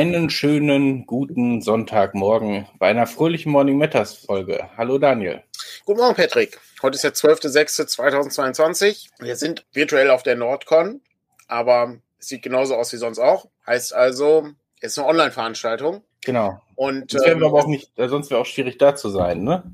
Einen 0.00 0.30
schönen 0.30 1.04
guten 1.04 1.60
Sonntagmorgen 1.60 2.66
bei 2.78 2.88
einer 2.88 3.06
fröhlichen 3.06 3.52
Morning 3.52 3.76
Matters 3.76 4.14
Folge. 4.14 4.70
Hallo 4.78 4.96
Daniel. 4.96 5.42
Guten 5.84 6.00
Morgen, 6.00 6.14
Patrick. 6.14 6.58
Heute 6.80 6.94
ist 6.94 7.04
der 7.04 7.12
12.06.2022. 7.12 9.10
Wir 9.18 9.36
sind 9.36 9.66
virtuell 9.74 10.08
auf 10.08 10.22
der 10.22 10.36
Nordcon, 10.36 11.02
aber 11.48 11.98
es 12.18 12.28
sieht 12.28 12.40
genauso 12.40 12.76
aus 12.76 12.94
wie 12.94 12.96
sonst 12.96 13.18
auch. 13.18 13.50
Heißt 13.66 13.92
also, 13.92 14.48
es 14.80 14.92
ist 14.92 14.98
eine 14.98 15.08
Online-Veranstaltung. 15.08 16.02
Genau. 16.24 16.62
Und 16.76 17.12
das 17.12 17.26
ähm, 17.26 17.44
aber 17.44 17.58
auch 17.58 17.66
nicht, 17.66 17.90
äh, 17.98 18.08
sonst 18.08 18.30
wäre 18.30 18.40
auch 18.40 18.46
schwierig 18.46 18.78
da 18.78 18.96
zu 18.96 19.10
sein, 19.10 19.44
ne? 19.44 19.70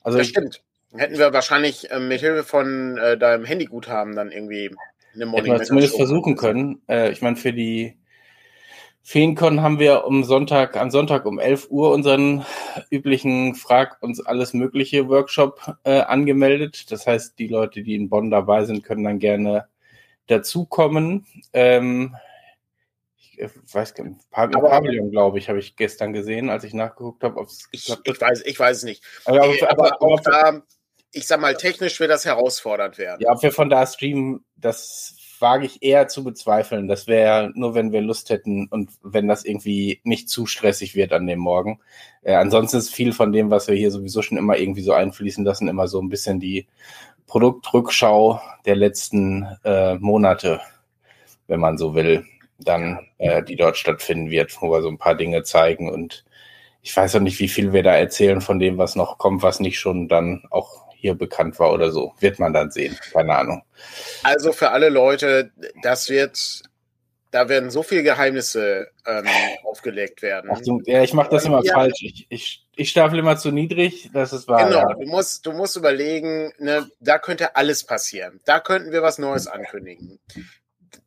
Also 0.00 0.16
das 0.16 0.28
stimmt. 0.28 0.62
Hätten 0.94 1.18
wir 1.18 1.34
wahrscheinlich 1.34 1.90
äh, 1.90 2.00
mit 2.00 2.20
Hilfe 2.20 2.42
von 2.42 2.96
äh, 2.96 3.18
deinem 3.18 3.44
Handyguthaben 3.44 4.16
dann 4.16 4.32
irgendwie 4.32 4.74
eine 5.14 5.26
Morning 5.26 5.52
Hätten 5.52 5.60
wir 5.60 5.66
zumindest 5.66 5.96
versuchen 5.96 6.36
können. 6.36 6.80
Äh, 6.88 7.10
ich 7.10 7.20
meine, 7.20 7.36
für 7.36 7.52
die 7.52 7.97
Feencon 9.08 9.62
haben 9.62 9.78
wir 9.78 10.04
am 10.04 10.22
Sonntag, 10.22 10.76
am 10.76 10.90
Sonntag 10.90 11.24
um 11.24 11.38
11 11.38 11.70
Uhr 11.70 11.92
unseren 11.92 12.44
üblichen 12.90 13.54
Frag 13.54 14.02
uns 14.02 14.20
alles 14.20 14.52
Mögliche 14.52 15.08
Workshop 15.08 15.78
äh, 15.84 16.00
angemeldet. 16.00 16.92
Das 16.92 17.06
heißt, 17.06 17.38
die 17.38 17.46
Leute, 17.46 17.82
die 17.82 17.94
in 17.94 18.10
Bonn 18.10 18.28
dabei 18.28 18.66
sind, 18.66 18.84
können 18.84 19.04
dann 19.04 19.18
gerne 19.18 19.66
dazukommen. 20.26 21.24
Ähm, 21.54 22.16
ich 23.16 23.40
äh, 23.40 23.48
weiß 23.72 23.94
gar 23.94 24.04
nicht, 24.04 24.30
Pavillon, 24.30 25.10
glaube 25.10 25.38
ich, 25.38 25.48
habe 25.48 25.58
ich 25.58 25.74
gestern 25.74 26.12
gesehen, 26.12 26.50
als 26.50 26.64
ich 26.64 26.74
nachgeguckt 26.74 27.24
habe. 27.24 27.46
Ich, 27.70 27.90
ich, 28.04 28.20
weiß, 28.20 28.42
ich 28.44 28.58
weiß 28.58 28.76
es 28.76 28.82
nicht. 28.82 29.02
Aber, 29.24 29.42
aber, 29.42 29.54
aber, 29.70 29.92
aber 29.94 30.02
auch 30.02 30.20
da, 30.20 30.60
ich 31.12 31.26
sag 31.26 31.40
mal, 31.40 31.56
technisch 31.56 31.98
wird 31.98 32.10
das 32.10 32.26
herausfordernd 32.26 32.98
werden. 32.98 33.22
Ja, 33.22 33.32
ob 33.32 33.42
wir 33.42 33.52
von 33.52 33.70
da 33.70 33.86
streamen, 33.86 34.44
das 34.54 35.17
wage 35.40 35.66
ich 35.66 35.82
eher 35.82 36.08
zu 36.08 36.24
bezweifeln. 36.24 36.88
Das 36.88 37.06
wäre 37.06 37.50
nur, 37.54 37.74
wenn 37.74 37.92
wir 37.92 38.00
Lust 38.00 38.30
hätten 38.30 38.66
und 38.68 38.90
wenn 39.02 39.28
das 39.28 39.44
irgendwie 39.44 40.00
nicht 40.04 40.28
zu 40.28 40.46
stressig 40.46 40.94
wird 40.94 41.12
an 41.12 41.26
dem 41.26 41.38
Morgen. 41.38 41.80
Äh, 42.22 42.34
ansonsten 42.34 42.78
ist 42.78 42.94
viel 42.94 43.12
von 43.12 43.32
dem, 43.32 43.50
was 43.50 43.68
wir 43.68 43.74
hier 43.74 43.90
sowieso 43.90 44.22
schon 44.22 44.38
immer 44.38 44.56
irgendwie 44.56 44.82
so 44.82 44.92
einfließen 44.92 45.44
lassen, 45.44 45.68
immer 45.68 45.88
so 45.88 46.00
ein 46.00 46.08
bisschen 46.08 46.40
die 46.40 46.66
Produktrückschau 47.26 48.40
der 48.64 48.76
letzten 48.76 49.46
äh, 49.64 49.96
Monate, 49.96 50.60
wenn 51.46 51.60
man 51.60 51.78
so 51.78 51.94
will, 51.94 52.24
dann 52.58 53.06
äh, 53.18 53.42
die 53.42 53.56
dort 53.56 53.76
stattfinden 53.76 54.30
wird, 54.30 54.56
wo 54.60 54.70
wir 54.70 54.82
so 54.82 54.88
ein 54.88 54.98
paar 54.98 55.14
Dinge 55.14 55.42
zeigen 55.42 55.90
und 55.90 56.24
ich 56.82 56.96
weiß 56.96 57.16
auch 57.16 57.20
nicht, 57.20 57.38
wie 57.40 57.48
viel 57.48 57.72
wir 57.72 57.82
da 57.82 57.94
erzählen 57.94 58.40
von 58.40 58.58
dem, 58.58 58.78
was 58.78 58.96
noch 58.96 59.18
kommt, 59.18 59.42
was 59.42 59.60
nicht 59.60 59.78
schon 59.78 60.08
dann 60.08 60.44
auch 60.50 60.87
hier 61.00 61.14
bekannt 61.14 61.58
war 61.58 61.72
oder 61.72 61.90
so. 61.90 62.12
Wird 62.18 62.38
man 62.38 62.52
dann 62.52 62.70
sehen. 62.70 62.98
Keine 63.12 63.36
Ahnung. 63.36 63.62
Also 64.24 64.52
für 64.52 64.70
alle 64.70 64.88
Leute, 64.88 65.52
das 65.82 66.08
wird, 66.08 66.62
da 67.30 67.48
werden 67.48 67.70
so 67.70 67.82
viele 67.82 68.02
Geheimnisse 68.02 68.88
ähm, 69.06 69.26
aufgelegt 69.64 70.22
werden. 70.22 70.50
Ach, 70.52 70.60
du, 70.60 70.82
ja, 70.86 71.02
ich 71.02 71.12
mache 71.14 71.30
das 71.30 71.44
immer 71.44 71.62
ja. 71.62 71.72
falsch. 71.72 72.02
Ich, 72.02 72.26
ich, 72.28 72.66
ich 72.74 72.90
stapel 72.90 73.18
immer 73.18 73.36
zu 73.36 73.52
niedrig, 73.52 74.10
das 74.12 74.32
ist 74.32 74.48
wahr. 74.48 74.66
Genau, 74.66 74.80
ja. 74.80 74.94
du, 74.94 75.06
musst, 75.06 75.46
du 75.46 75.52
musst 75.52 75.76
überlegen, 75.76 76.52
ne, 76.58 76.90
da 76.98 77.18
könnte 77.18 77.54
alles 77.54 77.84
passieren. 77.84 78.40
Da 78.44 78.58
könnten 78.58 78.90
wir 78.90 79.02
was 79.02 79.18
Neues 79.18 79.46
ankündigen. 79.46 80.18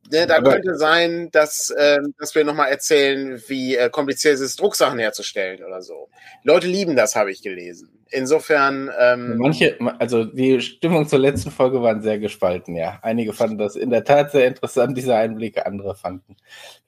Ne, 0.10 0.28
da 0.28 0.38
Aber 0.38 0.52
könnte 0.52 0.76
sein, 0.78 1.32
dass, 1.32 1.70
äh, 1.70 2.00
dass 2.18 2.34
wir 2.36 2.46
nochmal 2.46 2.70
erzählen, 2.70 3.42
wie 3.48 3.76
äh, 3.76 3.90
kompliziert 3.90 4.36
es 4.36 4.42
ist, 4.42 4.60
Drucksachen 4.60 5.00
herzustellen 5.00 5.64
oder 5.64 5.82
so. 5.82 6.10
Leute 6.44 6.68
lieben 6.68 6.96
das, 6.96 7.16
habe 7.16 7.32
ich 7.32 7.42
gelesen. 7.42 8.01
Insofern. 8.12 8.92
Ähm, 9.00 9.38
Manche, 9.38 9.78
also 10.00 10.26
die 10.26 10.60
Stimmung 10.62 11.08
zur 11.08 11.20
letzten 11.20 11.50
Folge 11.50 11.82
waren 11.82 12.02
sehr 12.02 12.20
gespalten, 12.20 12.76
ja. 12.76 13.00
Einige 13.02 13.34
fanden 13.34 13.58
das 13.58 13.76
in 13.76 13.90
der 13.90 14.04
Tat 14.04 14.32
sehr 14.32 14.48
interessant, 14.48 14.98
diese 14.98 15.16
Einblicke, 15.16 15.66
andere 15.66 15.96
fanden, 15.96 16.36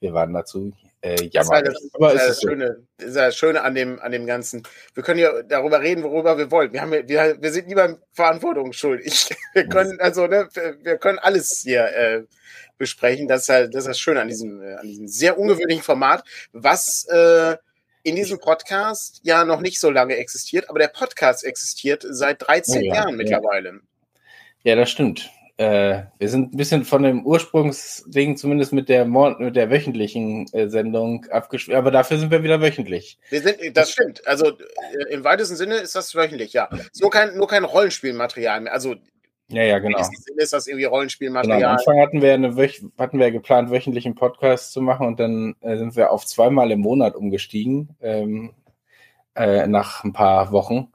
wir 0.00 0.12
waren 0.12 0.34
dazu 0.34 0.72
äh, 1.04 1.28
jammer. 1.30 1.62
Das, 1.62 1.74
das, 1.98 2.14
ist 2.14 2.28
das, 2.28 2.40
Schöne, 2.40 2.76
das 2.98 3.08
ist 3.08 3.16
das 3.16 3.36
Schöne 3.36 3.62
an 3.62 3.74
dem, 3.74 4.00
an 4.00 4.12
dem 4.12 4.26
Ganzen. 4.26 4.62
Wir 4.94 5.02
können 5.02 5.20
ja 5.20 5.42
darüber 5.42 5.80
reden, 5.80 6.02
worüber 6.02 6.38
wir 6.38 6.50
wollen. 6.50 6.72
Wir, 6.72 6.80
haben, 6.80 6.92
wir, 6.92 7.36
wir 7.40 7.52
sind 7.52 7.68
niemand 7.68 7.98
Verantwortung 8.12 8.72
schuldig. 8.72 9.28
Wir 9.52 9.68
können, 9.68 10.00
also, 10.00 10.26
ne, 10.26 10.48
wir 10.82 10.98
können 10.98 11.18
alles 11.18 11.62
hier 11.64 11.84
äh, 11.84 12.22
besprechen. 12.78 13.28
Das 13.28 13.42
ist, 13.42 13.48
halt, 13.50 13.74
das 13.74 13.84
ist 13.84 13.88
das 13.88 13.98
Schöne 14.00 14.20
an 14.20 14.28
diesem, 14.28 14.62
äh, 14.62 14.74
an 14.74 14.86
diesem 14.86 15.06
sehr 15.06 15.38
ungewöhnlichen 15.38 15.82
Format, 15.82 16.24
was 16.52 17.06
äh, 17.08 17.56
in 18.04 18.16
diesem 18.16 18.38
Podcast 18.38 19.20
ja 19.24 19.44
noch 19.44 19.60
nicht 19.60 19.80
so 19.80 19.90
lange 19.90 20.16
existiert, 20.16 20.68
aber 20.68 20.78
der 20.78 20.88
Podcast 20.88 21.44
existiert 21.44 22.04
seit 22.08 22.46
13 22.46 22.76
oh 22.76 22.84
ja, 22.84 22.94
Jahren 22.94 23.16
mittlerweile. 23.16 23.80
Ja, 24.62 24.76
das 24.76 24.90
stimmt. 24.90 25.30
Äh, 25.56 26.02
wir 26.18 26.28
sind 26.28 26.52
ein 26.52 26.56
bisschen 26.56 26.84
von 26.84 27.04
dem 27.04 27.24
Ursprungsding, 27.24 28.36
zumindest 28.36 28.72
mit 28.72 28.88
der, 28.88 29.04
mit 29.04 29.54
der 29.54 29.70
wöchentlichen 29.70 30.52
äh, 30.52 30.68
Sendung 30.68 31.26
abgeschwört, 31.26 31.78
aber 31.78 31.92
dafür 31.92 32.18
sind 32.18 32.32
wir 32.32 32.42
wieder 32.42 32.60
wöchentlich. 32.60 33.18
Wir 33.30 33.40
sind, 33.40 33.58
das 33.72 33.90
stimmt. 33.90 34.26
Also 34.26 34.48
äh, 34.48 35.12
im 35.12 35.22
weitesten 35.22 35.54
Sinne 35.56 35.76
ist 35.76 35.94
das 35.94 36.14
wöchentlich, 36.14 36.52
ja. 36.54 36.68
Nur 37.00 37.10
kein, 37.10 37.36
nur 37.36 37.46
kein 37.46 37.64
Rollenspielmaterial 37.64 38.62
mehr. 38.62 38.72
Also 38.72 38.96
ja, 39.48 39.62
ja, 39.62 39.78
genau. 39.78 39.98
Ist 40.36 40.52
das 40.52 40.66
irgendwie 40.66 40.84
Rollenspielmaterial? 40.84 41.58
Genau, 41.58 41.70
am 41.70 41.76
Anfang 41.76 42.00
hatten 42.00 42.22
wir, 42.22 42.34
eine 42.34 42.56
hatten 42.98 43.18
wir 43.18 43.30
geplant, 43.30 43.70
wöchentlichen 43.70 44.14
Podcast 44.14 44.72
zu 44.72 44.80
machen 44.80 45.06
und 45.06 45.20
dann 45.20 45.54
äh, 45.60 45.76
sind 45.76 45.96
wir 45.96 46.10
auf 46.10 46.24
zweimal 46.24 46.70
im 46.70 46.80
Monat 46.80 47.14
umgestiegen, 47.14 47.96
ähm, 48.00 48.54
äh, 49.36 49.66
nach 49.66 50.04
ein 50.04 50.12
paar 50.12 50.52
Wochen. 50.52 50.92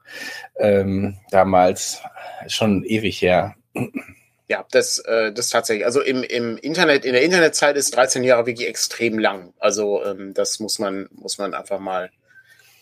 Ähm, 0.57 1.17
damals 1.29 2.01
schon 2.47 2.83
ewig 2.85 3.21
her. 3.21 3.55
Ja, 4.47 4.65
das, 4.71 4.97
äh, 4.99 5.31
das 5.31 5.51
tatsächlich. 5.51 5.85
Also 5.85 6.01
im, 6.01 6.23
im 6.23 6.57
Internet, 6.57 7.05
in 7.05 7.13
der 7.13 7.21
Internetzeit 7.21 7.77
ist 7.77 7.95
13 7.95 8.23
Jahre 8.23 8.47
wirklich 8.47 8.67
extrem 8.67 9.19
lang. 9.19 9.53
Also 9.59 10.03
ähm, 10.03 10.33
das 10.33 10.59
muss 10.59 10.79
man, 10.79 11.07
muss 11.11 11.37
man 11.37 11.53
einfach 11.53 11.79
mal 11.79 12.09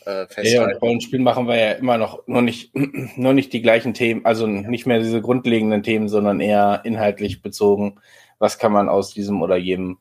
äh, 0.08 0.28
festhalten. 0.28 0.70
Ja, 0.70 0.76
und 0.76 0.82
Rollenspiel 0.82 1.20
machen 1.20 1.48
wir 1.48 1.58
ja 1.58 1.72
immer 1.74 1.98
noch 1.98 2.26
nur 2.28 2.42
nicht, 2.42 2.72
nur 3.18 3.34
nicht 3.34 3.54
die 3.54 3.62
gleichen 3.62 3.94
Themen, 3.94 4.26
also 4.26 4.48
nicht 4.48 4.86
mehr 4.86 5.00
diese 5.00 5.22
grundlegenden 5.22 5.84
Themen, 5.84 6.08
sondern 6.08 6.40
eher 6.40 6.82
inhaltlich 6.84 7.42
bezogen. 7.42 8.00
Was 8.40 8.58
kann 8.58 8.72
man 8.72 8.90
aus 8.90 9.14
diesem 9.14 9.42
oder 9.42 9.58
jedem 9.58 9.98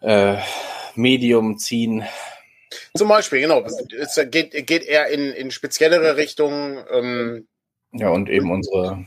äh, 0.00 0.36
Medium 0.94 1.58
ziehen? 1.58 2.04
Zum 2.96 3.08
Beispiel, 3.08 3.40
genau. 3.40 3.64
Es 3.98 4.20
geht, 4.30 4.66
geht 4.66 4.84
eher 4.84 5.08
in, 5.08 5.32
in 5.32 5.50
speziellere 5.50 6.16
Richtungen. 6.16 6.78
Ähm, 6.90 7.48
ja, 7.92 8.08
und 8.08 8.28
eben 8.30 8.50
unsere 8.50 9.06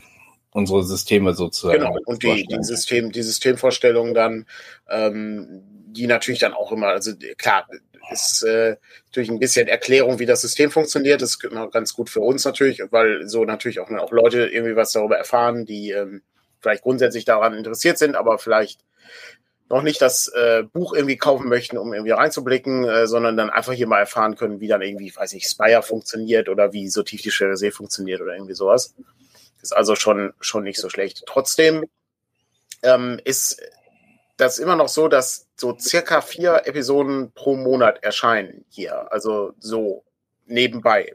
unsere 0.56 0.82
Systeme 0.84 1.34
sozusagen. 1.34 1.80
Genau, 1.80 1.98
und 2.06 2.22
die, 2.22 2.46
die, 2.46 2.64
System, 2.64 3.12
die 3.12 3.22
Systemvorstellungen 3.22 4.14
dann, 4.14 4.46
ähm, 4.88 5.62
die 5.88 6.06
natürlich 6.06 6.40
dann 6.40 6.54
auch 6.54 6.72
immer, 6.72 6.88
also 6.88 7.12
klar, 7.36 7.66
ist 8.10 8.42
äh, 8.42 8.76
natürlich 9.06 9.30
ein 9.30 9.38
bisschen 9.38 9.68
Erklärung, 9.68 10.18
wie 10.18 10.26
das 10.26 10.40
System 10.40 10.70
funktioniert. 10.70 11.22
Das 11.22 11.30
ist 11.30 11.44
immer 11.44 11.68
ganz 11.70 11.92
gut 11.94 12.10
für 12.10 12.20
uns 12.20 12.44
natürlich, 12.44 12.82
weil 12.90 13.28
so 13.28 13.44
natürlich 13.44 13.80
auch, 13.80 13.90
auch 13.90 14.12
Leute 14.12 14.46
irgendwie 14.46 14.76
was 14.76 14.92
darüber 14.92 15.16
erfahren, 15.16 15.66
die 15.66 15.90
ähm, 15.90 16.22
vielleicht 16.60 16.82
grundsätzlich 16.82 17.24
daran 17.24 17.54
interessiert 17.54 17.98
sind, 17.98 18.16
aber 18.16 18.38
vielleicht 18.38 18.80
noch 19.68 19.82
nicht 19.82 20.00
das 20.00 20.28
äh, 20.28 20.62
Buch 20.62 20.94
irgendwie 20.94 21.16
kaufen 21.16 21.48
möchten, 21.48 21.76
um 21.76 21.92
irgendwie 21.92 22.12
reinzublicken, 22.12 22.84
äh, 22.84 23.06
sondern 23.06 23.36
dann 23.36 23.50
einfach 23.50 23.72
hier 23.72 23.88
mal 23.88 23.98
erfahren 23.98 24.36
können, 24.36 24.60
wie 24.60 24.68
dann 24.68 24.82
irgendwie, 24.82 25.14
weiß 25.14 25.32
ich, 25.32 25.46
Spire 25.46 25.82
funktioniert 25.82 26.48
oder 26.48 26.72
wie 26.72 26.88
so 26.88 27.02
tief 27.02 27.22
die 27.22 27.32
Schwere 27.32 27.56
See 27.56 27.72
funktioniert 27.72 28.20
oder 28.20 28.34
irgendwie 28.34 28.54
sowas. 28.54 28.94
ist 29.62 29.74
also 29.74 29.96
schon, 29.96 30.32
schon 30.40 30.62
nicht 30.62 30.78
so 30.78 30.88
schlecht. 30.88 31.24
Trotzdem 31.26 31.84
ähm, 32.82 33.20
ist 33.24 33.60
das 34.36 34.58
immer 34.58 34.76
noch 34.76 34.88
so, 34.88 35.08
dass 35.08 35.45
so 35.56 35.76
circa 35.78 36.20
vier 36.20 36.62
Episoden 36.66 37.32
pro 37.32 37.56
Monat 37.56 38.02
erscheinen 38.02 38.64
hier. 38.68 39.10
Also 39.12 39.54
so 39.58 40.04
nebenbei. 40.46 41.14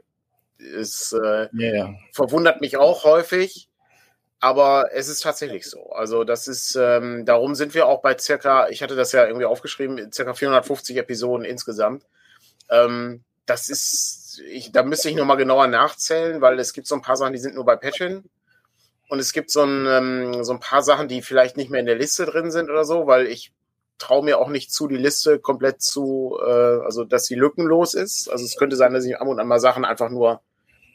Es 0.58 1.12
äh, 1.12 1.48
yeah. 1.54 1.94
verwundert 2.12 2.60
mich 2.60 2.76
auch 2.76 3.04
häufig, 3.04 3.68
aber 4.40 4.90
es 4.92 5.08
ist 5.08 5.22
tatsächlich 5.22 5.68
so. 5.68 5.90
Also 5.90 6.24
das 6.24 6.48
ist, 6.48 6.76
ähm, 6.76 7.24
darum 7.24 7.54
sind 7.54 7.74
wir 7.74 7.86
auch 7.86 8.02
bei 8.02 8.16
circa, 8.18 8.68
ich 8.68 8.82
hatte 8.82 8.96
das 8.96 9.12
ja 9.12 9.26
irgendwie 9.26 9.46
aufgeschrieben, 9.46 10.12
circa 10.12 10.34
450 10.34 10.96
Episoden 10.96 11.44
insgesamt. 11.44 12.04
Ähm, 12.68 13.22
das 13.46 13.68
ist, 13.68 14.40
ich, 14.48 14.72
da 14.72 14.82
müsste 14.82 15.08
ich 15.08 15.16
nochmal 15.16 15.36
genauer 15.36 15.66
nachzählen, 15.66 16.40
weil 16.40 16.58
es 16.58 16.72
gibt 16.72 16.86
so 16.86 16.94
ein 16.94 17.02
paar 17.02 17.16
Sachen, 17.16 17.32
die 17.32 17.38
sind 17.38 17.54
nur 17.54 17.64
bei 17.64 17.76
Patreon. 17.76 18.24
Und 19.08 19.18
es 19.18 19.32
gibt 19.32 19.50
so 19.50 19.62
ein, 19.62 19.86
ähm, 19.86 20.44
so 20.44 20.52
ein 20.52 20.60
paar 20.60 20.82
Sachen, 20.82 21.06
die 21.06 21.22
vielleicht 21.22 21.56
nicht 21.56 21.70
mehr 21.70 21.80
in 21.80 21.86
der 21.86 21.96
Liste 21.96 22.24
drin 22.24 22.50
sind 22.50 22.70
oder 22.70 22.84
so, 22.84 23.06
weil 23.06 23.26
ich 23.26 23.52
traue 24.02 24.24
mir 24.24 24.38
auch 24.38 24.48
nicht 24.48 24.72
zu, 24.72 24.88
die 24.88 24.96
Liste 24.96 25.38
komplett 25.38 25.80
zu, 25.80 26.38
äh, 26.44 26.50
also 26.84 27.04
dass 27.04 27.26
sie 27.26 27.36
lückenlos 27.36 27.94
ist. 27.94 28.28
Also 28.28 28.44
es 28.44 28.56
könnte 28.56 28.76
sein, 28.76 28.92
dass 28.92 29.04
ich 29.04 29.16
ab 29.16 29.28
und 29.28 29.38
an 29.38 29.46
mal 29.46 29.60
Sachen 29.60 29.84
einfach 29.84 30.10
nur 30.10 30.40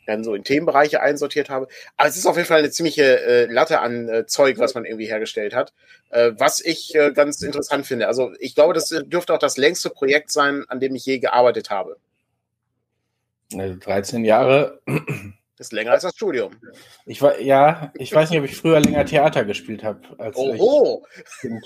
dann 0.05 0.23
so 0.23 0.35
in 0.35 0.43
Themenbereiche 0.43 1.01
einsortiert 1.01 1.49
habe. 1.49 1.67
Aber 1.97 2.09
es 2.09 2.17
ist 2.17 2.25
auf 2.25 2.35
jeden 2.35 2.47
Fall 2.47 2.59
eine 2.59 2.69
ziemliche 2.69 3.21
äh, 3.21 3.45
Latte 3.45 3.79
an 3.79 4.09
äh, 4.09 4.25
Zeug, 4.25 4.57
was 4.57 4.73
man 4.73 4.85
irgendwie 4.85 5.07
hergestellt 5.07 5.53
hat, 5.55 5.73
äh, 6.09 6.31
was 6.37 6.59
ich 6.63 6.95
äh, 6.95 7.11
ganz 7.11 7.41
interessant 7.41 7.85
finde. 7.85 8.07
Also 8.07 8.31
ich 8.39 8.55
glaube, 8.55 8.73
das 8.73 8.89
dürfte 8.89 9.33
auch 9.33 9.39
das 9.39 9.57
längste 9.57 9.89
Projekt 9.89 10.31
sein, 10.31 10.65
an 10.67 10.79
dem 10.79 10.95
ich 10.95 11.05
je 11.05 11.19
gearbeitet 11.19 11.69
habe. 11.69 11.97
Also 13.53 13.75
13 13.75 14.25
Jahre 14.25 14.81
Das 14.85 15.46
ist 15.59 15.73
länger 15.73 15.91
als 15.91 16.03
das 16.03 16.15
Studium. 16.15 16.55
Ich 17.05 17.21
war, 17.21 17.39
ja, 17.39 17.91
ich 17.95 18.13
weiß 18.13 18.29
nicht, 18.29 18.39
ob 18.39 18.45
ich 18.45 18.55
früher 18.55 18.79
länger 18.79 19.05
Theater 19.05 19.43
gespielt 19.43 19.83
habe. 19.83 20.01
Oh, 20.35 21.03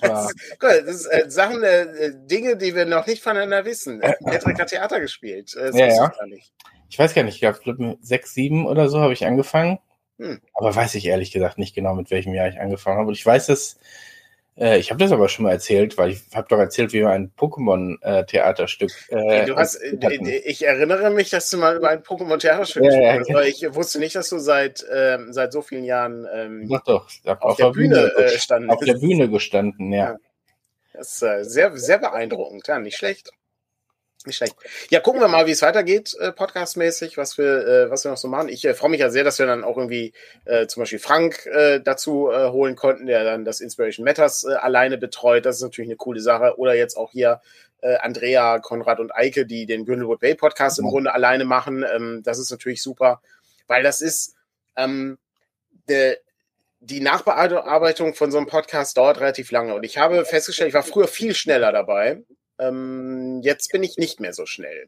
das, 0.01 0.33
das 0.61 0.87
ist 0.87 1.05
äh, 1.07 1.29
Sachen, 1.29 1.61
äh, 1.63 2.11
Dinge, 2.25 2.55
die 2.57 2.73
wir 2.73 2.85
noch 2.85 3.05
nicht 3.07 3.21
voneinander 3.21 3.65
wissen. 3.65 3.99
Patrick 4.23 4.59
hat 4.59 4.69
Theater 4.69 4.99
gespielt. 4.99 5.55
Das 5.55 5.75
ja, 5.75 5.87
ja. 5.87 6.11
Ich, 6.35 6.53
ich 6.89 6.99
weiß 6.99 7.13
gar 7.13 7.23
nicht, 7.23 7.35
ich 7.35 7.61
glaube, 7.61 7.97
sechs, 8.01 8.33
sieben 8.33 8.65
oder 8.65 8.89
so 8.89 9.01
habe 9.01 9.13
ich 9.13 9.25
angefangen. 9.25 9.79
Hm. 10.19 10.39
Aber 10.53 10.75
weiß 10.75 10.95
ich 10.95 11.05
ehrlich 11.05 11.31
gesagt 11.31 11.57
nicht 11.57 11.73
genau, 11.75 11.95
mit 11.95 12.11
welchem 12.11 12.33
Jahr 12.33 12.47
ich 12.47 12.59
angefangen 12.59 12.97
habe. 12.97 13.07
Und 13.07 13.15
ich 13.15 13.25
weiß, 13.25 13.47
dass 13.47 13.77
äh, 14.61 14.77
ich 14.77 14.91
habe 14.91 14.99
das 15.03 15.11
aber 15.11 15.27
schon 15.27 15.43
mal 15.43 15.51
erzählt, 15.51 15.97
weil 15.97 16.11
ich 16.11 16.21
habe 16.35 16.47
doch 16.47 16.59
erzählt, 16.59 16.93
wie 16.93 16.99
wir 16.99 17.09
ein 17.09 17.31
Pokémon-Theaterstück. 17.35 18.91
Äh, 19.09 19.45
du 19.45 19.55
hast, 19.55 19.75
äh, 19.75 20.41
ich 20.45 20.63
erinnere 20.65 21.09
mich, 21.09 21.31
dass 21.31 21.49
du 21.49 21.57
mal 21.57 21.75
über 21.75 21.89
ein 21.89 22.03
Pokémon-Theaterstück 22.03 22.83
ja, 22.83 23.15
ja, 23.15 23.21
ja. 23.25 23.41
Ich 23.41 23.65
wusste 23.73 23.97
nicht, 23.97 24.15
dass 24.15 24.29
du 24.29 24.37
seit, 24.37 24.85
ähm, 24.93 25.33
seit 25.33 25.51
so 25.51 25.63
vielen 25.63 25.83
Jahren 25.83 26.27
ähm, 26.31 26.69
doch, 26.69 26.83
doch, 26.83 27.07
auf, 27.25 27.41
auf, 27.41 27.57
der 27.57 27.71
Bühne, 27.71 28.11
Bühne 28.15 28.67
äh, 28.67 28.69
Auf 28.69 28.85
der 28.85 28.93
Bühne 28.93 29.29
gestanden, 29.29 29.91
ja. 29.91 30.17
Das 30.93 31.13
ist 31.13 31.23
äh, 31.23 31.43
sehr, 31.43 31.75
sehr 31.77 31.97
beeindruckend, 31.97 32.67
ja, 32.67 32.77
nicht 32.77 32.97
schlecht. 32.97 33.31
Nicht 34.25 34.35
schlecht. 34.35 34.55
Ja, 34.89 34.99
gucken 34.99 35.19
wir 35.19 35.27
mal, 35.27 35.47
wie 35.47 35.51
es 35.51 35.63
weitergeht, 35.63 36.15
äh, 36.19 36.31
podcastmäßig, 36.31 37.17
was 37.17 37.39
wir, 37.39 37.67
äh, 37.67 37.89
was 37.89 38.03
wir 38.03 38.11
noch 38.11 38.17
so 38.17 38.27
machen. 38.27 38.49
Ich 38.49 38.63
äh, 38.65 38.75
freue 38.75 38.91
mich 38.91 38.99
ja 38.99 39.09
sehr, 39.09 39.23
dass 39.23 39.39
wir 39.39 39.47
dann 39.47 39.63
auch 39.63 39.77
irgendwie 39.77 40.13
äh, 40.45 40.67
zum 40.67 40.81
Beispiel 40.81 40.99
Frank 40.99 41.47
äh, 41.47 41.79
dazu 41.79 42.29
äh, 42.29 42.49
holen 42.49 42.75
konnten, 42.75 43.07
der 43.07 43.23
dann 43.23 43.45
das 43.45 43.61
Inspiration 43.61 44.05
Matters 44.05 44.43
äh, 44.43 44.53
alleine 44.53 44.99
betreut. 44.99 45.45
Das 45.45 45.55
ist 45.55 45.63
natürlich 45.63 45.89
eine 45.89 45.97
coole 45.97 46.19
Sache. 46.19 46.59
Oder 46.59 46.75
jetzt 46.75 46.97
auch 46.97 47.11
hier 47.11 47.41
äh, 47.81 47.95
Andrea, 47.97 48.59
Konrad 48.59 48.99
und 48.99 49.15
Eike, 49.15 49.47
die 49.47 49.65
den 49.65 49.85
Grindelwood 49.85 50.19
Bay 50.19 50.35
Podcast 50.35 50.77
im 50.77 50.87
Grunde 50.87 51.13
alleine 51.13 51.45
machen. 51.45 51.83
Ähm, 51.91 52.21
das 52.23 52.37
ist 52.37 52.51
natürlich 52.51 52.83
super, 52.83 53.21
weil 53.65 53.81
das 53.81 54.01
ist 54.01 54.35
ähm, 54.75 55.17
de, 55.89 56.17
die 56.79 56.99
Nachbearbeitung 56.99 58.13
von 58.13 58.31
so 58.31 58.37
einem 58.37 58.47
Podcast 58.47 58.97
dauert 58.97 59.19
relativ 59.19 59.49
lange. 59.49 59.73
Und 59.73 59.83
ich 59.83 59.97
habe 59.97 60.25
festgestellt, 60.25 60.69
ich 60.69 60.75
war 60.75 60.83
früher 60.83 61.07
viel 61.07 61.33
schneller 61.33 61.71
dabei 61.71 62.21
ähm, 62.61 63.41
jetzt 63.43 63.71
bin 63.71 63.83
ich 63.83 63.97
nicht 63.97 64.19
mehr 64.19 64.33
so 64.33 64.45
schnell. 64.45 64.87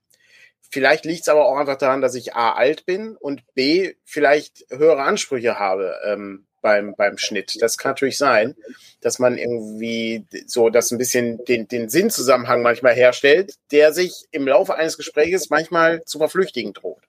Vielleicht 0.70 1.06
liegt 1.06 1.22
es 1.22 1.28
aber 1.28 1.46
auch 1.46 1.58
einfach 1.58 1.78
daran, 1.78 2.02
dass 2.02 2.16
ich 2.16 2.34
A 2.34 2.54
alt 2.54 2.86
bin 2.86 3.16
und 3.18 3.44
B 3.54 3.94
vielleicht 4.06 4.66
höhere 4.70 5.04
Ansprüche 5.04 5.60
habe 5.60 5.96
ähm, 6.06 6.48
beim, 6.62 6.96
beim 6.96 7.20
Schnitt. 7.20 7.62
Das 7.62 7.78
kann 7.78 7.92
natürlich 7.92 8.18
sein, 8.18 8.56
dass 9.02 9.20
man 9.20 9.38
irgendwie 9.38 10.26
so 10.48 10.70
das 10.70 10.90
ein 10.92 10.98
bisschen 10.98 11.44
den, 11.46 11.68
den 11.68 11.90
Sinnzusammenhang 11.90 12.64
manchmal 12.64 12.96
herstellt, 12.96 13.56
der 13.72 13.94
sich 13.94 14.26
im 14.32 14.48
Laufe 14.48 14.74
eines 14.76 14.98
Gespräches 14.98 15.52
manchmal 15.52 16.04
zu 16.06 16.18
verflüchtigen 16.18 16.74
droht. 16.74 17.04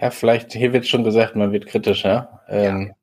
Ja, 0.00 0.10
vielleicht, 0.10 0.52
hier 0.52 0.72
wird 0.72 0.86
schon 0.86 1.04
gesagt, 1.04 1.34
man 1.34 1.52
wird 1.52 1.66
kritischer. 1.66 2.42
Ähm, 2.48 2.94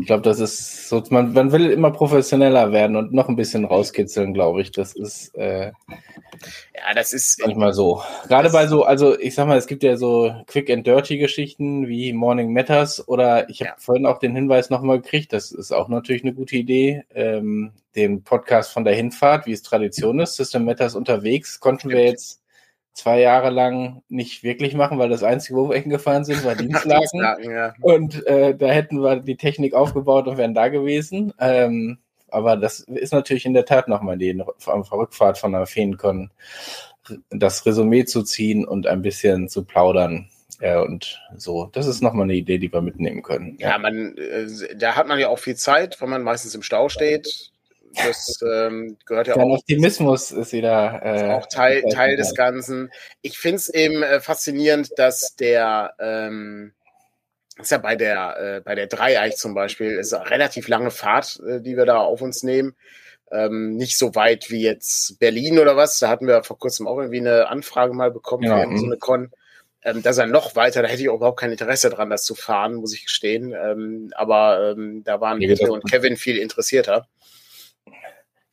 ich 0.00 0.06
glaube, 0.06 0.22
das 0.22 0.40
ist 0.40 0.88
so, 0.88 1.02
man, 1.10 1.32
man 1.32 1.52
will 1.52 1.70
immer 1.70 1.92
professioneller 1.92 2.72
werden 2.72 2.96
und 2.96 3.12
noch 3.12 3.28
ein 3.28 3.36
bisschen 3.36 3.64
rauskitzeln, 3.64 4.34
glaube 4.34 4.60
ich. 4.60 4.72
Das 4.72 4.94
ist 4.94 5.34
äh, 5.36 5.70
ja, 6.74 6.94
das 6.94 7.12
ist 7.12 7.40
manchmal 7.40 7.72
so. 7.72 8.02
Gerade 8.26 8.50
bei 8.50 8.66
so, 8.66 8.82
also 8.82 9.18
ich 9.18 9.34
sag 9.34 9.46
mal, 9.46 9.56
es 9.56 9.66
gibt 9.66 9.82
ja 9.82 9.96
so 9.96 10.34
Quick 10.46 10.68
and 10.70 10.86
Dirty 10.86 11.18
Geschichten 11.18 11.86
wie 11.86 12.12
Morning 12.12 12.52
Matters 12.52 13.06
oder 13.06 13.48
ich 13.48 13.60
habe 13.60 13.70
ja. 13.70 13.76
vorhin 13.78 14.06
auch 14.06 14.18
den 14.18 14.34
Hinweis 14.34 14.68
nochmal 14.68 15.00
gekriegt, 15.00 15.32
das 15.32 15.52
ist 15.52 15.72
auch 15.72 15.88
natürlich 15.88 16.24
eine 16.24 16.34
gute 16.34 16.56
Idee. 16.56 17.04
Ähm, 17.14 17.72
den 17.94 18.24
Podcast 18.24 18.72
von 18.72 18.84
der 18.84 18.94
Hinfahrt, 18.94 19.46
wie 19.46 19.52
es 19.52 19.62
Tradition 19.62 20.18
ist, 20.18 20.34
System 20.34 20.64
Matters 20.64 20.96
unterwegs, 20.96 21.60
konnten 21.60 21.90
wir 21.90 22.04
jetzt 22.04 22.40
zwei 22.94 23.20
Jahre 23.20 23.50
lang 23.50 24.02
nicht 24.08 24.42
wirklich 24.42 24.74
machen, 24.74 24.98
weil 24.98 25.08
das 25.08 25.22
Einzige, 25.22 25.58
wo 25.58 25.68
wir 25.68 25.78
hingefahren 25.78 26.24
sind, 26.24 26.44
war 26.44 26.54
Dienstlagen. 26.54 27.50
ja. 27.50 27.74
Und 27.80 28.26
äh, 28.26 28.56
da 28.56 28.68
hätten 28.68 29.02
wir 29.02 29.16
die 29.16 29.36
Technik 29.36 29.74
aufgebaut 29.74 30.26
und 30.28 30.38
wären 30.38 30.54
da 30.54 30.68
gewesen. 30.68 31.34
Ähm, 31.38 31.98
aber 32.28 32.56
das 32.56 32.80
ist 32.80 33.12
natürlich 33.12 33.46
in 33.46 33.54
der 33.54 33.64
Tat 33.64 33.88
nochmal 33.88 34.16
die 34.16 34.40
Rückfahrt 34.66 35.38
von 35.38 35.52
der 35.52 35.66
Feencon 35.66 36.30
das 37.30 37.66
Resümee 37.66 38.04
zu 38.06 38.22
ziehen 38.22 38.64
und 38.64 38.86
ein 38.86 39.02
bisschen 39.02 39.48
zu 39.48 39.64
plaudern. 39.64 40.30
Ja, 40.60 40.80
und 40.80 41.20
so, 41.36 41.68
das 41.72 41.86
ist 41.86 42.00
nochmal 42.00 42.24
eine 42.24 42.34
Idee, 42.34 42.58
die 42.58 42.72
wir 42.72 42.80
mitnehmen 42.80 43.22
können. 43.22 43.56
Ja, 43.58 43.70
ja 43.70 43.78
man, 43.78 44.16
äh, 44.16 44.46
da 44.76 44.96
hat 44.96 45.06
man 45.06 45.18
ja 45.18 45.28
auch 45.28 45.38
viel 45.38 45.56
Zeit, 45.56 46.00
weil 46.00 46.08
man 46.08 46.22
meistens 46.22 46.54
im 46.54 46.62
Stau 46.62 46.88
steht. 46.88 47.52
Das 48.02 48.40
ähm, 48.42 48.96
gehört 49.06 49.28
ja 49.28 49.34
Der 49.34 49.44
auch. 49.44 49.58
Optimismus 49.58 50.30
ist 50.30 50.52
wieder 50.52 51.00
äh, 51.02 51.32
auch 51.32 51.46
Teil, 51.46 51.82
Teil 51.92 52.16
des 52.16 52.34
Ganzen. 52.34 52.90
Ich 53.22 53.38
finde 53.38 53.56
es 53.56 53.68
eben 53.68 54.02
äh, 54.02 54.20
faszinierend, 54.20 54.90
dass 54.96 55.36
der 55.36 55.94
ähm, 55.98 56.72
ist 57.56 57.70
ja 57.70 57.78
bei 57.78 57.96
der 57.96 58.36
äh, 58.38 58.60
bei 58.60 58.74
der 58.74 58.86
Dreieich 58.86 59.36
zum 59.36 59.54
Beispiel 59.54 59.92
ist 59.92 60.12
eine 60.12 60.30
relativ 60.30 60.68
lange 60.68 60.90
Fahrt, 60.90 61.40
äh, 61.46 61.60
die 61.60 61.76
wir 61.76 61.86
da 61.86 61.98
auf 61.98 62.20
uns 62.20 62.42
nehmen. 62.42 62.74
Ähm, 63.30 63.76
nicht 63.76 63.96
so 63.96 64.14
weit 64.14 64.50
wie 64.50 64.62
jetzt 64.62 65.18
Berlin 65.18 65.58
oder 65.58 65.76
was. 65.76 65.98
Da 65.98 66.08
hatten 66.08 66.26
wir 66.26 66.42
vor 66.44 66.58
kurzem 66.58 66.86
auch 66.86 66.98
irgendwie 66.98 67.20
eine 67.20 67.48
Anfrage 67.48 67.94
mal 67.94 68.10
bekommen 68.10 68.44
ja, 68.44 68.68
für 68.68 68.78
so 68.78 68.86
eine 68.86 68.96
Con. 68.96 69.30
Ähm, 69.84 70.02
da 70.02 70.10
ist 70.10 70.18
er 70.18 70.26
noch 70.26 70.56
weiter, 70.56 70.82
da 70.82 70.88
hätte 70.88 71.02
ich 71.02 71.08
auch 71.10 71.16
überhaupt 71.16 71.38
kein 71.38 71.52
Interesse 71.52 71.90
dran, 71.90 72.08
das 72.08 72.24
zu 72.24 72.34
fahren, 72.34 72.74
muss 72.74 72.94
ich 72.94 73.04
gestehen. 73.04 73.54
Ähm, 73.54 74.10
aber 74.14 74.72
ähm, 74.72 75.02
da 75.04 75.20
waren 75.20 75.38
Michael 75.38 75.70
und 75.70 75.88
Kevin 75.88 76.16
viel 76.16 76.38
interessierter. 76.38 77.06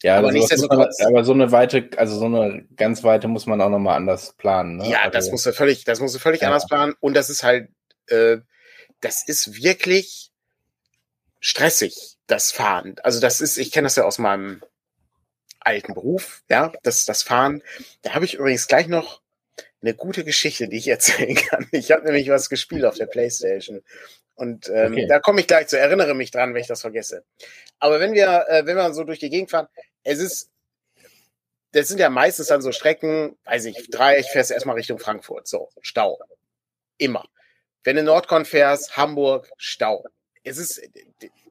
Ja, 0.03 0.17
aber, 0.17 0.31
nichtsdestotrotz. 0.31 0.99
Man, 0.99 1.07
aber 1.09 1.23
so 1.23 1.33
eine 1.33 1.51
weite, 1.51 1.89
also 1.97 2.17
so 2.17 2.25
eine 2.25 2.65
ganz 2.75 3.03
weite 3.03 3.27
muss 3.27 3.45
man 3.45 3.61
auch 3.61 3.69
nochmal 3.69 3.97
anders 3.97 4.33
planen. 4.33 4.77
Ne? 4.77 4.89
Ja, 4.89 5.01
also, 5.01 5.11
das 5.11 5.31
musst 5.31 5.45
du 5.45 5.53
völlig, 5.53 5.83
das 5.83 5.99
musst 5.99 6.15
du 6.15 6.19
völlig 6.19 6.41
ja. 6.41 6.47
anders 6.47 6.65
planen. 6.67 6.95
Und 6.99 7.13
das 7.13 7.29
ist 7.29 7.43
halt, 7.43 7.69
äh, 8.07 8.37
das 8.99 9.27
ist 9.27 9.61
wirklich 9.61 10.31
stressig, 11.39 12.17
das 12.27 12.51
Fahren. 12.51 12.95
Also 13.03 13.19
das 13.19 13.41
ist, 13.41 13.57
ich 13.57 13.71
kenne 13.71 13.85
das 13.85 13.95
ja 13.95 14.03
aus 14.03 14.17
meinem 14.17 14.61
alten 15.59 15.93
Beruf, 15.93 16.43
ja, 16.49 16.71
das, 16.83 17.05
das 17.05 17.23
Fahren. 17.23 17.61
Da 18.01 18.15
habe 18.15 18.25
ich 18.25 18.35
übrigens 18.35 18.67
gleich 18.67 18.87
noch 18.87 19.21
eine 19.81 19.93
gute 19.93 20.23
Geschichte, 20.23 20.67
die 20.67 20.77
ich 20.77 20.87
erzählen 20.87 21.35
kann. 21.35 21.67
Ich 21.71 21.91
habe 21.91 22.05
nämlich 22.05 22.29
was 22.29 22.49
gespielt 22.49 22.85
auf 22.85 22.95
der 22.95 23.07
Playstation. 23.07 23.81
Und 24.33 24.69
ähm, 24.69 24.93
okay. 24.93 25.07
da 25.07 25.19
komme 25.19 25.41
ich 25.41 25.47
gleich 25.47 25.67
zu, 25.67 25.77
erinnere 25.77 26.15
mich 26.15 26.31
dran, 26.31 26.53
wenn 26.53 26.61
ich 26.61 26.67
das 26.67 26.81
vergesse. 26.81 27.23
Aber 27.79 27.99
wenn 27.99 28.13
wir, 28.13 28.45
äh, 28.47 28.65
wenn 28.65 28.77
wir 28.77 28.93
so 28.93 29.03
durch 29.03 29.19
die 29.19 29.29
Gegend 29.29 29.51
fahren, 29.51 29.67
es 30.03 30.19
ist, 30.19 30.49
das 31.71 31.87
sind 31.87 31.99
ja 31.99 32.09
meistens 32.09 32.47
dann 32.47 32.61
so 32.61 32.71
Strecken, 32.71 33.37
weiß 33.45 33.65
ich, 33.65 33.89
drei, 33.89 34.19
ich 34.19 34.27
fährst 34.27 34.51
erstmal 34.51 34.75
Richtung 34.75 34.99
Frankfurt, 34.99 35.47
so, 35.47 35.69
Stau. 35.81 36.19
Immer. 36.97 37.25
Wenn 37.83 37.95
du 37.95 38.03
Nordkorn 38.03 38.45
fährst, 38.45 38.97
Hamburg, 38.97 39.49
Stau. 39.57 40.03
Es 40.43 40.57
ist, 40.57 40.81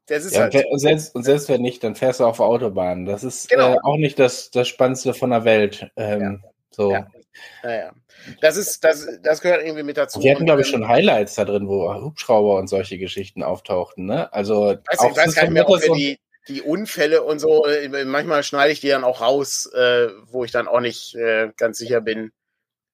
das 0.07 0.25
ist 0.25 0.35
ja, 0.35 0.43
halt 0.43 0.67
und, 0.67 0.79
selbst, 0.79 1.15
und 1.15 1.23
selbst 1.23 1.49
wenn 1.49 1.63
nicht, 1.63 1.83
dann 1.85 1.95
fährst 1.95 2.21
du 2.21 2.25
auf 2.25 2.37
der 2.37 2.47
Autobahn. 2.47 3.07
Das 3.07 3.25
ist 3.25 3.49
genau. 3.49 3.75
äh, 3.75 3.79
auch 3.83 3.97
nicht 3.97 4.19
das, 4.19 4.51
das 4.51 4.69
Spannendste 4.69 5.15
von 5.15 5.31
der 5.31 5.45
Welt. 5.45 5.91
Ähm, 5.97 6.21
ja. 6.43 6.51
So. 6.71 6.93
Ja. 6.93 7.07
Naja. 7.63 7.93
Das 8.41 8.57
ist, 8.57 8.85
das, 8.85 9.07
das 9.23 9.41
gehört 9.41 9.63
irgendwie 9.63 9.83
mit 9.83 9.97
dazu. 9.97 10.21
Wir 10.21 10.33
hatten, 10.33 10.45
glaube 10.45 10.63
ich, 10.63 10.67
schon 10.67 10.89
Highlights 10.89 11.37
da 11.37 11.45
drin, 11.45 11.69
wo 11.69 11.93
Hubschrauber 11.95 12.59
und 12.59 12.69
solche 12.69 12.99
Geschichten 12.99 13.43
auftauchten, 13.43 14.07
ne? 14.07 14.33
Also, 14.33 14.77
weiß, 14.91 14.99
auch 14.99 15.11
ich 15.11 15.17
weiß 15.17 15.35
gar 15.35 15.43
nicht 15.45 15.53
mehr, 15.53 15.69
ob 15.69 15.81
wir 15.81 15.95
die, 15.95 16.19
die 16.49 16.63
Unfälle 16.63 17.23
und 17.23 17.39
so, 17.39 17.67
äh, 17.67 18.05
manchmal 18.05 18.43
schneide 18.43 18.73
ich 18.73 18.81
die 18.81 18.89
dann 18.89 19.05
auch 19.05 19.21
raus, 19.21 19.67
äh, 19.75 20.09
wo 20.25 20.45
ich 20.45 20.51
dann 20.51 20.69
auch 20.69 20.81
nicht 20.81 21.15
äh, 21.15 21.51
ganz 21.57 21.79
sicher 21.79 22.01
bin, 22.01 22.33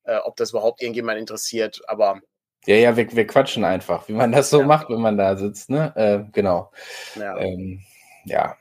äh, 0.05 0.17
ob 0.17 0.37
das 0.37 0.51
überhaupt 0.51 0.83
irgendjemand 0.83 1.19
interessiert, 1.19 1.83
aber. 1.87 2.21
Ja, 2.67 2.77
ja, 2.77 2.97
wir, 2.97 3.11
wir 3.13 3.27
quatschen 3.27 3.65
einfach, 3.65 4.09
wie 4.09 4.13
man 4.13 4.33
das 4.33 4.51
so 4.51 4.61
ja. 4.61 4.67
macht, 4.67 4.89
wenn 4.91 5.01
man 5.01 5.17
da 5.17 5.37
sitzt, 5.37 5.71
ne? 5.71 5.93
Äh, 5.95 6.31
genau. 6.33 6.73
Ja. 7.15 7.39
Ähm, 7.39 7.83
ja. 8.25 8.57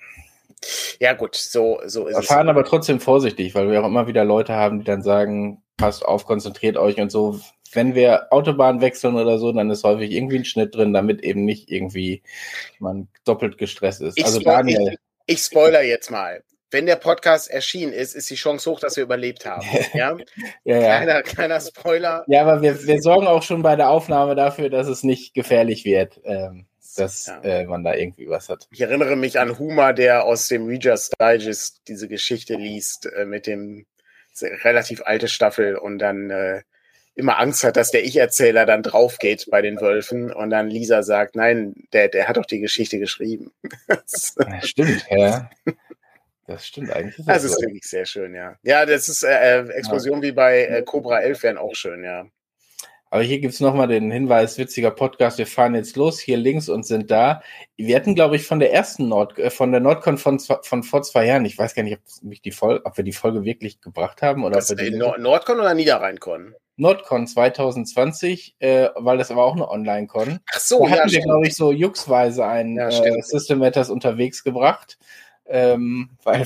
Ja, 0.99 1.13
gut, 1.13 1.35
so, 1.35 1.79
so 1.85 2.07
ist 2.07 2.15
wir 2.15 2.19
es. 2.21 2.27
fahren 2.27 2.49
aber 2.49 2.63
trotzdem 2.63 2.99
vorsichtig, 2.99 3.55
weil 3.55 3.69
wir 3.69 3.81
auch 3.81 3.87
immer 3.87 4.07
wieder 4.07 4.23
Leute 4.23 4.53
haben, 4.53 4.79
die 4.79 4.85
dann 4.85 5.01
sagen, 5.01 5.63
passt 5.77 6.05
auf, 6.05 6.25
konzentriert 6.25 6.77
euch 6.77 6.99
und 6.99 7.11
so. 7.11 7.39
Wenn 7.75 7.95
wir 7.95 8.31
Autobahn 8.31 8.81
wechseln 8.81 9.15
oder 9.15 9.37
so, 9.37 9.51
dann 9.51 9.69
ist 9.69 9.83
häufig 9.83 10.11
irgendwie 10.11 10.37
ein 10.37 10.45
Schnitt 10.45 10.75
drin, 10.75 10.93
damit 10.93 11.23
eben 11.23 11.45
nicht 11.45 11.69
irgendwie 11.69 12.23
man 12.79 13.07
doppelt 13.25 13.57
gestresst 13.57 14.01
ist. 14.01 14.17
Ich 14.17 14.25
also 14.25 14.39
Daniel. 14.39 14.97
Ich, 15.25 15.35
ich 15.35 15.41
spoiler 15.41 15.83
jetzt 15.83 16.09
mal. 16.09 16.43
Wenn 16.71 16.87
der 16.87 16.95
Podcast 16.95 17.49
erschienen 17.49 17.93
ist, 17.93 18.15
ist 18.15 18.29
die 18.29 18.35
Chance 18.35 18.69
hoch, 18.69 18.79
dass 18.79 18.97
wir 18.97 19.03
überlebt 19.03 19.45
haben. 19.45 19.65
Ja, 19.93 20.17
ja, 20.63 20.77
ja. 20.77 20.79
Kleiner, 20.79 21.21
kleiner 21.21 21.61
Spoiler. 21.61 22.23
Ja, 22.27 22.41
aber 22.41 22.61
wir, 22.61 22.85
wir 22.85 23.01
sorgen 23.01 23.27
auch 23.27 23.43
schon 23.43 23.61
bei 23.61 23.75
der 23.75 23.89
Aufnahme 23.89 24.35
dafür, 24.35 24.69
dass 24.69 24.87
es 24.87 25.03
nicht 25.03 25.33
gefährlich 25.33 25.85
wird. 25.85 26.19
Ähm, 26.25 26.65
dass 26.97 27.27
ja. 27.27 27.41
äh, 27.41 27.65
man 27.65 27.83
da 27.83 27.93
irgendwie 27.93 28.29
was 28.29 28.49
hat. 28.49 28.67
Ich 28.71 28.81
erinnere 28.81 29.15
mich 29.15 29.39
an 29.39 29.59
Huma, 29.59 29.93
der 29.93 30.23
aus 30.25 30.47
dem 30.47 30.65
Reader's 30.65 31.11
Digest 31.19 31.81
diese 31.87 32.07
Geschichte 32.07 32.55
liest 32.55 33.05
äh, 33.05 33.25
mit 33.25 33.47
dem 33.47 33.85
relativ 34.63 35.01
alte 35.05 35.27
Staffel 35.27 35.77
und 35.77 35.99
dann 35.99 36.29
äh, 36.29 36.61
immer 37.15 37.39
Angst 37.39 37.63
hat, 37.63 37.77
dass 37.77 37.91
der 37.91 38.03
Ich-Erzähler 38.03 38.65
dann 38.65 38.83
drauf 38.83 39.17
geht 39.17 39.47
bei 39.49 39.61
den 39.61 39.79
Wölfen 39.79 40.31
und 40.31 40.49
dann 40.49 40.69
Lisa 40.69 41.01
sagt, 41.01 41.35
nein, 41.35 41.73
der, 41.93 42.09
der 42.09 42.27
hat 42.27 42.37
doch 42.37 42.45
die 42.45 42.59
Geschichte 42.59 42.99
geschrieben. 42.99 43.51
ja, 43.89 44.61
stimmt, 44.61 45.05
ja. 45.09 45.49
Das 46.45 46.67
stimmt 46.67 46.91
eigentlich. 46.91 47.17
Ist 47.17 47.27
das, 47.27 47.43
das 47.43 47.51
ist 47.51 47.61
wirklich 47.61 47.85
sehr 47.85 48.05
schön, 48.05 48.35
ja. 48.35 48.55
Ja, 48.63 48.85
das 48.85 49.09
ist 49.09 49.23
äh, 49.23 49.61
äh 49.61 49.69
Explosion 49.69 50.17
ja. 50.17 50.23
wie 50.23 50.31
bei 50.33 50.65
äh, 50.65 50.83
Cobra 50.83 51.21
11 51.21 51.43
wären 51.43 51.57
auch 51.57 51.73
schön, 51.73 52.03
ja. 52.03 52.25
Aber 53.09 53.23
hier 53.23 53.39
gibt's 53.39 53.61
nochmal 53.61 53.87
den 53.87 54.11
Hinweis, 54.11 54.57
witziger 54.57 54.91
Podcast, 54.91 55.37
wir 55.37 55.47
fahren 55.47 55.73
jetzt 55.73 55.95
los, 55.95 56.19
hier 56.19 56.35
links 56.35 56.67
und 56.67 56.85
sind 56.85 57.09
da. 57.09 57.41
Wir 57.77 57.95
hatten, 57.95 58.13
glaube 58.13 58.35
ich, 58.35 58.45
von 58.45 58.59
der 58.59 58.73
ersten 58.73 59.07
Nord, 59.07 59.39
äh, 59.39 59.49
von 59.49 59.71
der 59.71 59.79
Nordcon 59.79 60.17
von, 60.17 60.37
von 60.39 60.83
vor 60.83 61.01
zwei 61.03 61.25
Jahren, 61.25 61.45
ich 61.45 61.57
weiß 61.57 61.75
gar 61.75 61.83
nicht, 61.83 61.97
ob, 61.97 62.23
mich 62.23 62.41
die 62.41 62.51
Folge, 62.51 62.85
ob 62.85 62.97
wir 62.97 63.05
die 63.05 63.13
Folge 63.13 63.45
wirklich 63.45 63.79
gebracht 63.79 64.21
haben 64.21 64.43
oder 64.43 64.55
das 64.55 64.69
ob 64.69 64.79
wir 64.79 64.91
die 64.91 64.97
Nord 64.97 65.19
Nordcon 65.19 65.59
oder 65.61 65.73
Niederrheincon? 65.73 66.55
Nordcon 66.77 67.27
2020, 67.27 68.55
äh, 68.59 68.89
weil 68.95 69.17
das 69.17 69.31
aber 69.31 69.43
auch 69.43 69.55
eine 69.55 69.69
Online-Con. 69.69 70.39
Ach 70.53 70.59
so, 70.59 70.83
da 70.83 70.91
hatten 70.91 71.09
ja, 71.09 71.19
wir, 71.19 71.21
glaube 71.21 71.47
ich, 71.47 71.55
so 71.55 71.71
juxweise 71.71 72.45
ein 72.45 72.75
Ja, 72.75 72.89
äh. 72.89 73.21
System 73.21 73.59
Matters 73.59 73.89
unterwegs 73.89 74.43
gebracht, 74.43 74.97
ähm, 75.45 76.09
weil 76.23 76.45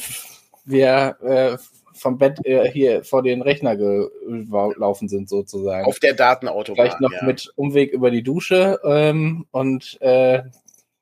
wir 0.66 1.18
äh, 1.22 1.58
vom 1.94 2.18
Bett 2.18 2.46
äh, 2.46 2.70
hier 2.72 3.04
vor 3.04 3.24
den 3.24 3.42
Rechner 3.42 3.76
gelaufen 3.76 5.10
sind, 5.10 5.30
sozusagen. 5.30 5.86
Auf 5.86 6.00
der 6.00 6.14
Datenautobahn. 6.14 6.86
Vielleicht 6.86 7.02
noch 7.02 7.12
ja. 7.12 7.24
mit 7.24 7.52
Umweg 7.56 7.92
über 7.92 8.12
die 8.12 8.24
Dusche 8.24 8.80
ähm, 8.84 9.46
und 9.52 10.00
äh, 10.02 10.44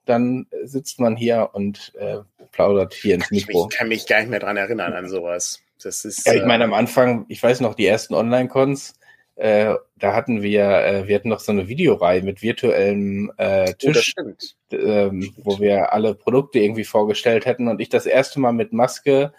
dann 0.06 0.48
sitzt 0.64 1.00
man 1.00 1.16
hier 1.16 1.50
und 1.54 1.94
äh, 2.00 2.20
plaudert 2.52 2.94
hier 2.94 3.16
ins 3.16 3.30
ich 3.32 3.48
Mikro. 3.48 3.66
mich, 3.66 3.78
kann 3.78 3.90
mich 3.90 4.08
gar 4.08 4.20
nicht 4.20 4.30
mehr 4.30 4.40
dran 4.40 4.58
erinnern 4.58 4.94
an 4.94 5.10
sowas. 5.10 5.62
Das 5.84 6.06
ist. 6.06 6.26
Ja, 6.26 6.34
ich 6.34 6.46
meine, 6.46 6.64
äh, 6.64 6.68
am 6.68 6.74
Anfang, 6.74 7.26
ich 7.28 7.42
weiß 7.44 7.60
noch, 7.62 7.76
die 7.76 7.86
ersten 7.86 8.16
Online-Cons, 8.16 8.94
äh, 9.38 9.75
da 9.98 10.13
hatten 10.13 10.41
wir, 10.41 10.63
äh, 10.63 11.08
wir 11.08 11.15
hatten 11.15 11.29
noch 11.29 11.39
so 11.39 11.51
eine 11.51 11.67
Videoreihe 11.67 12.24
mit 12.24 12.41
virtuellem 12.41 13.32
äh, 13.38 13.70
oh, 13.70 13.74
Tisch, 13.77 14.08
stimmt. 14.08 14.58
ähm, 14.72 15.32
wo 15.38 15.60
wir 15.60 15.94
alle 15.94 16.15
Produkte 16.15 16.58
irgendwie 16.60 16.84
vorgestellt 16.84 17.46
hätten 17.46 17.67
und 17.67 17.79
ich 17.79 17.89
das 17.89 18.08
erste 18.08 18.39
Mal 18.39 18.51
mit 18.51 18.74
Maske 18.74 19.34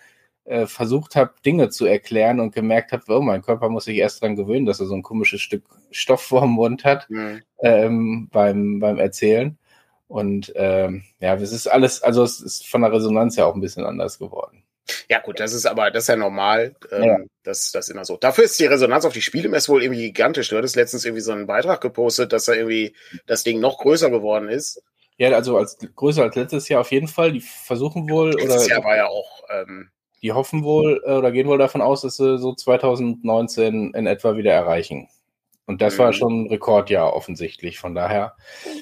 äh, 0.44 0.66
versucht 0.66 1.16
habe, 1.16 1.34
Dinge 1.44 1.68
zu 1.70 1.84
erklären 1.84 2.38
und 2.38 2.54
gemerkt 2.54 2.92
habe, 2.92 3.02
oh, 3.08 3.20
mein 3.20 3.42
Körper 3.42 3.68
muss 3.68 3.86
sich 3.86 3.98
erst 3.98 4.22
dran 4.22 4.36
gewöhnen, 4.36 4.66
dass 4.66 4.78
er 4.78 4.86
so 4.86 4.94
ein 4.94 5.02
komisches 5.02 5.40
Stück 5.40 5.64
Stoff 5.90 6.22
vorm 6.22 6.52
Mund 6.52 6.84
hat 6.84 7.08
Hm. 7.08 7.42
ähm, 7.62 8.28
beim, 8.30 8.78
beim 8.78 8.98
Erzählen. 8.98 9.58
Und 10.06 10.52
ähm, 10.54 11.02
ja, 11.20 11.34
es 11.34 11.52
ist 11.52 11.66
alles, 11.66 12.02
also 12.02 12.22
es 12.22 12.40
ist 12.40 12.66
von 12.68 12.82
der 12.82 12.92
Resonanz 12.92 13.36
ja 13.36 13.46
auch 13.46 13.54
ein 13.54 13.60
bisschen 13.60 13.84
anders 13.84 14.18
geworden. 14.18 14.62
Ja, 15.08 15.20
gut, 15.20 15.40
das 15.40 15.52
ist 15.52 15.66
aber, 15.66 15.90
das 15.90 16.04
ist 16.04 16.08
ja 16.08 16.16
normal. 16.16 16.74
Ähm, 16.90 17.02
Ja. 17.04 17.18
Das, 17.42 17.72
das 17.72 17.88
immer 17.88 18.04
so. 18.04 18.16
Dafür 18.16 18.44
ist 18.44 18.60
die 18.60 18.66
Resonanz 18.66 19.04
auf 19.04 19.14
die 19.14 19.22
Spielemesse 19.22 19.72
wohl 19.72 19.82
irgendwie 19.82 20.02
gigantisch. 20.02 20.50
Du 20.50 20.56
hattest 20.56 20.76
letztens 20.76 21.04
irgendwie 21.04 21.22
so 21.22 21.32
einen 21.32 21.46
Beitrag 21.46 21.80
gepostet, 21.80 22.32
dass 22.32 22.44
da 22.44 22.52
irgendwie 22.52 22.94
das 23.26 23.42
Ding 23.42 23.58
noch 23.60 23.78
größer 23.78 24.10
geworden 24.10 24.48
ist. 24.48 24.82
Ja, 25.16 25.30
also 25.32 25.56
als 25.56 25.78
größer 25.96 26.22
als 26.22 26.36
letztes 26.36 26.68
Jahr 26.68 26.82
auf 26.82 26.92
jeden 26.92 27.08
Fall. 27.08 27.32
Die 27.32 27.40
versuchen 27.40 28.08
wohl 28.10 28.32
Letztes 28.34 28.66
oder 28.66 28.74
Jahr 28.74 28.84
war 28.84 28.96
ja 28.96 29.06
auch, 29.06 29.42
ähm, 29.50 29.90
die 30.22 30.32
hoffen 30.32 30.62
wohl 30.62 31.02
äh, 31.04 31.12
oder 31.12 31.32
gehen 31.32 31.48
wohl 31.48 31.58
davon 31.58 31.80
aus, 31.80 32.02
dass 32.02 32.16
sie 32.16 32.38
so 32.38 32.54
2019 32.54 33.94
in 33.94 34.06
etwa 34.06 34.36
wieder 34.36 34.52
erreichen. 34.52 35.08
Und 35.68 35.82
das 35.82 35.98
war 35.98 36.08
Mhm. 36.08 36.12
schon 36.14 36.42
ein 36.42 36.46
Rekordjahr 36.48 37.12
offensichtlich. 37.14 37.78
Von 37.78 37.94
daher 37.94 38.34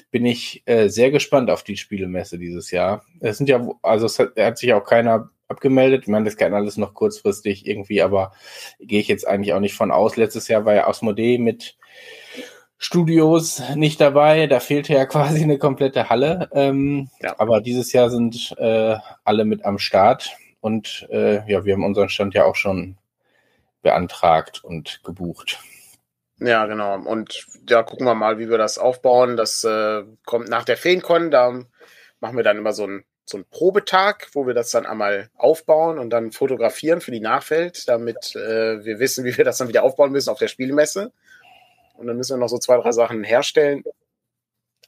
bin 0.09 0.25
ich 0.25 0.63
äh, 0.65 0.87
sehr 0.87 1.11
gespannt 1.11 1.49
auf 1.51 1.61
die 1.63 1.75
Spielemesse 1.77 2.39
dieses 2.39 2.71
Jahr. 2.71 3.03
Es 3.19 3.37
sind 3.37 3.49
ja, 3.49 3.67
also 3.83 4.05
es 4.05 4.17
hat, 4.17 4.37
hat 4.39 4.57
sich 4.57 4.73
auch 4.73 4.85
keiner 4.85 5.29
abgemeldet. 5.49 6.03
Ich 6.03 6.07
meine, 6.07 6.25
das 6.25 6.37
kann 6.37 6.53
alles 6.53 6.77
noch 6.77 6.93
kurzfristig 6.93 7.67
irgendwie, 7.67 8.01
aber 8.01 8.31
gehe 8.79 9.01
ich 9.01 9.09
jetzt 9.09 9.27
eigentlich 9.27 9.53
auch 9.53 9.59
nicht 9.59 9.75
von 9.75 9.91
aus. 9.91 10.15
Letztes 10.15 10.47
Jahr 10.47 10.63
war 10.65 10.73
ja 10.75 10.87
Asmodee 10.87 11.37
mit 11.37 11.77
Studios 12.77 13.61
nicht 13.75 13.99
dabei. 13.99 14.47
Da 14.47 14.59
fehlte 14.59 14.93
ja 14.93 15.05
quasi 15.07 15.43
eine 15.43 15.57
komplette 15.57 16.09
Halle. 16.09 16.49
Ähm, 16.53 17.09
Ja. 17.21 17.35
Aber 17.37 17.61
dieses 17.61 17.91
Jahr 17.93 18.09
sind 18.09 18.55
äh, 18.57 18.95
alle 19.23 19.45
mit 19.45 19.65
am 19.65 19.77
Start. 19.77 20.31
Und 20.61 21.07
äh, 21.11 21.49
ja, 21.51 21.65
wir 21.65 21.73
haben 21.73 21.83
unseren 21.83 22.09
Stand 22.09 22.33
ja 22.33 22.45
auch 22.45 22.55
schon 22.55 22.97
beantragt 23.81 24.63
und 24.63 25.01
gebucht. 25.03 25.59
Ja, 26.39 26.65
genau. 26.65 26.99
Und 26.99 27.45
ja, 27.69 27.83
gucken 27.83 28.05
wir 28.05 28.15
mal, 28.15 28.37
wie 28.39 28.49
wir 28.49 28.57
das 28.57 28.77
aufbauen. 28.77 29.37
Das 29.37 29.63
äh, 29.63 30.03
kommt 30.25 30.49
nach 30.49 30.65
der 30.65 30.77
Feencon. 30.77 31.31
Da 31.31 31.51
machen 32.19 32.37
wir 32.37 32.43
dann 32.43 32.57
immer 32.57 32.73
so 32.73 32.83
einen 32.83 33.05
so 33.25 33.43
Probetag, 33.49 34.29
wo 34.33 34.47
wir 34.47 34.53
das 34.53 34.71
dann 34.71 34.85
einmal 34.85 35.29
aufbauen 35.35 35.99
und 35.99 36.11
dann 36.11 36.31
fotografieren 36.31 37.01
für 37.01 37.11
die 37.11 37.19
Nachwelt, 37.19 37.87
damit 37.87 38.35
äh, 38.35 38.85
wir 38.85 38.99
wissen, 38.99 39.25
wie 39.25 39.37
wir 39.37 39.43
das 39.43 39.57
dann 39.57 39.67
wieder 39.67 39.83
aufbauen 39.83 40.11
müssen 40.11 40.29
auf 40.29 40.39
der 40.39 40.47
Spielmesse. 40.47 41.11
Und 41.95 42.07
dann 42.07 42.15
müssen 42.15 42.35
wir 42.35 42.39
noch 42.39 42.47
so 42.47 42.57
zwei, 42.57 42.77
drei 42.77 42.91
Sachen 42.91 43.23
herstellen. 43.23 43.83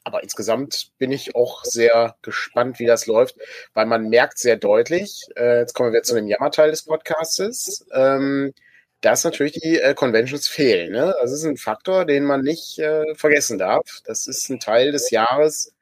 Aber 0.06 0.24
insgesamt 0.24 0.92
bin 0.98 1.12
ich 1.12 1.36
auch 1.36 1.66
sehr 1.66 2.16
gespannt, 2.22 2.80
wie 2.80 2.86
das 2.86 3.06
läuft, 3.08 3.36
weil 3.74 3.86
man 3.86 4.08
merkt 4.08 4.38
sehr 4.40 4.56
deutlich, 4.56 5.28
äh, 5.36 5.60
jetzt 5.60 5.74
kommen 5.74 5.92
wir 5.92 6.04
zu 6.04 6.16
dem 6.16 6.28
Jammerteil 6.28 6.72
des 6.72 6.84
Podcastes, 6.84 7.86
ähm, 7.94 8.54
dass 9.02 9.24
natürlich 9.24 9.54
die 9.54 9.80
äh, 9.80 9.94
Conventions 9.94 10.48
fehlen. 10.48 10.92
Ne? 10.92 11.14
Das 11.22 11.32
ist 11.32 11.46
ein 11.46 11.58
Faktor, 11.58 12.06
den 12.06 12.26
man 12.26 12.42
nicht 12.42 12.80
äh, 12.80 13.16
vergessen 13.16 13.58
darf. 13.58 14.02
Das 14.06 14.28
ist 14.28 14.50
ein 14.50 14.60
Teil 14.60 14.92
des 14.92 15.10
Jahres, 15.12 15.74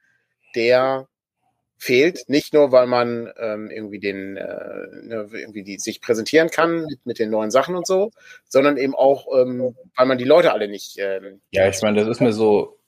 der 0.55 1.07
fehlt. 1.77 2.27
Nicht 2.27 2.53
nur, 2.53 2.71
weil 2.71 2.87
man 2.87 3.31
ähm, 3.39 3.69
irgendwie 3.69 3.99
den 3.99 4.37
äh, 4.37 4.87
ne, 5.03 5.27
irgendwie 5.31 5.63
die, 5.63 5.77
sich 5.77 6.01
präsentieren 6.01 6.49
kann 6.49 6.85
mit, 6.85 7.05
mit 7.05 7.19
den 7.19 7.29
neuen 7.29 7.51
Sachen 7.51 7.75
und 7.75 7.87
so, 7.87 8.11
sondern 8.47 8.77
eben 8.77 8.95
auch, 8.95 9.27
ähm, 9.35 9.75
weil 9.95 10.05
man 10.05 10.17
die 10.17 10.23
Leute 10.23 10.53
alle 10.53 10.67
nicht. 10.67 10.97
Ähm, 10.99 11.41
Ja, 11.51 11.67
ich 11.67 11.81
meine, 11.81 11.99
das 11.99 12.07
ist 12.07 12.21
mir 12.21 12.33
so, 12.33 12.79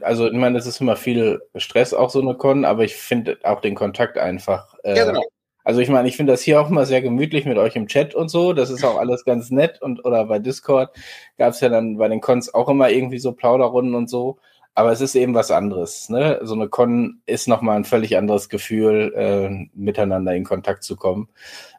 also 0.00 0.28
ich 0.28 0.36
meine, 0.36 0.56
das 0.56 0.66
ist 0.66 0.80
immer 0.80 0.96
viel 0.96 1.40
Stress 1.56 1.92
auch 1.92 2.10
so 2.10 2.20
eine 2.20 2.34
Con, 2.34 2.64
aber 2.64 2.84
ich 2.84 2.96
finde 2.96 3.38
auch 3.42 3.60
den 3.60 3.74
Kontakt 3.74 4.18
einfach. 4.18 4.74
Äh, 4.84 4.96
ja, 4.96 5.04
genau. 5.04 5.24
Also 5.68 5.82
ich 5.82 5.90
meine, 5.90 6.08
ich 6.08 6.16
finde 6.16 6.32
das 6.32 6.40
hier 6.40 6.62
auch 6.62 6.70
immer 6.70 6.86
sehr 6.86 7.02
gemütlich 7.02 7.44
mit 7.44 7.58
euch 7.58 7.76
im 7.76 7.88
Chat 7.88 8.14
und 8.14 8.30
so. 8.30 8.54
Das 8.54 8.70
ist 8.70 8.82
auch 8.86 8.96
alles 8.98 9.26
ganz 9.26 9.50
nett 9.50 9.82
und 9.82 10.02
oder 10.02 10.24
bei 10.24 10.38
Discord 10.38 10.96
gab 11.36 11.50
es 11.50 11.60
ja 11.60 11.68
dann 11.68 11.98
bei 11.98 12.08
den 12.08 12.22
Cons 12.22 12.54
auch 12.54 12.70
immer 12.70 12.88
irgendwie 12.88 13.18
so 13.18 13.32
Plauderrunden 13.32 13.94
und 13.94 14.08
so. 14.08 14.38
Aber 14.74 14.92
es 14.92 15.02
ist 15.02 15.14
eben 15.14 15.34
was 15.34 15.50
anderes. 15.50 16.08
Ne? 16.08 16.40
So 16.42 16.54
eine 16.54 16.70
Con 16.70 17.20
ist 17.26 17.48
nochmal 17.48 17.76
ein 17.76 17.84
völlig 17.84 18.16
anderes 18.16 18.48
Gefühl, 18.48 19.12
äh, 19.14 19.68
miteinander 19.74 20.34
in 20.34 20.44
Kontakt 20.44 20.84
zu 20.84 20.96
kommen. 20.96 21.28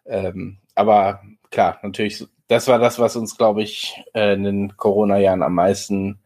Ähm, 0.06 0.60
aber 0.76 1.24
klar, 1.50 1.80
natürlich, 1.82 2.24
das 2.48 2.68
war 2.68 2.78
das, 2.78 3.00
was 3.00 3.16
uns, 3.16 3.40
glaube 3.40 3.64
ich, 3.64 4.04
äh, 4.14 4.36
in 4.36 4.44
den 4.44 4.78
Corona-Jahren 4.78 5.42
am 5.42 5.56
meisten 5.56 6.20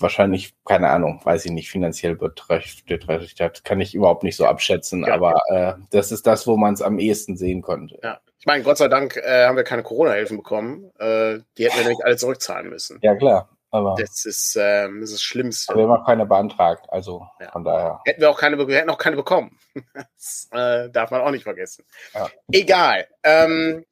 wahrscheinlich, 0.00 0.54
keine 0.64 0.88
Ahnung, 0.90 1.20
weiß 1.24 1.44
ich 1.46 1.50
nicht, 1.52 1.70
finanziell 1.70 2.16
betrifft, 2.16 2.86
betrifft 2.86 3.40
hat, 3.40 3.64
kann 3.64 3.80
ich 3.80 3.94
überhaupt 3.94 4.22
nicht 4.22 4.36
so 4.36 4.46
abschätzen, 4.46 5.04
Ja. 5.06 5.14
aber 5.14 5.40
äh, 5.48 5.74
das 5.90 6.12
ist 6.12 6.26
das, 6.26 6.46
wo 6.46 6.56
man 6.56 6.74
es 6.74 6.82
am 6.82 6.98
ehesten 6.98 7.36
sehen 7.36 7.62
konnte. 7.62 7.98
Ja. 8.02 8.20
Ich 8.38 8.46
meine, 8.46 8.62
Gott 8.62 8.78
sei 8.78 8.88
Dank 8.88 9.16
äh, 9.16 9.46
haben 9.46 9.56
wir 9.56 9.64
keine 9.64 9.82
Corona-Hilfen 9.82 10.36
bekommen. 10.36 10.92
Äh, 10.98 11.38
die 11.58 11.64
hätten 11.64 11.76
wir 11.78 11.82
nämlich 11.84 12.04
alle 12.04 12.16
zurückzahlen 12.16 12.68
müssen. 12.68 12.98
Ja, 13.02 13.14
klar, 13.16 13.48
aber 13.72 13.96
Das 13.98 14.24
ist 14.24 14.56
ähm, 14.60 15.00
das, 15.00 15.10
ist 15.10 15.14
das 15.16 15.22
Schlimmste. 15.22 15.74
wir 15.74 15.82
haben 15.82 16.00
auch 16.02 16.06
keine 16.06 16.26
beantragt, 16.26 16.86
also 16.90 17.26
Ja. 17.40 17.50
von 17.50 17.64
daher. 17.64 18.00
Hätten 18.04 18.20
wir 18.20 18.30
auch 18.30 18.38
keine, 18.38 18.56
wir 18.68 18.76
hätten 18.76 18.90
auch 18.90 18.98
keine 18.98 19.16
bekommen. 19.16 19.58
Das 19.94 20.48
äh, 20.52 20.90
darf 20.90 21.10
man 21.10 21.20
auch 21.22 21.30
nicht 21.30 21.42
vergessen. 21.44 21.84
Ja. 22.14 22.28
Egal. 22.52 23.06
Ähm, 23.24 23.84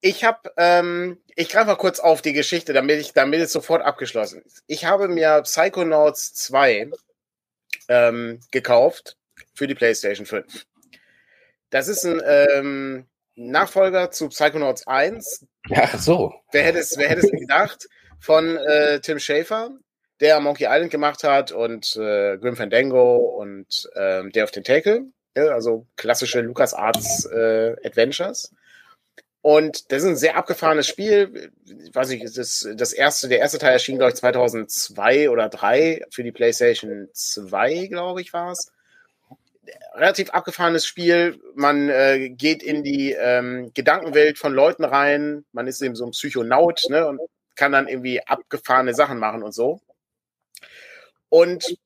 ich 0.00 0.24
habe, 0.24 0.52
ähm, 0.56 1.18
ich 1.34 1.48
greife 1.48 1.66
mal 1.66 1.76
kurz 1.76 2.00
auf 2.00 2.22
die 2.22 2.32
Geschichte, 2.32 2.72
damit 2.72 3.00
ich, 3.00 3.12
damit 3.12 3.40
es 3.40 3.52
sofort 3.52 3.82
abgeschlossen 3.82 4.42
ist. 4.42 4.62
Ich 4.66 4.84
habe 4.84 5.08
mir 5.08 5.42
Psychonauts 5.42 6.34
2 6.34 6.90
ähm, 7.88 8.40
gekauft 8.50 9.16
für 9.54 9.66
die 9.66 9.74
PlayStation 9.74 10.26
5. 10.26 10.66
Das 11.70 11.88
ist 11.88 12.04
ein 12.04 12.22
ähm, 12.24 13.06
Nachfolger 13.34 14.10
zu 14.10 14.28
Psychonauts 14.28 14.86
1. 14.86 15.46
Ach 15.74 15.98
so, 15.98 16.34
Wer 16.52 16.64
hätte 16.64 16.78
es, 16.78 16.96
wer 16.96 17.08
hätte 17.08 17.26
es 17.26 17.30
gedacht? 17.30 17.88
Von 18.20 18.56
äh, 18.56 19.00
Tim 19.00 19.18
Schafer, 19.18 19.70
der 20.20 20.40
Monkey 20.40 20.64
Island 20.64 20.90
gemacht 20.90 21.22
hat 21.22 21.52
und 21.52 21.94
äh, 21.96 22.36
Grim 22.38 22.56
Fandango 22.56 23.16
und 23.16 23.88
ähm, 23.94 24.32
Day 24.32 24.42
of 24.42 24.50
Tentacle, 24.50 25.06
ja, 25.36 25.46
also 25.46 25.86
klassische 25.96 26.40
LucasArts 26.40 27.26
äh, 27.26 27.76
Adventures. 27.84 28.52
Und 29.48 29.92
das 29.92 30.02
ist 30.02 30.08
ein 30.10 30.16
sehr 30.16 30.36
abgefahrenes 30.36 30.86
Spiel. 30.86 31.50
Ich 31.64 31.94
weiß 31.94 32.10
nicht, 32.10 32.36
das, 32.36 32.68
das 32.76 32.92
erste, 32.92 33.28
der 33.28 33.38
erste 33.38 33.56
Teil 33.58 33.72
erschien, 33.72 33.96
glaube 33.96 34.10
ich, 34.10 34.16
2002 34.16 35.30
oder 35.30 35.48
3 35.48 36.04
für 36.10 36.22
die 36.22 36.32
PlayStation 36.32 37.08
2, 37.14 37.86
glaube 37.86 38.20
ich, 38.20 38.34
war 38.34 38.52
es. 38.52 38.70
Relativ 39.94 40.28
abgefahrenes 40.28 40.84
Spiel. 40.84 41.40
Man 41.54 41.88
äh, 41.88 42.28
geht 42.28 42.62
in 42.62 42.82
die 42.82 43.12
ähm, 43.12 43.70
Gedankenwelt 43.72 44.36
von 44.36 44.52
Leuten 44.52 44.84
rein. 44.84 45.46
Man 45.52 45.66
ist 45.66 45.80
eben 45.80 45.96
so 45.96 46.04
ein 46.04 46.10
Psychonaut 46.10 46.82
ne, 46.90 47.08
und 47.08 47.18
kann 47.56 47.72
dann 47.72 47.88
irgendwie 47.88 48.20
abgefahrene 48.20 48.92
Sachen 48.92 49.18
machen 49.18 49.42
und 49.42 49.54
so. 49.54 49.80
Und 51.30 51.78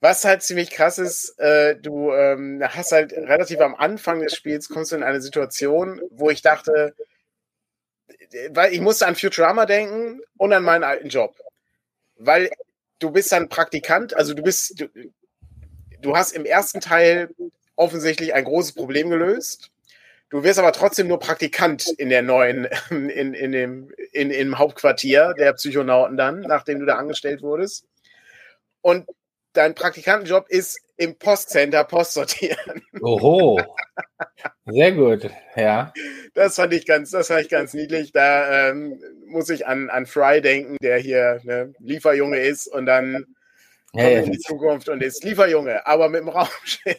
was 0.00 0.24
halt 0.24 0.42
ziemlich 0.42 0.70
krass 0.70 0.98
ist, 0.98 1.38
äh, 1.38 1.76
du 1.76 2.12
ähm, 2.12 2.62
hast 2.62 2.92
halt 2.92 3.12
relativ 3.12 3.60
am 3.60 3.74
Anfang 3.74 4.20
des 4.20 4.34
Spiels 4.34 4.68
kommst 4.68 4.92
du 4.92 4.96
in 4.96 5.02
eine 5.02 5.20
Situation, 5.20 6.00
wo 6.10 6.30
ich 6.30 6.42
dachte, 6.42 6.94
weil 8.50 8.72
ich 8.72 8.80
musste 8.80 9.06
an 9.06 9.16
Futurama 9.16 9.66
denken 9.66 10.20
und 10.36 10.52
an 10.52 10.62
meinen 10.62 10.84
alten 10.84 11.08
Job. 11.08 11.36
Weil 12.16 12.50
du 12.98 13.10
bist 13.10 13.32
dann 13.32 13.48
Praktikant, 13.48 14.14
also 14.14 14.34
du 14.34 14.42
bist, 14.42 14.80
du, 14.80 14.88
du 16.00 16.16
hast 16.16 16.32
im 16.32 16.44
ersten 16.44 16.80
Teil 16.80 17.30
offensichtlich 17.74 18.34
ein 18.34 18.44
großes 18.44 18.72
Problem 18.72 19.10
gelöst. 19.10 19.70
Du 20.28 20.42
wirst 20.42 20.58
aber 20.58 20.72
trotzdem 20.72 21.06
nur 21.06 21.20
Praktikant 21.20 21.88
in 21.98 22.08
der 22.08 22.22
neuen, 22.22 22.68
in, 22.90 23.34
in 23.34 23.52
dem, 23.52 23.92
in, 24.12 24.30
im 24.30 24.58
Hauptquartier 24.58 25.34
der 25.38 25.52
Psychonauten 25.54 26.16
dann, 26.16 26.40
nachdem 26.40 26.80
du 26.80 26.86
da 26.86 26.96
angestellt 26.96 27.42
wurdest. 27.42 27.86
Und 28.82 29.06
dein 29.56 29.74
Praktikantenjob 29.74 30.48
ist 30.48 30.80
im 30.96 31.16
Postcenter 31.18 31.84
Post 31.84 32.14
sortieren. 32.14 32.82
Oho. 33.00 33.60
Sehr 34.66 34.92
gut, 34.92 35.30
ja. 35.54 35.92
Das 36.34 36.56
fand 36.56 36.72
ich 36.72 36.86
ganz, 36.86 37.10
das 37.10 37.28
fand 37.28 37.42
ich 37.42 37.48
ganz 37.48 37.74
niedlich. 37.74 38.12
Da 38.12 38.70
ähm, 38.70 39.00
muss 39.26 39.50
ich 39.50 39.66
an, 39.66 39.90
an 39.90 40.06
Fry 40.06 40.40
denken, 40.40 40.76
der 40.82 40.98
hier 40.98 41.40
ne, 41.44 41.72
Lieferjunge 41.78 42.38
ist 42.38 42.66
und 42.66 42.86
dann 42.86 43.24
kommt 43.92 44.04
in 44.04 44.32
die 44.32 44.38
Zukunft 44.38 44.88
und 44.88 45.02
ist 45.02 45.24
Lieferjunge, 45.24 45.86
aber 45.86 46.08
mit 46.08 46.20
dem 46.20 46.28
Raumschiff. 46.28 46.98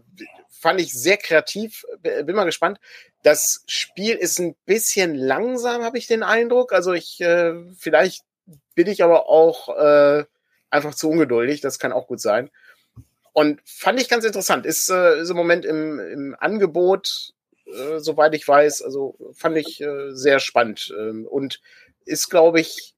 fand 0.50 0.80
ich 0.80 0.94
sehr 0.94 1.18
kreativ. 1.18 1.84
Bin 2.02 2.38
mal 2.38 2.46
gespannt. 2.46 2.80
Das 3.28 3.62
Spiel 3.68 4.16
ist 4.16 4.40
ein 4.40 4.56
bisschen 4.66 5.14
langsam, 5.14 5.84
habe 5.84 5.98
ich 5.98 6.08
den 6.08 6.24
Eindruck. 6.24 6.72
Also 6.72 6.94
ich, 6.94 7.20
äh, 7.20 7.56
vielleicht 7.78 8.24
bin 8.74 8.88
ich 8.88 9.04
aber 9.04 9.28
auch 9.28 9.68
äh, 9.78 10.24
einfach 10.70 10.96
zu 10.96 11.10
ungeduldig. 11.10 11.60
Das 11.60 11.78
kann 11.78 11.92
auch 11.92 12.08
gut 12.08 12.22
sein. 12.22 12.50
Und 13.34 13.60
fand 13.66 14.00
ich 14.00 14.08
ganz 14.08 14.24
interessant. 14.24 14.66
Ist, 14.66 14.90
äh, 14.90 15.20
ist 15.20 15.30
im 15.30 15.36
Moment 15.36 15.66
im, 15.66 16.00
im 16.00 16.38
Angebot, 16.40 17.34
äh, 17.66 18.00
soweit 18.00 18.34
ich 18.34 18.48
weiß. 18.48 18.82
Also 18.82 19.18
fand 19.34 19.58
ich 19.58 19.82
äh, 19.82 20.14
sehr 20.14 20.40
spannend. 20.40 20.96
Ähm, 20.98 21.28
und 21.28 21.60
ist, 22.06 22.30
glaube 22.30 22.62
ich, 22.62 22.96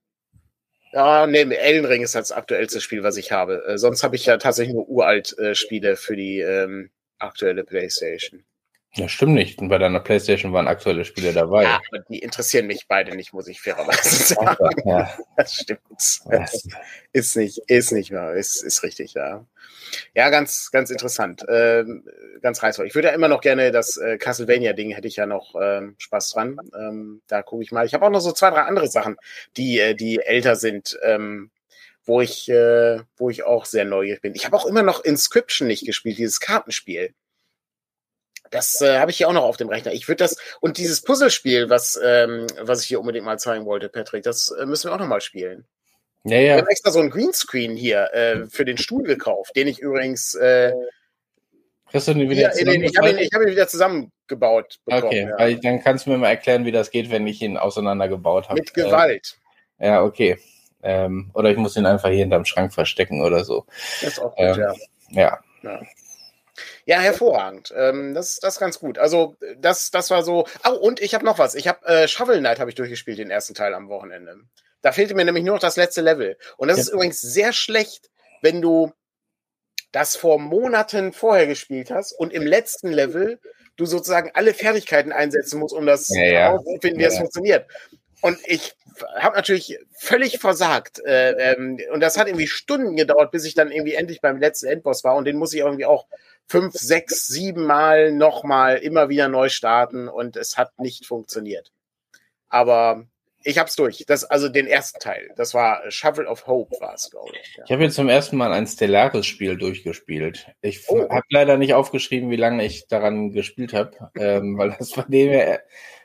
ja, 0.91 1.25
nee, 1.25 1.41
Elden 1.41 1.85
Ring 1.85 2.03
ist 2.03 2.13
das 2.13 2.31
aktuellste 2.31 2.81
Spiel, 2.81 3.01
was 3.01 3.17
ich 3.17 3.31
habe. 3.31 3.65
Äh, 3.65 3.79
sonst 3.79 4.03
habe 4.03 4.15
ich 4.15 4.27
ja 4.27 4.37
tatsächlich 4.37 4.75
nur 4.75 4.87
uralt 4.89 5.35
äh, 5.39 5.55
Spiele 5.55 5.95
für 5.95 6.15
die 6.15 6.39
ähm, 6.41 6.91
aktuelle 7.17 7.63
PlayStation. 7.63 8.45
Ja, 8.93 9.07
stimmt 9.07 9.33
nicht. 9.33 9.59
Und 9.59 9.69
bei 9.69 9.77
deiner 9.77 9.99
PlayStation 9.99 10.51
waren 10.51 10.67
aktuelle 10.67 11.05
Spiele 11.05 11.31
dabei. 11.31 11.63
Ja, 11.63 11.79
aber 11.91 11.99
die 12.09 12.19
interessieren 12.19 12.65
mich 12.65 12.87
beide 12.87 13.15
nicht, 13.15 13.33
muss 13.33 13.47
ich 13.47 13.61
fairerweise 13.61 14.15
sagen. 14.33 14.57
Ja. 14.83 15.13
Das 15.37 15.53
stimmt. 15.53 15.79
Das 16.29 16.67
ist 17.13 17.35
nicht, 17.35 17.59
ist 17.67 17.91
nicht 17.91 18.11
wahr. 18.11 18.33
Ist, 18.33 18.63
ist 18.63 18.81
richtig, 18.81 19.13
ja. 19.13 19.45
Ja, 20.15 20.29
ganz, 20.29 20.71
ganz 20.71 20.89
interessant. 20.89 21.45
Ähm, 21.47 22.03
ganz 22.41 22.63
reizvoll. 22.63 22.87
Ich 22.87 22.95
würde 22.95 23.09
ja 23.09 23.13
immer 23.13 23.27
noch 23.27 23.41
gerne 23.41 23.71
das 23.71 23.97
äh, 23.97 24.17
Castlevania-Ding, 24.17 24.91
hätte 24.91 25.07
ich 25.07 25.17
ja 25.17 25.27
noch 25.27 25.53
ähm, 25.61 25.95
Spaß 25.99 26.31
dran. 26.31 26.57
Ähm, 26.75 27.21
da 27.27 27.43
gucke 27.43 27.63
ich 27.63 27.71
mal. 27.71 27.85
Ich 27.85 27.93
habe 27.93 28.05
auch 28.05 28.11
noch 28.11 28.21
so 28.21 28.31
zwei, 28.31 28.49
drei 28.49 28.63
andere 28.63 28.87
Sachen, 28.87 29.17
die, 29.55 29.79
äh, 29.79 29.93
die 29.93 30.19
älter 30.19 30.55
sind. 30.55 30.97
Ähm, 31.03 31.51
wo 32.05 32.21
ich, 32.21 32.49
äh, 32.49 33.01
wo 33.17 33.29
ich 33.29 33.43
auch 33.43 33.65
sehr 33.65 33.85
neugierig 33.85 34.21
bin. 34.21 34.33
Ich 34.33 34.45
habe 34.45 34.57
auch 34.57 34.65
immer 34.65 34.81
noch 34.81 35.03
Inscription 35.03 35.67
nicht 35.67 35.85
gespielt, 35.85 36.17
dieses 36.17 36.39
Kartenspiel. 36.39 37.13
Das 38.51 38.81
äh, 38.81 38.97
habe 38.99 39.11
ich 39.11 39.17
hier 39.17 39.27
auch 39.27 39.33
noch 39.33 39.43
auf 39.43 39.57
dem 39.57 39.69
Rechner. 39.69 39.93
Ich 39.93 40.07
würde 40.07 40.23
das 40.23 40.37
und 40.59 40.77
dieses 40.77 41.01
Puzzlespiel, 41.01 41.69
was 41.69 41.99
ähm, 42.03 42.47
was 42.59 42.81
ich 42.81 42.87
hier 42.87 42.99
unbedingt 42.99 43.25
mal 43.25 43.39
zeigen 43.39 43.65
wollte, 43.65 43.89
Patrick, 43.89 44.23
das 44.23 44.51
äh, 44.59 44.65
müssen 44.65 44.89
wir 44.89 44.95
auch 44.95 44.99
noch 44.99 45.07
mal 45.07 45.21
spielen. 45.21 45.65
Ja, 46.25 46.37
ja. 46.37 46.55
Ich 46.55 46.61
habe 46.61 46.71
extra 46.71 46.91
so 46.91 46.99
ein 46.99 47.09
Greenscreen 47.09 47.75
hier 47.75 48.13
äh, 48.13 48.47
für 48.49 48.65
den 48.65 48.77
Stuhl 48.77 49.03
gekauft, 49.03 49.55
den 49.55 49.67
ich 49.67 49.79
übrigens 49.79 50.33
äh, 50.35 50.73
Hast 51.93 52.07
du 52.07 52.13
den 52.13 52.29
wieder 52.29 52.49
den, 52.49 52.83
ich 52.83 52.97
habe 52.97 53.09
ihn, 53.09 53.29
hab 53.33 53.41
ihn 53.41 53.49
wieder 53.49 53.67
zusammengebaut 53.67 54.79
bekommen. 54.85 55.05
Okay, 55.05 55.27
ja. 55.27 55.39
weil 55.39 55.55
dann 55.59 55.81
kannst 55.81 56.05
du 56.05 56.11
mir 56.11 56.17
mal 56.17 56.29
erklären, 56.29 56.65
wie 56.65 56.71
das 56.71 56.91
geht, 56.91 57.09
wenn 57.09 57.25
ich 57.25 57.41
ihn 57.41 57.57
auseinandergebaut 57.57 58.49
habe. 58.49 58.59
Mit 58.59 58.73
Gewalt. 58.73 59.39
Äh, 59.79 59.87
ja, 59.87 60.03
okay. 60.03 60.37
Ähm, 60.83 61.31
oder 61.33 61.49
ich 61.49 61.57
muss 61.57 61.75
ihn 61.75 61.85
einfach 61.85 62.09
hier 62.09 62.19
hinterm 62.19 62.45
Schrank 62.45 62.73
verstecken 62.73 63.21
oder 63.21 63.43
so. 63.43 63.65
Das 64.01 64.13
ist 64.13 64.19
auch 64.19 64.35
gut, 64.35 64.45
ähm, 64.45 64.59
ja. 64.59 64.73
ja. 65.09 65.39
ja. 65.63 65.81
Ja, 66.89 67.01
hervorragend. 67.01 67.71
Ähm, 67.77 68.15
das, 68.15 68.39
das 68.39 68.55
ist 68.55 68.59
ganz 68.59 68.79
gut. 68.79 68.97
Also 68.97 69.35
das, 69.59 69.91
das 69.91 70.09
war 70.09 70.23
so. 70.23 70.47
Oh, 70.67 70.71
und 70.71 70.99
ich 70.99 71.13
habe 71.13 71.23
noch 71.23 71.37
was. 71.37 71.53
Ich 71.53 71.67
habe 71.67 71.85
äh, 71.85 72.07
Shovel 72.07 72.39
Knight 72.39 72.59
habe 72.59 72.71
ich 72.71 72.75
durchgespielt 72.75 73.19
den 73.19 73.29
ersten 73.29 73.53
Teil 73.53 73.75
am 73.75 73.89
Wochenende. 73.89 74.37
Da 74.81 74.91
fehlte 74.91 75.13
mir 75.13 75.23
nämlich 75.23 75.43
nur 75.43 75.53
noch 75.53 75.61
das 75.61 75.75
letzte 75.75 76.01
Level. 76.01 76.35
Und 76.57 76.67
das 76.67 76.77
ja. 76.77 76.81
ist 76.81 76.89
übrigens 76.89 77.21
sehr 77.21 77.53
schlecht, 77.53 78.09
wenn 78.41 78.59
du 78.59 78.91
das 79.91 80.15
vor 80.15 80.39
Monaten 80.39 81.13
vorher 81.13 81.45
gespielt 81.45 81.91
hast 81.91 82.11
und 82.11 82.33
im 82.33 82.47
letzten 82.47 82.91
Level 82.91 83.39
du 83.77 83.85
sozusagen 83.85 84.31
alle 84.33 84.55
Fertigkeiten 84.55 85.11
einsetzen 85.11 85.59
musst, 85.59 85.75
um 85.75 85.85
das 85.85 86.09
ja, 86.09 86.23
ja. 86.23 86.39
herauszufinden, 86.39 86.99
wie 86.99 87.03
das 87.03 87.19
funktioniert. 87.19 87.67
Und 88.21 88.39
ich 88.45 88.73
habe 89.19 89.35
natürlich 89.35 89.77
völlig 89.93 90.39
versagt. 90.39 91.05
Äh, 91.05 91.51
ähm, 91.51 91.79
und 91.93 91.99
das 91.99 92.17
hat 92.17 92.25
irgendwie 92.25 92.47
Stunden 92.47 92.95
gedauert, 92.95 93.29
bis 93.29 93.45
ich 93.45 93.53
dann 93.53 93.71
irgendwie 93.71 93.93
endlich 93.93 94.21
beim 94.21 94.39
letzten 94.39 94.65
Endboss 94.65 95.03
war. 95.03 95.15
Und 95.15 95.25
den 95.25 95.37
muss 95.37 95.53
ich 95.53 95.59
irgendwie 95.59 95.85
auch 95.85 96.07
fünf, 96.49 96.73
sechs, 96.73 97.27
sieben 97.27 97.65
Mal 97.65 98.11
nochmal 98.11 98.77
immer 98.77 99.09
wieder 99.09 99.29
neu 99.29 99.49
starten. 99.49 100.07
Und 100.07 100.35
es 100.35 100.57
hat 100.57 100.77
nicht 100.79 101.05
funktioniert. 101.05 101.71
Aber 102.49 103.05
ich 103.43 103.57
hab's 103.57 103.75
durch. 103.75 104.03
Das, 104.07 104.25
also 104.25 104.49
den 104.49 104.67
ersten 104.67 104.99
Teil. 104.99 105.29
Das 105.35 105.53
war 105.53 105.81
Shovel 105.89 106.27
of 106.27 106.47
Hope, 106.47 106.75
war 106.81 106.93
es, 106.93 107.09
glaube 107.09 107.31
ich. 107.41 107.55
Ja. 107.57 107.63
Ich 107.65 107.71
habe 107.71 107.83
jetzt 107.83 107.95
zum 107.95 108.09
ersten 108.09 108.37
Mal 108.37 108.51
ein 108.51 108.67
Stellaris-Spiel 108.67 109.57
durchgespielt. 109.57 110.47
Ich 110.61 110.89
oh. 110.89 111.09
habe 111.09 111.25
leider 111.29 111.57
nicht 111.57 111.73
aufgeschrieben, 111.73 112.29
wie 112.29 112.35
lange 112.35 112.65
ich 112.65 112.87
daran 112.87 113.31
gespielt 113.31 113.73
habe, 113.73 114.11
ähm, 114.17 114.57
weil 114.57 114.75
das 114.77 114.91
von 114.91 115.05
dem 115.09 115.29
her 115.29 115.61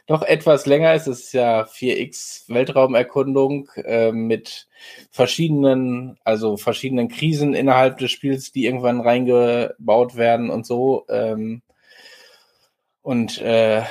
doch 0.07 0.23
etwas 0.23 0.67
länger 0.67 0.95
ist. 0.95 1.07
Es 1.07 1.25
ist 1.25 1.33
ja 1.33 1.63
4X 1.63 2.49
Weltraumerkundung 2.49 3.71
äh, 3.77 4.13
mit 4.13 4.69
verschiedenen, 5.11 6.19
also 6.25 6.57
verschiedenen 6.57 7.09
Krisen 7.09 7.55
innerhalb 7.55 7.99
des 7.99 8.11
Spiels, 8.11 8.53
die 8.53 8.67
irgendwann 8.67 9.01
reingebaut 9.01 10.17
werden 10.17 10.51
und 10.51 10.67
so. 10.67 11.07
Ähm, 11.09 11.63
und 13.03 13.41
äh, 13.41 13.83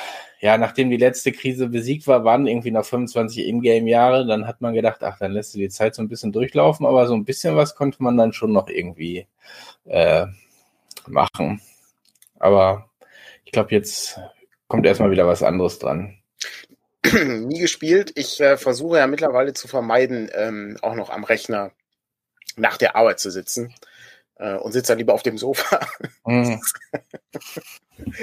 ja, 0.44 0.58
nachdem 0.58 0.90
die 0.90 0.98
letzte 0.98 1.32
Krise 1.32 1.70
besiegt 1.70 2.06
war, 2.06 2.26
waren 2.26 2.48
irgendwie 2.48 2.72
noch 2.72 2.84
25 2.84 3.48
Ingame-Jahre. 3.48 4.26
Dann 4.26 4.46
hat 4.46 4.60
man 4.60 4.74
gedacht, 4.74 5.02
ach, 5.02 5.18
dann 5.18 5.32
lässt 5.32 5.56
du 5.56 5.58
die 5.58 5.70
Zeit 5.70 5.96
so 5.96 6.02
ein 6.02 6.10
bisschen 6.10 6.34
durchlaufen, 6.34 6.86
aber 6.86 7.08
so 7.08 7.14
ein 7.14 7.24
bisschen 7.24 7.56
was 7.56 7.76
konnte 7.76 8.04
man 8.04 8.18
dann 8.18 8.34
schon 8.34 8.52
noch 8.52 8.68
irgendwie 8.68 9.26
äh, 9.86 10.26
machen. 11.08 11.62
Aber 12.40 12.90
ich 13.46 13.54
glaube, 13.54 13.72
jetzt 13.72 14.20
kommt 14.68 14.86
erstmal 14.86 15.12
wieder 15.12 15.26
was 15.26 15.44
anderes 15.44 15.80
dran. 15.80 16.18
Nie 17.06 17.62
gespielt. 17.62 18.12
Ich 18.16 18.42
äh, 18.42 18.58
versuche 18.58 18.98
ja 18.98 19.08
mittlerweile 19.08 19.54
zu 19.54 19.70
vermeiden, 19.70 20.30
ähm, 20.34 20.78
auch 20.82 20.96
noch 20.96 21.10
am 21.10 21.24
Rechner 21.24 21.72
nach 22.58 22.76
der 22.76 22.98
Arbeit 22.98 23.22
zu 23.22 23.32
sitzen 23.32 23.74
und 24.36 24.72
sitze 24.72 24.92
dann 24.92 25.00
lieber 25.00 25.14
auf 25.14 25.24
dem 25.24 25.38
Sofa. 25.38 25.80
Mhm. 26.26 26.62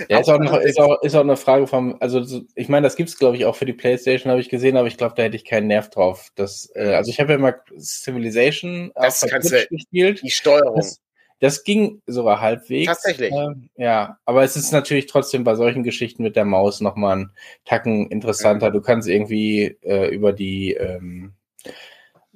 ja, 0.08 0.20
ist 0.20 0.30
auch, 0.30 0.38
noch, 0.38 0.58
ist, 0.58 0.80
auch, 0.80 1.02
ist 1.02 1.14
auch 1.14 1.20
eine 1.20 1.36
Frage 1.36 1.66
vom, 1.66 1.98
also 2.00 2.24
ich 2.54 2.70
meine, 2.70 2.84
das 2.84 2.96
gibt 2.96 3.10
es, 3.10 3.18
glaube 3.18 3.36
ich, 3.36 3.44
auch 3.44 3.54
für 3.54 3.66
die 3.66 3.74
Playstation, 3.74 4.30
habe 4.30 4.40
ich 4.40 4.48
gesehen, 4.48 4.78
aber 4.78 4.88
ich 4.88 4.96
glaube, 4.96 5.14
da 5.16 5.22
hätte 5.22 5.36
ich 5.36 5.44
keinen 5.44 5.66
Nerv 5.66 5.90
drauf. 5.90 6.30
Das, 6.34 6.72
äh, 6.74 6.94
also 6.94 7.10
ich 7.10 7.20
habe 7.20 7.32
ja 7.32 7.38
mal 7.38 7.60
Civilization 7.78 8.90
das 8.94 9.20
kannst 9.28 9.52
du, 9.52 9.66
gespielt. 9.66 10.22
Die 10.22 10.30
Steuerung. 10.30 10.76
Das, 10.76 11.02
das 11.40 11.64
ging 11.64 12.02
sogar 12.06 12.40
halbwegs. 12.40 12.86
Tatsächlich. 12.86 13.32
Äh, 13.32 13.54
ja, 13.76 14.18
aber 14.24 14.44
es 14.44 14.56
ist 14.56 14.72
natürlich 14.72 15.06
trotzdem 15.06 15.42
bei 15.42 15.54
solchen 15.54 15.82
Geschichten 15.82 16.22
mit 16.22 16.36
der 16.36 16.44
Maus 16.44 16.80
nochmal 16.80 17.16
ein 17.16 17.30
Tacken 17.64 18.10
interessanter. 18.10 18.68
Mhm. 18.68 18.74
Du 18.74 18.80
kannst 18.82 19.08
irgendwie 19.08 19.76
äh, 19.82 20.08
über 20.14 20.32
die 20.32 20.74
ähm, 20.74 21.34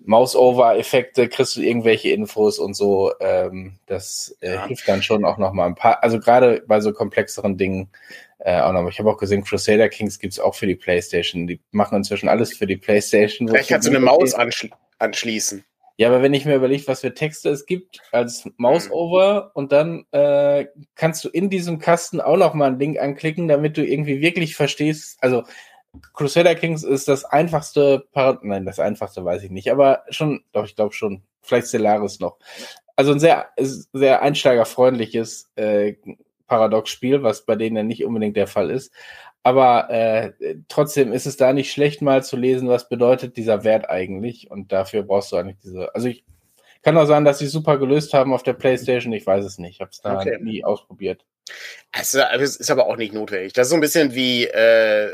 Mouse-Over-Effekte, 0.04 1.28
kriegst 1.28 1.56
du 1.56 1.62
irgendwelche 1.62 2.10
Infos 2.10 2.58
und 2.58 2.74
so. 2.74 3.12
Ähm, 3.20 3.78
das 3.86 4.36
äh, 4.40 4.54
ja. 4.54 4.66
hilft 4.66 4.86
dann 4.86 5.02
schon 5.02 5.24
auch 5.24 5.38
noch 5.38 5.52
mal 5.52 5.66
ein 5.66 5.74
paar, 5.74 6.02
also 6.02 6.20
gerade 6.20 6.62
bei 6.66 6.80
so 6.80 6.92
komplexeren 6.92 7.56
Dingen 7.56 7.88
äh, 8.38 8.60
auch 8.60 8.72
noch. 8.72 8.88
Ich 8.88 8.98
habe 8.98 9.10
auch 9.10 9.18
gesehen, 9.18 9.44
Crusader 9.44 9.88
Kings 9.88 10.18
gibt's 10.18 10.38
auch 10.38 10.54
für 10.54 10.66
die 10.66 10.74
Playstation. 10.74 11.46
Die 11.46 11.60
machen 11.70 11.96
inzwischen 11.96 12.28
alles 12.28 12.56
für 12.56 12.66
die 12.66 12.76
Playstation. 12.76 13.48
Vielleicht 13.48 13.70
kannst 13.70 13.88
du 13.88 13.92
eine 13.92 14.00
Maus 14.00 14.34
anschli 14.34 14.70
anschließen. 14.98 15.64
Ja, 15.96 16.08
aber 16.08 16.22
wenn 16.22 16.34
ich 16.34 16.44
mir 16.44 16.56
überlege, 16.56 16.88
was 16.88 17.02
für 17.02 17.14
Texte 17.14 17.50
es 17.50 17.66
gibt 17.66 18.00
als 18.10 18.48
Mouse-Over 18.56 19.52
und 19.54 19.70
dann 19.70 20.04
äh, 20.10 20.66
kannst 20.96 21.24
du 21.24 21.28
in 21.28 21.50
diesem 21.50 21.78
Kasten 21.78 22.20
auch 22.20 22.36
noch 22.36 22.54
mal 22.54 22.66
ein 22.66 22.80
Link 22.80 22.98
anklicken, 22.98 23.46
damit 23.46 23.76
du 23.76 23.86
irgendwie 23.86 24.20
wirklich 24.20 24.56
verstehst, 24.56 25.18
also 25.20 25.44
Crusader 26.12 26.54
Kings 26.54 26.82
ist 26.82 27.08
das 27.08 27.24
einfachste 27.24 28.06
Parad 28.12 28.44
nein, 28.44 28.66
das 28.66 28.78
einfachste 28.78 29.24
weiß 29.24 29.42
ich 29.42 29.50
nicht, 29.50 29.70
aber 29.70 30.04
schon, 30.10 30.44
doch, 30.52 30.64
ich 30.64 30.76
glaube 30.76 30.94
schon, 30.94 31.22
vielleicht 31.42 31.68
Stellaris 31.68 32.20
noch. 32.20 32.38
Also 32.96 33.12
ein 33.12 33.20
sehr, 33.20 33.48
sehr 33.92 34.22
einsteigerfreundliches 34.22 35.50
äh, 35.56 35.94
Paradox-Spiel, 36.46 37.22
was 37.22 37.44
bei 37.44 37.56
denen 37.56 37.76
ja 37.76 37.82
nicht 37.82 38.04
unbedingt 38.04 38.36
der 38.36 38.46
Fall 38.46 38.70
ist. 38.70 38.92
Aber 39.42 39.90
äh, 39.90 40.32
trotzdem 40.68 41.12
ist 41.12 41.26
es 41.26 41.36
da 41.36 41.52
nicht 41.52 41.70
schlecht, 41.70 42.00
mal 42.00 42.24
zu 42.24 42.36
lesen, 42.36 42.68
was 42.68 42.88
bedeutet 42.88 43.36
dieser 43.36 43.62
Wert 43.62 43.90
eigentlich. 43.90 44.50
Und 44.50 44.72
dafür 44.72 45.02
brauchst 45.02 45.32
du 45.32 45.36
eigentlich 45.36 45.58
diese. 45.62 45.94
Also 45.94 46.08
ich 46.08 46.24
kann 46.82 46.96
auch 46.96 47.04
sagen, 47.06 47.24
dass 47.24 47.40
sie 47.40 47.46
super 47.46 47.78
gelöst 47.78 48.14
haben 48.14 48.32
auf 48.32 48.42
der 48.42 48.54
PlayStation. 48.54 49.12
Ich 49.12 49.26
weiß 49.26 49.44
es 49.44 49.58
nicht. 49.58 49.74
Ich 49.74 49.80
habe 49.80 49.90
es 49.90 50.00
da 50.00 50.18
okay. 50.18 50.38
nie 50.40 50.64
ausprobiert. 50.64 51.24
Also, 51.92 52.20
es 52.20 52.56
ist 52.56 52.70
aber 52.70 52.86
auch 52.86 52.96
nicht 52.96 53.12
notwendig. 53.12 53.52
Das 53.52 53.66
ist 53.66 53.70
so 53.70 53.76
ein 53.76 53.80
bisschen 53.80 54.14
wie 54.14 54.46
äh, 54.46 55.10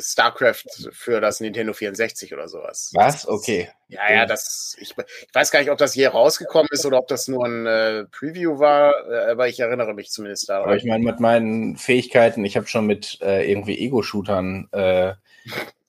StarCraft 0.00 0.64
für 0.90 1.20
das 1.20 1.40
Nintendo 1.40 1.72
64 1.72 2.32
oder 2.32 2.48
sowas. 2.48 2.90
Was? 2.94 3.28
Okay. 3.28 3.68
Ja, 3.88 4.10
ja, 4.10 4.26
das. 4.26 4.76
Ich, 4.80 4.94
ich 4.96 5.34
weiß 5.34 5.50
gar 5.50 5.60
nicht, 5.60 5.70
ob 5.70 5.76
das 5.78 5.92
hier 5.92 6.10
rausgekommen 6.10 6.68
ist 6.70 6.86
oder 6.86 6.98
ob 6.98 7.08
das 7.08 7.28
nur 7.28 7.44
ein 7.44 7.66
äh, 7.66 8.04
Preview 8.04 8.58
war, 8.58 8.94
äh, 9.10 9.30
aber 9.32 9.48
ich 9.48 9.60
erinnere 9.60 9.92
mich 9.92 10.10
zumindest 10.10 10.48
daran. 10.48 10.64
Aber 10.64 10.76
ich 10.76 10.84
meine, 10.84 11.04
mit 11.04 11.20
meinen 11.20 11.76
Fähigkeiten, 11.76 12.44
ich 12.44 12.56
habe 12.56 12.66
schon 12.66 12.86
mit 12.86 13.18
äh, 13.20 13.50
irgendwie 13.50 13.78
Ego-Shootern, 13.78 14.68
äh, 14.72 15.12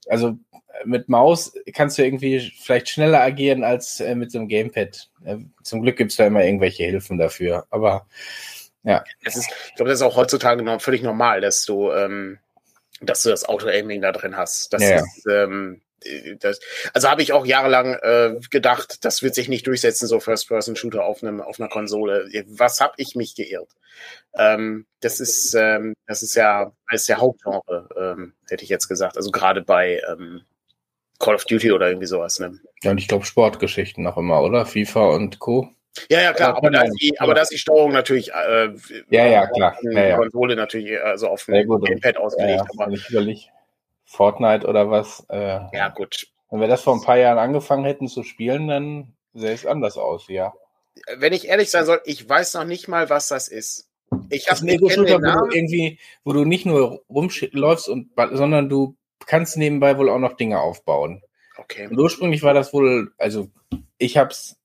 also 0.08 0.38
mit 0.86 1.08
Maus 1.08 1.54
kannst 1.74 1.98
du 1.98 2.04
irgendwie 2.04 2.52
vielleicht 2.60 2.90
schneller 2.90 3.22
agieren 3.22 3.64
als 3.64 4.00
äh, 4.00 4.16
mit 4.16 4.32
so 4.32 4.40
einem 4.40 4.48
Gamepad. 4.48 5.10
Äh, 5.24 5.38
zum 5.62 5.82
Glück 5.82 5.98
gibt 5.98 6.12
es 6.12 6.18
da 6.18 6.28
immer 6.28 6.44
irgendwelche 6.44 6.84
Hilfen 6.84 7.18
dafür. 7.18 7.66
Aber 7.70 8.06
ja. 8.84 9.04
Es 9.24 9.36
ist, 9.36 9.50
ich 9.70 9.76
glaube, 9.76 9.90
das 9.90 10.00
ist 10.00 10.06
auch 10.06 10.16
heutzutage 10.16 10.62
noch 10.64 10.82
völlig 10.82 11.02
normal, 11.02 11.42
dass 11.42 11.66
du, 11.66 11.92
ähm, 11.92 12.40
dass 13.02 13.24
du 13.24 13.30
das 13.30 13.46
Auto-Aiming 13.46 14.02
da 14.02 14.12
drin 14.12 14.38
hast. 14.38 14.74
Das 14.74 14.82
ja, 14.82 14.98
ist, 14.98 15.26
ähm, 15.30 15.82
das, 16.40 16.60
also 16.94 17.10
habe 17.10 17.22
ich 17.22 17.34
auch 17.34 17.46
jahrelang 17.46 17.94
äh, 17.94 18.36
gedacht, 18.50 19.06
das 19.06 19.24
wird 19.24 19.36
sich 19.36 19.48
nicht 19.48 19.68
durchsetzen, 19.68 20.08
so 20.08 20.20
First-Person-Shooter 20.20 21.04
auf, 21.04 21.24
einem, 21.24 21.42
auf 21.42 21.60
einer 21.60 21.70
Konsole. 21.70 22.30
Was 22.48 22.82
habe 22.82 22.94
ich 22.98 23.16
mich 23.16 23.36
geirrt? 23.36 23.70
Ähm, 24.36 24.86
das 25.00 25.20
ist, 25.20 25.54
ähm, 25.54 25.96
das 26.08 26.24
ist 26.24 26.36
ja 26.36 26.74
als 26.88 27.06
der 27.06 27.18
Hauptgenre, 27.18 27.88
ähm, 27.98 28.34
hätte 28.50 28.64
ich 28.64 28.70
jetzt 28.70 28.88
gesagt. 28.88 29.18
Also 29.18 29.32
gerade 29.32 29.62
bei 29.62 30.02
ähm, 30.10 30.42
Call 31.20 31.36
of 31.36 31.46
Duty 31.46 31.72
oder 31.72 31.88
irgendwie 31.88 32.08
sowas. 32.08 32.40
Ne? 32.40 32.60
Ja, 32.82 32.92
und 32.92 32.98
ich 32.98 33.08
glaube 33.08 33.26
Sportgeschichten 33.26 34.04
noch 34.04 34.18
immer, 34.18 34.42
oder? 34.42 34.66
FIFA 34.66 35.10
und 35.10 35.40
Co. 35.40 35.70
Ja, 36.10 36.22
ja, 36.22 36.34
klar, 36.34 36.58
aber, 36.58 36.72
da 36.72 36.82
ist 36.84 36.96
die, 37.00 37.20
aber 37.20 37.36
da 37.36 37.42
ist 37.42 37.52
die 37.52 37.58
Steuerung 37.58 37.92
natürlich 37.92 38.32
äh, 38.32 38.74
ja, 39.10 39.26
ja, 39.28 39.48
klar. 39.48 39.78
Ja, 39.84 40.08
ja. 40.08 40.18
Konsole 40.18 40.56
natürlich 40.56 41.00
also 41.02 41.28
auf 41.28 41.46
dem 41.46 41.68
Gamepad 41.68 42.18
ausgelegt. 42.18 42.64
Ja, 42.78 42.88
nicht 42.88 43.10
überlegt. 43.10 43.50
Fortnite 44.06 44.68
oder 44.68 44.90
was. 44.90 45.26
Äh, 45.30 45.60
ja, 45.72 45.90
gut. 45.90 46.28
Wenn 46.50 46.62
wir 46.62 46.68
das 46.68 46.82
vor 46.82 46.96
ein 46.96 47.02
paar 47.02 47.18
Jahren 47.18 47.38
angefangen 47.38 47.86
hätten 47.86 48.08
zu 48.08 48.24
spielen, 48.24 48.68
dann 48.68 49.14
sähe 49.34 49.54
es 49.54 49.66
anders 49.66 49.98
aus, 49.98 50.28
ja. 50.28 50.54
Wenn 51.18 51.34
ich 51.34 51.48
ehrlich 51.48 51.72
sein 51.72 51.86
soll, 51.86 52.02
ich 52.06 52.28
weiß 52.28 52.54
noch 52.56 52.66
nicht 52.66 52.88
mal, 52.88 53.10
was 53.10 53.28
das 53.28 53.48
ist. 53.48 53.90
Ich 54.30 54.50
habe 54.50 54.60
einen 54.60 54.70
Ego-Shooter, 54.70 55.16
wo 55.16 55.48
du 55.48 55.56
irgendwie, 55.56 56.00
wo 56.24 56.34
du 56.34 56.46
nicht 56.46 56.66
nur 56.66 57.04
rumläufst 57.10 57.90
und, 57.90 58.12
sondern 58.32 58.70
du 58.70 58.96
kannst 59.26 59.58
nebenbei 59.58 59.98
wohl 59.98 60.10
auch 60.10 60.20
noch 60.20 60.34
Dinge 60.34 60.60
aufbauen. 60.60 61.24
Okay. 61.58 61.88
Und 61.88 61.98
ursprünglich 61.98 62.44
war 62.44 62.54
das 62.54 62.74
wohl, 62.74 63.12
also 63.18 63.50
ich 63.98 64.18
habe 64.18 64.30
es 64.30 64.58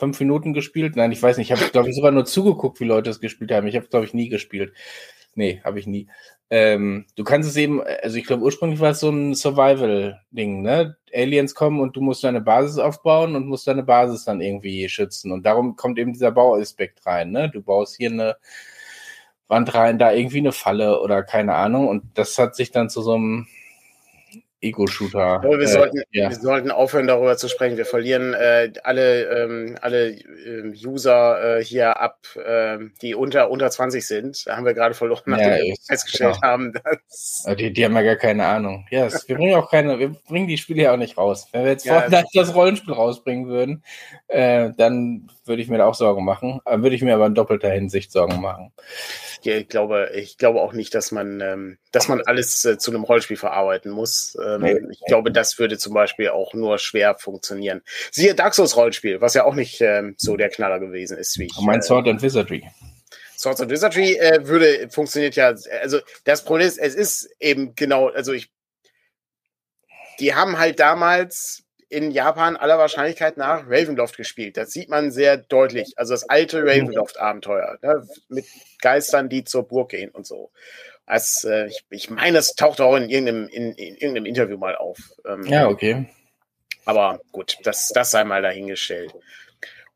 fünf 0.00 0.18
Minuten 0.18 0.52
gespielt. 0.54 0.96
Nein, 0.96 1.12
ich 1.12 1.22
weiß 1.22 1.36
nicht. 1.38 1.50
Ich 1.50 1.56
habe, 1.56 1.70
glaube 1.70 1.90
ich, 1.90 1.94
sogar 1.94 2.10
nur 2.10 2.24
zugeguckt, 2.24 2.80
wie 2.80 2.84
Leute 2.84 3.10
es 3.10 3.20
gespielt 3.20 3.52
haben. 3.52 3.68
Ich 3.68 3.76
habe, 3.76 3.86
glaube 3.86 4.06
ich, 4.06 4.14
nie 4.14 4.28
gespielt. 4.28 4.72
Nee, 5.34 5.60
habe 5.62 5.78
ich 5.78 5.86
nie. 5.86 6.08
Ähm, 6.50 7.06
du 7.14 7.22
kannst 7.22 7.48
es 7.48 7.56
eben, 7.56 7.80
also 8.02 8.16
ich 8.16 8.24
glaube, 8.24 8.42
ursprünglich 8.42 8.80
war 8.80 8.90
es 8.90 9.00
so 9.00 9.10
ein 9.10 9.34
Survival-Ding, 9.34 10.62
ne? 10.62 10.96
Aliens 11.14 11.54
kommen 11.54 11.80
und 11.80 11.96
du 11.96 12.00
musst 12.00 12.24
deine 12.24 12.40
Basis 12.40 12.78
aufbauen 12.78 13.36
und 13.36 13.46
musst 13.46 13.68
deine 13.68 13.84
Basis 13.84 14.24
dann 14.24 14.40
irgendwie 14.40 14.88
schützen. 14.88 15.30
Und 15.30 15.46
darum 15.46 15.76
kommt 15.76 15.98
eben 15.98 16.12
dieser 16.12 16.32
Bauaspekt 16.32 17.06
rein, 17.06 17.30
ne? 17.30 17.50
Du 17.50 17.62
baust 17.62 17.96
hier 17.96 18.10
eine 18.10 18.36
Wand 19.46 19.74
rein, 19.74 19.98
da 19.98 20.12
irgendwie 20.12 20.38
eine 20.38 20.52
Falle 20.52 21.00
oder 21.00 21.22
keine 21.22 21.54
Ahnung. 21.54 21.88
Und 21.88 22.02
das 22.14 22.38
hat 22.38 22.56
sich 22.56 22.72
dann 22.72 22.90
zu 22.90 23.02
so 23.02 23.14
einem 23.14 23.46
Ego-Shooter. 24.62 25.42
Wir, 25.42 25.58
äh, 25.58 25.66
sollten, 25.66 26.02
ja. 26.10 26.28
wir 26.28 26.36
sollten 26.36 26.70
aufhören, 26.70 27.06
darüber 27.06 27.36
zu 27.36 27.48
sprechen. 27.48 27.76
Wir 27.76 27.86
verlieren 27.86 28.34
äh, 28.34 28.72
alle, 28.84 29.24
ähm, 29.24 29.76
alle 29.80 30.10
äh, 30.10 30.72
User 30.84 31.58
äh, 31.58 31.64
hier 31.64 31.98
ab, 31.98 32.18
äh, 32.36 32.78
die 33.00 33.14
unter, 33.14 33.50
unter 33.50 33.70
20 33.70 34.06
sind. 34.06 34.46
Da 34.46 34.56
haben 34.56 34.66
wir 34.66 34.74
gerade 34.74 34.94
verloren, 34.94 35.22
nachdem 35.26 35.50
ja, 35.50 35.62
wir 35.62 35.76
festgestellt 35.86 36.34
genau. 36.34 36.46
haben, 36.46 36.72
dass. 36.72 37.46
Die, 37.58 37.72
die 37.72 37.84
haben 37.84 37.94
ja 37.94 38.02
gar 38.02 38.16
keine 38.16 38.46
Ahnung. 38.46 38.86
Ja, 38.90 39.04
yes, 39.04 39.28
wir 39.28 39.36
bringen 39.36 39.54
auch 39.54 39.70
keine, 39.70 39.98
wir 39.98 40.10
bringen 40.28 40.46
die 40.46 40.58
Spiele 40.58 40.82
ja 40.82 40.92
auch 40.92 40.98
nicht 40.98 41.16
raus. 41.16 41.48
Wenn 41.52 41.64
wir 41.64 41.70
jetzt 41.72 41.86
ja, 41.86 42.00
Fortnite 42.00 42.26
das 42.34 42.54
Rollenspiel 42.54 42.94
rausbringen 42.94 43.48
würden, 43.48 43.82
äh, 44.28 44.70
dann 44.76 45.28
würde 45.46 45.62
ich 45.62 45.68
mir 45.68 45.78
da 45.78 45.86
auch 45.86 45.94
Sorgen 45.94 46.24
machen. 46.24 46.60
Würde 46.66 46.94
ich 46.94 47.02
mir 47.02 47.14
aber 47.14 47.26
in 47.26 47.34
doppelter 47.34 47.70
Hinsicht 47.70 48.12
Sorgen 48.12 48.40
machen 48.40 48.72
ich 49.42 49.68
glaube, 49.68 50.10
ich 50.14 50.38
glaube 50.38 50.60
auch 50.60 50.72
nicht, 50.72 50.94
dass 50.94 51.12
man, 51.12 51.40
ähm, 51.40 51.78
dass 51.92 52.08
man 52.08 52.20
alles 52.20 52.64
äh, 52.64 52.78
zu 52.78 52.90
einem 52.90 53.04
Rollenspiel 53.04 53.36
verarbeiten 53.36 53.90
muss. 53.90 54.36
Ähm, 54.54 54.60
nee. 54.62 54.80
Ich 54.90 55.00
glaube, 55.06 55.32
das 55.32 55.58
würde 55.58 55.78
zum 55.78 55.94
Beispiel 55.94 56.28
auch 56.30 56.54
nur 56.54 56.78
schwer 56.78 57.16
funktionieren. 57.16 57.82
Siehe 58.10 58.34
Dark 58.34 58.54
Souls 58.54 58.76
Rollenspiel, 58.76 59.20
was 59.20 59.34
ja 59.34 59.44
auch 59.44 59.54
nicht 59.54 59.80
ähm, 59.80 60.14
so 60.18 60.36
der 60.36 60.50
Knaller 60.50 60.80
gewesen 60.80 61.18
ist, 61.18 61.38
wie 61.38 61.44
ich. 61.44 61.60
Mein 61.60 61.80
äh, 61.80 61.82
Sword 61.82 62.08
and 62.08 62.22
Wizardry. 62.22 62.64
Swords 63.40 63.62
and 63.62 63.70
Wizardry 63.70 64.16
äh, 64.16 64.46
würde 64.46 64.90
funktioniert 64.90 65.34
ja, 65.34 65.54
also 65.80 66.00
das 66.24 66.44
Problem 66.44 66.68
ist, 66.68 66.78
es 66.78 66.94
ist 66.94 67.30
eben 67.40 67.74
genau, 67.74 68.08
also 68.08 68.34
ich, 68.34 68.50
die 70.18 70.34
haben 70.34 70.58
halt 70.58 70.78
damals 70.78 71.64
in 71.88 72.10
Japan 72.10 72.56
aller 72.56 72.78
Wahrscheinlichkeit 72.78 73.36
nach 73.36 73.64
Ravenloft 73.66 74.16
gespielt. 74.16 74.56
Das 74.56 74.70
sieht 74.70 74.90
man 74.90 75.10
sehr 75.10 75.38
deutlich. 75.38 75.94
Also 75.96 76.12
das 76.14 76.28
alte 76.28 76.62
Ravenloft-Abenteuer 76.62 77.78
ne? 77.82 78.06
mit 78.28 78.46
Geistern, 78.80 79.28
die 79.28 79.42
zur 79.42 79.66
Burg 79.66 79.90
gehen 79.90 80.10
und 80.10 80.26
so. 80.26 80.52
Als, 81.10 81.42
äh, 81.42 81.66
ich, 81.66 81.84
ich 81.90 82.08
meine, 82.08 82.38
es 82.38 82.54
taucht 82.54 82.80
auch 82.80 82.94
in 82.94 83.10
irgendeinem, 83.10 83.48
in, 83.48 83.72
in 83.72 83.94
irgendeinem 83.96 84.26
Interview 84.26 84.56
mal 84.56 84.76
auf. 84.76 84.96
Ähm, 85.26 85.42
ja, 85.42 85.68
okay. 85.68 86.06
Aber 86.84 87.20
gut, 87.32 87.56
das, 87.64 87.88
das 87.88 88.12
sei 88.12 88.22
mal 88.22 88.42
dahingestellt. 88.42 89.12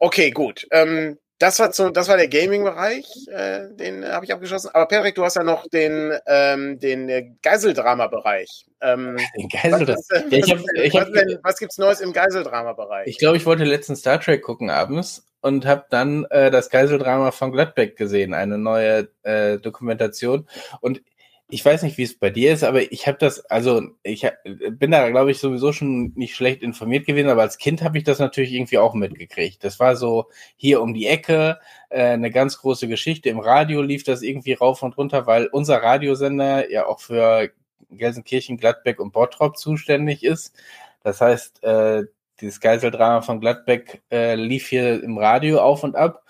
Okay, 0.00 0.32
gut. 0.32 0.66
Ähm, 0.72 1.18
das 1.38 1.60
war, 1.60 1.70
zu, 1.70 1.90
das 1.90 2.08
war 2.08 2.16
der 2.16 2.26
Gaming-Bereich, 2.26 3.06
äh, 3.28 3.68
den 3.70 4.04
habe 4.04 4.24
ich 4.24 4.32
abgeschlossen. 4.32 4.70
Aber 4.72 4.86
Patrick, 4.86 5.14
du 5.14 5.24
hast 5.24 5.36
ja 5.36 5.44
noch 5.44 5.68
den, 5.68 6.18
ähm, 6.26 6.80
den 6.80 7.38
Geiseldrama-Bereich. 7.42 8.66
Ähm, 8.80 9.16
den 9.36 9.48
Geiseldrama. 9.48 10.00
Was, 10.08 10.08
ja, 10.10 10.38
ich 10.38 10.50
hab, 10.50 10.58
ich 10.74 10.96
hab, 10.96 11.08
was, 11.12 11.38
was 11.42 11.58
gibt's 11.58 11.78
Neues 11.78 12.00
im 12.00 12.12
Geiseldrama-Bereich? 12.12 13.06
Ich 13.06 13.18
glaube, 13.18 13.36
ich 13.36 13.46
wollte 13.46 13.62
letztens 13.62 14.00
Star 14.00 14.20
Trek 14.20 14.42
gucken 14.42 14.68
abends 14.68 15.24
und 15.44 15.66
habe 15.66 15.84
dann 15.90 16.24
äh, 16.30 16.50
das 16.50 16.70
Geiseldrama 16.70 17.30
von 17.30 17.52
Gladbeck 17.52 17.96
gesehen, 17.96 18.32
eine 18.32 18.56
neue 18.56 19.10
äh, 19.24 19.58
Dokumentation. 19.58 20.48
Und 20.80 21.02
ich 21.50 21.62
weiß 21.62 21.82
nicht, 21.82 21.98
wie 21.98 22.02
es 22.04 22.18
bei 22.18 22.30
dir 22.30 22.54
ist, 22.54 22.64
aber 22.64 22.90
ich 22.90 23.06
habe 23.06 23.18
das, 23.18 23.44
also 23.50 23.82
ich 24.02 24.26
bin 24.70 24.90
da, 24.90 25.10
glaube 25.10 25.30
ich, 25.30 25.38
sowieso 25.38 25.72
schon 25.72 26.14
nicht 26.14 26.34
schlecht 26.34 26.62
informiert 26.62 27.04
gewesen, 27.04 27.28
aber 27.28 27.42
als 27.42 27.58
Kind 27.58 27.82
habe 27.82 27.98
ich 27.98 28.04
das 28.04 28.18
natürlich 28.18 28.52
irgendwie 28.52 28.78
auch 28.78 28.94
mitgekriegt. 28.94 29.62
Das 29.62 29.78
war 29.78 29.96
so 29.96 30.30
hier 30.56 30.80
um 30.80 30.94
die 30.94 31.06
Ecke, 31.06 31.58
äh, 31.90 32.04
eine 32.04 32.30
ganz 32.30 32.56
große 32.56 32.88
Geschichte. 32.88 33.28
Im 33.28 33.38
Radio 33.38 33.82
lief 33.82 34.02
das 34.02 34.22
irgendwie 34.22 34.54
rauf 34.54 34.82
und 34.82 34.96
runter, 34.96 35.26
weil 35.26 35.48
unser 35.48 35.82
Radiosender 35.82 36.70
ja 36.72 36.86
auch 36.86 37.00
für 37.00 37.50
Gelsenkirchen, 37.90 38.56
Gladbeck 38.56 38.98
und 38.98 39.12
Bottrop 39.12 39.58
zuständig 39.58 40.24
ist. 40.24 40.54
Das 41.02 41.20
heißt, 41.20 41.62
äh, 41.64 42.04
dieses 42.40 42.60
Geiseldrama 42.60 43.22
von 43.22 43.40
Gladbeck 43.40 44.02
äh, 44.10 44.34
lief 44.34 44.68
hier 44.68 45.02
im 45.02 45.18
Radio 45.18 45.60
auf 45.60 45.84
und 45.84 45.96
ab. 45.96 46.24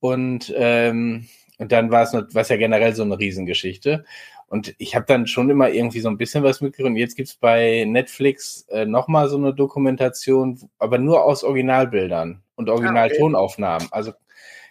Und, 0.00 0.52
ähm, 0.56 1.26
und 1.58 1.72
dann 1.72 1.90
war 1.90 2.02
es 2.02 2.12
was 2.34 2.48
ja 2.48 2.56
generell 2.56 2.94
so 2.94 3.02
eine 3.02 3.18
Riesengeschichte. 3.18 4.04
Und 4.48 4.74
ich 4.78 4.94
habe 4.94 5.06
dann 5.06 5.26
schon 5.26 5.50
immer 5.50 5.70
irgendwie 5.70 6.00
so 6.00 6.08
ein 6.08 6.18
bisschen 6.18 6.44
was 6.44 6.60
mitgekriegt. 6.60 6.88
Und 6.88 6.96
jetzt 6.96 7.16
gibt's 7.16 7.34
bei 7.34 7.84
Netflix 7.86 8.66
äh, 8.70 8.84
nochmal 8.84 9.28
so 9.28 9.36
eine 9.36 9.54
Dokumentation, 9.54 10.68
aber 10.78 10.98
nur 10.98 11.24
aus 11.24 11.42
Originalbildern 11.44 12.42
und 12.56 12.68
Originaltonaufnahmen. 12.68 13.88
Also 13.90 14.12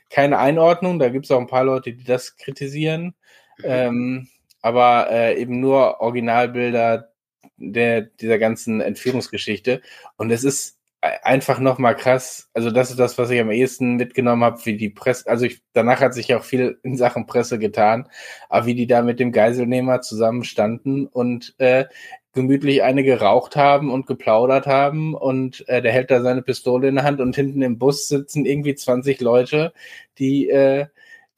keine 0.09 0.37
Einordnung. 0.37 0.99
Da 0.99 1.09
gibt's 1.09 1.31
auch 1.31 1.39
ein 1.39 1.47
paar 1.47 1.63
Leute, 1.63 1.93
die 1.93 2.03
das 2.03 2.37
kritisieren. 2.37 3.15
Mhm. 3.57 3.65
Ähm, 3.65 4.27
aber 4.61 5.09
äh, 5.11 5.41
eben 5.41 5.59
nur 5.59 5.99
Originalbilder 5.99 7.12
der, 7.57 8.01
dieser 8.01 8.39
ganzen 8.39 8.81
Entführungsgeschichte. 8.81 9.81
Und 10.17 10.31
es 10.31 10.43
ist 10.43 10.79
einfach 11.23 11.59
nochmal 11.59 11.95
krass. 11.95 12.49
Also 12.53 12.71
das 12.71 12.89
ist 12.89 12.99
das, 12.99 13.17
was 13.17 13.29
ich 13.29 13.39
am 13.39 13.51
ehesten 13.51 13.95
mitgenommen 13.95 14.43
habe, 14.43 14.65
wie 14.65 14.77
die 14.77 14.89
Presse, 14.89 15.29
also 15.29 15.45
ich, 15.45 15.61
danach 15.73 15.99
hat 15.99 16.13
sich 16.13 16.33
auch 16.33 16.43
viel 16.43 16.79
in 16.83 16.95
Sachen 16.95 17.25
Presse 17.25 17.59
getan, 17.59 18.07
aber 18.49 18.65
wie 18.65 18.75
die 18.75 18.87
da 18.87 19.01
mit 19.01 19.19
dem 19.19 19.33
Geiselnehmer 19.33 20.01
zusammenstanden 20.01 21.07
und 21.07 21.55
äh, 21.57 21.85
gemütlich 22.33 22.83
eine 22.83 23.03
geraucht 23.03 23.55
haben 23.55 23.91
und 23.91 24.07
geplaudert 24.07 24.65
haben 24.65 25.13
und 25.13 25.67
äh, 25.67 25.81
der 25.81 25.91
hält 25.91 26.09
da 26.09 26.21
seine 26.21 26.41
Pistole 26.41 26.87
in 26.87 26.95
der 26.95 27.03
Hand 27.03 27.19
und 27.19 27.35
hinten 27.35 27.61
im 27.61 27.77
Bus 27.77 28.07
sitzen 28.07 28.45
irgendwie 28.45 28.75
20 28.75 29.19
Leute, 29.19 29.73
die 30.17 30.49
äh, 30.49 30.87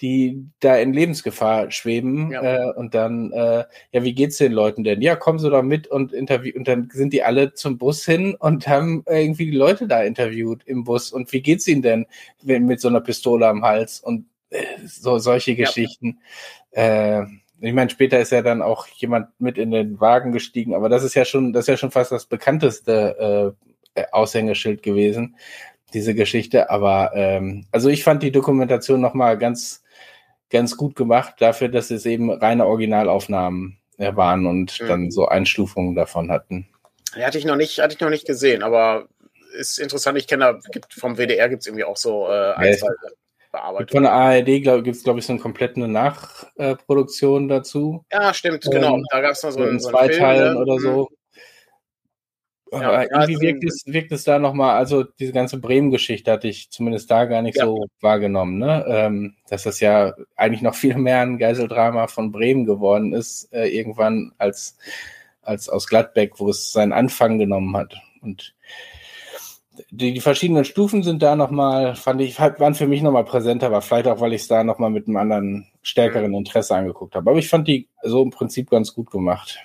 die 0.02 0.46
da 0.60 0.76
in 0.78 0.94
Lebensgefahr 0.94 1.72
schweben 1.72 2.32
ja. 2.32 2.70
äh, 2.70 2.74
und 2.74 2.94
dann, 2.94 3.32
äh, 3.32 3.64
ja, 3.92 4.04
wie 4.04 4.14
geht's 4.14 4.38
den 4.38 4.52
Leuten 4.52 4.84
denn? 4.84 5.02
Ja, 5.02 5.16
kommen 5.16 5.40
Sie 5.40 5.50
doch 5.50 5.64
mit 5.64 5.88
und 5.88 6.12
interview 6.12 6.54
und 6.56 6.68
dann 6.68 6.90
sind 6.92 7.14
die 7.14 7.24
alle 7.24 7.54
zum 7.54 7.78
Bus 7.78 8.04
hin 8.06 8.36
und 8.38 8.68
haben 8.68 9.04
irgendwie 9.08 9.46
die 9.46 9.58
Leute 9.58 9.88
da 9.88 10.04
interviewt 10.04 10.64
im 10.66 10.84
Bus 10.84 11.12
und 11.12 11.32
wie 11.32 11.42
geht's 11.42 11.68
ihnen 11.68 11.82
denn 11.82 12.06
mit 12.44 12.82
so 12.82 12.90
einer 12.90 13.02
Pistole 13.02 13.48
am 13.48 13.64
Hals 13.64 14.00
und 14.02 14.26
äh, 14.50 14.64
so 14.86 15.18
solche 15.18 15.52
ja. 15.52 15.66
Geschichten. 15.66 16.20
Äh, 16.72 17.24
ich 17.62 17.74
meine, 17.74 17.90
später 17.90 18.20
ist 18.20 18.32
ja 18.32 18.42
dann 18.42 18.62
auch 18.62 18.88
jemand 18.88 19.30
mit 19.40 19.58
in 19.58 19.72
den 19.72 20.00
Wagen 20.02 20.32
gestiegen, 20.34 20.76
aber 20.76 20.90
das 20.90 21.04
ist 21.04 21.16
ja 21.16 21.24
schon, 21.24 21.54
das 21.54 21.64
ist 21.64 21.70
ja 21.70 21.78
schon 21.78 21.92
fast 21.92 22.12
das 22.12 22.26
bekannteste 22.26 23.56
äh, 23.96 24.04
Aushängeschild 24.12 24.84
gewesen, 24.84 25.38
diese 25.94 26.14
Geschichte. 26.14 26.70
Aber 26.70 27.12
ähm, 27.16 27.66
also 27.72 27.88
ich 27.88 28.04
fand 28.04 28.24
die 28.24 28.32
Dokumentation 28.32 29.00
nochmal 29.00 29.38
ganz 29.38 29.85
ganz 30.56 30.78
gut 30.78 30.96
gemacht 30.96 31.36
dafür, 31.40 31.68
dass 31.68 31.92
es 31.92 32.06
eben 32.06 32.32
reine 32.32 32.66
Originalaufnahmen 32.66 33.78
äh, 33.98 34.16
waren 34.16 34.46
und 34.46 34.80
mhm. 34.80 34.88
dann 34.88 35.12
so 35.12 35.28
Einstufungen 35.28 35.96
davon 35.96 36.32
hatten. 36.32 36.68
Ja, 37.16 37.28
hatte 37.28 37.38
ich 37.38 37.46
noch 37.46 37.58
nicht, 37.58 37.80
hatte 37.80 37.96
ich 37.96 38.00
noch 38.00 38.10
nicht 38.10 38.26
gesehen, 38.26 38.64
aber 38.64 39.08
ist 39.58 39.80
interessant. 39.80 40.18
Ich 40.18 40.28
kenne 40.28 40.46
da, 40.46 40.60
gibt, 40.72 40.94
vom 40.94 41.18
WDR 41.18 41.50
gibt 41.50 41.62
es 41.62 41.68
irgendwie 41.68 41.84
auch 41.84 41.98
so 41.98 42.28
äh, 42.28 42.54
ein, 42.54 42.78
zwei 42.78 42.90
Bearbeitung. 43.52 43.90
Von 43.90 44.04
der 44.04 44.14
ARD 44.14 44.46
gibt 44.46 44.96
es, 44.96 45.04
glaube 45.04 45.20
ich, 45.20 45.26
so 45.26 45.34
eine 45.34 45.42
komplette 45.42 45.80
Nachproduktion 45.80 47.48
dazu. 47.48 48.06
Ja, 48.12 48.34
stimmt, 48.34 48.64
genau. 48.64 49.00
Da 49.12 49.22
gab 49.22 49.32
es 49.32 49.44
noch 49.44 49.52
so, 49.52 49.60
so 49.60 49.66
in 49.66 49.80
so 49.80 49.90
zwei 49.90 50.08
Teilen 50.08 50.54
ne? 50.54 50.60
oder 50.60 50.80
so. 50.80 51.10
Mhm. 52.76 52.82
Ja, 52.82 52.90
Aber 52.90 53.04
irgendwie 53.12 53.42
wirkt 53.42 53.64
es, 53.64 53.84
wirkt 53.86 54.12
es 54.12 54.24
da 54.24 54.40
nochmal, 54.40 54.78
also 54.78 55.04
diese 55.04 55.32
ganze 55.32 55.60
Bremen-Geschichte 55.60 56.32
hatte 56.32 56.48
ich 56.48 56.70
zumindest 56.70 57.10
da 57.10 57.26
gar 57.26 57.42
nicht 57.42 57.58
ja. 57.58 57.66
so 57.66 57.86
wahrgenommen, 58.02 58.58
ne? 58.58 58.86
Ähm, 58.88 59.36
dass 59.50 59.64
das 59.64 59.80
ja 59.80 60.14
eigentlich 60.36 60.62
noch 60.62 60.76
viel 60.76 60.98
mehr 60.98 61.22
ein 61.22 61.38
Geiseldrama 61.38 62.08
von 62.08 62.32
Bremen 62.32 62.66
geworden 62.66 63.14
ist, 63.14 63.52
äh, 63.54 63.68
irgendwann 63.68 64.34
als, 64.38 64.78
als 65.42 65.70
aus 65.70 65.88
Gladbeck, 65.88 66.40
wo 66.40 66.50
es 66.50 66.72
seinen 66.72 66.94
Anfang 66.94 67.40
genommen 67.40 67.76
hat. 67.76 67.96
Und 68.22 68.56
die, 69.92 70.14
die 70.14 70.22
verschiedenen 70.22 70.66
Stufen 70.66 71.04
sind 71.04 71.22
da 71.22 71.36
nochmal, 71.36 71.96
fand 71.96 72.22
ich, 72.22 72.40
waren 72.40 72.76
für 72.76 72.88
mich 72.88 73.02
nochmal 73.02 73.26
präsenter, 73.26 73.68
aber 73.68 73.82
vielleicht 73.82 74.08
auch, 74.08 74.20
weil 74.20 74.34
ich 74.34 74.44
es 74.44 74.48
da 74.48 74.64
nochmal 74.64 74.90
mit 74.90 75.08
einem 75.08 75.18
anderen 75.18 75.68
stärkeren 75.82 76.32
mhm. 76.32 76.38
Interesse 76.38 76.76
angeguckt 76.76 77.16
habe. 77.16 77.30
Aber 77.30 77.40
ich 77.40 77.50
fand 77.50 77.68
die 77.68 77.88
so 78.04 78.22
im 78.22 78.32
Prinzip 78.32 78.70
ganz 78.70 78.94
gut 78.94 79.12
gemacht. 79.12 79.60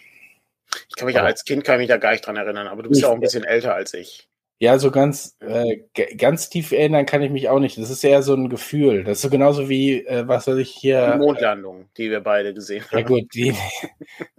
Ich 0.90 0.96
kann 0.96 1.06
mich 1.06 1.14
ja 1.14 1.22
als 1.22 1.44
Kind 1.44 1.64
kann 1.64 1.78
mich 1.78 1.88
da 1.88 1.96
gar 1.96 2.10
nicht 2.10 2.26
dran 2.26 2.36
erinnern, 2.36 2.66
aber 2.66 2.82
du 2.82 2.90
bist 2.90 3.00
ja 3.02 3.08
auch 3.08 3.14
ein 3.14 3.20
bisschen 3.20 3.44
älter 3.44 3.74
als 3.74 3.94
ich. 3.94 4.28
Ja, 4.62 4.78
so 4.78 4.90
ganz, 4.90 5.38
äh, 5.40 5.78
ganz 6.18 6.50
tief 6.50 6.72
erinnern 6.72 7.06
kann 7.06 7.22
ich 7.22 7.30
mich 7.30 7.48
auch 7.48 7.60
nicht. 7.60 7.78
Das 7.78 7.88
ist 7.88 8.04
eher 8.04 8.22
so 8.22 8.34
ein 8.34 8.50
Gefühl. 8.50 9.04
Das 9.04 9.16
ist 9.16 9.22
so 9.22 9.30
genauso 9.30 9.70
wie, 9.70 10.04
äh, 10.04 10.28
was 10.28 10.44
soll 10.44 10.60
ich 10.60 10.70
hier. 10.70 11.12
Die 11.12 11.18
Mondlandung, 11.18 11.88
die 11.96 12.10
wir 12.10 12.20
beide 12.20 12.52
gesehen 12.52 12.84
haben. 12.84 12.98
Ja, 12.98 13.04
gut, 13.04 13.32
die, 13.32 13.54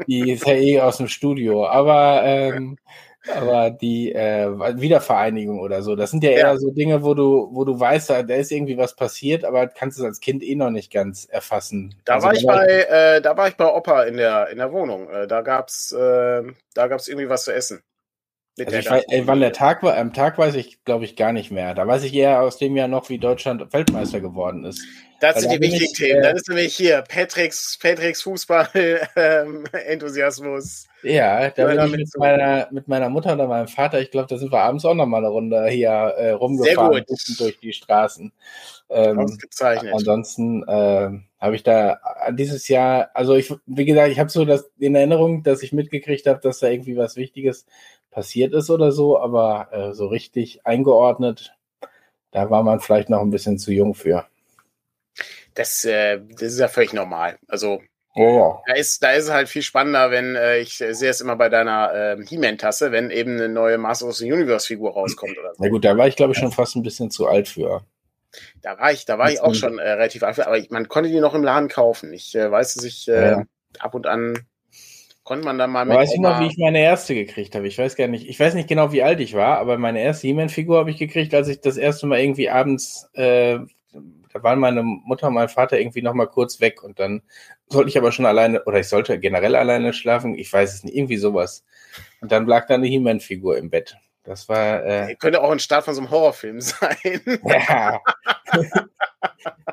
die 0.08 0.32
ist 0.32 0.46
ja 0.46 0.54
eh 0.54 0.80
aus 0.80 0.98
dem 0.98 1.08
Studio. 1.08 1.66
Aber 1.66 2.22
ähm, 2.24 2.78
aber 3.30 3.70
die 3.70 4.12
äh, 4.14 4.50
Wiedervereinigung 4.80 5.60
oder 5.60 5.82
so, 5.84 5.96
das 5.96 6.12
sind 6.12 6.24
ja 6.24 6.32
eher 6.32 6.40
ja. 6.40 6.58
so 6.58 6.72
Dinge, 6.72 7.04
wo 7.04 7.14
du, 7.14 7.50
wo 7.52 7.66
du 7.66 7.80
weißt, 7.80 8.10
da, 8.10 8.24
da 8.24 8.36
ist 8.36 8.52
irgendwie 8.52 8.78
was 8.78 8.96
passiert, 8.96 9.46
aber 9.46 9.68
kannst 9.68 10.00
es 10.00 10.04
als 10.04 10.20
Kind 10.20 10.44
eh 10.44 10.56
noch 10.56 10.72
nicht 10.72 10.92
ganz 10.92 11.26
erfassen. 11.26 11.96
Da 12.06 12.16
also, 12.16 12.28
war 12.28 12.34
ich 12.34 12.46
bei, 12.46 12.66
äh, 12.66 13.22
da 13.22 13.38
war 13.38 13.48
ich 13.48 13.56
bei 13.56 13.72
Opa 13.72 14.04
in 14.04 14.18
der 14.18 14.50
in 14.50 14.58
der 14.58 14.72
Wohnung. 14.72 15.10
Äh, 15.10 15.28
da 15.28 15.42
gab's, 15.42 15.92
äh, 15.92 16.44
da 16.74 16.88
gab's 16.88 17.08
irgendwie 17.08 17.30
was 17.30 17.44
zu 17.44 17.54
essen. 17.54 17.84
Also 18.60 18.78
ich 18.78 18.90
weiß, 18.90 19.06
ey, 19.10 19.28
wann 19.28 19.40
der 19.40 19.54
Tag 19.54 19.82
war, 19.82 19.98
am 19.98 20.14
Tag 20.14 20.38
weiß 20.38 20.56
ich, 20.56 20.84
glaube 20.84 21.06
ich, 21.06 21.16
gar 21.16 21.32
nicht 21.32 21.52
mehr. 21.52 21.74
Da 21.74 21.88
weiß 21.88 22.04
ich 22.04 22.14
eher 22.14 22.42
aus 22.42 22.58
dem 22.58 22.76
Jahr 22.76 22.88
noch, 22.88 23.10
wie 23.10 23.18
Deutschland 23.18 23.72
Weltmeister 23.74 24.20
geworden 24.20 24.66
ist. 24.66 24.84
Das 25.22 25.40
sind 25.40 25.52
die 25.52 25.62
wichtigen 25.62 25.94
Themen. 25.94 26.24
Äh, 26.24 26.34
das 26.34 26.42
ist 26.42 26.50
nämlich 26.50 26.76
hier 26.76 27.04
Patricks, 27.04 27.78
Patricks 27.80 28.24
Fußball-Enthusiasmus. 28.24 30.88
Ähm, 31.04 31.14
ja, 31.14 31.52
da 31.52 31.68
bin 31.68 31.80
ich 31.80 31.92
mit 31.92 32.10
meiner, 32.18 32.68
mit 32.72 32.88
meiner 32.88 33.08
Mutter 33.08 33.34
oder 33.34 33.46
meinem 33.48 33.68
Vater, 33.68 34.02
ich 34.02 34.10
glaube, 34.10 34.26
da 34.28 34.38
sind 34.38 34.52
wir 34.52 34.60
abends 34.60 34.84
auch 34.84 34.96
noch 34.96 35.06
mal 35.06 35.20
eine 35.20 35.28
Runde 35.28 35.68
hier 35.68 35.90
äh, 35.90 36.32
rumgefahren 36.32 37.06
durch 37.38 37.60
die 37.60 37.72
Straßen. 37.72 38.34
Ähm, 38.90 39.20
Ausgezeichnet. 39.20 39.94
Ansonsten 39.94 40.64
äh, 40.64 41.12
habe 41.40 41.56
ich 41.56 41.62
da 41.62 42.00
dieses 42.32 42.68
Jahr, 42.68 43.12
also 43.14 43.36
ich, 43.36 43.54
wie 43.68 43.86
gesagt, 43.86 44.12
ich 44.12 44.18
habe 44.20 44.32
so 44.32 44.44
das 44.44 44.72
in 44.80 44.96
Erinnerung, 44.96 45.44
dass 45.44 45.62
ich 45.62 45.72
mitgekriegt 45.72 46.26
habe, 46.26 46.40
dass 46.42 46.58
da 46.60 46.68
irgendwie 46.68 46.98
was 46.98 47.16
Wichtiges 47.16 47.68
passiert 48.10 48.56
ist 48.56 48.72
oder 48.72 48.92
so, 48.92 49.20
aber 49.20 49.68
äh, 49.72 49.94
so 49.94 50.08
richtig 50.08 50.66
eingeordnet, 50.66 51.54
da 52.32 52.50
war 52.50 52.64
man 52.64 52.80
vielleicht 52.80 53.10
noch 53.10 53.22
ein 53.22 53.30
bisschen 53.30 53.60
zu 53.60 53.72
jung 53.72 53.94
für. 53.94 54.26
Das, 55.54 55.84
äh, 55.86 56.20
das 56.30 56.54
ist 56.54 56.60
ja 56.60 56.68
völlig 56.68 56.94
normal. 56.94 57.38
Also 57.48 57.82
Oh. 58.14 58.58
Da 58.68 58.74
ist, 58.74 59.02
da 59.02 59.12
ist 59.12 59.26
es 59.26 59.32
halt 59.32 59.48
viel 59.48 59.62
spannender, 59.62 60.12
wenn 60.12 60.36
äh, 60.36 60.60
ich 60.60 60.76
sehe 60.76 61.10
es 61.10 61.22
immer 61.22 61.38
bei 61.38 61.48
deiner 61.48 61.94
äh, 61.94 62.26
He-Man-Tasse, 62.26 62.92
wenn 62.92 63.10
eben 63.10 63.36
eine 63.36 63.48
neue 63.48 63.78
Master 63.78 64.08
of 64.08 64.16
the 64.18 64.30
Universe-Figur 64.30 64.92
rauskommt 64.92 65.38
oder 65.38 65.54
so. 65.56 65.64
Na 65.64 65.70
gut, 65.70 65.86
da 65.86 65.98
war 65.98 66.10
ich 66.10 66.18
glaube 66.18 66.34
ich 66.34 66.40
schon 66.40 66.52
fast 66.52 66.76
ein 66.76 66.84
bisschen 66.84 67.10
zu 67.10 67.28
alt 67.28 67.48
für. 67.48 67.86
Da 68.62 68.78
war 68.78 68.92
ich, 68.92 69.06
da 69.06 69.18
war 69.18 69.32
ich 69.32 69.40
auch 69.40 69.56
schon 69.56 69.80
äh, 69.80 69.92
relativ 69.92 70.24
alt 70.24 70.36
für, 70.36 70.46
aber 70.46 70.58
ich, 70.58 70.70
man 70.70 70.90
konnte 70.90 71.10
die 71.10 71.22
noch 71.22 71.34
im 71.34 71.44
Laden 71.44 71.70
kaufen. 71.70 72.12
Ich 72.12 72.36
äh, 72.36 72.52
weiß, 72.52 72.74
dass 72.74 72.84
ich 72.84 73.08
äh, 73.08 73.32
ja. 73.32 73.44
ab 73.80 73.96
und 73.96 74.08
an 74.08 74.46
Konnte 75.24 75.46
man 75.46 75.60
da 75.60 75.68
mal 75.68 75.86
mit. 75.86 75.96
Weiß 75.96 76.14
ich 76.14 76.20
noch, 76.20 76.40
wie 76.40 76.48
ich 76.48 76.58
meine 76.58 76.82
erste 76.82 77.14
gekriegt 77.14 77.54
habe. 77.54 77.68
Ich 77.68 77.78
weiß 77.78 77.96
gar 77.96 78.08
nicht, 78.08 78.28
ich 78.28 78.40
weiß 78.40 78.56
nicht 78.56 78.68
genau, 78.68 78.92
wie 78.92 79.04
alt 79.04 79.20
ich 79.20 79.36
war, 79.36 79.60
aber 79.60 79.78
meine 79.78 80.02
erste 80.02 80.28
He-Man-Figur 80.28 80.80
habe 80.80 80.90
ich 80.90 80.98
gekriegt, 80.98 81.34
als 81.36 81.48
ich 81.48 81.62
das 81.62 81.78
erste 81.78 82.08
Mal 82.08 82.20
irgendwie 82.20 82.50
abends, 82.50 83.08
äh, 83.14 83.60
da 84.34 84.44
waren 84.44 84.60
meine 84.60 84.84
Mutter 84.84 85.28
und 85.28 85.34
mein 85.34 85.50
Vater 85.50 85.80
irgendwie 85.80 86.02
noch 86.02 86.14
mal 86.14 86.28
kurz 86.28 86.60
weg 86.60 86.84
und 86.84 87.00
dann 87.00 87.22
sollte 87.68 87.90
ich 87.90 87.98
aber 87.98 88.12
schon 88.12 88.26
alleine, 88.26 88.64
oder 88.66 88.80
ich 88.80 88.88
sollte 88.88 89.20
generell 89.20 89.56
alleine 89.56 89.94
schlafen, 89.94 90.38
ich 90.38 90.52
weiß 90.52 90.74
es 90.74 90.84
nicht, 90.84 90.96
irgendwie 90.96 91.18
sowas. 91.18 91.64
Und 92.22 92.32
dann 92.32 92.46
lag 92.46 92.68
da 92.68 92.76
eine 92.76 92.88
He-Man-Figur 92.88 93.58
im 93.58 93.70
Bett. 93.70 93.96
Das 94.24 94.48
war. 94.48 94.86
Äh, 94.86 95.16
könnte 95.16 95.42
auch 95.42 95.50
ein 95.50 95.60
Start 95.60 95.86
von 95.86 95.96
so 95.96 96.02
einem 96.02 96.12
Horrorfilm 96.12 96.62
sein. 96.62 97.22
Ja. 97.44 98.00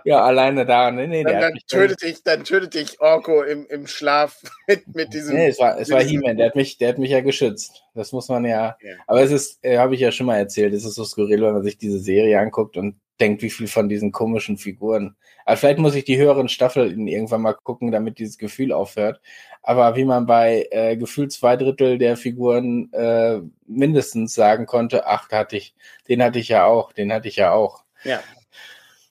ja, 0.05 0.23
alleine 0.23 0.65
da. 0.65 0.91
Nee, 0.91 1.07
nee, 1.07 1.23
dann, 1.23 1.41
dann 1.41 1.59
tötet 1.67 2.03
dich, 2.03 2.23
dann 2.23 2.45
tötet 2.45 2.75
dich 2.75 3.01
Orko 3.01 3.43
im, 3.43 3.67
im 3.67 3.87
Schlaf 3.87 4.41
mit, 4.67 4.95
mit 4.95 5.13
diesem. 5.13 5.37
Nee, 5.37 5.49
es 5.49 5.59
war, 5.59 5.79
es 5.79 5.91
war 5.91 6.03
He-Man, 6.03 6.39
der 6.39 6.47
hat 6.47 6.57
mich, 6.57 6.79
der 6.79 6.89
hat 6.91 6.99
mich 6.99 7.11
ja 7.11 7.21
geschützt. 7.21 7.85
Das 7.95 8.13
muss 8.13 8.29
man 8.29 8.45
ja. 8.47 8.79
ja. 8.81 8.95
Aber 9.07 9.23
es 9.23 9.31
ist, 9.31 9.63
äh, 9.63 9.77
habe 9.77 9.95
ich 9.95 10.01
ja 10.01 10.13
schon 10.13 10.27
mal 10.27 10.39
erzählt, 10.39 10.73
es 10.73 10.85
ist 10.85 10.95
so 10.95 11.05
skurril, 11.05 11.43
wenn 11.43 11.53
man 11.53 11.65
sich 11.65 11.77
diese 11.77 11.99
Serie 11.99 12.41
anguckt 12.41 12.77
und 12.79 12.99
denkt, 13.21 13.43
wie 13.43 13.51
viel 13.51 13.69
von 13.69 13.89
diesen 13.89 14.13
komischen 14.13 14.59
Figuren. 14.59 15.17
Aber 15.45 15.57
vielleicht 15.57 15.79
muss 15.79 15.95
ich 15.95 16.05
die 16.05 16.19
höheren 16.19 16.49
Staffeln 16.49 17.09
irgendwann 17.09 17.43
mal 17.43 17.55
gucken, 17.55 17.91
damit 17.91 18.19
dieses 18.19 18.39
Gefühl 18.39 18.73
aufhört. 18.73 19.21
Aber 19.63 19.97
wie 19.97 20.05
man 20.05 20.27
bei 20.27 20.67
äh, 20.71 20.97
gefühlt 20.97 21.33
zwei 21.33 21.57
Drittel 21.57 21.99
der 21.99 22.17
Figuren 22.17 22.93
äh, 22.93 23.41
mindestens 23.67 24.35
sagen 24.35 24.67
konnte, 24.67 25.07
ach, 25.07 25.31
hatte 25.31 25.57
ich, 25.57 25.75
den 26.09 26.23
hatte 26.23 26.39
ich 26.39 26.49
ja 26.49 26.65
auch, 26.65 26.93
den 26.93 27.13
hatte 27.13 27.29
ich 27.29 27.37
ja 27.37 27.53
auch. 27.53 27.85
Ja. 28.05 28.21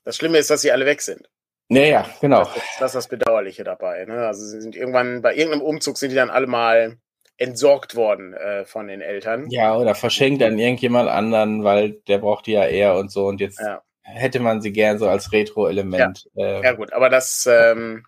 Das 0.04 0.16
Schlimme 0.16 0.38
ist, 0.38 0.50
dass 0.50 0.62
sie 0.62 0.72
alle 0.72 0.86
weg 0.86 1.02
sind. 1.02 1.30
Naja, 1.70 2.08
genau. 2.22 2.46
Das 2.46 2.56
ist, 2.56 2.64
das 2.80 2.90
ist 2.92 2.96
das 2.96 3.08
Bedauerliche 3.10 3.64
dabei. 3.64 4.06
Ne? 4.06 4.26
Also 4.26 4.46
sie 4.46 4.62
sind 4.62 4.76
irgendwann, 4.76 5.22
bei 5.22 5.36
irgendeinem 5.36 5.64
Umzug 5.64 5.98
sind 5.98 6.12
die 6.12 6.16
dann 6.16 6.30
alle 6.30 6.48
mal 6.48 6.98
entsorgt 7.38 7.96
worden 7.96 8.34
äh, 8.34 8.66
von 8.66 8.88
den 8.88 9.02
Eltern. 9.02 9.50
Ja, 9.50 9.76
oder 9.78 9.96
verschenkt 9.96 10.42
an 10.42 10.58
irgendjemand 10.58 11.10
anderen, 11.10 11.64
weil 11.64 11.92
der 12.08 12.18
braucht 12.20 12.48
die 12.48 12.54
ja 12.54 12.66
eher 12.66 12.96
und 12.96 13.12
so. 13.12 13.28
Und 13.28 13.42
jetzt 13.42 13.60
ja. 13.60 13.82
Hätte 14.08 14.40
man 14.40 14.62
sie 14.62 14.72
gern 14.72 14.98
so 14.98 15.08
als 15.08 15.32
Retro-Element. 15.32 16.30
Ja. 16.34 16.58
Ähm, 16.58 16.64
ja. 16.64 16.72
gut, 16.74 16.94
aber 16.94 17.10
das, 17.10 17.48
ähm, 17.50 18.06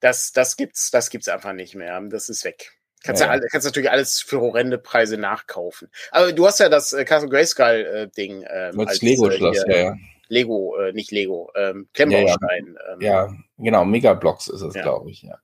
das, 0.00 0.32
das 0.32 0.56
gibt's, 0.56 0.90
das 0.90 1.10
gibt's 1.10 1.28
einfach 1.28 1.52
nicht 1.52 1.74
mehr. 1.74 2.00
Das 2.02 2.28
ist 2.28 2.44
weg. 2.44 2.72
Kannst, 3.02 3.22
ja. 3.22 3.34
ja 3.34 3.40
kannst 3.50 3.66
natürlich 3.66 3.90
alles 3.90 4.20
für 4.20 4.40
horrende 4.40 4.78
Preise 4.78 5.16
nachkaufen. 5.16 5.88
Aber 6.10 6.32
du 6.32 6.46
hast 6.46 6.60
ja 6.60 6.68
das 6.68 6.92
äh, 6.92 7.04
Castle 7.04 7.30
Grayskull-Ding. 7.30 8.42
Äh, 8.42 8.68
ähm, 8.70 8.80
als 8.80 9.00
Lego-Schloss, 9.00 9.64
ja, 9.66 9.76
ja. 9.76 9.96
Lego, 10.28 10.76
äh, 10.78 10.92
nicht 10.92 11.10
Lego, 11.10 11.50
ähm, 11.56 11.88
Klemmbaustein. 11.94 12.76
Ja, 12.76 12.92
ähm, 12.92 13.00
ja, 13.00 13.34
genau, 13.58 13.84
Megablocks 13.84 14.48
ist 14.48 14.60
es, 14.60 14.74
ja. 14.74 14.82
glaube 14.82 15.10
ich, 15.10 15.22
ja. 15.22 15.38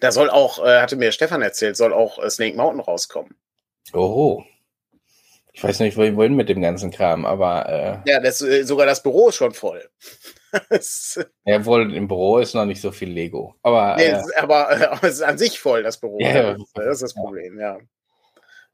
Da 0.00 0.12
soll 0.12 0.30
auch, 0.30 0.64
äh, 0.64 0.80
hatte 0.80 0.96
mir 0.96 1.12
Stefan 1.12 1.42
erzählt, 1.42 1.76
soll 1.76 1.92
auch 1.92 2.22
äh, 2.22 2.30
Snake 2.30 2.56
Mountain 2.56 2.80
rauskommen. 2.80 3.34
Oho. 3.92 4.44
Ich 5.56 5.64
weiß 5.64 5.80
nicht, 5.80 5.96
wohin 5.96 6.36
mit 6.36 6.50
dem 6.50 6.60
ganzen 6.60 6.90
Kram, 6.90 7.24
aber. 7.24 8.02
Äh, 8.04 8.10
ja, 8.10 8.20
das, 8.20 8.42
äh, 8.42 8.64
sogar 8.64 8.84
das 8.84 9.02
Büro 9.02 9.30
ist 9.30 9.36
schon 9.36 9.54
voll. 9.54 9.88
ja, 11.46 11.64
wohl 11.64 11.94
im 11.94 12.08
Büro 12.08 12.36
ist 12.40 12.54
noch 12.54 12.66
nicht 12.66 12.82
so 12.82 12.92
viel 12.92 13.08
Lego. 13.08 13.54
Aber, 13.62 13.96
nee, 13.96 14.04
äh, 14.04 14.22
aber, 14.36 14.68
aber, 14.92 15.08
es 15.08 15.14
ist 15.14 15.22
an 15.22 15.38
sich 15.38 15.58
voll, 15.58 15.82
das 15.82 15.96
Büro. 15.96 16.18
Ja, 16.20 16.52
das, 16.52 16.72
das 16.74 16.86
ist 16.96 17.02
das 17.04 17.14
Problem, 17.14 17.58
ja. 17.58 17.78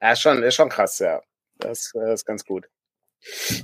Ja, 0.00 0.10
ist 0.10 0.22
schon, 0.22 0.42
ist 0.42 0.56
schon 0.56 0.70
krass, 0.70 0.98
ja. 0.98 1.22
Das, 1.58 1.92
das 1.94 2.14
ist 2.14 2.26
ganz 2.26 2.44
gut. 2.44 2.66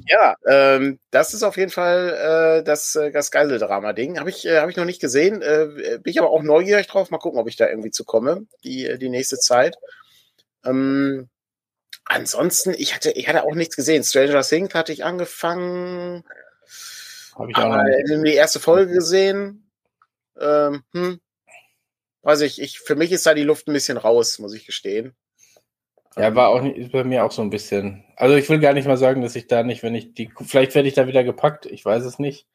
Ja, 0.06 0.36
ähm, 0.46 1.00
das 1.10 1.34
ist 1.34 1.42
auf 1.42 1.56
jeden 1.56 1.72
Fall 1.72 2.60
äh, 2.60 2.62
das, 2.62 2.94
äh, 2.94 3.10
das 3.10 3.32
geile 3.32 3.58
Drama-Ding. 3.58 4.20
Habe 4.20 4.30
ich, 4.30 4.46
äh, 4.46 4.60
hab 4.60 4.68
ich 4.68 4.76
noch 4.76 4.84
nicht 4.84 5.00
gesehen. 5.00 5.42
Äh, 5.42 5.98
bin 5.98 6.12
ich 6.12 6.20
aber 6.20 6.30
auch 6.30 6.44
neugierig 6.44 6.86
drauf. 6.86 7.10
Mal 7.10 7.18
gucken, 7.18 7.40
ob 7.40 7.48
ich 7.48 7.56
da 7.56 7.68
irgendwie 7.68 7.90
zu 7.90 8.04
komme, 8.04 8.46
die, 8.62 8.86
äh, 8.86 8.96
die 8.96 9.08
nächste 9.08 9.38
Zeit. 9.38 9.76
Ähm, 10.64 11.28
ansonsten, 12.04 12.74
ich 12.76 12.94
hatte, 12.94 13.10
ich 13.12 13.28
hatte 13.28 13.44
auch 13.44 13.54
nichts 13.54 13.76
gesehen. 13.76 14.04
Stranger 14.04 14.42
Things 14.42 14.74
hatte 14.74 14.92
ich 14.92 15.04
angefangen. 15.04 16.24
Habe 17.34 17.50
ich 17.50 17.56
auch 17.56 17.68
noch 17.68 18.24
die 18.24 18.34
erste 18.34 18.60
Folge 18.60 18.92
gesehen. 18.92 19.70
Ähm, 20.40 20.82
hm. 20.92 21.20
Weiß 22.22 22.40
ich, 22.40 22.60
ich, 22.60 22.80
für 22.80 22.96
mich 22.96 23.12
ist 23.12 23.26
da 23.26 23.34
die 23.34 23.44
Luft 23.44 23.68
ein 23.68 23.72
bisschen 23.72 23.96
raus, 23.96 24.38
muss 24.38 24.54
ich 24.54 24.66
gestehen. 24.66 25.14
Ja, 26.16 26.34
war 26.34 26.48
auch 26.48 26.60
nicht, 26.60 26.90
bei 26.90 27.04
mir 27.04 27.24
auch 27.24 27.30
so 27.30 27.42
ein 27.42 27.50
bisschen. 27.50 28.04
Also 28.16 28.34
ich 28.34 28.48
will 28.48 28.58
gar 28.58 28.72
nicht 28.72 28.88
mal 28.88 28.96
sagen, 28.96 29.22
dass 29.22 29.36
ich 29.36 29.46
da 29.46 29.62
nicht, 29.62 29.84
wenn 29.84 29.94
ich 29.94 30.14
die, 30.14 30.30
vielleicht 30.44 30.74
werde 30.74 30.88
ich 30.88 30.94
da 30.94 31.06
wieder 31.06 31.22
gepackt, 31.22 31.66
ich 31.66 31.84
weiß 31.84 32.04
es 32.04 32.18
nicht. 32.18 32.48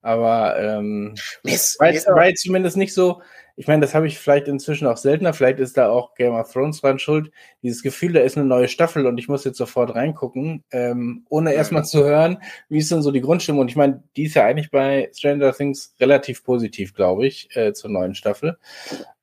Aber 0.00 0.58
ähm, 0.58 1.14
Miss, 1.42 1.76
war, 1.78 1.92
jetzt, 1.92 2.06
war 2.08 2.26
jetzt 2.26 2.42
zumindest 2.42 2.76
nicht 2.76 2.94
so, 2.94 3.22
ich 3.56 3.66
meine, 3.66 3.80
das 3.80 3.94
habe 3.94 4.06
ich 4.06 4.18
vielleicht 4.18 4.48
inzwischen 4.48 4.86
auch 4.86 4.96
seltener, 4.96 5.34
vielleicht 5.34 5.60
ist 5.60 5.76
da 5.76 5.90
auch 5.90 6.14
Game 6.14 6.34
of 6.34 6.50
Thrones 6.52 6.80
dran 6.80 6.98
schuld, 6.98 7.30
dieses 7.62 7.82
Gefühl, 7.82 8.12
da 8.12 8.20
ist 8.20 8.36
eine 8.36 8.46
neue 8.46 8.68
Staffel 8.68 9.06
und 9.06 9.18
ich 9.18 9.28
muss 9.28 9.44
jetzt 9.44 9.58
sofort 9.58 9.94
reingucken, 9.94 10.64
ähm, 10.70 11.26
ohne 11.28 11.52
erstmal 11.52 11.84
zu 11.84 12.04
hören, 12.04 12.38
wie 12.68 12.78
ist 12.78 12.90
denn 12.90 13.02
so 13.02 13.10
die 13.10 13.20
Grundstimmung. 13.20 13.62
Und 13.62 13.68
ich 13.68 13.76
meine, 13.76 14.02
die 14.16 14.24
ist 14.24 14.34
ja 14.34 14.44
eigentlich 14.44 14.70
bei 14.70 15.10
Stranger 15.14 15.52
Things 15.52 15.94
relativ 16.00 16.44
positiv, 16.44 16.94
glaube 16.94 17.26
ich, 17.26 17.54
äh, 17.56 17.72
zur 17.72 17.90
neuen 17.90 18.14
Staffel. 18.14 18.58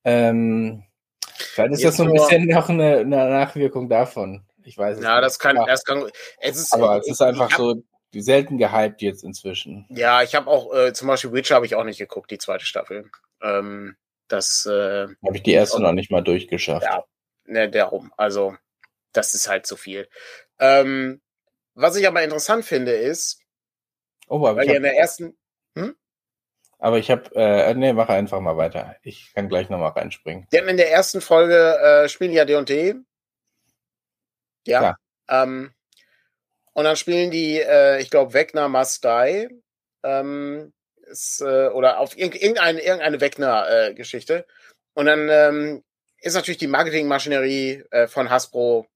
Ähm, 0.03 0.83
Vielleicht 1.39 1.73
ist 1.73 1.83
das 1.85 1.97
so 1.97 2.03
ein 2.03 2.11
bisschen 2.11 2.47
noch 2.47 2.69
eine, 2.69 2.97
eine, 2.97 3.29
Nachwirkung 3.29 3.89
davon. 3.89 4.43
Ich 4.63 4.77
weiß 4.77 4.97
es 4.97 5.03
ja, 5.03 5.15
nicht. 5.15 5.25
das 5.25 5.39
kann, 5.39 5.55
ja. 5.55 5.65
das 5.65 5.85
kann. 5.85 6.03
Es 6.39 6.57
ist, 6.57 6.73
aber 6.73 6.97
es 6.97 7.09
ist 7.09 7.21
einfach 7.21 7.55
so 7.55 7.81
selten 8.13 8.57
gehypt 8.57 9.01
jetzt 9.01 9.23
inzwischen. 9.23 9.85
Ja, 9.89 10.21
ich 10.21 10.35
habe 10.35 10.47
auch 10.47 10.73
äh, 10.73 10.93
zum 10.93 11.07
Beispiel 11.07 11.31
Witcher 11.31 11.55
habe 11.55 11.65
ich 11.65 11.75
auch 11.75 11.83
nicht 11.83 11.97
geguckt, 11.97 12.31
die 12.31 12.37
zweite 12.37 12.65
Staffel. 12.65 13.09
Ähm, 13.41 13.95
das 14.29 14.65
äh, 14.65 15.07
habe 15.07 15.35
ich 15.35 15.43
die 15.43 15.53
erste 15.53 15.77
auch, 15.77 15.81
noch 15.81 15.91
nicht 15.91 16.11
mal 16.11 16.21
durchgeschafft. 16.21 16.85
Ja, 16.85 17.03
ne, 17.45 17.69
darum. 17.69 18.13
Also 18.17 18.55
das 19.11 19.33
ist 19.33 19.49
halt 19.49 19.65
zu 19.65 19.75
viel. 19.75 20.07
Ähm, 20.59 21.21
was 21.73 21.95
ich 21.95 22.07
aber 22.07 22.23
interessant 22.23 22.65
finde 22.65 22.93
ist, 22.93 23.41
oh, 24.27 24.41
weil 24.41 24.67
ihr 24.67 24.77
in 24.77 24.83
der 24.83 24.97
ersten 24.97 25.37
hm? 25.75 25.95
Aber 26.81 26.97
ich 26.97 27.11
habe, 27.11 27.29
äh, 27.35 27.73
nee, 27.73 27.91
mache 27.91 28.13
einfach 28.13 28.39
mal 28.39 28.55
weiter. 28.55 28.95
Ich 29.03 29.33
kann 29.33 29.49
gleich 29.49 29.69
nochmal 29.69 29.91
reinspringen. 29.91 30.47
Denn 30.53 30.67
in 30.69 30.77
der 30.77 30.91
ersten 30.91 31.19
Folge 31.19 31.77
äh, 31.77 32.09
spielen 32.09 32.31
ja 32.31 32.45
D&D. 32.45 32.95
Ja. 34.65 34.81
ja. 34.81 34.95
Ähm, 35.27 35.73
und 36.73 36.83
dann 36.85 36.95
spielen 36.95 37.31
die, 37.31 37.59
äh, 37.59 38.01
ich 38.01 38.09
glaube, 38.09 38.33
Wegner 38.33 38.69
Must 38.69 39.03
Die. 39.03 39.49
Ähm, 40.03 40.73
ist, 41.09 41.41
äh, 41.41 41.67
oder 41.67 41.99
auf 41.99 42.17
irgendeine, 42.17 42.81
irgendeine 42.81 43.21
Wegner-Geschichte. 43.21 44.35
Äh, 44.35 44.43
und 44.93 45.05
dann 45.05 45.29
ähm, 45.29 45.83
ist 46.21 46.35
natürlich 46.35 46.57
die 46.57 46.67
Marketingmaschinerie 46.67 47.83
äh, 47.91 48.07
von 48.07 48.29
Hasbro 48.29 48.87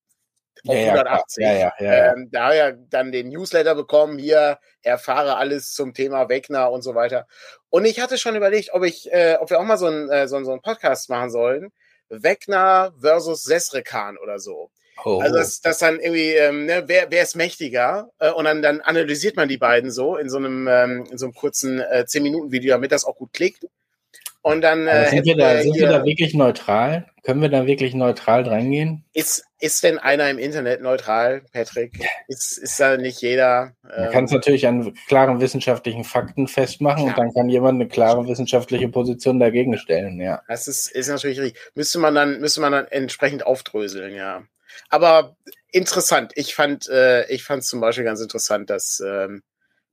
auf 0.67 0.75
ja, 0.75 0.93
180. 0.93 1.43
Ja, 1.43 1.53
ja, 1.53 1.73
ja, 1.79 2.13
ähm, 2.13 2.29
da 2.31 2.53
ja 2.53 2.71
dann 2.71 3.11
den 3.11 3.29
Newsletter 3.29 3.75
bekommen, 3.75 4.17
hier 4.17 4.59
erfahre 4.81 5.37
alles 5.37 5.73
zum 5.73 5.93
Thema 5.93 6.29
Wegner 6.29 6.71
und 6.71 6.81
so 6.81 6.95
weiter. 6.95 7.27
Und 7.69 7.85
ich 7.85 7.99
hatte 7.99 8.17
schon 8.17 8.35
überlegt, 8.35 8.73
ob 8.73 8.83
ich, 8.83 9.11
äh, 9.11 9.37
ob 9.39 9.49
wir 9.49 9.59
auch 9.59 9.65
mal 9.65 9.77
so 9.77 9.87
einen 9.87 10.09
äh, 10.09 10.27
so, 10.27 10.41
so 10.43 10.51
einen 10.51 10.61
Podcast 10.61 11.09
machen 11.09 11.31
sollen. 11.31 11.71
Wegner 12.09 12.93
versus 12.99 13.43
Sesrekan 13.43 14.17
oder 14.17 14.39
so. 14.39 14.69
Oh. 15.03 15.19
Also 15.19 15.37
das, 15.37 15.61
das 15.61 15.79
dann 15.79 15.99
irgendwie, 15.99 16.31
ähm, 16.31 16.65
ne, 16.65 16.83
wer, 16.87 17.07
wer 17.09 17.23
ist 17.23 17.35
mächtiger? 17.35 18.09
Äh, 18.19 18.31
und 18.31 18.45
dann, 18.45 18.61
dann 18.61 18.81
analysiert 18.81 19.35
man 19.35 19.49
die 19.49 19.57
beiden 19.57 19.91
so 19.91 20.17
in 20.17 20.29
so 20.29 20.37
einem, 20.37 20.67
ähm, 20.67 21.05
in 21.11 21.17
so 21.17 21.25
einem 21.25 21.33
kurzen 21.33 21.79
äh, 21.79 22.05
10-Minuten-Video, 22.07 22.73
damit 22.73 22.91
das 22.91 23.05
auch 23.05 23.15
gut 23.15 23.33
klickt. 23.33 23.65
Und 24.43 24.59
dann 24.61 24.87
äh, 24.87 25.09
sind, 25.09 25.25
wir 25.25 25.37
da, 25.37 25.61
sind 25.61 25.75
wir 25.75 25.87
da 25.87 26.03
wirklich 26.03 26.33
neutral? 26.33 27.07
Können 27.23 27.41
wir 27.41 27.47
da 27.47 27.65
wirklich 27.65 27.93
neutral 27.93 28.45
reingehen? 28.45 29.05
Ist, 29.13 29.45
ist 29.61 29.81
denn 29.83 29.99
einer 29.99 30.29
im 30.29 30.37
Internet 30.37 30.81
neutral, 30.81 31.43
Patrick? 31.53 31.97
Ist, 32.27 32.57
ist 32.57 32.77
da 32.77 32.97
nicht 32.97 33.21
jeder? 33.21 33.71
Man 33.83 34.07
ähm, 34.07 34.11
kann 34.11 34.25
es 34.25 34.31
natürlich 34.31 34.67
an 34.67 34.93
klaren 35.07 35.39
wissenschaftlichen 35.39 36.03
Fakten 36.03 36.49
festmachen 36.49 37.03
ja. 37.03 37.09
und 37.11 37.17
dann 37.17 37.33
kann 37.33 37.47
jemand 37.47 37.79
eine 37.79 37.87
klare 37.87 38.27
wissenschaftliche 38.27 38.89
Position 38.89 39.39
dagegen 39.39 39.77
stellen, 39.77 40.19
ja. 40.19 40.41
Das 40.49 40.67
ist, 40.67 40.91
ist 40.91 41.07
natürlich 41.07 41.39
richtig. 41.39 41.61
Müsste 41.73 41.99
man 41.99 42.13
dann, 42.13 42.41
müsste 42.41 42.59
man 42.59 42.73
dann 42.73 42.87
entsprechend 42.87 43.45
aufdröseln, 43.45 44.13
ja. 44.13 44.43
Aber 44.89 45.35
interessant. 45.71 46.31
Ich 46.35 46.55
fand, 46.55 46.87
äh, 46.89 47.27
ich 47.31 47.43
fand 47.43 47.63
zum 47.63 47.81
Beispiel 47.81 48.03
ganz 48.03 48.21
interessant, 48.21 48.69
dass, 48.69 49.01
ähm, 49.05 49.43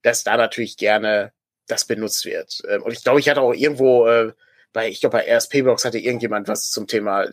dass 0.02 0.24
da 0.24 0.36
natürlich 0.36 0.76
gerne 0.76 1.32
das 1.66 1.84
benutzt 1.84 2.24
wird. 2.24 2.62
Ähm, 2.68 2.82
und 2.82 2.92
ich 2.92 3.02
glaube, 3.02 3.20
ich 3.20 3.28
hatte 3.28 3.40
auch 3.40 3.54
irgendwo 3.54 4.06
äh, 4.06 4.32
bei, 4.72 4.88
ich 4.88 5.00
glaube, 5.00 5.18
bei 5.18 5.36
RSP-Blogs 5.36 5.84
hatte 5.84 5.98
irgendjemand 5.98 6.48
was 6.48 6.70
zum 6.70 6.86
Thema, 6.86 7.26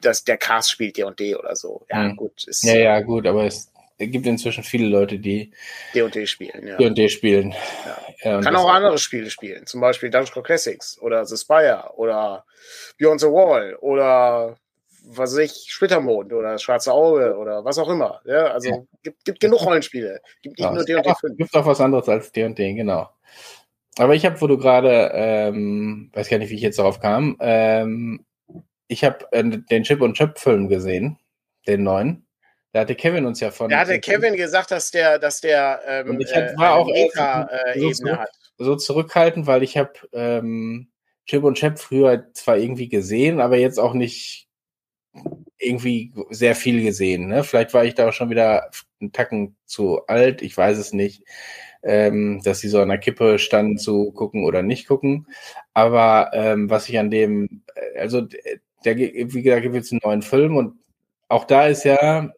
dass 0.00 0.24
der 0.24 0.38
Cast 0.38 0.70
spielt 0.70 0.96
D&D 0.96 1.34
oder 1.34 1.56
so. 1.56 1.84
Ja, 1.90 2.04
mhm. 2.04 2.16
gut. 2.16 2.44
Ist, 2.46 2.64
ja, 2.64 2.76
ja, 2.76 3.00
gut, 3.00 3.26
aber 3.26 3.44
es 3.44 3.70
gibt 3.98 4.26
inzwischen 4.26 4.64
viele 4.64 4.88
Leute, 4.88 5.18
die 5.18 5.52
D&D 5.94 6.26
spielen, 6.26 6.66
ja. 6.66 6.76
D&D 6.76 7.08
spielen. 7.08 7.52
Ja. 7.84 7.98
Ja, 8.22 8.40
Kann 8.40 8.56
auch 8.56 8.68
andere 8.68 8.98
Spiele 8.98 9.30
spielen, 9.30 9.66
zum 9.66 9.80
Beispiel 9.80 10.10
Dungeon 10.10 10.42
Classics 10.42 10.98
oder 11.00 11.24
The 11.24 11.36
Spire 11.36 11.92
oder 11.96 12.44
Beyond 12.98 13.20
the 13.20 13.26
Wall 13.26 13.76
oder 13.76 14.56
was 15.04 15.32
weiß 15.32 15.38
ich, 15.38 15.66
Splittermond 15.68 16.32
oder 16.32 16.58
Schwarze 16.58 16.92
Auge 16.92 17.36
oder 17.36 17.64
was 17.64 17.78
auch 17.78 17.88
immer. 17.88 18.20
Ja, 18.24 18.46
also 18.46 18.70
ja. 18.70 18.78
Gibt, 19.02 19.24
gibt 19.24 19.40
genug 19.40 19.64
Rollenspiele. 19.64 20.20
Gibt 20.42 20.58
nicht 20.58 20.66
ja, 20.66 20.72
nur 20.72 20.84
D&D 20.84 21.14
5. 21.20 21.36
Gibt 21.36 21.54
auch 21.56 21.66
was 21.66 21.80
anderes 21.80 22.08
als 22.08 22.32
D&D, 22.32 22.74
genau. 22.74 23.08
Aber 23.98 24.14
ich 24.14 24.24
habe, 24.24 24.40
wo 24.40 24.46
du 24.46 24.56
gerade, 24.56 25.10
ähm, 25.14 26.10
weiß 26.12 26.28
gar 26.28 26.38
nicht, 26.38 26.50
wie 26.50 26.54
ich 26.54 26.62
jetzt 26.62 26.78
darauf 26.78 27.00
kam, 27.00 27.36
ähm, 27.40 28.24
ich 28.88 29.04
habe 29.04 29.26
äh, 29.32 29.44
den 29.44 29.84
Chip 29.84 30.00
und 30.00 30.14
Chip 30.14 30.38
Film 30.38 30.68
gesehen, 30.68 31.18
den 31.66 31.82
neuen. 31.82 32.26
Da 32.72 32.80
hatte 32.80 32.94
Kevin 32.94 33.26
uns 33.26 33.40
ja 33.40 33.50
von. 33.50 33.68
Da 33.68 33.80
hatte 33.80 33.98
Kevin 33.98 34.36
gesagt, 34.36 34.70
dass 34.70 34.90
der, 34.90 35.18
dass 35.18 35.40
der 35.40 35.80
ähm, 35.86 36.10
und 36.10 36.20
ich 36.20 36.34
hab, 36.34 36.56
war 36.56 36.74
auch 36.74 36.86
Meta, 36.86 37.48
äh, 37.48 37.80
so, 37.80 37.90
zurück, 37.90 38.18
hat. 38.18 38.30
so 38.58 38.76
zurückhaltend, 38.76 39.46
weil 39.46 39.62
ich 39.62 39.76
habe 39.76 39.92
ähm, 40.12 40.88
Chip 41.26 41.42
und 41.42 41.58
Chap 41.58 41.78
früher 41.78 42.32
zwar 42.32 42.58
irgendwie 42.58 42.88
gesehen, 42.88 43.40
aber 43.40 43.56
jetzt 43.56 43.78
auch 43.78 43.94
nicht 43.94 44.48
irgendwie 45.58 46.12
sehr 46.30 46.54
viel 46.54 46.82
gesehen. 46.82 47.28
Ne? 47.28 47.44
Vielleicht 47.44 47.74
war 47.74 47.84
ich 47.84 47.94
da 47.94 48.08
auch 48.08 48.12
schon 48.12 48.30
wieder 48.30 48.70
einen 49.00 49.12
Tacken 49.12 49.56
zu 49.66 50.06
alt, 50.06 50.42
ich 50.42 50.56
weiß 50.56 50.78
es 50.78 50.92
nicht 50.92 51.24
ähm, 51.82 52.40
dass 52.44 52.60
sie 52.60 52.68
so 52.68 52.80
an 52.80 52.88
der 52.88 52.98
Kippe 52.98 53.38
standen 53.38 53.78
zu 53.78 54.12
gucken 54.12 54.44
oder 54.44 54.62
nicht 54.62 54.86
gucken. 54.86 55.26
Aber 55.74 56.30
ähm, 56.34 56.70
was 56.70 56.88
ich 56.88 56.98
an 56.98 57.10
dem, 57.10 57.62
äh, 57.74 57.98
also 57.98 58.22
der, 58.84 58.96
wie 58.96 59.42
gesagt, 59.42 59.62
gibt 59.62 59.76
es 59.76 59.92
einen 59.92 60.00
neuen 60.02 60.22
Film 60.22 60.56
und 60.56 60.74
auch 61.28 61.44
da 61.44 61.66
ist 61.66 61.84
ja 61.84 62.32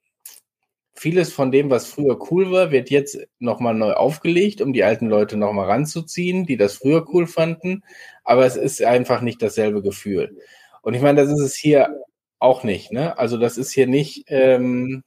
vieles 0.94 1.32
von 1.32 1.50
dem, 1.50 1.70
was 1.70 1.86
früher 1.86 2.18
cool 2.30 2.52
war, 2.52 2.70
wird 2.70 2.90
jetzt 2.90 3.18
nochmal 3.38 3.74
neu 3.74 3.92
aufgelegt, 3.92 4.60
um 4.60 4.72
die 4.72 4.84
alten 4.84 5.08
Leute 5.08 5.36
nochmal 5.36 5.66
ranzuziehen, 5.66 6.46
die 6.46 6.56
das 6.56 6.74
früher 6.74 7.06
cool 7.12 7.26
fanden. 7.26 7.82
Aber 8.24 8.46
es 8.46 8.56
ist 8.56 8.82
einfach 8.82 9.20
nicht 9.22 9.42
dasselbe 9.42 9.82
Gefühl. 9.82 10.36
Und 10.82 10.94
ich 10.94 11.02
meine, 11.02 11.20
das 11.20 11.32
ist 11.32 11.40
es 11.40 11.56
hier 11.56 11.88
auch 12.42 12.64
nicht. 12.64 12.92
Ne? 12.92 13.18
Also 13.18 13.36
das 13.36 13.58
ist 13.58 13.72
hier 13.72 13.86
nicht 13.86 14.24
ähm, 14.28 15.04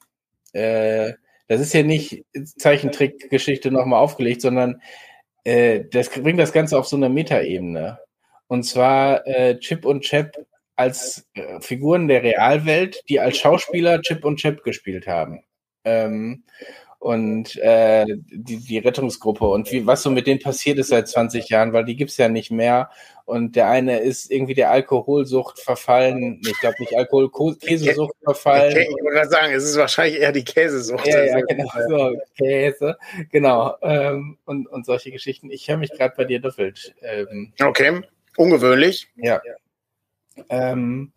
äh, 0.54 1.13
das 1.48 1.62
ist 1.62 1.74
ja 1.74 1.84
nicht 1.84 2.26
Zeichentrickgeschichte 2.58 3.71
nochmal 3.71 4.02
aufgelegt, 4.02 4.41
sondern 4.41 4.82
äh, 5.43 5.84
das 5.91 6.10
bringt 6.10 6.39
das 6.39 6.54
Ganze 6.54 6.78
auf 6.78 6.88
so 6.88 6.95
eine 6.95 7.10
Metaebene. 7.10 8.00
Und 8.48 8.63
zwar 8.63 9.26
äh, 9.28 9.60
Chip 9.60 9.86
und 9.86 10.02
Chap 10.02 10.36
als 10.75 11.27
äh, 11.36 11.60
Figuren 11.62 12.08
der 12.08 12.23
Realwelt, 12.23 13.04
die 13.10 13.19
als 13.19 13.38
Schauspieler 13.38 14.02
Chip 14.02 14.25
und 14.25 14.38
Chap 14.38 14.63
gespielt 14.63 15.08
haben. 15.08 15.44
Ähm, 15.83 16.44
und 17.00 17.56
äh, 17.58 18.06
die, 18.08 18.58
die 18.58 18.79
Rettungsgruppe 18.79 19.48
und 19.48 19.71
wie, 19.71 19.86
was 19.86 20.02
so 20.02 20.10
mit 20.10 20.25
denen 20.25 20.40
passiert 20.40 20.79
ist 20.79 20.88
seit 20.88 21.08
20 21.08 21.50
Jahren, 21.50 21.71
weil 21.71 21.86
die 21.86 21.96
gibt's 21.96 22.17
ja 22.17 22.29
nicht 22.29 22.50
mehr. 22.50 22.90
Und 23.26 23.56
der 23.56 23.69
eine 23.69 24.00
ist 24.00 24.32
irgendwie 24.32 24.54
der 24.54 24.69
Alkoholsucht 24.69 25.60
verfallen, 25.60 26.42
ich 26.48 26.60
glaube 26.60 26.76
nicht 26.80 26.96
Alkohol, 26.96 27.58
Käsesucht 27.58 28.13
verfallen. 28.23 28.71
Okay, 28.71 28.88
ich 28.88 29.04
wollte 29.04 29.15
gerade 29.15 29.30
sagen, 29.30 29.54
es 29.54 29.63
ist 29.63 29.78
wahrscheinlich 29.78 30.21
eher 30.21 30.32
die 30.32 30.44
Käsesucht. 30.44 31.08
Ja, 31.08 31.26
ja 31.26 31.42
genau, 31.42 31.67
so, 31.90 32.17
Käse, 32.38 32.98
genau. 33.32 33.76
Ähm, 33.82 34.38
und, 34.46 34.67
und 34.67 34.86
solche 34.86 35.12
Geschichten. 35.12 35.50
Ich 35.50 35.67
höre 35.67 35.78
mich 35.78 35.92
gerade 35.92 36.13
bei 36.15 36.26
dir 36.26 36.40
doppelt. 36.40 36.94
Ähm, 37.02 37.52
okay, 37.63 38.02
ungewöhnlich. 38.38 39.08
Ja. 39.15 39.42
Ähm, 40.50 41.12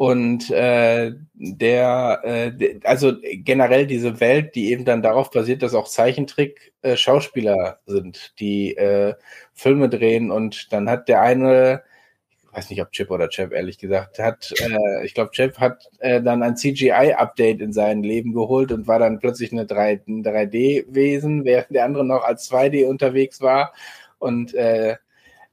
und 0.00 0.50
äh, 0.50 1.12
der, 1.34 2.22
äh, 2.24 2.80
also 2.84 3.12
generell 3.20 3.86
diese 3.86 4.18
Welt, 4.18 4.54
die 4.54 4.72
eben 4.72 4.86
dann 4.86 5.02
darauf 5.02 5.30
basiert, 5.30 5.62
dass 5.62 5.74
auch 5.74 5.86
Zeichentrick-Schauspieler 5.86 7.80
äh, 7.86 7.90
sind, 7.90 8.32
die 8.40 8.74
äh, 8.78 9.12
Filme 9.52 9.90
drehen. 9.90 10.30
Und 10.30 10.72
dann 10.72 10.88
hat 10.88 11.10
der 11.10 11.20
eine, 11.20 11.82
weiß 12.52 12.70
nicht, 12.70 12.80
ob 12.80 12.92
Chip 12.92 13.10
oder 13.10 13.28
Chip, 13.28 13.52
ehrlich 13.52 13.76
gesagt, 13.76 14.18
hat, 14.18 14.54
äh, 14.58 15.04
ich 15.04 15.12
glaube, 15.12 15.32
Chip 15.32 15.58
hat 15.58 15.84
äh, 15.98 16.22
dann 16.22 16.42
ein 16.42 16.56
CGI-Update 16.56 17.60
in 17.60 17.74
sein 17.74 18.02
Leben 18.02 18.32
geholt 18.32 18.72
und 18.72 18.86
war 18.86 19.00
dann 19.00 19.18
plötzlich 19.18 19.52
eine 19.52 19.66
3, 19.66 20.00
ein 20.08 20.24
3D-Wesen, 20.24 21.44
während 21.44 21.74
der 21.74 21.84
andere 21.84 22.06
noch 22.06 22.24
als 22.24 22.50
2D 22.50 22.86
unterwegs 22.86 23.42
war. 23.42 23.74
Und 24.18 24.54
äh, 24.54 24.96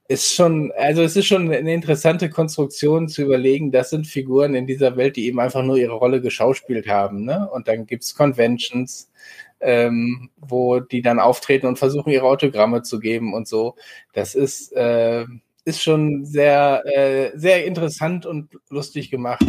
ist 0.07 0.33
schon, 0.33 0.71
also 0.77 1.01
es 1.03 1.15
ist 1.17 1.25
schon 1.25 1.51
eine 1.51 1.73
interessante 1.73 2.29
Konstruktion 2.29 3.09
zu 3.09 3.23
überlegen, 3.23 3.71
das 3.71 3.89
sind 3.89 4.07
Figuren 4.07 4.55
in 4.55 4.65
dieser 4.65 4.95
Welt, 4.95 5.17
die 5.17 5.27
eben 5.27 5.39
einfach 5.39 5.63
nur 5.63 5.77
ihre 5.77 5.93
Rolle 5.93 6.21
geschauspielt 6.21 6.87
haben. 6.87 7.25
Ne? 7.25 7.49
Und 7.51 7.67
dann 7.67 7.85
gibt's 7.85 8.15
Conventions, 8.15 9.11
ähm, 9.59 10.29
wo 10.37 10.79
die 10.79 11.01
dann 11.01 11.19
auftreten 11.19 11.67
und 11.67 11.77
versuchen, 11.77 12.11
ihre 12.11 12.25
Autogramme 12.25 12.83
zu 12.83 12.99
geben 12.99 13.33
und 13.33 13.47
so. 13.47 13.75
Das 14.13 14.33
ist, 14.33 14.71
äh, 14.73 15.25
ist 15.65 15.81
schon 15.81 16.23
sehr, 16.23 16.83
äh, 16.85 17.37
sehr 17.37 17.65
interessant 17.65 18.25
und 18.25 18.49
lustig 18.69 19.11
gemacht. 19.11 19.45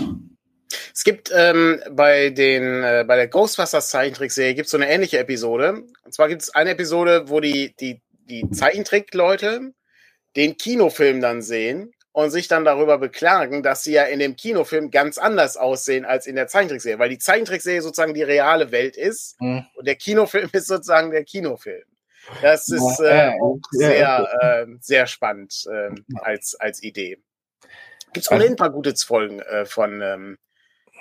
Es 0.92 1.04
gibt 1.04 1.30
ähm, 1.32 1.80
bei 1.92 2.30
den 2.30 2.82
äh, 2.82 3.04
bei 3.06 3.14
der 3.14 3.28
Ghostbusters 3.28 3.90
Zeichentrickserie 3.90 4.54
gibt 4.54 4.66
es 4.66 4.72
so 4.72 4.76
eine 4.76 4.90
ähnliche 4.90 5.20
Episode. 5.20 5.84
Und 6.04 6.12
zwar 6.12 6.28
gibt 6.28 6.42
es 6.42 6.52
eine 6.52 6.70
Episode, 6.70 7.28
wo 7.28 7.38
die 7.38 7.72
die 7.78 8.00
die 8.28 8.50
Zeichentrickleute 8.50 9.72
den 10.38 10.56
Kinofilm 10.56 11.20
dann 11.20 11.42
sehen 11.42 11.92
und 12.12 12.30
sich 12.30 12.46
dann 12.46 12.64
darüber 12.64 12.96
beklagen, 12.98 13.64
dass 13.64 13.82
sie 13.82 13.94
ja 13.94 14.04
in 14.04 14.20
dem 14.20 14.36
Kinofilm 14.36 14.92
ganz 14.92 15.18
anders 15.18 15.56
aussehen 15.56 16.04
als 16.04 16.28
in 16.28 16.36
der 16.36 16.46
Zeichentrickserie, 16.46 17.00
weil 17.00 17.08
die 17.08 17.18
Zeichentrickserie 17.18 17.82
sozusagen 17.82 18.14
die 18.14 18.22
reale 18.22 18.70
Welt 18.70 18.96
ist 18.96 19.34
mhm. 19.40 19.66
und 19.74 19.86
der 19.86 19.96
Kinofilm 19.96 20.48
ist 20.52 20.68
sozusagen 20.68 21.10
der 21.10 21.24
Kinofilm. 21.24 21.82
Das 22.40 22.68
ist 22.68 23.00
äh, 23.00 23.32
auch 23.40 23.58
sehr, 23.72 24.28
äh, 24.40 24.66
sehr 24.80 25.08
spannend 25.08 25.64
äh, 25.68 25.90
als, 26.20 26.54
als 26.54 26.82
Idee. 26.84 27.18
Gibt 28.12 28.26
es 28.26 28.30
ohnehin 28.30 28.52
ein 28.52 28.56
paar 28.56 28.70
gute 28.70 28.94
Folgen 28.94 29.40
äh, 29.40 29.64
von 29.64 30.00
ähm, 30.02 30.38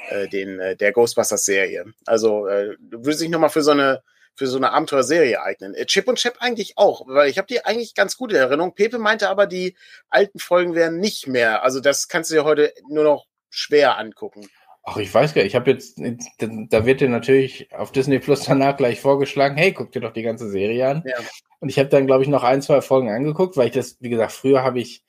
äh, 0.10 0.28
den, 0.30 0.60
äh, 0.60 0.76
der 0.76 0.94
Ghostbusters-Serie. 0.94 1.86
Also 2.06 2.46
würde 2.46 3.14
sich 3.14 3.30
nochmal 3.30 3.50
für 3.50 3.62
so 3.62 3.72
eine 3.72 4.02
für 4.38 4.48
so 4.48 4.58
eine 4.58 4.72
Abenteuerserie 4.72 5.42
eignen. 5.42 5.74
Äh, 5.74 5.86
Chip 5.86 6.08
und 6.08 6.20
Chap 6.20 6.38
eigentlich 6.40 6.78
auch, 6.78 7.08
weil 7.08 7.30
ich 7.30 7.38
habe 7.38 7.48
die 7.48 7.66
eigentlich 7.66 7.96
ganz 7.96 8.16
gute 8.16 8.38
Erinnerung. 8.38 8.76
Pepe 8.76 9.00
meinte 9.00 9.30
aber, 9.30 9.48
die 9.48 9.76
alten 10.10 10.40
Folgen 10.40 10.76
wären 10.76 11.00
nicht 11.00 11.28
mehr. 11.28 11.64
Also 11.64 11.80
das 11.80 12.08
kannst 12.08 12.30
du 12.30 12.36
dir 12.36 12.44
heute 12.44 12.72
nur 12.88 13.04
noch 13.04 13.26
schwer 13.50 13.98
angucken. 13.98 14.48
Ach, 14.84 14.98
ich 14.98 15.14
weiß 15.14 15.34
gar 15.34 15.42
nicht. 15.42 15.52
Ich 15.52 15.56
habe 15.56 15.72
jetzt, 15.72 16.00
da 16.00 16.86
wird 16.86 17.02
dir 17.02 17.10
natürlich 17.10 17.74
auf 17.74 17.92
Disney 17.92 18.20
Plus 18.20 18.46
danach 18.46 18.78
gleich 18.78 19.02
vorgeschlagen, 19.02 19.58
hey, 19.58 19.74
guck 19.74 19.92
dir 19.92 20.00
doch 20.00 20.14
die 20.14 20.22
ganze 20.22 20.50
Serie 20.50 20.88
an. 20.88 21.04
Ja. 21.06 21.16
Und 21.60 21.70
ich 21.70 21.80
habe 21.80 21.90
dann, 21.90 22.06
glaube 22.06 22.24
ich, 22.24 22.30
noch 22.30 22.44
ein, 22.44 22.62
zwei 22.62 22.82
Folgen 22.82 23.10
angeguckt, 23.10 23.58
weil 23.58 23.68
ich 23.68 23.74
das, 23.74 23.98
wie 24.00 24.10
gesagt, 24.10 24.32
früher 24.32 24.64
habe 24.64 24.80
ich 24.80 25.04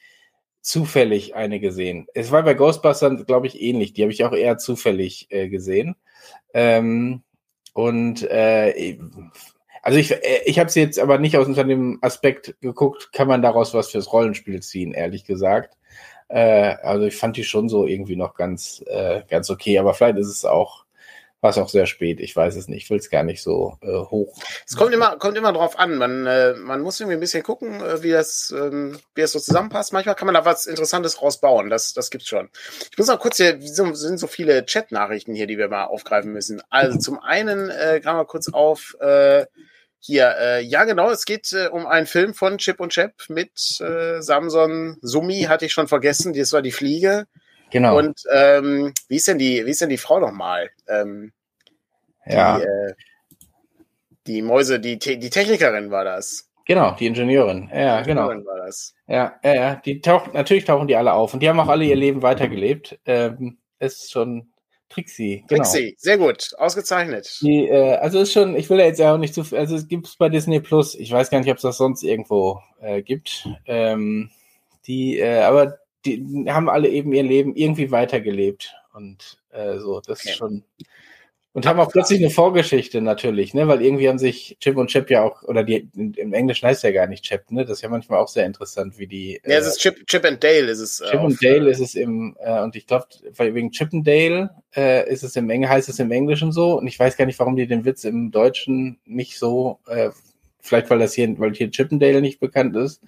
zufällig 0.62 1.36
eine 1.36 1.60
gesehen. 1.60 2.08
Es 2.14 2.32
war 2.32 2.42
bei 2.42 2.54
Ghostbusters, 2.54 3.26
glaube 3.26 3.46
ich, 3.46 3.60
ähnlich. 3.60 3.92
Die 3.92 4.02
habe 4.02 4.12
ich 4.12 4.24
auch 4.24 4.32
eher 4.32 4.58
zufällig 4.58 5.28
äh, 5.30 5.48
gesehen. 5.48 5.94
Ähm, 6.54 7.22
und 7.78 8.28
äh, 8.28 8.98
also 9.84 10.00
ich, 10.00 10.10
äh, 10.10 10.40
ich 10.46 10.58
habe 10.58 10.68
sie 10.68 10.80
jetzt 10.80 10.98
aber 10.98 11.18
nicht 11.18 11.36
aus 11.36 11.46
dem 11.46 11.98
Aspekt 12.00 12.56
geguckt, 12.60 13.12
kann 13.12 13.28
man 13.28 13.40
daraus 13.40 13.72
was 13.72 13.92
fürs 13.92 14.12
Rollenspiel 14.12 14.60
ziehen, 14.60 14.92
ehrlich 14.92 15.24
gesagt. 15.24 15.78
Äh, 16.26 16.74
also 16.82 17.06
ich 17.06 17.14
fand 17.14 17.36
die 17.36 17.44
schon 17.44 17.68
so 17.68 17.86
irgendwie 17.86 18.16
noch 18.16 18.34
ganz, 18.34 18.82
äh, 18.88 19.22
ganz 19.28 19.48
okay, 19.48 19.78
aber 19.78 19.94
vielleicht 19.94 20.18
ist 20.18 20.26
es 20.26 20.44
auch, 20.44 20.86
war 21.40 21.50
es 21.50 21.58
auch 21.58 21.68
sehr 21.68 21.86
spät. 21.86 22.20
Ich 22.20 22.34
weiß 22.34 22.56
es 22.56 22.68
nicht. 22.68 22.84
Ich 22.84 22.90
will 22.90 22.98
es 22.98 23.10
gar 23.10 23.22
nicht 23.22 23.42
so 23.42 23.78
äh, 23.80 23.86
hoch. 23.86 24.36
Es 24.66 24.76
kommt 24.76 24.92
immer, 24.92 25.16
kommt 25.18 25.36
immer 25.36 25.52
drauf 25.52 25.78
an. 25.78 25.96
Man, 25.96 26.26
äh, 26.26 26.54
man 26.54 26.80
muss 26.80 26.98
irgendwie 26.98 27.16
ein 27.16 27.20
bisschen 27.20 27.44
gucken, 27.44 27.80
äh, 27.80 28.02
wie 28.02 28.10
das, 28.10 28.52
ähm, 28.56 28.98
wie 29.14 29.20
das 29.20 29.32
so 29.32 29.38
zusammenpasst. 29.38 29.92
Manchmal 29.92 30.16
kann 30.16 30.26
man 30.26 30.34
da 30.34 30.44
was 30.44 30.66
Interessantes 30.66 31.22
rausbauen. 31.22 31.70
Das, 31.70 31.92
das 31.92 32.10
gibt's 32.10 32.28
schon. 32.28 32.50
Ich 32.90 32.98
muss 32.98 33.06
noch 33.06 33.20
kurz 33.20 33.36
hier, 33.36 33.60
wie 33.60 33.68
sind 33.68 34.18
so 34.18 34.26
viele 34.26 34.66
Chat-Nachrichten 34.66 35.34
hier, 35.34 35.46
die 35.46 35.58
wir 35.58 35.68
mal 35.68 35.84
aufgreifen 35.84 36.32
müssen. 36.32 36.60
Also 36.70 36.98
zum 36.98 37.20
einen, 37.20 37.70
äh, 37.70 38.00
graben 38.02 38.18
wir 38.18 38.24
kurz 38.24 38.48
auf, 38.48 38.96
äh, 39.00 39.46
hier, 40.00 40.34
äh, 40.38 40.62
ja 40.62 40.84
genau, 40.84 41.10
es 41.10 41.24
geht 41.24 41.52
äh, 41.52 41.68
um 41.68 41.86
einen 41.86 42.06
Film 42.06 42.32
von 42.32 42.58
Chip 42.58 42.80
und 42.80 42.92
Chap 42.92 43.14
mit 43.28 43.80
äh, 43.80 44.22
Samson 44.22 44.96
Sumi, 45.02 45.42
hatte 45.42 45.66
ich 45.66 45.72
schon 45.72 45.88
vergessen, 45.88 46.32
das 46.32 46.52
war 46.52 46.62
die 46.62 46.72
Fliege. 46.72 47.26
Genau. 47.70 47.98
Und 47.98 48.22
ähm, 48.32 48.92
wie 49.08 49.16
ist 49.16 49.28
denn 49.28 49.38
die, 49.38 49.64
wie 49.66 49.70
ist 49.70 49.80
denn 49.80 49.90
die 49.90 49.98
Frau 49.98 50.20
nochmal? 50.20 50.70
Ähm, 50.88 51.32
ja. 52.26 52.58
Die, 52.58 52.64
äh, 52.64 52.94
die 54.26 54.42
Mäuse, 54.42 54.80
die, 54.80 54.98
die 54.98 55.30
Technikerin 55.30 55.90
war 55.90 56.04
das. 56.04 56.50
Genau, 56.66 56.90
die 56.92 57.06
Ingenieurin. 57.06 57.70
Ja, 57.74 58.02
die 58.02 58.08
genau. 58.08 58.28
War 58.28 58.66
das. 58.66 58.94
Ja, 59.06 59.36
ja, 59.42 59.54
ja. 59.54 59.74
Die 59.76 60.00
tauchen, 60.00 60.34
natürlich 60.34 60.66
tauchen 60.66 60.86
die 60.86 60.96
alle 60.96 61.14
auf 61.14 61.32
und 61.32 61.40
die 61.40 61.48
haben 61.48 61.58
auch 61.60 61.68
alle 61.68 61.84
ihr 61.84 61.96
Leben 61.96 62.22
weitergelebt. 62.22 62.98
Ähm, 63.06 63.58
ist 63.78 64.12
schon 64.12 64.52
Trixie, 64.90 65.44
genau. 65.48 65.62
Trixie, 65.62 65.94
sehr 65.98 66.18
gut, 66.18 66.50
ausgezeichnet. 66.56 67.38
Die, 67.42 67.68
äh, 67.68 67.96
also 67.96 68.20
ist 68.20 68.32
schon, 68.32 68.56
ich 68.56 68.70
will 68.70 68.78
ja 68.78 68.86
jetzt 68.86 68.98
ja 68.98 69.14
auch 69.14 69.18
nicht 69.18 69.34
zu 69.34 69.44
viel, 69.44 69.58
also 69.58 69.76
es 69.76 69.86
gibt 69.86 70.06
es 70.06 70.16
bei 70.16 70.28
Disney 70.28 70.60
Plus, 70.60 70.94
ich 70.94 71.12
weiß 71.12 71.30
gar 71.30 71.40
nicht, 71.40 71.50
ob 71.50 71.56
es 71.56 71.62
das 71.62 71.76
sonst 71.76 72.02
irgendwo 72.02 72.60
äh, 72.80 73.02
gibt. 73.02 73.48
Ähm, 73.66 74.30
die, 74.86 75.18
äh, 75.18 75.40
aber 75.40 75.78
die 76.04 76.46
haben 76.48 76.68
alle 76.68 76.88
eben 76.88 77.12
ihr 77.12 77.22
Leben 77.22 77.54
irgendwie 77.54 77.90
weitergelebt 77.90 78.74
und 78.92 79.40
äh, 79.50 79.78
so, 79.78 80.00
das 80.00 80.20
okay. 80.20 80.30
ist 80.30 80.36
schon 80.36 80.64
und 81.58 81.66
haben 81.66 81.80
auch 81.80 81.90
plötzlich 81.90 82.20
eine 82.20 82.30
Vorgeschichte 82.30 83.00
natürlich, 83.00 83.52
ne? 83.52 83.66
Weil 83.66 83.82
irgendwie 83.82 84.08
haben 84.08 84.18
sich 84.18 84.56
Chip 84.60 84.76
und 84.76 84.90
Chip 84.90 85.10
ja 85.10 85.24
auch, 85.24 85.42
oder 85.42 85.64
die 85.64 85.88
im 85.94 86.32
Englischen 86.32 86.68
heißt 86.68 86.84
ja 86.84 86.92
gar 86.92 87.08
nicht 87.08 87.24
Chip, 87.24 87.50
ne? 87.50 87.64
Das 87.64 87.78
ist 87.78 87.82
ja 87.82 87.88
manchmal 87.88 88.20
auch 88.20 88.28
sehr 88.28 88.46
interessant, 88.46 88.96
wie 88.98 89.08
die. 89.08 89.40
Ja, 89.44 89.58
es 89.58 89.66
ist 89.66 89.78
Chip, 89.78 90.06
Chip 90.06 90.24
and 90.24 90.44
Dale 90.44 90.70
ist 90.70 90.78
es. 90.78 91.00
Äh, 91.00 91.10
Chip 91.10 91.20
und 91.20 91.42
Dale 91.42 91.68
ist 91.68 91.80
es 91.80 91.96
im, 91.96 92.36
äh, 92.38 92.60
und 92.60 92.76
ich 92.76 92.86
glaube, 92.86 93.06
wegen 93.38 93.72
Chip 93.72 93.92
and 93.92 94.06
Dale 94.06 94.50
äh, 94.76 95.10
ist 95.10 95.24
es 95.24 95.34
im 95.34 95.50
Englischen, 95.50 95.72
heißt 95.74 95.88
es 95.88 95.98
im 95.98 96.12
Englischen 96.12 96.52
so. 96.52 96.78
Und 96.78 96.86
ich 96.86 96.96
weiß 96.96 97.16
gar 97.16 97.24
nicht, 97.24 97.40
warum 97.40 97.56
die 97.56 97.66
den 97.66 97.84
Witz 97.84 98.04
im 98.04 98.30
Deutschen 98.30 99.00
nicht 99.04 99.36
so, 99.36 99.80
äh, 99.88 100.10
vielleicht 100.60 100.90
weil 100.90 101.00
das 101.00 101.14
hier, 101.14 101.36
weil 101.40 101.54
hier 101.54 101.72
Chippendale 101.72 102.20
nicht 102.20 102.38
bekannt 102.38 102.76
ist. 102.76 103.02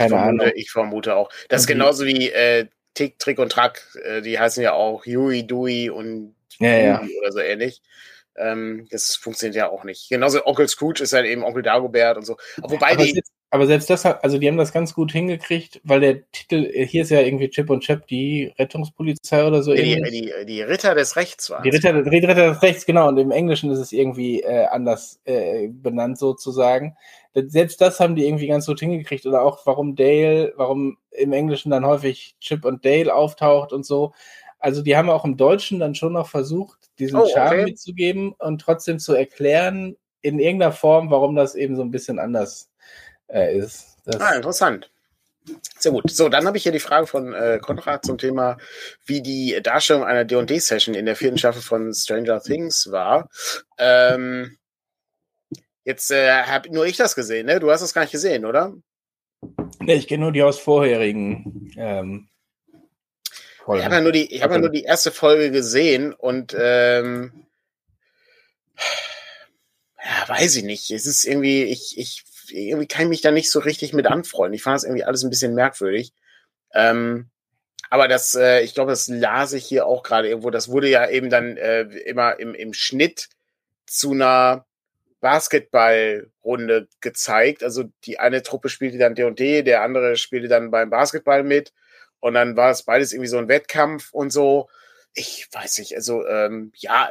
Keine 0.00 0.14
ich 0.14 0.20
vermute, 0.20 0.42
Ahnung. 0.42 0.52
Ich 0.56 0.70
vermute 0.70 1.16
auch. 1.16 1.30
Das 1.48 1.62
ist 1.62 1.66
genauso 1.66 2.06
wie 2.06 2.30
äh, 2.30 2.66
Tick, 2.94 3.18
Trick 3.18 3.38
und 3.38 3.52
Track, 3.52 3.86
äh, 4.02 4.22
die 4.22 4.38
heißen 4.38 4.62
ja 4.62 4.72
auch 4.72 5.04
Huey, 5.04 5.46
Dewey 5.46 5.90
und 5.90 6.34
ja, 6.58 6.76
ja. 6.76 7.02
oder 7.20 7.32
so 7.32 7.40
ähnlich. 7.40 7.82
Ähm, 8.36 8.88
das 8.90 9.16
funktioniert 9.16 9.56
ja 9.56 9.68
auch 9.68 9.84
nicht. 9.84 10.08
Genauso 10.08 10.44
Onkel 10.46 10.68
Scrooge 10.68 11.02
ist 11.02 11.12
halt 11.12 11.26
eben 11.26 11.44
Onkel 11.44 11.62
Dagobert 11.62 12.16
und 12.16 12.24
so. 12.24 12.36
Wobei 12.58 12.92
aber 12.92 13.04
die. 13.04 13.22
Aber 13.52 13.66
selbst 13.66 13.90
das 13.90 14.04
hat, 14.04 14.22
also 14.22 14.38
die 14.38 14.46
haben 14.46 14.56
das 14.56 14.72
ganz 14.72 14.94
gut 14.94 15.10
hingekriegt, 15.10 15.80
weil 15.82 15.98
der 15.98 16.30
Titel, 16.30 16.70
hier 16.86 17.02
ist 17.02 17.10
ja 17.10 17.20
irgendwie 17.20 17.50
Chip 17.50 17.68
und 17.68 17.82
Chap, 17.82 18.06
die 18.06 18.52
Rettungspolizei 18.56 19.44
oder 19.44 19.64
so. 19.64 19.74
Die, 19.74 20.00
die, 20.02 20.32
die, 20.46 20.62
Ritter 20.62 20.94
des 20.94 21.16
Rechts 21.16 21.50
waren. 21.50 21.64
Die 21.64 21.70
Ritter, 21.70 22.00
die 22.00 22.18
Ritter 22.18 22.52
des 22.52 22.62
Rechts, 22.62 22.86
genau. 22.86 23.08
Und 23.08 23.18
im 23.18 23.32
Englischen 23.32 23.72
ist 23.72 23.80
es 23.80 23.90
irgendwie 23.90 24.42
äh, 24.42 24.66
anders 24.66 25.20
äh, 25.24 25.66
benannt 25.66 26.16
sozusagen. 26.18 26.96
Selbst 27.34 27.80
das 27.80 27.98
haben 27.98 28.14
die 28.14 28.24
irgendwie 28.24 28.46
ganz 28.46 28.66
gut 28.66 28.78
hingekriegt. 28.78 29.26
Oder 29.26 29.42
auch, 29.42 29.66
warum 29.66 29.96
Dale, 29.96 30.52
warum 30.56 30.98
im 31.10 31.32
Englischen 31.32 31.70
dann 31.70 31.84
häufig 31.84 32.36
Chip 32.38 32.64
und 32.64 32.84
Dale 32.84 33.12
auftaucht 33.12 33.72
und 33.72 33.84
so. 33.84 34.12
Also 34.60 34.82
die 34.82 34.96
haben 34.96 35.10
auch 35.10 35.24
im 35.24 35.36
Deutschen 35.36 35.80
dann 35.80 35.96
schon 35.96 36.12
noch 36.12 36.28
versucht, 36.28 36.78
diesen 37.00 37.18
oh, 37.18 37.22
okay. 37.22 37.32
Charme 37.34 37.64
mitzugeben 37.64 38.32
und 38.38 38.60
trotzdem 38.60 39.00
zu 39.00 39.14
erklären, 39.14 39.96
in 40.22 40.38
irgendeiner 40.38 40.72
Form, 40.72 41.10
warum 41.10 41.34
das 41.34 41.54
eben 41.54 41.76
so 41.76 41.82
ein 41.82 41.90
bisschen 41.90 42.18
anders 42.18 42.69
äh, 43.32 43.56
ist. 43.56 43.96
Das 44.04 44.20
ah, 44.20 44.34
interessant. 44.34 44.90
Sehr 45.78 45.92
gut. 45.92 46.10
So, 46.10 46.28
dann 46.28 46.46
habe 46.46 46.56
ich 46.56 46.62
hier 46.62 46.72
die 46.72 46.80
Frage 46.80 47.06
von 47.06 47.32
äh, 47.32 47.58
Konrad 47.60 48.04
zum 48.04 48.18
Thema, 48.18 48.58
wie 49.06 49.22
die 49.22 49.58
Darstellung 49.62 50.04
einer 50.04 50.24
D&D-Session 50.24 50.94
in 50.94 51.06
der 51.06 51.16
vierten 51.16 51.38
Staffel 51.38 51.62
von 51.62 51.92
Stranger 51.94 52.40
Things 52.40 52.90
war. 52.90 53.28
Ähm, 53.78 54.58
jetzt 55.84 56.10
äh, 56.10 56.42
habe 56.42 56.70
nur 56.70 56.86
ich 56.86 56.96
das 56.96 57.14
gesehen, 57.14 57.46
ne? 57.46 57.58
Du 57.58 57.70
hast 57.70 57.80
das 57.80 57.94
gar 57.94 58.02
nicht 58.02 58.12
gesehen, 58.12 58.44
oder? 58.44 58.74
Nee, 59.80 59.94
ich 59.94 60.08
kenne 60.08 60.24
nur 60.24 60.32
die 60.32 60.42
aus 60.42 60.58
vorherigen 60.58 61.72
ähm, 61.76 62.28
Folgen. 63.64 63.80
Ich 63.80 63.84
habe 63.86 63.94
ja, 63.96 64.00
nur 64.02 64.12
die, 64.12 64.34
ich 64.34 64.42
hab 64.42 64.50
ja 64.50 64.58
nur 64.58 64.70
die 64.70 64.82
erste 64.82 65.10
Folge 65.10 65.50
gesehen 65.50 66.12
und 66.12 66.54
ähm, 66.58 67.46
ja, 70.04 70.28
weiß 70.28 70.56
ich 70.56 70.64
nicht. 70.64 70.90
Es 70.90 71.06
ist 71.06 71.24
irgendwie, 71.24 71.64
ich, 71.64 71.96
ich 71.96 72.24
irgendwie 72.52 72.86
kann 72.86 73.02
ich 73.04 73.08
mich 73.08 73.20
da 73.20 73.30
nicht 73.30 73.50
so 73.50 73.60
richtig 73.60 73.92
mit 73.92 74.06
anfreunden. 74.06 74.54
Ich 74.54 74.62
fand 74.62 74.76
das 74.76 74.84
irgendwie 74.84 75.04
alles 75.04 75.22
ein 75.22 75.30
bisschen 75.30 75.54
merkwürdig. 75.54 76.12
Ähm, 76.74 77.30
aber 77.90 78.06
das, 78.06 78.34
äh, 78.36 78.60
ich 78.60 78.74
glaube, 78.74 78.92
das 78.92 79.08
las 79.08 79.52
ich 79.52 79.66
hier 79.66 79.86
auch 79.86 80.02
gerade 80.02 80.28
irgendwo. 80.28 80.50
Das 80.50 80.68
wurde 80.68 80.88
ja 80.88 81.08
eben 81.08 81.30
dann 81.30 81.56
äh, 81.56 81.82
immer 81.82 82.38
im, 82.38 82.54
im 82.54 82.72
Schnitt 82.72 83.28
zu 83.86 84.12
einer 84.12 84.64
Basketballrunde 85.20 86.88
gezeigt. 87.00 87.62
Also 87.62 87.84
die 88.04 88.18
eine 88.18 88.42
Truppe 88.42 88.68
spielte 88.68 88.98
dann 88.98 89.14
D&D, 89.14 89.62
der 89.62 89.82
andere 89.82 90.16
spielte 90.16 90.48
dann 90.48 90.70
beim 90.70 90.90
Basketball 90.90 91.42
mit. 91.42 91.72
Und 92.20 92.34
dann 92.34 92.56
war 92.56 92.70
es 92.70 92.84
beides 92.84 93.12
irgendwie 93.12 93.28
so 93.28 93.38
ein 93.38 93.48
Wettkampf 93.48 94.12
und 94.12 94.30
so. 94.30 94.68
Ich 95.14 95.48
weiß 95.52 95.78
nicht, 95.78 95.96
also 95.96 96.24
ähm, 96.26 96.72
ja, 96.76 97.10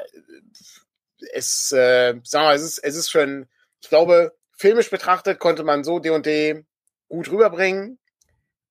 es, 1.34 1.72
äh, 1.72 2.16
sag 2.24 2.44
mal, 2.44 2.56
es 2.56 2.64
ist, 2.64 2.78
es 2.80 2.96
ist 2.96 3.10
schon, 3.10 3.48
ich 3.82 3.90
glaube, 3.90 4.34
filmisch 4.60 4.90
betrachtet 4.90 5.40
konnte 5.40 5.64
man 5.64 5.84
so 5.84 6.00
D&D 6.00 6.66
gut 7.08 7.32
rüberbringen. 7.32 7.98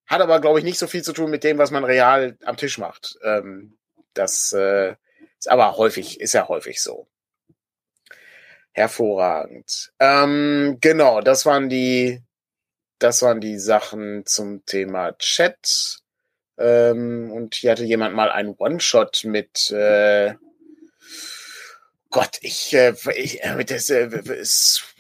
hat 0.07 0.21
aber, 0.21 0.41
glaube 0.41 0.59
ich, 0.59 0.65
nicht 0.65 0.79
so 0.79 0.87
viel 0.87 1.03
zu 1.03 1.13
tun 1.13 1.31
mit 1.31 1.45
dem, 1.45 1.59
was 1.59 1.71
man 1.71 1.85
real 1.85 2.39
am 2.45 2.57
Tisch 2.57 2.79
macht. 2.79 3.19
Ähm, 3.23 3.79
das 4.15 4.53
äh, 4.53 4.95
ist 5.39 5.51
aber 5.51 5.77
häufig, 5.77 6.21
ist 6.21 6.35
ja 6.35 6.49
häufig 6.49 6.81
so. 6.83 7.09
Hervorragend. 8.73 9.93
Ähm, 9.99 10.79
genau, 10.81 11.21
das 11.21 11.45
waren 11.47 11.69
die, 11.69 12.23
das 12.99 13.23
waren 13.23 13.41
die 13.41 13.59
Sachen 13.59 14.25
zum 14.25 14.65
Thema 14.67 15.13
Chat. 15.19 16.01
Ähm, 16.59 17.31
und 17.33 17.55
hier 17.55 17.73
hatte 17.73 17.85
jemand 17.85 18.15
mal 18.15 18.31
einen 18.31 18.55
One-Shot 18.55 19.25
mit 19.25 19.71
äh, 19.71 20.35
Gott, 22.11 22.39
ich, 22.41 22.73
äh, 22.75 22.95
ich 23.15 23.43
äh, 23.43 23.65
das 23.65 23.91
äh, 23.91 24.09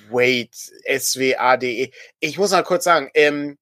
Swade, 0.08 0.50
S-W-A-D-E. 0.84 1.90
Ich 2.20 2.38
muss 2.38 2.50
mal 2.50 2.62
kurz 2.62 2.84
sagen, 2.84 3.10
ähm, 3.14 3.58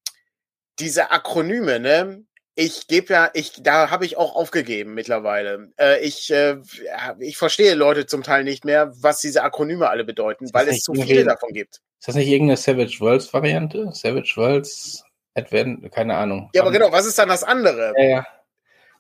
diese 0.79 1.11
Akronyme, 1.11 1.81
ne? 1.81 2.25
Ich 2.59 2.87
gebe 2.87 3.13
ja, 3.13 3.31
ich, 3.35 3.53
da 3.63 3.91
habe 3.91 4.07
ich 4.07 4.17
auch 4.17 4.35
aufgegeben 4.35 4.95
mittlerweile. 4.95 5.73
Äh, 5.79 6.01
ich, 6.01 6.31
äh, 6.31 6.57
ich 7.19 7.37
verstehe 7.37 7.75
Leute 7.75 8.07
zum 8.07 8.23
Teil 8.23 8.45
nicht 8.45 8.65
mehr, 8.65 8.93
was 8.99 9.21
diese 9.21 9.43
Akronyme 9.43 9.91
alle 9.91 10.05
bedeuten, 10.05 10.49
weil 10.53 10.69
es 10.69 10.83
zu 10.83 10.95
viele 10.95 11.25
davon 11.25 11.53
gibt. 11.53 11.83
Ist 11.99 12.09
das 12.09 12.15
nicht 12.15 12.29
irgendeine 12.29 12.57
Savage 12.57 12.97
Worlds 13.01 13.33
Variante? 13.33 13.91
Savage 13.93 14.33
Worlds 14.37 15.05
Advent, 15.35 15.93
keine 15.93 16.17
Ahnung. 16.17 16.51
Ja, 16.55 16.63
aber 16.63 16.73
genau, 16.73 16.91
was 16.93 17.05
ist 17.05 17.19
dann 17.19 17.29
das 17.29 17.45
andere? 17.45 17.93
Ja, 17.99 18.05
ja. 18.05 18.27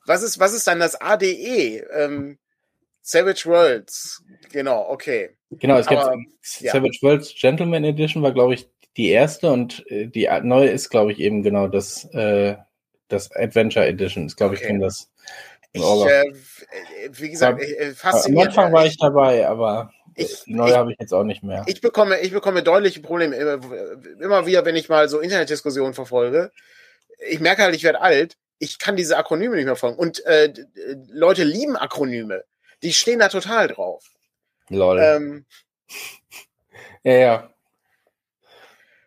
Was 0.04 0.22
ist, 0.22 0.38
was 0.38 0.52
ist 0.52 0.66
dann 0.66 0.78
das 0.78 1.00
ADE? 1.00 1.86
Ähm, 1.92 2.38
Savage 3.00 3.46
Worlds, 3.46 4.22
genau, 4.52 4.86
okay. 4.88 5.35
Genau, 5.50 5.78
es 5.78 5.86
gibt 5.86 6.00
ja. 6.00 6.72
Savage 6.72 6.98
Worlds 7.02 7.34
Gentleman 7.38 7.84
Edition 7.84 8.22
war, 8.22 8.32
glaube 8.32 8.54
ich, 8.54 8.68
die 8.96 9.10
erste 9.10 9.52
und 9.52 9.84
äh, 9.90 10.06
die 10.06 10.28
neue 10.42 10.68
ist, 10.68 10.88
glaube 10.90 11.12
ich, 11.12 11.20
eben 11.20 11.42
genau 11.42 11.68
das, 11.68 12.04
äh, 12.12 12.56
das 13.08 13.30
Adventure 13.32 13.86
Edition. 13.86 14.26
Ich 14.26 14.36
glaube, 14.36 14.54
okay. 14.54 14.62
ich 14.62 14.66
kenne 14.66 14.84
das. 14.84 15.10
Ich, 15.72 15.82
äh, 15.82 16.24
wie 17.10 17.30
gesagt, 17.30 17.62
äh, 17.62 17.92
fasziniert. 17.92 18.42
Am 18.42 18.48
Anfang 18.48 18.72
war 18.72 18.86
ich 18.86 18.96
dabei, 18.96 19.46
aber 19.46 19.92
ich, 20.14 20.44
die 20.44 20.54
neue 20.54 20.74
habe 20.74 20.92
ich 20.92 20.98
jetzt 20.98 21.12
auch 21.12 21.24
nicht 21.24 21.42
mehr. 21.42 21.62
Ich 21.66 21.80
bekomme, 21.80 22.18
ich 22.20 22.32
bekomme 22.32 22.62
deutliche 22.62 23.00
Probleme 23.00 23.36
immer 23.36 24.46
wieder, 24.46 24.64
wenn 24.64 24.76
ich 24.76 24.88
mal 24.88 25.08
so 25.08 25.20
Internetdiskussionen 25.20 25.92
verfolge. 25.92 26.50
Ich 27.28 27.40
merke 27.40 27.62
halt, 27.62 27.74
ich 27.74 27.84
werde 27.84 28.00
alt. 28.00 28.36
Ich 28.58 28.78
kann 28.78 28.96
diese 28.96 29.18
Akronyme 29.18 29.56
nicht 29.56 29.66
mehr 29.66 29.76
folgen. 29.76 29.98
Und 29.98 30.24
äh, 30.24 30.52
Leute 31.08 31.44
lieben 31.44 31.76
Akronyme. 31.76 32.44
Die 32.82 32.94
stehen 32.94 33.18
da 33.18 33.28
total 33.28 33.68
drauf. 33.68 34.15
Lol. 34.68 34.98
Ähm, 35.00 35.46
ja, 37.04 37.12
ja. 37.12 37.54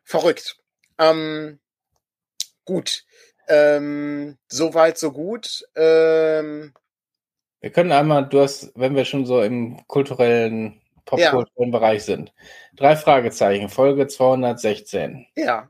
Verrückt. 0.03 0.57
Ähm, 0.97 1.59
gut. 2.65 3.03
Ähm, 3.47 4.37
Soweit, 4.47 4.97
so 4.97 5.11
gut. 5.11 5.63
Ähm, 5.75 6.73
wir 7.61 7.71
können 7.71 7.91
einmal, 7.91 8.27
du 8.27 8.39
hast, 8.41 8.71
wenn 8.75 8.95
wir 8.95 9.05
schon 9.05 9.25
so 9.25 9.41
im 9.41 9.85
kulturellen, 9.87 10.81
popkulturellen 11.05 11.73
ja. 11.73 11.79
Bereich 11.79 12.03
sind, 12.03 12.33
drei 12.75 12.95
Fragezeichen, 12.95 13.69
Folge 13.69 14.07
216. 14.07 15.27
Ja. 15.35 15.69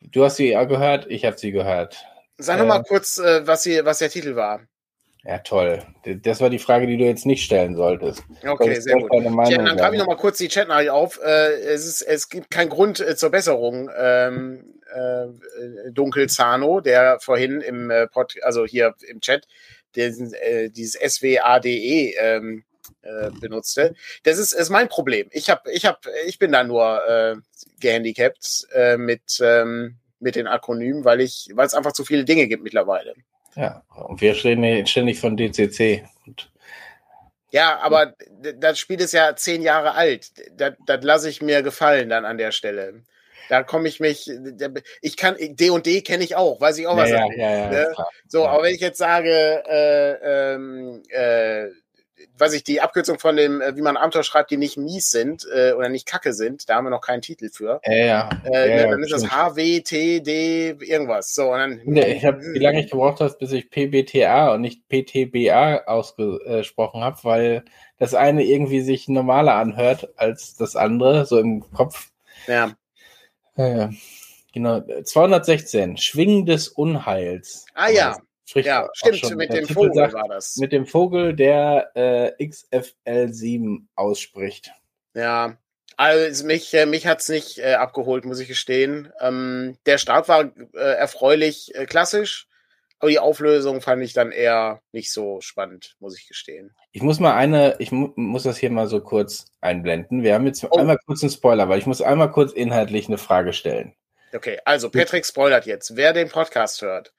Du 0.00 0.24
hast 0.24 0.36
sie 0.36 0.50
gehört, 0.50 1.06
ich 1.08 1.24
habe 1.24 1.38
sie 1.38 1.52
gehört. 1.52 2.04
Sag 2.38 2.56
äh, 2.56 2.60
noch 2.60 2.66
mal 2.66 2.82
kurz, 2.82 3.18
äh, 3.18 3.46
was, 3.46 3.62
sie, 3.62 3.84
was 3.84 3.98
der 3.98 4.10
Titel 4.10 4.36
war. 4.36 4.62
Ja, 5.24 5.38
toll. 5.38 5.80
Das 6.22 6.40
war 6.40 6.50
die 6.50 6.58
Frage, 6.58 6.88
die 6.88 6.96
du 6.96 7.04
jetzt 7.04 7.26
nicht 7.26 7.44
stellen 7.44 7.76
solltest. 7.76 8.24
Okay, 8.44 8.80
sehr 8.80 8.96
gut. 8.96 9.12
Ja, 9.12 9.62
dann 9.62 9.76
greife 9.76 9.94
ich 9.94 10.00
nochmal 10.00 10.16
kurz 10.16 10.38
die 10.38 10.48
Chatnachricht 10.48 10.90
auf. 10.90 11.20
Äh, 11.22 11.60
es, 11.60 11.86
ist, 11.86 12.02
es 12.02 12.28
gibt 12.28 12.50
keinen 12.50 12.68
Grund 12.70 12.98
äh, 12.98 13.14
zur 13.14 13.30
Besserung. 13.30 13.88
Ähm, 13.96 14.64
äh, 14.92 15.90
Dunkelzano, 15.92 16.80
der 16.80 17.18
vorhin 17.20 17.60
im 17.60 17.90
äh, 17.90 18.08
Pod, 18.08 18.34
also 18.42 18.64
hier 18.66 18.94
im 19.08 19.20
Chat, 19.20 19.46
diesen, 19.94 20.34
äh, 20.34 20.70
dieses 20.70 20.94
SWADE 20.94 21.68
ähm, 21.68 22.64
äh, 23.02 23.30
benutzte. 23.40 23.94
Das 24.24 24.38
ist, 24.38 24.52
ist 24.52 24.70
mein 24.70 24.88
Problem. 24.88 25.28
Ich 25.30 25.50
hab, 25.50 25.68
ich 25.68 25.86
hab, 25.86 26.06
ich 26.26 26.38
bin 26.38 26.52
da 26.52 26.64
nur 26.64 27.00
äh, 27.08 27.36
gehandicapt 27.80 28.66
äh, 28.74 28.96
mit, 28.96 29.40
ähm, 29.40 29.96
mit 30.18 30.34
den 30.34 30.46
Akronymen, 30.46 31.04
weil 31.04 31.20
ich, 31.20 31.50
weil 31.54 31.66
es 31.66 31.74
einfach 31.74 31.92
zu 31.92 32.04
viele 32.04 32.24
Dinge 32.24 32.48
gibt 32.48 32.64
mittlerweile. 32.64 33.14
Ja, 33.54 33.82
und 33.94 34.20
wir 34.20 34.34
stehen 34.34 34.86
ständig 34.86 35.20
von 35.20 35.36
DCC. 35.36 36.04
Ja, 37.50 37.78
aber 37.80 38.14
das 38.56 38.78
Spiel 38.78 39.00
ist 39.00 39.12
ja 39.12 39.36
zehn 39.36 39.60
Jahre 39.62 39.94
alt. 39.94 40.30
Das, 40.56 40.72
das 40.86 41.04
lasse 41.04 41.28
ich 41.28 41.42
mir 41.42 41.62
gefallen 41.62 42.08
dann 42.08 42.24
an 42.24 42.38
der 42.38 42.50
Stelle. 42.50 43.02
Da 43.48 43.62
komme 43.62 43.88
ich 43.88 44.00
mich, 44.00 44.30
ich 45.02 45.16
kann, 45.18 45.36
D 45.38 45.68
und 45.68 45.84
D 45.84 46.00
kenne 46.00 46.24
ich 46.24 46.36
auch, 46.36 46.60
weiß 46.60 46.78
ich 46.78 46.86
auch 46.86 46.96
was. 46.96 47.10
Ja, 47.10 47.26
ja, 47.36 47.50
ja, 47.50 47.70
ne? 47.70 47.94
So, 48.26 48.46
aber 48.46 48.62
wenn 48.62 48.74
ich 48.74 48.80
jetzt 48.80 48.96
sage, 48.96 49.62
äh, 49.68 50.54
ähm, 50.54 51.02
äh, 51.10 51.66
weiß 52.38 52.52
ich, 52.54 52.64
die 52.64 52.80
Abkürzung 52.80 53.18
von 53.18 53.36
dem, 53.36 53.60
äh, 53.60 53.76
wie 53.76 53.82
man 53.82 53.96
Abenteuer 53.96 54.22
schreibt, 54.22 54.50
die 54.50 54.56
nicht 54.56 54.76
mies 54.76 55.10
sind 55.10 55.46
äh, 55.54 55.72
oder 55.72 55.88
nicht 55.88 56.06
kacke 56.06 56.32
sind, 56.32 56.68
da 56.68 56.76
haben 56.76 56.86
wir 56.86 56.90
noch 56.90 57.00
keinen 57.00 57.22
Titel 57.22 57.50
für. 57.50 57.80
Ja, 57.84 57.92
ja. 57.92 58.30
Äh, 58.44 58.82
ja, 58.82 58.90
dann 58.90 59.02
ist 59.02 59.12
das 59.12 59.28
HWTD 59.30 60.76
irgendwas. 60.80 61.34
So, 61.34 61.52
und 61.52 61.58
dann, 61.58 61.96
ich 61.96 62.24
habe, 62.24 62.40
wie 62.40 62.58
lange 62.58 62.80
ich 62.80 62.90
gebraucht 62.90 63.20
habe, 63.20 63.34
bis 63.38 63.52
ich 63.52 63.70
PBTA 63.70 64.54
und 64.54 64.60
nicht 64.60 64.88
PTBA 64.88 65.84
ausgesprochen 65.86 67.02
habe, 67.02 67.18
weil 67.22 67.64
das 67.98 68.14
eine 68.14 68.44
irgendwie 68.44 68.80
sich 68.80 69.08
normaler 69.08 69.54
anhört 69.54 70.08
als 70.16 70.56
das 70.56 70.76
andere, 70.76 71.26
so 71.26 71.38
im 71.38 71.64
Kopf. 71.72 72.10
Ja. 72.46 72.72
Äh, 73.56 73.88
genau. 74.52 74.80
216. 74.80 75.96
Schwingen 75.96 76.46
des 76.46 76.68
Unheils. 76.68 77.66
Ah 77.74 77.90
ja. 77.90 78.16
Spricht 78.44 78.66
ja, 78.66 78.88
stimmt, 78.92 79.36
mit 79.36 79.52
dem 79.52 79.66
Vogel 79.66 79.94
sagt, 79.94 80.14
war 80.14 80.28
das. 80.28 80.56
Mit 80.56 80.72
dem 80.72 80.86
Vogel, 80.86 81.34
der 81.34 81.90
äh, 81.94 82.32
XFL7 82.44 83.86
ausspricht. 83.94 84.72
Ja, 85.14 85.56
also 85.96 86.46
mich, 86.46 86.72
äh, 86.74 86.86
mich 86.86 87.06
hat 87.06 87.20
es 87.20 87.28
nicht 87.28 87.58
äh, 87.58 87.74
abgeholt, 87.74 88.24
muss 88.24 88.40
ich 88.40 88.48
gestehen. 88.48 89.12
Ähm, 89.20 89.78
der 89.86 89.98
Start 89.98 90.28
war 90.28 90.50
äh, 90.74 90.78
erfreulich 90.78 91.74
äh, 91.74 91.86
klassisch, 91.86 92.48
aber 92.98 93.10
die 93.10 93.18
Auflösung 93.18 93.80
fand 93.80 94.02
ich 94.02 94.12
dann 94.12 94.32
eher 94.32 94.80
nicht 94.92 95.12
so 95.12 95.40
spannend, 95.40 95.96
muss 96.00 96.18
ich 96.18 96.28
gestehen. 96.28 96.74
Ich 96.92 97.02
muss 97.02 97.20
mal 97.20 97.34
eine, 97.34 97.76
ich 97.78 97.92
mu 97.92 98.12
muss 98.16 98.42
das 98.42 98.58
hier 98.58 98.70
mal 98.70 98.86
so 98.86 99.00
kurz 99.00 99.46
einblenden. 99.60 100.22
Wir 100.22 100.34
haben 100.34 100.46
jetzt 100.46 100.64
oh. 100.64 100.76
einmal 100.76 100.98
kurz 101.06 101.22
einen 101.22 101.30
Spoiler, 101.30 101.68
weil 101.68 101.78
ich 101.78 101.86
muss 101.86 102.02
einmal 102.02 102.30
kurz 102.30 102.52
inhaltlich 102.52 103.08
eine 103.08 103.18
Frage 103.18 103.52
stellen. 103.52 103.94
Okay, 104.34 104.58
also 104.64 104.88
Patrick 104.88 105.26
spoilert 105.26 105.66
jetzt. 105.66 105.96
Wer 105.96 106.12
den 106.12 106.30
Podcast 106.30 106.80
hört, 106.80 107.12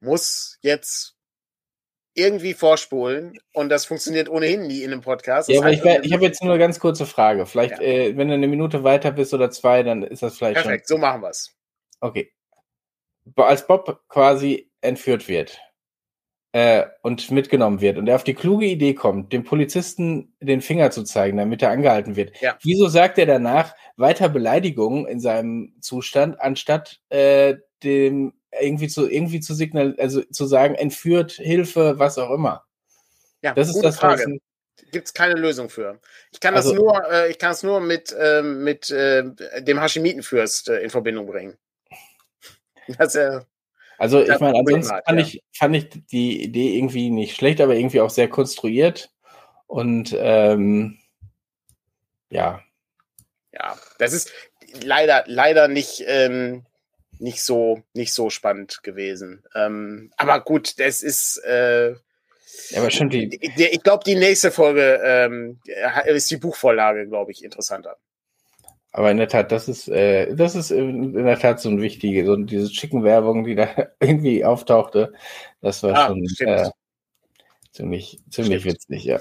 muss 0.00 0.58
jetzt 0.62 1.16
irgendwie 2.16 2.54
vorspulen 2.54 3.38
und 3.52 3.68
das 3.68 3.84
funktioniert 3.84 4.28
ohnehin 4.28 4.66
nie 4.66 4.82
in 4.82 4.90
einem 4.90 5.02
Podcast. 5.02 5.48
Das 5.48 5.56
ja, 5.56 5.60
aber 5.60 5.70
ich, 5.70 5.84
ich 5.84 6.12
habe 6.12 6.24
jetzt 6.24 6.42
nur 6.42 6.52
eine 6.52 6.58
ganz 6.58 6.80
kurze 6.80 7.04
Frage. 7.04 7.44
Vielleicht, 7.44 7.78
ja. 7.78 7.82
äh, 7.82 8.16
wenn 8.16 8.28
du 8.28 8.34
eine 8.34 8.48
Minute 8.48 8.84
weiter 8.84 9.12
bist 9.12 9.34
oder 9.34 9.50
zwei, 9.50 9.82
dann 9.82 10.02
ist 10.02 10.22
das 10.22 10.36
vielleicht 10.36 10.62
Perfekt, 10.62 10.88
schon... 10.88 10.96
so 10.96 11.00
machen 11.00 11.20
wir 11.20 11.28
es. 11.28 11.54
Okay. 12.00 12.32
Als 13.36 13.66
Bob 13.66 14.02
quasi 14.08 14.70
entführt 14.80 15.28
wird 15.28 15.60
äh, 16.52 16.86
und 17.02 17.30
mitgenommen 17.30 17.82
wird 17.82 17.98
und 17.98 18.08
er 18.08 18.14
auf 18.14 18.24
die 18.24 18.34
kluge 18.34 18.64
Idee 18.64 18.94
kommt, 18.94 19.32
dem 19.34 19.44
Polizisten 19.44 20.34
den 20.40 20.62
Finger 20.62 20.90
zu 20.90 21.02
zeigen, 21.04 21.36
damit 21.36 21.60
er 21.60 21.70
angehalten 21.70 22.16
wird, 22.16 22.40
ja. 22.40 22.56
wieso 22.62 22.88
sagt 22.88 23.18
er 23.18 23.26
danach 23.26 23.74
weiter 23.96 24.30
Beleidigungen 24.30 25.06
in 25.06 25.20
seinem 25.20 25.74
Zustand, 25.80 26.40
anstatt 26.40 27.00
äh, 27.10 27.56
dem 27.82 28.32
irgendwie 28.60 28.88
zu, 28.88 29.08
irgendwie 29.08 29.40
zu 29.40 29.54
signal, 29.54 29.94
also 29.98 30.22
zu 30.22 30.46
sagen, 30.46 30.74
entführt, 30.74 31.32
Hilfe, 31.32 31.98
was 31.98 32.18
auch 32.18 32.30
immer. 32.30 32.64
Ja, 33.42 33.54
das 33.54 33.68
ist 33.68 33.82
das, 33.82 33.98
Frage. 33.98 34.38
Gibt 34.92 35.06
es 35.08 35.14
keine 35.14 35.34
Lösung 35.34 35.68
für. 35.68 36.00
Ich 36.32 36.40
kann 36.40 36.54
also, 36.54 36.70
das 36.70 36.78
nur, 36.78 37.10
äh, 37.10 37.30
ich 37.30 37.38
kann 37.38 37.52
es 37.52 37.62
nur 37.62 37.80
mit, 37.80 38.14
äh, 38.18 38.42
mit 38.42 38.90
äh, 38.90 39.24
dem 39.60 39.80
Haschimitenfürst 39.80 40.68
äh, 40.68 40.80
in 40.80 40.90
Verbindung 40.90 41.26
bringen. 41.26 41.56
Das, 42.98 43.18
also 43.98 44.22
ich 44.22 44.38
meine, 44.38 44.58
ansonsten 44.58 44.94
hat, 44.94 45.04
fand, 45.06 45.18
ja. 45.18 45.26
ich, 45.26 45.42
fand 45.52 45.74
ich 45.74 45.88
die 46.06 46.44
Idee 46.44 46.76
irgendwie 46.76 47.10
nicht 47.10 47.34
schlecht, 47.34 47.60
aber 47.60 47.74
irgendwie 47.74 48.00
auch 48.00 48.10
sehr 48.10 48.28
konstruiert. 48.28 49.10
Und 49.66 50.14
ähm, 50.18 50.98
ja. 52.28 52.62
Ja, 53.52 53.76
das 53.98 54.12
ist 54.12 54.30
leider, 54.82 55.24
leider 55.26 55.68
nicht, 55.68 56.04
ähm, 56.06 56.66
nicht 57.18 57.42
so, 57.42 57.82
nicht 57.94 58.12
so 58.12 58.30
spannend 58.30 58.82
gewesen. 58.82 59.44
Ähm, 59.54 60.12
aber 60.16 60.40
gut, 60.40 60.78
das 60.80 61.02
ist. 61.02 61.38
Äh, 61.44 61.92
ja, 62.70 62.78
aber 62.78 62.90
schon 62.90 63.10
die. 63.10 63.38
Ich 63.56 63.82
glaube, 63.82 64.04
die 64.04 64.14
nächste 64.14 64.50
Folge 64.50 65.00
ähm, 65.04 65.60
ist 66.06 66.30
die 66.30 66.36
Buchvorlage, 66.36 67.06
glaube 67.06 67.32
ich, 67.32 67.44
interessanter. 67.44 67.96
Aber 68.96 69.10
in 69.10 69.18
der 69.18 69.28
Tat, 69.28 69.52
das 69.52 69.68
ist, 69.68 69.88
äh, 69.88 70.34
das 70.34 70.54
ist 70.54 70.70
in 70.70 71.12
der 71.12 71.38
Tat 71.38 71.60
so 71.60 71.68
ein 71.68 71.82
wichtiges, 71.82 72.26
so 72.26 72.34
diese 72.36 72.72
schicken 72.72 73.04
Werbung, 73.04 73.44
die 73.44 73.54
da 73.54 73.68
irgendwie 74.00 74.42
auftauchte, 74.42 75.12
das 75.60 75.82
war 75.82 75.94
ah, 75.94 76.06
schon 76.06 76.24
äh, 76.38 76.70
ziemlich, 77.72 78.22
ziemlich 78.30 78.64
witzig, 78.64 79.04
ja. 79.04 79.20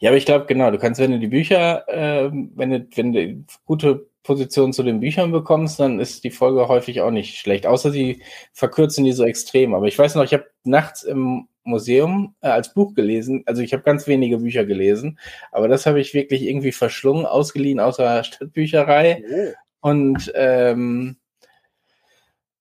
ja, 0.00 0.10
aber 0.10 0.16
ich 0.16 0.26
glaube, 0.26 0.46
genau, 0.46 0.72
du 0.72 0.78
kannst, 0.78 1.00
wenn 1.00 1.12
du 1.12 1.20
die 1.20 1.28
Bücher, 1.28 1.88
äh, 1.88 2.32
wenn 2.32 2.70
du, 2.70 2.88
wenn 2.96 3.12
du 3.12 3.44
gute 3.64 4.09
Position 4.22 4.72
zu 4.72 4.82
den 4.82 5.00
Büchern 5.00 5.32
bekommst, 5.32 5.80
dann 5.80 5.98
ist 5.98 6.24
die 6.24 6.30
Folge 6.30 6.68
häufig 6.68 7.00
auch 7.00 7.10
nicht 7.10 7.38
schlecht, 7.38 7.66
außer 7.66 7.90
sie 7.90 8.22
verkürzen 8.52 9.04
die 9.04 9.12
so 9.12 9.24
extrem. 9.24 9.74
Aber 9.74 9.86
ich 9.86 9.98
weiß 9.98 10.14
noch, 10.14 10.24
ich 10.24 10.34
habe 10.34 10.46
nachts 10.64 11.02
im 11.02 11.48
Museum 11.62 12.34
äh, 12.40 12.48
als 12.48 12.74
Buch 12.74 12.94
gelesen. 12.94 13.42
Also 13.46 13.62
ich 13.62 13.72
habe 13.72 13.82
ganz 13.82 14.06
wenige 14.06 14.38
Bücher 14.38 14.64
gelesen, 14.64 15.18
aber 15.52 15.68
das 15.68 15.86
habe 15.86 16.00
ich 16.00 16.14
wirklich 16.14 16.42
irgendwie 16.42 16.72
verschlungen, 16.72 17.26
ausgeliehen 17.26 17.80
aus 17.80 17.96
der 17.96 18.24
Stadtbücherei. 18.24 19.22
Oh. 19.30 19.88
Und 19.88 20.30
ähm, 20.34 21.16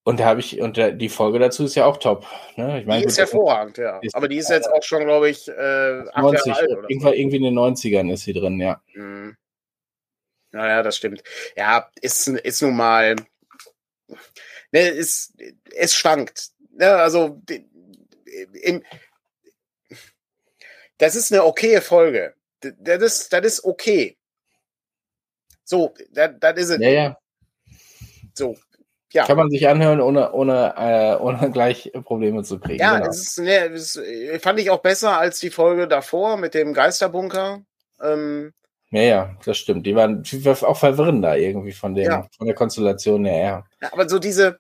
und 0.04 0.20
da 0.20 0.26
habe 0.26 0.40
ich, 0.40 0.60
und 0.60 0.78
die 0.78 1.10
Folge 1.10 1.38
dazu 1.38 1.66
ist 1.66 1.76
ja 1.76 1.86
auch 1.86 1.98
top. 1.98 2.26
Ne? 2.56 2.80
Ich 2.80 2.88
mein, 2.88 3.02
die 3.02 3.08
ist 3.08 3.20
hervorragend, 3.20 3.78
ja. 3.78 4.00
Ist 4.02 4.16
Aber 4.16 4.28
die 4.28 4.38
ist 4.38 4.50
jetzt 4.50 4.68
auch 4.68 4.82
schon, 4.82 5.04
glaube 5.04 5.30
ich, 5.30 5.48
äh, 5.48 6.02
90, 6.20 6.46
Jahre 6.48 6.60
alt. 6.60 6.72
Oder 6.72 6.90
irgendwann, 6.90 7.12
so. 7.12 7.20
Irgendwie 7.20 7.36
in 7.38 7.44
den 7.44 7.60
90ern 7.60 8.12
ist 8.12 8.24
sie 8.24 8.34
drin, 8.34 8.60
ja. 8.60 8.82
Mhm. 8.96 9.36
Naja, 10.52 10.84
das 10.84 10.98
stimmt. 10.98 11.24
Ja, 11.56 11.90
ist, 12.02 12.28
ist 12.28 12.62
nun 12.62 12.76
mal, 12.76 13.16
ne, 14.72 14.88
ist, 14.88 15.34
es 15.76 15.96
schwankt. 15.96 16.50
Ne, 16.72 16.88
also, 16.96 17.42
im, 18.64 18.84
das 20.98 21.16
ist 21.16 21.32
eine 21.32 21.44
okaye 21.44 21.82
Folge. 21.82 22.34
Das 22.62 23.02
ist, 23.02 23.34
das 23.34 23.46
ist 23.46 23.64
okay. 23.64 24.18
So, 25.64 25.94
das, 26.12 26.58
ist 26.58 26.70
es. 26.70 26.80
Ja, 26.80 26.90
ja. 26.90 27.18
So, 28.34 28.58
ja. 29.14 29.26
Kann 29.26 29.38
man 29.38 29.50
sich 29.50 29.68
anhören, 29.68 30.02
ohne, 30.02 30.32
ohne, 30.34 30.74
äh, 30.78 31.16
ohne 31.22 31.52
gleich 31.52 31.92
Probleme 32.04 32.44
zu 32.44 32.60
kriegen. 32.60 32.80
Ja, 32.80 32.96
genau. 32.96 33.06
das, 33.06 33.18
ist, 33.20 33.40
ne, 33.40 33.70
das 33.70 34.00
fand 34.42 34.60
ich 34.60 34.70
auch 34.70 34.82
besser 34.82 35.18
als 35.18 35.40
die 35.40 35.50
Folge 35.50 35.88
davor 35.88 36.38
mit 36.38 36.54
dem 36.54 36.74
Geisterbunker. 36.74 37.62
Ähm, 38.02 38.54
ja, 38.92 39.02
ja, 39.02 39.36
das 39.46 39.58
stimmt. 39.58 39.86
Die 39.86 39.96
waren 39.96 40.24
auch 40.64 40.78
verwirrender 40.78 41.38
irgendwie 41.38 41.74
von, 41.74 41.94
dem, 41.94 42.06
ja. 42.06 42.28
von 42.36 42.48
der 42.48 42.56
Konstellation 42.56 43.26
her. 43.26 43.38
Ja. 43.38 43.66
ja. 43.82 43.94
aber 43.94 44.10
so 44.10 44.18
diese, 44.18 44.60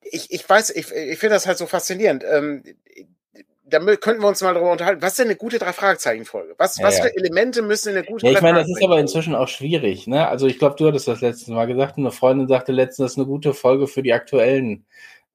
ich, 0.00 0.30
ich 0.32 0.48
weiß, 0.48 0.70
ich, 0.70 0.90
ich 0.92 1.18
finde 1.18 1.34
das 1.34 1.46
halt 1.46 1.58
so 1.58 1.66
faszinierend. 1.66 2.24
Ähm, 2.24 2.62
da 3.66 3.78
könnten 3.96 4.22
wir 4.22 4.28
uns 4.28 4.42
mal 4.42 4.54
darüber 4.54 4.72
unterhalten. 4.72 5.02
Was 5.02 5.12
ist 5.12 5.18
denn 5.18 5.28
eine 5.28 5.36
gute 5.36 5.58
Drei-Fragezeichen-Folge? 5.58 6.54
Was, 6.58 6.78
ja, 6.78 6.84
was 6.84 7.00
für 7.00 7.16
Elemente 7.16 7.62
müssen 7.62 7.90
in 7.90 7.96
eine 7.96 8.06
gute 8.06 8.26
ja, 8.26 8.32
Ich 8.32 8.40
meine, 8.40 8.58
das 8.58 8.68
ist 8.68 8.84
aber 8.84 8.98
inzwischen 8.98 9.34
auch 9.34 9.48
schwierig. 9.48 10.06
Ne? 10.06 10.28
Also 10.28 10.46
ich 10.46 10.58
glaube, 10.58 10.76
du 10.78 10.86
hattest 10.86 11.08
das 11.08 11.20
letztes 11.20 11.48
Mal 11.48 11.66
gesagt. 11.66 11.98
Eine 11.98 12.12
Freundin 12.12 12.46
sagte 12.46 12.72
letztens, 12.72 13.06
das 13.06 13.12
ist 13.12 13.18
eine 13.18 13.26
gute 13.26 13.54
Folge 13.54 13.86
für 13.86 14.02
die 14.02 14.12
aktuellen, 14.12 14.84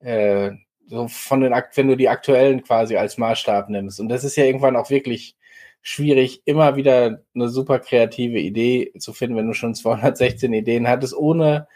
äh, 0.00 0.52
so 0.86 1.08
von 1.08 1.40
den 1.40 1.52
wenn 1.74 1.88
du 1.88 1.96
die 1.96 2.08
aktuellen 2.08 2.62
quasi 2.62 2.96
als 2.96 3.18
Maßstab 3.18 3.68
nimmst. 3.68 4.00
Und 4.00 4.08
das 4.08 4.24
ist 4.24 4.36
ja 4.36 4.44
irgendwann 4.44 4.76
auch 4.76 4.90
wirklich 4.90 5.36
schwierig, 5.82 6.42
immer 6.44 6.76
wieder 6.76 7.22
eine 7.34 7.48
super 7.48 7.78
kreative 7.78 8.38
Idee 8.38 8.92
zu 8.98 9.12
finden, 9.12 9.36
wenn 9.36 9.46
du 9.46 9.54
schon 9.54 9.74
216 9.74 10.52
Ideen 10.52 10.88
hattest, 10.88 11.14
ohne 11.14 11.68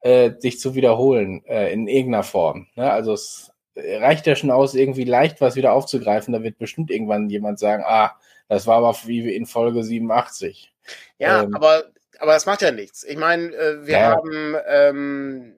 äh, 0.00 0.30
dich 0.30 0.58
zu 0.58 0.74
wiederholen 0.74 1.44
äh, 1.46 1.72
in 1.72 1.86
irgendeiner 1.86 2.24
Form. 2.24 2.68
Ne? 2.74 2.90
Also 2.90 3.12
es 3.12 3.52
reicht 3.76 4.26
ja 4.26 4.36
schon 4.36 4.50
aus, 4.50 4.74
irgendwie 4.74 5.04
leicht 5.04 5.40
was 5.40 5.56
wieder 5.56 5.72
aufzugreifen. 5.72 6.32
Da 6.32 6.42
wird 6.42 6.58
bestimmt 6.58 6.90
irgendwann 6.90 7.28
jemand 7.30 7.58
sagen, 7.58 7.84
ah, 7.86 8.16
das 8.48 8.66
war 8.66 8.78
aber 8.78 8.96
wie 9.04 9.34
in 9.34 9.46
Folge 9.46 9.82
87. 9.82 10.72
Ja, 11.18 11.42
ähm, 11.42 11.54
aber, 11.54 11.84
aber 12.18 12.32
das 12.32 12.46
macht 12.46 12.62
ja 12.62 12.70
nichts. 12.70 13.04
Ich 13.04 13.16
meine, 13.16 13.54
äh, 13.54 13.86
wir 13.86 13.98
ja. 13.98 14.10
haben 14.10 14.56
ähm, 14.68 15.54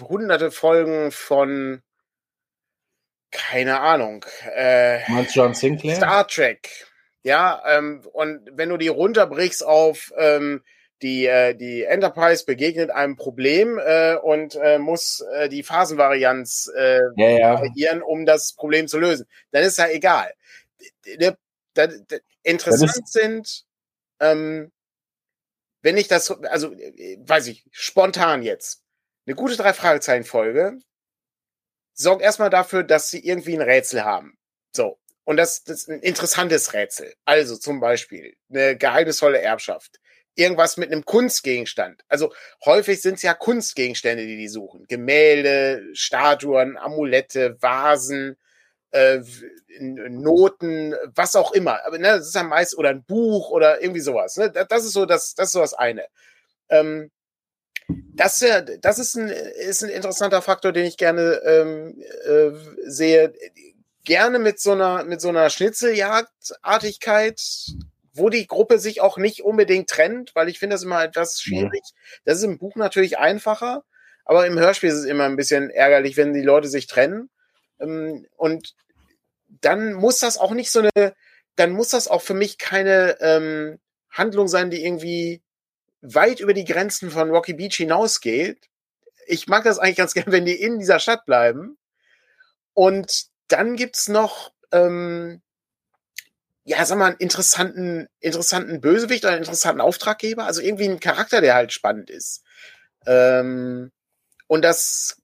hunderte 0.00 0.50
Folgen 0.50 1.12
von 1.12 1.82
keine 3.30 3.80
Ahnung. 3.80 4.24
Äh, 4.54 5.00
John 5.32 5.54
Sinclair? 5.54 5.96
Star 5.96 6.26
Trek. 6.26 6.86
Ja, 7.26 7.60
ähm, 7.66 8.02
und 8.12 8.48
wenn 8.52 8.68
du 8.68 8.76
die 8.76 8.86
runterbrichst 8.86 9.66
auf 9.66 10.12
ähm, 10.16 10.62
die, 11.02 11.26
äh, 11.26 11.56
die 11.56 11.82
Enterprise 11.82 12.44
begegnet 12.44 12.92
einem 12.92 13.16
Problem 13.16 13.80
äh, 13.84 14.14
und 14.14 14.54
äh, 14.54 14.78
muss 14.78 15.24
äh, 15.34 15.48
die 15.48 15.64
Phasenvarianz 15.64 16.70
äh, 16.76 17.00
ja, 17.16 17.28
ja. 17.28 17.54
variieren, 17.54 18.00
um 18.00 18.26
das 18.26 18.52
Problem 18.52 18.86
zu 18.86 19.00
lösen. 19.00 19.26
Dann 19.50 19.64
ist 19.64 19.76
ja 19.76 19.88
egal. 19.88 20.32
Interessant 22.44 23.08
sind, 23.08 23.64
ähm, 24.20 24.70
wenn 25.82 25.96
ich 25.96 26.06
das, 26.06 26.30
also 26.30 26.70
weiß 26.70 27.48
ich, 27.48 27.64
spontan 27.72 28.44
jetzt, 28.44 28.84
eine 29.26 29.34
gute 29.34 29.56
Drei-Fragezeichen-Folge 29.56 30.78
sorgt 31.92 32.22
erstmal 32.22 32.50
dafür, 32.50 32.84
dass 32.84 33.10
sie 33.10 33.18
irgendwie 33.18 33.54
ein 33.54 33.62
Rätsel 33.62 34.04
haben. 34.04 34.38
So. 34.70 35.00
Und 35.26 35.36
das, 35.36 35.64
das 35.64 35.80
ist 35.80 35.88
ein 35.88 36.00
interessantes 36.00 36.72
Rätsel. 36.72 37.12
Also 37.24 37.56
zum 37.56 37.80
Beispiel 37.80 38.36
eine 38.48 38.76
geheimnisvolle 38.76 39.42
Erbschaft 39.42 39.98
irgendwas 40.36 40.76
mit 40.76 40.92
einem 40.92 41.04
Kunstgegenstand. 41.04 42.04
Also 42.08 42.32
häufig 42.64 43.00
sind 43.02 43.14
es 43.14 43.22
ja 43.22 43.34
Kunstgegenstände, 43.34 44.26
die 44.26 44.36
die 44.36 44.48
suchen. 44.48 44.86
Gemälde, 44.86 45.82
Statuen, 45.94 46.76
Amulette, 46.76 47.56
Vasen, 47.60 48.36
äh, 48.92 49.20
Noten, 49.80 50.94
was 51.14 51.36
auch 51.36 51.52
immer. 51.52 51.84
Aber 51.86 51.98
ne, 51.98 52.08
das 52.18 52.28
ist 52.28 52.34
ja 52.34 52.42
meist 52.42 52.76
oder 52.78 52.90
ein 52.90 53.04
Buch 53.04 53.50
oder 53.50 53.82
irgendwie 53.82 54.00
sowas. 54.00 54.36
Ne? 54.36 54.50
Das 54.50 54.84
ist 54.84 54.92
so 54.92 55.06
das, 55.06 55.34
das 55.34 55.48
ist 55.48 55.52
so 55.52 55.60
das 55.60 55.74
eine. 55.74 56.06
Ähm, 56.68 57.10
das, 57.88 58.44
das 58.80 58.98
ist 58.98 59.14
ein, 59.16 59.28
ist 59.28 59.84
ein 59.84 59.90
interessanter 59.90 60.42
Faktor, 60.42 60.72
den 60.72 60.86
ich 60.86 60.96
gerne 60.96 61.40
ähm, 61.44 62.02
äh, 62.24 62.50
sehe. 62.84 63.32
Gerne 64.06 64.38
mit 64.38 64.58
so 64.58 64.72
einer, 64.72 65.04
mit 65.04 65.20
so 65.20 65.28
einer 65.28 65.50
Schnitzeljagdartigkeit 65.50 67.38
wo 68.16 68.30
die 68.30 68.46
Gruppe 68.46 68.78
sich 68.78 69.00
auch 69.00 69.18
nicht 69.18 69.42
unbedingt 69.42 69.90
trennt, 69.90 70.34
weil 70.34 70.48
ich 70.48 70.58
finde 70.58 70.74
das 70.74 70.82
immer 70.82 71.04
etwas 71.04 71.40
schwierig. 71.40 71.82
Das 72.24 72.38
ist 72.38 72.44
im 72.44 72.58
Buch 72.58 72.74
natürlich 72.76 73.18
einfacher, 73.18 73.84
aber 74.24 74.46
im 74.46 74.58
Hörspiel 74.58 74.88
ist 74.88 74.96
es 74.96 75.04
immer 75.04 75.24
ein 75.24 75.36
bisschen 75.36 75.70
ärgerlich, 75.70 76.16
wenn 76.16 76.32
die 76.32 76.42
Leute 76.42 76.68
sich 76.68 76.86
trennen. 76.86 77.30
Ähm, 77.78 78.26
und 78.36 78.74
dann 79.60 79.92
muss 79.92 80.18
das 80.18 80.38
auch 80.38 80.52
nicht 80.52 80.70
so 80.70 80.80
eine, 80.80 81.14
dann 81.56 81.72
muss 81.72 81.90
das 81.90 82.08
auch 82.08 82.22
für 82.22 82.34
mich 82.34 82.58
keine 82.58 83.18
ähm, 83.20 83.78
Handlung 84.10 84.48
sein, 84.48 84.70
die 84.70 84.84
irgendwie 84.84 85.42
weit 86.00 86.40
über 86.40 86.54
die 86.54 86.64
Grenzen 86.64 87.10
von 87.10 87.30
Rocky 87.30 87.52
Beach 87.52 87.76
hinausgeht. 87.76 88.68
Ich 89.26 89.46
mag 89.46 89.64
das 89.64 89.78
eigentlich 89.78 89.96
ganz 89.96 90.14
gerne, 90.14 90.32
wenn 90.32 90.46
die 90.46 90.60
in 90.60 90.78
dieser 90.78 91.00
Stadt 91.00 91.26
bleiben. 91.26 91.76
Und 92.72 93.26
dann 93.48 93.76
gibt's 93.76 94.08
noch 94.08 94.52
ähm, 94.72 95.42
ja, 96.66 96.84
sag 96.84 96.98
mal, 96.98 97.06
einen 97.06 97.16
interessanten, 97.18 98.08
interessanten 98.18 98.80
Bösewicht 98.80 99.22
oder 99.24 99.34
einen 99.34 99.42
interessanten 99.42 99.80
Auftraggeber. 99.80 100.44
Also 100.44 100.60
irgendwie 100.60 100.88
ein 100.88 100.98
Charakter, 100.98 101.40
der 101.40 101.54
halt 101.54 101.72
spannend 101.72 102.10
ist. 102.10 102.42
Ähm, 103.06 103.92
und 104.48 104.64
das, 104.64 105.22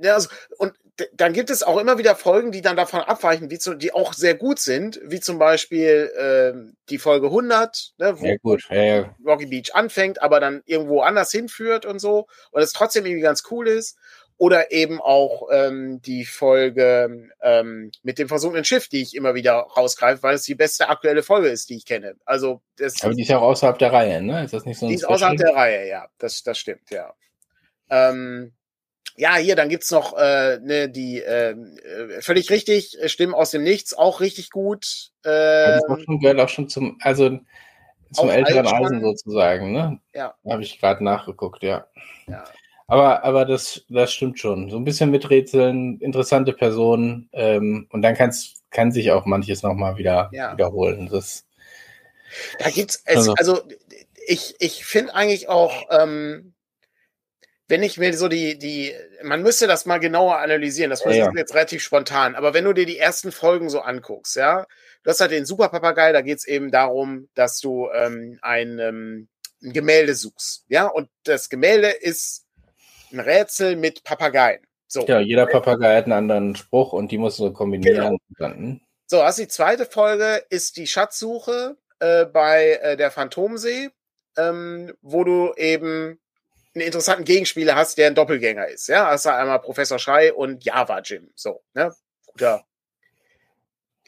ja, 0.00 0.14
also, 0.14 0.30
und 0.56 0.72
dann 1.12 1.34
gibt 1.34 1.50
es 1.50 1.62
auch 1.62 1.78
immer 1.78 1.98
wieder 1.98 2.16
Folgen, 2.16 2.50
die 2.50 2.62
dann 2.62 2.76
davon 2.76 3.00
abweichen, 3.00 3.50
wie 3.50 3.58
zu, 3.58 3.74
die 3.74 3.92
auch 3.92 4.14
sehr 4.14 4.34
gut 4.34 4.58
sind, 4.58 4.98
wie 5.04 5.20
zum 5.20 5.38
Beispiel 5.38 6.10
ähm, 6.18 6.76
die 6.88 6.98
Folge 6.98 7.26
100, 7.26 7.92
ne, 7.98 8.18
wo 8.18 8.26
ja, 8.26 8.36
gut. 8.38 8.64
Ja, 8.70 8.82
ja. 8.82 9.16
Rocky 9.24 9.46
Beach 9.46 9.74
anfängt, 9.74 10.22
aber 10.22 10.40
dann 10.40 10.62
irgendwo 10.64 11.02
anders 11.02 11.30
hinführt 11.30 11.86
und 11.86 12.00
so 12.00 12.26
und 12.50 12.62
es 12.62 12.72
trotzdem 12.72 13.06
irgendwie 13.06 13.22
ganz 13.22 13.44
cool 13.50 13.68
ist 13.68 13.96
oder 14.38 14.70
eben 14.70 15.00
auch 15.00 15.48
ähm, 15.52 16.00
die 16.00 16.24
Folge 16.24 17.28
ähm, 17.42 17.90
mit 18.02 18.18
dem 18.18 18.28
versunkenen 18.28 18.64
Schiff, 18.64 18.88
die 18.88 19.02
ich 19.02 19.16
immer 19.16 19.34
wieder 19.34 19.54
rausgreife, 19.54 20.22
weil 20.22 20.36
es 20.36 20.44
die 20.44 20.54
beste 20.54 20.88
aktuelle 20.88 21.24
Folge 21.24 21.48
ist, 21.48 21.68
die 21.68 21.76
ich 21.76 21.84
kenne. 21.84 22.14
Also 22.24 22.62
das, 22.76 23.02
Aber 23.02 23.14
die 23.14 23.22
ist 23.22 23.28
ja 23.28 23.38
auch 23.38 23.48
außerhalb 23.48 23.78
der 23.78 23.92
Reihe, 23.92 24.22
ne? 24.22 24.44
Ist 24.44 24.54
das 24.54 24.64
nicht 24.64 24.78
so 24.78 24.86
ein 24.86 24.90
Die 24.90 24.94
ist 24.94 25.04
außerhalb 25.04 25.36
der 25.36 25.54
Reihe, 25.54 25.88
ja. 25.88 26.06
Das, 26.18 26.44
das 26.44 26.56
stimmt, 26.56 26.90
ja. 26.90 27.12
Ähm, 27.90 28.52
ja, 29.16 29.34
hier, 29.34 29.56
dann 29.56 29.68
gibt's 29.68 29.90
noch 29.90 30.16
äh, 30.16 30.60
ne, 30.60 30.88
die 30.88 31.20
äh, 31.20 31.56
völlig 32.20 32.50
richtig, 32.50 32.96
Stimmen 33.06 33.34
aus 33.34 33.50
dem 33.50 33.64
Nichts, 33.64 33.92
auch 33.92 34.20
richtig 34.20 34.50
gut. 34.50 35.10
Äh, 35.24 35.30
ja, 35.30 35.80
das 35.80 36.04
schon, 36.04 36.20
gehört 36.20 36.38
auch 36.38 36.48
schon 36.48 36.68
zum, 36.68 36.96
also 37.02 37.40
zum 38.12 38.30
älteren 38.30 38.68
Eisen 38.68 39.00
sozusagen, 39.00 39.72
ne? 39.72 40.00
Ja. 40.14 40.34
Habe 40.48 40.62
ich 40.62 40.78
gerade 40.78 41.02
nachgeguckt, 41.02 41.64
ja. 41.64 41.88
Ja. 42.28 42.44
Aber, 42.90 43.22
aber 43.22 43.44
das, 43.44 43.84
das 43.90 44.12
stimmt 44.12 44.38
schon. 44.38 44.70
So 44.70 44.78
ein 44.78 44.84
bisschen 44.84 45.10
miträtseln, 45.10 46.00
interessante 46.00 46.54
Personen 46.54 47.28
ähm, 47.32 47.86
und 47.90 48.00
dann 48.00 48.14
kann's, 48.14 48.54
kann 48.70 48.92
sich 48.92 49.12
auch 49.12 49.26
manches 49.26 49.62
nochmal 49.62 49.98
wieder 49.98 50.30
ja. 50.32 50.54
wiederholen. 50.54 51.06
Das, 51.12 51.44
da 52.58 52.70
gibt's 52.70 53.02
es, 53.04 53.16
also, 53.16 53.34
also 53.34 53.62
ich, 54.26 54.56
ich 54.58 54.86
finde 54.86 55.14
eigentlich 55.14 55.50
auch, 55.50 55.84
ähm, 55.90 56.54
wenn 57.68 57.82
ich 57.82 57.98
mir 57.98 58.16
so 58.16 58.28
die, 58.28 58.58
die, 58.58 58.94
man 59.22 59.42
müsste 59.42 59.66
das 59.66 59.84
mal 59.84 59.98
genauer 59.98 60.38
analysieren, 60.38 60.88
das 60.88 61.04
war 61.04 61.12
ja, 61.12 61.30
jetzt 61.36 61.52
relativ 61.52 61.82
spontan, 61.82 62.34
aber 62.34 62.54
wenn 62.54 62.64
du 62.64 62.72
dir 62.72 62.86
die 62.86 62.98
ersten 62.98 63.32
Folgen 63.32 63.68
so 63.68 63.80
anguckst, 63.80 64.36
ja, 64.36 64.66
du 65.02 65.10
hast 65.10 65.20
halt 65.20 65.32
den 65.32 65.44
Superpapagei, 65.44 66.12
da 66.12 66.22
geht's 66.22 66.46
eben 66.46 66.70
darum, 66.70 67.28
dass 67.34 67.60
du 67.60 67.90
ähm, 67.92 68.38
ein, 68.40 68.78
ähm, 68.78 69.28
ein 69.62 69.74
Gemälde 69.74 70.14
suchst, 70.14 70.64
ja, 70.68 70.86
und 70.86 71.10
das 71.24 71.50
Gemälde 71.50 71.88
ist 71.88 72.46
ein 73.12 73.20
Rätsel 73.20 73.76
mit 73.76 74.04
Papageien. 74.04 74.60
So. 74.86 75.04
Ja, 75.06 75.20
jeder 75.20 75.46
Papagei 75.46 75.96
hat 75.96 76.04
einen 76.04 76.12
anderen 76.12 76.56
Spruch 76.56 76.92
und 76.92 77.12
die 77.12 77.18
musst 77.18 77.38
du 77.38 77.52
kombinieren. 77.52 78.18
Genau. 78.36 78.76
So, 79.06 79.20
also 79.20 79.42
die 79.42 79.48
zweite 79.48 79.84
Folge 79.86 80.44
ist 80.50 80.76
die 80.76 80.86
Schatzsuche 80.86 81.76
äh, 82.00 82.24
bei 82.26 82.78
äh, 82.82 82.96
der 82.96 83.10
Phantomsee. 83.10 83.90
ähm, 84.38 84.94
wo 85.02 85.24
du 85.24 85.52
eben 85.56 86.18
einen 86.74 86.86
interessanten 86.86 87.24
Gegenspieler 87.24 87.74
hast, 87.74 87.98
der 87.98 88.06
ein 88.06 88.14
Doppelgänger 88.14 88.68
ist. 88.68 88.88
Ja, 88.88 89.08
du 89.26 89.34
einmal 89.34 89.60
Professor 89.60 89.98
Schrei 89.98 90.32
und 90.32 90.64
Java 90.64 91.00
Jim. 91.00 91.30
So, 91.34 91.62
ne? 91.74 91.92
Guter. 92.26 92.64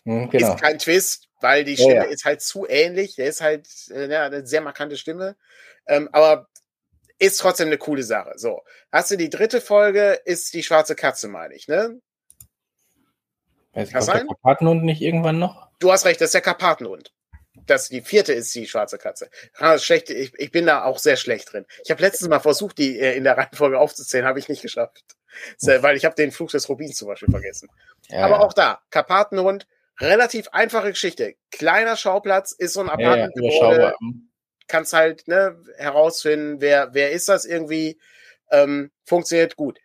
Hm, 0.04 0.30
genau. 0.30 0.54
Ist 0.54 0.62
kein 0.62 0.78
Twist, 0.78 1.28
weil 1.40 1.64
die 1.64 1.76
Stimme 1.76 1.94
Ja, 1.94 2.04
ja. 2.04 2.10
ist 2.10 2.24
halt 2.24 2.40
zu 2.42 2.66
ähnlich. 2.68 3.16
Der 3.16 3.26
ist 3.26 3.40
halt 3.40 3.66
äh, 3.90 4.14
eine 4.14 4.46
sehr 4.46 4.60
markante 4.60 4.96
Stimme. 4.96 5.36
Ähm, 5.86 6.08
aber 6.12 6.48
ist 7.20 7.36
trotzdem 7.38 7.68
eine 7.68 7.78
coole 7.78 8.02
Sache. 8.02 8.32
So. 8.36 8.62
Hast 8.90 9.10
du 9.12 9.16
die 9.16 9.30
dritte 9.30 9.60
Folge, 9.60 10.20
ist 10.24 10.52
die 10.54 10.62
schwarze 10.62 10.96
Katze, 10.96 11.28
meine 11.28 11.54
ich, 11.54 11.68
ne? 11.68 12.00
Weiß, 13.72 13.90
Kann 13.90 14.00
kommt 14.00 14.08
der 14.08 14.16
sein? 14.18 14.26
Karpatenhund 14.26 14.84
nicht 14.84 15.00
irgendwann 15.00 15.38
noch? 15.38 15.68
Du 15.78 15.92
hast 15.92 16.04
recht, 16.04 16.20
das 16.20 16.28
ist 16.28 16.34
der 16.34 16.40
Karpatenhund. 16.40 17.12
Das, 17.66 17.88
die 17.88 18.00
vierte 18.00 18.32
ist 18.32 18.54
die 18.54 18.66
schwarze 18.66 18.98
Katze. 18.98 19.28
Ah, 19.56 19.78
schlecht, 19.78 20.10
ich, 20.10 20.32
ich 20.38 20.50
bin 20.50 20.66
da 20.66 20.84
auch 20.84 20.98
sehr 20.98 21.16
schlecht 21.16 21.52
drin. 21.52 21.66
Ich 21.84 21.90
habe 21.90 22.02
letztens 22.02 22.28
mal 22.28 22.40
versucht, 22.40 22.78
die 22.78 22.98
äh, 22.98 23.16
in 23.16 23.24
der 23.24 23.36
Reihenfolge 23.36 23.78
aufzuzählen, 23.78 24.26
habe 24.26 24.38
ich 24.38 24.48
nicht 24.48 24.62
geschafft. 24.62 25.04
So, 25.58 25.70
weil 25.82 25.96
ich 25.96 26.04
habe 26.04 26.14
den 26.16 26.32
Flug 26.32 26.50
des 26.50 26.68
Rubins 26.68 26.96
zum 26.96 27.06
Beispiel 27.06 27.30
vergessen. 27.30 27.68
Ja, 28.08 28.24
Aber 28.24 28.36
ja. 28.36 28.40
auch 28.40 28.52
da, 28.52 28.80
Karpatenhund, 28.90 29.68
relativ 30.00 30.48
einfache 30.48 30.90
Geschichte. 30.90 31.34
Kleiner 31.52 31.96
Schauplatz, 31.96 32.52
ist 32.52 32.72
so 32.72 32.80
ein 32.80 32.86
ja, 32.86 32.98
ja, 32.98 33.06
Apartmentgebäude, 33.06 33.56
überschaubar. 33.56 33.94
Kannst 34.70 34.92
halt 34.92 35.28
ne, 35.28 35.56
herausfinden, 35.76 36.60
wer, 36.60 36.94
wer 36.94 37.10
ist 37.10 37.28
das 37.28 37.44
irgendwie, 37.44 37.98
ähm, 38.50 38.90
funktioniert 39.04 39.56
gut. 39.56 39.78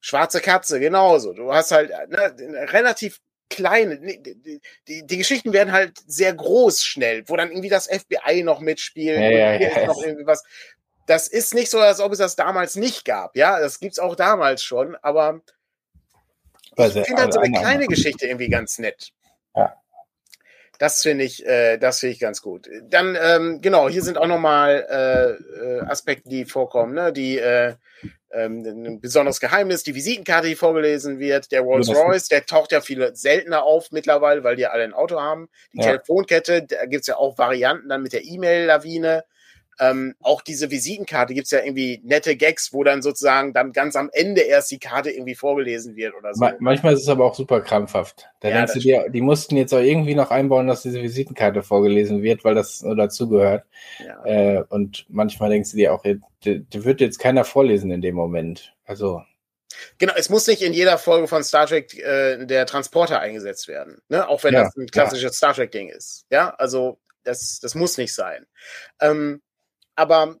Schwarze 0.00 0.40
Katze, 0.40 0.80
genauso. 0.80 1.32
Du 1.32 1.52
hast 1.52 1.72
halt 1.72 1.90
ne, 2.08 2.34
relativ 2.72 3.20
kleine, 3.50 3.98
ne, 3.98 4.18
die, 4.18 4.60
die, 4.88 5.06
die 5.06 5.18
Geschichten 5.18 5.52
werden 5.52 5.72
halt 5.72 5.98
sehr 6.06 6.32
groß 6.32 6.82
schnell, 6.82 7.28
wo 7.28 7.36
dann 7.36 7.50
irgendwie 7.50 7.68
das 7.68 7.86
FBI 7.86 8.42
noch 8.42 8.60
mitspielt 8.60 9.18
Ja, 9.18 9.30
ja, 9.30 9.52
hier 9.58 9.68
ja. 9.68 9.80
ist 9.80 9.86
noch 9.86 10.02
irgendwie 10.02 10.26
was. 10.26 10.42
Das 11.06 11.28
ist 11.28 11.52
nicht 11.54 11.70
so, 11.70 11.80
als 11.80 12.00
ob 12.00 12.12
es 12.12 12.18
das 12.18 12.36
damals 12.36 12.76
nicht 12.76 13.04
gab. 13.04 13.36
Ja, 13.36 13.60
das 13.60 13.80
gibt's 13.80 13.98
auch 13.98 14.14
damals 14.14 14.62
schon, 14.62 14.96
aber 15.02 15.40
ich 16.78 16.92
finde 16.92 17.16
halt 17.16 17.34
so 17.34 17.40
eine 17.40 17.58
kleine. 17.58 17.86
Geschichte 17.86 18.26
irgendwie 18.26 18.48
ganz 18.48 18.78
nett. 18.78 19.12
Das 20.82 21.00
finde 21.00 21.22
ich, 21.22 21.46
äh, 21.46 21.78
das 21.78 22.00
finde 22.00 22.14
ich 22.14 22.18
ganz 22.18 22.42
gut. 22.42 22.68
Dann, 22.88 23.16
ähm, 23.22 23.60
genau, 23.60 23.88
hier 23.88 24.02
sind 24.02 24.18
auch 24.18 24.26
nochmal 24.26 24.84
äh, 24.90 25.76
äh, 25.76 25.80
Aspekte, 25.82 26.28
die 26.28 26.44
vorkommen, 26.44 26.92
ne? 26.92 27.12
Die 27.12 27.38
äh, 27.38 27.74
ähm, 28.32 28.64
ein 28.66 29.00
besonderes 29.00 29.38
Geheimnis, 29.38 29.84
die 29.84 29.94
Visitenkarte, 29.94 30.48
die 30.48 30.56
vorgelesen 30.56 31.20
wird, 31.20 31.52
der 31.52 31.60
Rolls 31.60 31.86
das- 31.86 31.96
Royce, 31.96 32.26
der 32.26 32.46
taucht 32.46 32.72
ja 32.72 32.80
viel 32.80 33.14
seltener 33.14 33.62
auf 33.62 33.92
mittlerweile, 33.92 34.42
weil 34.42 34.56
die 34.56 34.66
alle 34.66 34.82
ein 34.82 34.92
Auto 34.92 35.20
haben. 35.20 35.48
Die 35.72 35.78
Ja. 35.78 35.84
Telefonkette, 35.84 36.64
da 36.64 36.84
gibt's 36.86 37.06
ja 37.06 37.16
auch 37.16 37.38
Varianten 37.38 37.88
dann 37.88 38.02
mit 38.02 38.12
der 38.12 38.24
E-Mail-Lawine. 38.24 39.22
Ähm, 39.80 40.14
auch 40.20 40.42
diese 40.42 40.70
Visitenkarte 40.70 41.34
gibt's 41.34 41.50
ja 41.50 41.60
irgendwie 41.60 42.00
nette 42.04 42.36
Gags, 42.36 42.72
wo 42.72 42.84
dann 42.84 43.02
sozusagen 43.02 43.52
dann 43.52 43.72
ganz 43.72 43.96
am 43.96 44.10
Ende 44.12 44.42
erst 44.42 44.70
die 44.70 44.78
Karte 44.78 45.10
irgendwie 45.10 45.34
vorgelesen 45.34 45.96
wird 45.96 46.14
oder 46.14 46.34
so. 46.34 46.40
Ma 46.40 46.52
manchmal 46.58 46.92
ist 46.94 47.02
es 47.02 47.08
aber 47.08 47.24
auch 47.24 47.34
super 47.34 47.60
krampfhaft. 47.60 48.28
Da 48.40 48.48
Ja, 48.48 48.58
denkst 48.58 48.74
du 48.74 48.80
dir, 48.80 49.08
die 49.08 49.22
mussten 49.22 49.56
jetzt 49.56 49.72
auch 49.72 49.80
irgendwie 49.80 50.14
noch 50.14 50.30
einbauen, 50.30 50.66
dass 50.66 50.82
diese 50.82 51.02
Visitenkarte 51.02 51.62
vorgelesen 51.62 52.22
wird, 52.22 52.44
weil 52.44 52.54
das 52.54 52.80
so 52.80 52.94
dazugehört. 52.94 53.64
Ja. 54.04 54.24
Äh, 54.24 54.64
und 54.68 55.06
manchmal 55.08 55.50
denkst 55.50 55.70
du 55.70 55.76
dir 55.78 55.94
auch, 55.94 56.02
die, 56.02 56.20
die 56.44 56.84
wird 56.84 57.00
jetzt 57.00 57.18
keiner 57.18 57.44
vorlesen 57.44 57.90
in 57.90 58.02
dem 58.02 58.14
Moment. 58.14 58.74
Also, 58.84 59.22
Genau, 59.98 60.12
es 60.16 60.28
muss 60.28 60.46
nicht 60.46 60.62
in 60.62 60.72
jeder 60.72 60.98
Folge 60.98 61.28
von 61.28 61.42
Star 61.42 61.66
Trek 61.66 61.96
äh, 61.98 62.44
der 62.44 62.66
Transporter 62.66 63.20
eingesetzt 63.20 63.68
werden, 63.68 64.02
ne? 64.08 64.28
Auch 64.28 64.44
wenn 64.44 64.54
Ja, 64.54 64.64
das 64.64 64.76
ein 64.76 64.86
klassisches 64.86 65.36
Star 65.36 65.54
Trek-Ding 65.54 65.88
ist. 65.88 66.26
Ja, 66.30 66.50
also 66.56 66.98
das, 67.24 67.58
das 67.60 67.74
muss 67.74 67.98
nicht 67.98 68.14
sein. 68.14 68.46
Ähm, 69.00 69.40
aber 69.94 70.36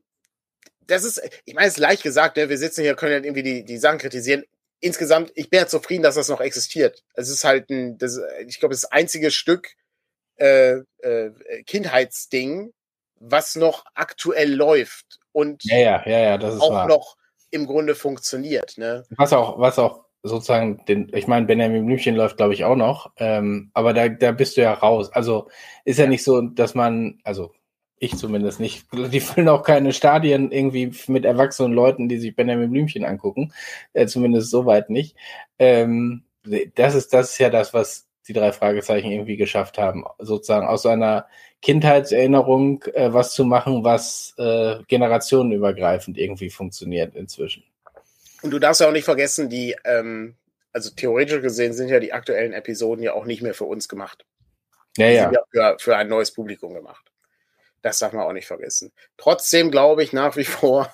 das 0.86 1.04
ist, 1.04 1.22
ich 1.44 1.54
meine, 1.54 1.68
es 1.68 1.74
ist 1.74 1.80
leicht 1.80 2.02
gesagt, 2.02 2.36
ne? 2.36 2.48
wir 2.48 2.58
sitzen 2.58 2.82
hier, 2.82 2.94
können 2.94 3.12
ja 3.12 3.18
irgendwie 3.18 3.42
die, 3.42 3.64
die 3.64 3.78
Sachen 3.78 3.98
kritisieren. 3.98 4.44
Insgesamt, 4.80 5.30
ich 5.36 5.48
bin 5.48 5.60
ja 5.60 5.66
zufrieden, 5.66 6.02
dass 6.02 6.16
das 6.16 6.28
noch 6.28 6.40
existiert. 6.40 7.04
Es 7.14 7.28
ist 7.28 7.44
halt 7.44 7.70
ein, 7.70 7.98
das, 7.98 8.20
ich 8.46 8.58
glaube, 8.58 8.74
das 8.74 8.84
einzige 8.84 9.30
Stück 9.30 9.74
äh, 10.36 10.80
äh, 10.98 11.30
Kindheitsding, 11.66 12.72
was 13.20 13.54
noch 13.54 13.84
aktuell 13.94 14.52
läuft 14.52 15.20
und 15.30 15.64
ja, 15.64 15.78
ja, 15.78 16.02
ja, 16.04 16.18
ja, 16.18 16.38
das 16.38 16.56
ist 16.56 16.60
auch 16.60 16.72
wahr. 16.72 16.88
noch 16.88 17.16
im 17.50 17.66
Grunde 17.66 17.94
funktioniert. 17.94 18.76
Ne? 18.76 19.04
Was 19.16 19.32
auch, 19.32 19.58
was 19.58 19.78
auch 19.78 20.06
sozusagen, 20.22 20.84
den, 20.86 21.10
ich 21.14 21.26
meine, 21.26 21.46
Benjamin 21.46 21.86
Blümchen 21.86 22.16
läuft, 22.16 22.36
glaube 22.36 22.54
ich, 22.54 22.64
auch 22.64 22.76
noch, 22.76 23.12
ähm, 23.16 23.70
aber 23.74 23.92
da, 23.92 24.08
da 24.08 24.32
bist 24.32 24.56
du 24.56 24.62
ja 24.62 24.72
raus. 24.72 25.12
Also 25.12 25.48
ist 25.84 25.98
ja 25.98 26.06
nicht 26.06 26.24
so, 26.24 26.40
dass 26.40 26.74
man, 26.74 27.20
also 27.24 27.52
ich 28.02 28.16
zumindest 28.16 28.58
nicht, 28.58 28.86
die 28.92 29.20
füllen 29.20 29.48
auch 29.48 29.62
keine 29.62 29.92
Stadien 29.92 30.50
irgendwie 30.50 30.92
mit 31.06 31.24
erwachsenen 31.24 31.72
Leuten, 31.72 32.08
die 32.08 32.18
sich 32.18 32.34
Benjamin 32.34 32.70
Blümchen 32.70 33.04
angucken, 33.04 33.52
äh, 33.92 34.06
zumindest 34.06 34.50
soweit 34.50 34.90
nicht. 34.90 35.16
Ähm, 35.60 36.24
das 36.74 36.96
ist, 36.96 37.12
das 37.12 37.30
ist 37.30 37.38
ja 37.38 37.48
das, 37.48 37.72
was 37.72 38.08
die 38.26 38.32
drei 38.32 38.50
Fragezeichen 38.50 39.12
irgendwie 39.12 39.36
geschafft 39.36 39.78
haben, 39.78 40.04
sozusagen 40.18 40.66
aus 40.66 40.84
einer 40.84 41.28
Kindheitserinnerung 41.60 42.82
äh, 42.92 43.12
was 43.12 43.34
zu 43.34 43.44
machen, 43.44 43.84
was 43.84 44.34
äh, 44.36 44.82
generationenübergreifend 44.88 46.18
irgendwie 46.18 46.50
funktioniert 46.50 47.14
inzwischen. 47.14 47.62
Und 48.42 48.50
du 48.50 48.58
darfst 48.58 48.80
ja 48.80 48.88
auch 48.88 48.92
nicht 48.92 49.04
vergessen, 49.04 49.48
die, 49.48 49.76
ähm, 49.84 50.34
also 50.72 50.90
theoretisch 50.90 51.40
gesehen 51.40 51.72
sind 51.72 51.88
ja 51.88 52.00
die 52.00 52.12
aktuellen 52.12 52.52
Episoden 52.52 53.04
ja 53.04 53.12
auch 53.12 53.26
nicht 53.26 53.42
mehr 53.42 53.54
für 53.54 53.66
uns 53.66 53.88
gemacht. 53.88 54.24
Ja, 54.96 55.06
Die 55.06 55.14
ja. 55.14 55.22
sind 55.22 55.34
ja 55.34 55.42
für, 55.52 55.78
für 55.78 55.96
ein 55.96 56.08
neues 56.08 56.32
Publikum 56.32 56.74
gemacht. 56.74 57.11
Das 57.82 57.98
darf 57.98 58.12
man 58.12 58.24
auch 58.24 58.32
nicht 58.32 58.46
vergessen. 58.46 58.92
Trotzdem 59.16 59.70
glaube 59.70 60.02
ich 60.02 60.12
nach 60.12 60.36
wie 60.36 60.44
vor, 60.44 60.90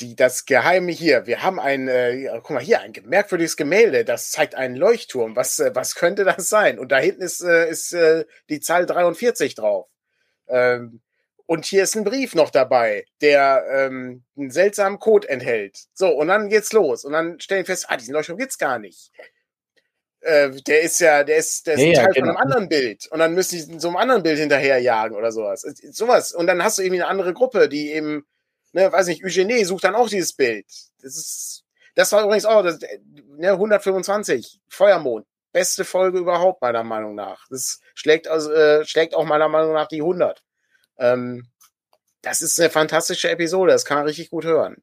die, 0.00 0.16
das 0.16 0.46
Geheime 0.46 0.92
hier, 0.92 1.26
wir 1.26 1.42
haben 1.42 1.60
ein, 1.60 1.88
äh, 1.88 2.28
guck 2.42 2.50
mal 2.50 2.62
hier, 2.62 2.80
ein 2.80 2.92
merkwürdiges 3.04 3.56
Gemälde, 3.56 4.04
das 4.04 4.30
zeigt 4.30 4.54
einen 4.54 4.76
Leuchtturm. 4.76 5.36
Was, 5.36 5.58
äh, 5.60 5.70
was 5.74 5.94
könnte 5.94 6.24
das 6.24 6.48
sein? 6.48 6.78
Und 6.78 6.92
da 6.92 6.98
hinten 6.98 7.22
ist, 7.22 7.42
äh, 7.42 7.68
ist 7.68 7.92
äh, 7.92 8.24
die 8.48 8.60
Zahl 8.60 8.86
43 8.86 9.54
drauf. 9.54 9.88
Ähm, 10.48 11.00
und 11.46 11.64
hier 11.66 11.82
ist 11.82 11.96
ein 11.96 12.04
Brief 12.04 12.34
noch 12.34 12.50
dabei, 12.50 13.04
der 13.20 13.64
ähm, 13.70 14.24
einen 14.36 14.50
seltsamen 14.50 14.98
Code 14.98 15.28
enthält. 15.28 15.78
So, 15.92 16.08
und 16.08 16.28
dann 16.28 16.48
geht's 16.48 16.72
los. 16.72 17.04
Und 17.04 17.12
dann 17.12 17.40
stellen 17.40 17.60
wir 17.60 17.66
fest, 17.66 17.86
ah, 17.88 17.96
diesen 17.96 18.14
Leuchtturm 18.14 18.38
gibt's 18.38 18.58
gar 18.58 18.78
nicht. 18.78 19.10
Äh, 20.22 20.50
der 20.62 20.82
ist 20.82 21.00
ja, 21.00 21.24
der 21.24 21.36
ist, 21.36 21.66
der 21.66 21.74
ist 21.74 21.80
Ja, 21.80 22.04
Teil 22.04 22.12
genau. 22.14 22.26
von 22.26 22.28
einem 22.30 22.36
anderen 22.38 22.68
Bild. 22.68 23.08
Und 23.10 23.18
dann 23.18 23.34
müssen 23.34 23.56
die 23.56 23.78
so 23.80 23.88
einem 23.88 23.96
anderen 23.96 24.22
Bild 24.22 24.38
hinterherjagen 24.38 25.16
oder 25.16 25.32
sowas. 25.32 25.62
Sowas. 25.90 26.32
Und 26.32 26.46
dann 26.46 26.62
hast 26.62 26.78
du 26.78 26.82
irgendwie 26.82 27.02
eine 27.02 27.10
andere 27.10 27.34
Gruppe, 27.34 27.68
die 27.68 27.90
eben, 27.92 28.24
ne, 28.72 28.90
weiß 28.92 29.08
nicht, 29.08 29.24
Eugenie 29.24 29.64
sucht 29.64 29.84
dann 29.84 29.96
auch 29.96 30.08
dieses 30.08 30.32
Bild. 30.32 30.66
Das 31.02 31.16
ist, 31.16 31.64
das 31.96 32.12
war 32.12 32.22
übrigens 32.24 32.44
auch, 32.44 32.62
das, 32.62 32.78
ne, 33.36 33.50
125, 33.52 34.60
Feuermond. 34.68 35.26
Beste 35.52 35.84
Folge 35.84 36.18
überhaupt, 36.18 36.62
meiner 36.62 36.84
Meinung 36.84 37.14
nach. 37.14 37.46
Das 37.50 37.80
schlägt, 37.94 38.28
also, 38.28 38.50
äh, 38.52 38.86
schlägt 38.86 39.14
auch 39.14 39.24
meiner 39.24 39.48
Meinung 39.48 39.74
nach 39.74 39.88
die 39.88 40.00
100. 40.02 40.42
Ähm, 40.98 41.48
das 42.22 42.40
ist 42.40 42.60
eine 42.60 42.70
fantastische 42.70 43.28
Episode, 43.28 43.72
das 43.72 43.84
kann 43.84 43.98
man 43.98 44.06
richtig 44.06 44.30
gut 44.30 44.44
hören. 44.44 44.76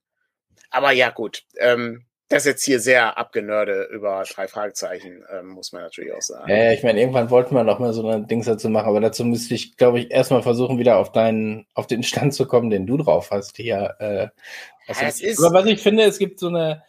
Aber 0.70 0.92
ja, 0.92 1.10
gut. 1.10 1.44
Ähm, 1.58 2.06
das 2.30 2.44
ist 2.44 2.46
jetzt 2.46 2.64
hier 2.66 2.80
sehr 2.80 3.18
abgenörde 3.18 3.90
über 3.92 4.24
drei 4.32 4.48
Fragezeichen, 4.48 5.24
ähm, 5.32 5.48
muss 5.50 5.72
man 5.72 5.82
natürlich 5.82 6.14
auch 6.14 6.22
sagen. 6.22 6.50
Ja, 6.50 6.58
ja, 6.66 6.72
ich 6.74 6.84
meine, 6.84 7.00
irgendwann 7.00 7.30
wollten 7.32 7.56
wir 7.56 7.64
noch 7.64 7.80
mal 7.80 7.92
so 7.94 8.08
ein 8.08 8.28
Dings 8.28 8.46
dazu 8.46 8.70
machen, 8.70 8.88
aber 8.88 9.02
dazu 9.02 9.26
müsste 9.26 9.56
ich, 9.56 9.76
glaube 9.78 10.00
ich, 10.00 10.12
erstmal 10.12 10.44
versuchen, 10.44 10.78
wieder 10.78 10.98
auf 10.98 11.12
deinen, 11.12 11.66
auf 11.74 11.88
den 11.88 12.04
Stand 12.04 12.34
zu 12.34 12.46
kommen, 12.46 12.70
den 12.70 12.86
du 12.86 12.98
drauf 12.98 13.32
hast 13.32 13.58
hier. 13.58 13.96
Äh, 14.00 14.28
was 14.88 15.02
Ja, 15.02 15.08
es 15.08 15.22
ist- 15.22 15.44
aber 15.44 15.60
was 15.60 15.66
ich 15.66 15.82
finde, 15.82 16.04
es 16.04 16.20
gibt 16.20 16.40
so 16.40 16.48
eine, 16.48 16.84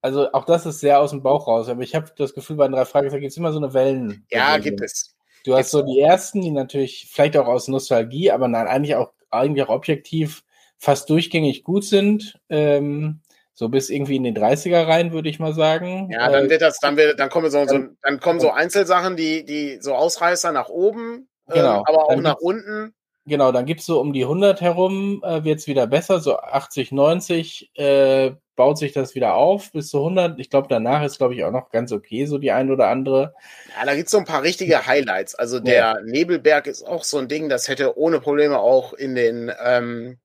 also 0.00 0.32
auch 0.32 0.44
das 0.44 0.64
ist 0.66 0.80
sehr 0.80 1.00
aus 1.00 1.10
dem 1.10 1.22
Bauch 1.22 1.48
raus, 1.48 1.68
aber 1.68 1.82
ich 1.82 1.94
habe 1.94 2.12
das 2.16 2.34
Gefühl, 2.34 2.56
bei 2.56 2.68
den 2.68 2.72
drei 2.74 2.84
Fragezeichen 2.84 3.20
gibt 3.22 3.32
es 3.32 3.36
immer 3.36 3.52
so 3.52 3.58
eine 3.58 3.74
Wellen. 3.74 4.24
ja, 4.30 4.58
gibt 4.58 4.80
es. 4.80 5.14
Du 5.44 5.54
hast 5.56 5.72
so 5.72 5.82
die 5.82 6.00
ersten, 6.00 6.40
die 6.40 6.50
natürlich 6.50 7.08
vielleicht 7.12 7.36
auch 7.36 7.46
aus 7.48 7.68
Nostalgie, 7.68 8.30
aber 8.30 8.48
nein, 8.48 8.66
eigentlich 8.66 8.94
auch, 8.94 9.12
eigentlich 9.30 9.64
auch 9.64 9.70
objektiv 9.74 10.42
fast 10.78 11.10
durchgängig 11.10 11.64
gut 11.64 11.84
sind. 11.84 12.38
Ähm, 12.48 13.20
so 13.54 13.68
bis 13.68 13.88
irgendwie 13.88 14.16
in 14.16 14.24
den 14.24 14.36
30er 14.36 14.86
rein, 14.86 15.12
würde 15.12 15.28
ich 15.28 15.38
mal 15.38 15.54
sagen. 15.54 16.08
Ja, 16.10 16.28
dann 16.30 16.46
Äh, 16.46 16.50
wird 16.50 16.62
das, 16.62 16.78
dann 16.80 16.96
wird, 16.96 17.18
dann 17.20 17.30
kommen 17.30 17.50
so, 17.50 17.64
so, 17.66 17.78
dann 18.02 18.20
kommen 18.20 18.40
so 18.40 18.50
Einzelsachen, 18.50 19.16
die, 19.16 19.44
die 19.44 19.78
so 19.80 19.94
Ausreißer 19.94 20.52
nach 20.52 20.68
oben, 20.68 21.28
Genau. 21.48 21.78
ähm, 21.78 21.82
aber 21.86 22.04
auch 22.04 22.08
Dann 22.08 22.22
nach 22.22 22.38
unten. 22.40 22.94
Genau, 23.26 23.52
dann 23.52 23.64
gibt's 23.64 23.86
so 23.86 24.00
um 24.00 24.12
die 24.12 24.24
100 24.24 24.60
herum, 24.60 25.22
äh, 25.24 25.44
wird's 25.44 25.66
wieder 25.66 25.86
besser, 25.86 26.20
so 26.20 26.36
80, 26.38 26.92
90 26.92 27.70
äh, 27.74 28.32
baut 28.56 28.76
sich 28.78 28.92
das 28.92 29.14
wieder 29.14 29.34
auf 29.34 29.72
bis 29.72 29.88
zu 29.88 29.98
100. 29.98 30.38
Ich 30.38 30.50
glaube, 30.50 30.68
danach 30.68 31.02
ist, 31.04 31.18
glaube 31.18 31.34
ich, 31.34 31.42
auch 31.44 31.50
noch 31.50 31.70
ganz 31.70 31.90
okay, 31.90 32.26
so 32.26 32.38
die 32.38 32.52
ein 32.52 32.70
oder 32.70 32.88
andere. 32.88 33.34
Ja, 33.78 33.86
da 33.86 33.94
gibt's 33.94 34.12
so 34.12 34.18
ein 34.18 34.26
paar 34.26 34.42
richtige 34.42 34.86
Highlights. 34.86 35.34
Also 35.34 35.58
der 35.58 36.00
Nebelberg 36.04 36.66
ist 36.66 36.86
auch 36.86 37.02
so 37.02 37.18
ein 37.18 37.28
Ding, 37.28 37.48
das 37.48 37.68
hätte 37.68 37.96
ohne 37.98 38.20
Probleme 38.20 38.58
auch 38.58 38.92
in 38.92 39.14
den, 39.14 39.50
ähm, 39.64 40.18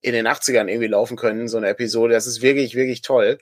in 0.00 0.12
den 0.12 0.26
80ern 0.26 0.68
irgendwie 0.68 0.88
laufen 0.88 1.16
können, 1.16 1.48
so 1.48 1.56
eine 1.56 1.68
Episode. 1.68 2.14
Das 2.14 2.26
ist 2.26 2.42
wirklich, 2.42 2.74
wirklich 2.74 3.02
toll. 3.02 3.38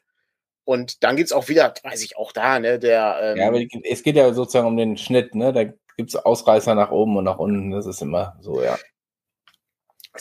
Und 0.64 1.04
dann 1.04 1.16
gibt's 1.16 1.32
auch 1.32 1.48
wieder, 1.48 1.74
weiß 1.82 2.02
ich, 2.02 2.16
auch 2.16 2.32
da, 2.32 2.58
ne, 2.58 2.78
der, 2.78 3.18
ähm, 3.22 3.36
Ja, 3.36 3.48
aber 3.48 3.60
es 3.84 4.02
geht 4.02 4.16
ja 4.16 4.32
sozusagen 4.32 4.66
um 4.66 4.76
den 4.76 4.96
Schnitt, 4.96 5.34
ne? 5.34 5.52
Da 5.52 5.64
gibt's 5.96 6.16
Ausreißer 6.16 6.74
nach 6.74 6.90
oben 6.90 7.16
und 7.16 7.24
nach 7.24 7.38
unten, 7.38 7.70
das 7.70 7.86
ist 7.86 8.00
immer 8.00 8.38
so, 8.40 8.62
ja. 8.62 8.78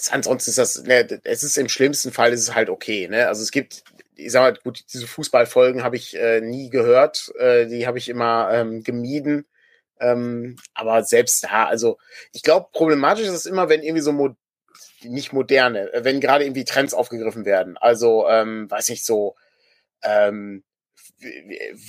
ansonsten 0.09 0.49
ist 0.49 0.57
das, 0.57 0.83
ne, 0.83 1.21
es 1.23 1.43
ist 1.43 1.57
im 1.57 1.69
schlimmsten 1.69 2.11
Fall 2.11 2.33
ist 2.33 2.41
es 2.41 2.55
halt 2.55 2.69
okay, 2.69 3.07
ne? 3.07 3.27
Also 3.27 3.41
es 3.41 3.51
gibt, 3.51 3.83
ich 4.15 4.31
sag 4.31 4.41
mal, 4.41 4.59
gut, 4.63 4.83
diese 4.93 5.07
Fußballfolgen 5.07 5.83
habe 5.83 5.95
ich 5.95 6.15
äh, 6.17 6.41
nie 6.41 6.69
gehört, 6.69 7.31
äh, 7.39 7.65
die 7.67 7.87
habe 7.87 7.97
ich 7.97 8.09
immer 8.09 8.49
ähm, 8.51 8.83
gemieden. 8.83 9.45
Ähm, 9.99 10.57
aber 10.73 11.03
selbst 11.03 11.45
da, 11.45 11.65
also 11.65 11.97
ich 12.33 12.43
glaube, 12.43 12.67
problematisch 12.73 13.25
ist 13.25 13.33
es 13.33 13.45
immer, 13.45 13.69
wenn 13.69 13.81
irgendwie 13.81 14.01
so 14.01 14.11
mo 14.11 14.35
nicht 15.05 15.33
moderne, 15.33 15.89
wenn 16.01 16.19
gerade 16.19 16.43
irgendwie 16.43 16.65
Trends 16.65 16.93
aufgegriffen 16.93 17.45
werden. 17.45 17.77
Also, 17.77 18.27
ähm, 18.27 18.69
weiß 18.69 18.89
nicht, 18.89 19.05
so 19.05 19.35
ähm, 20.03 20.63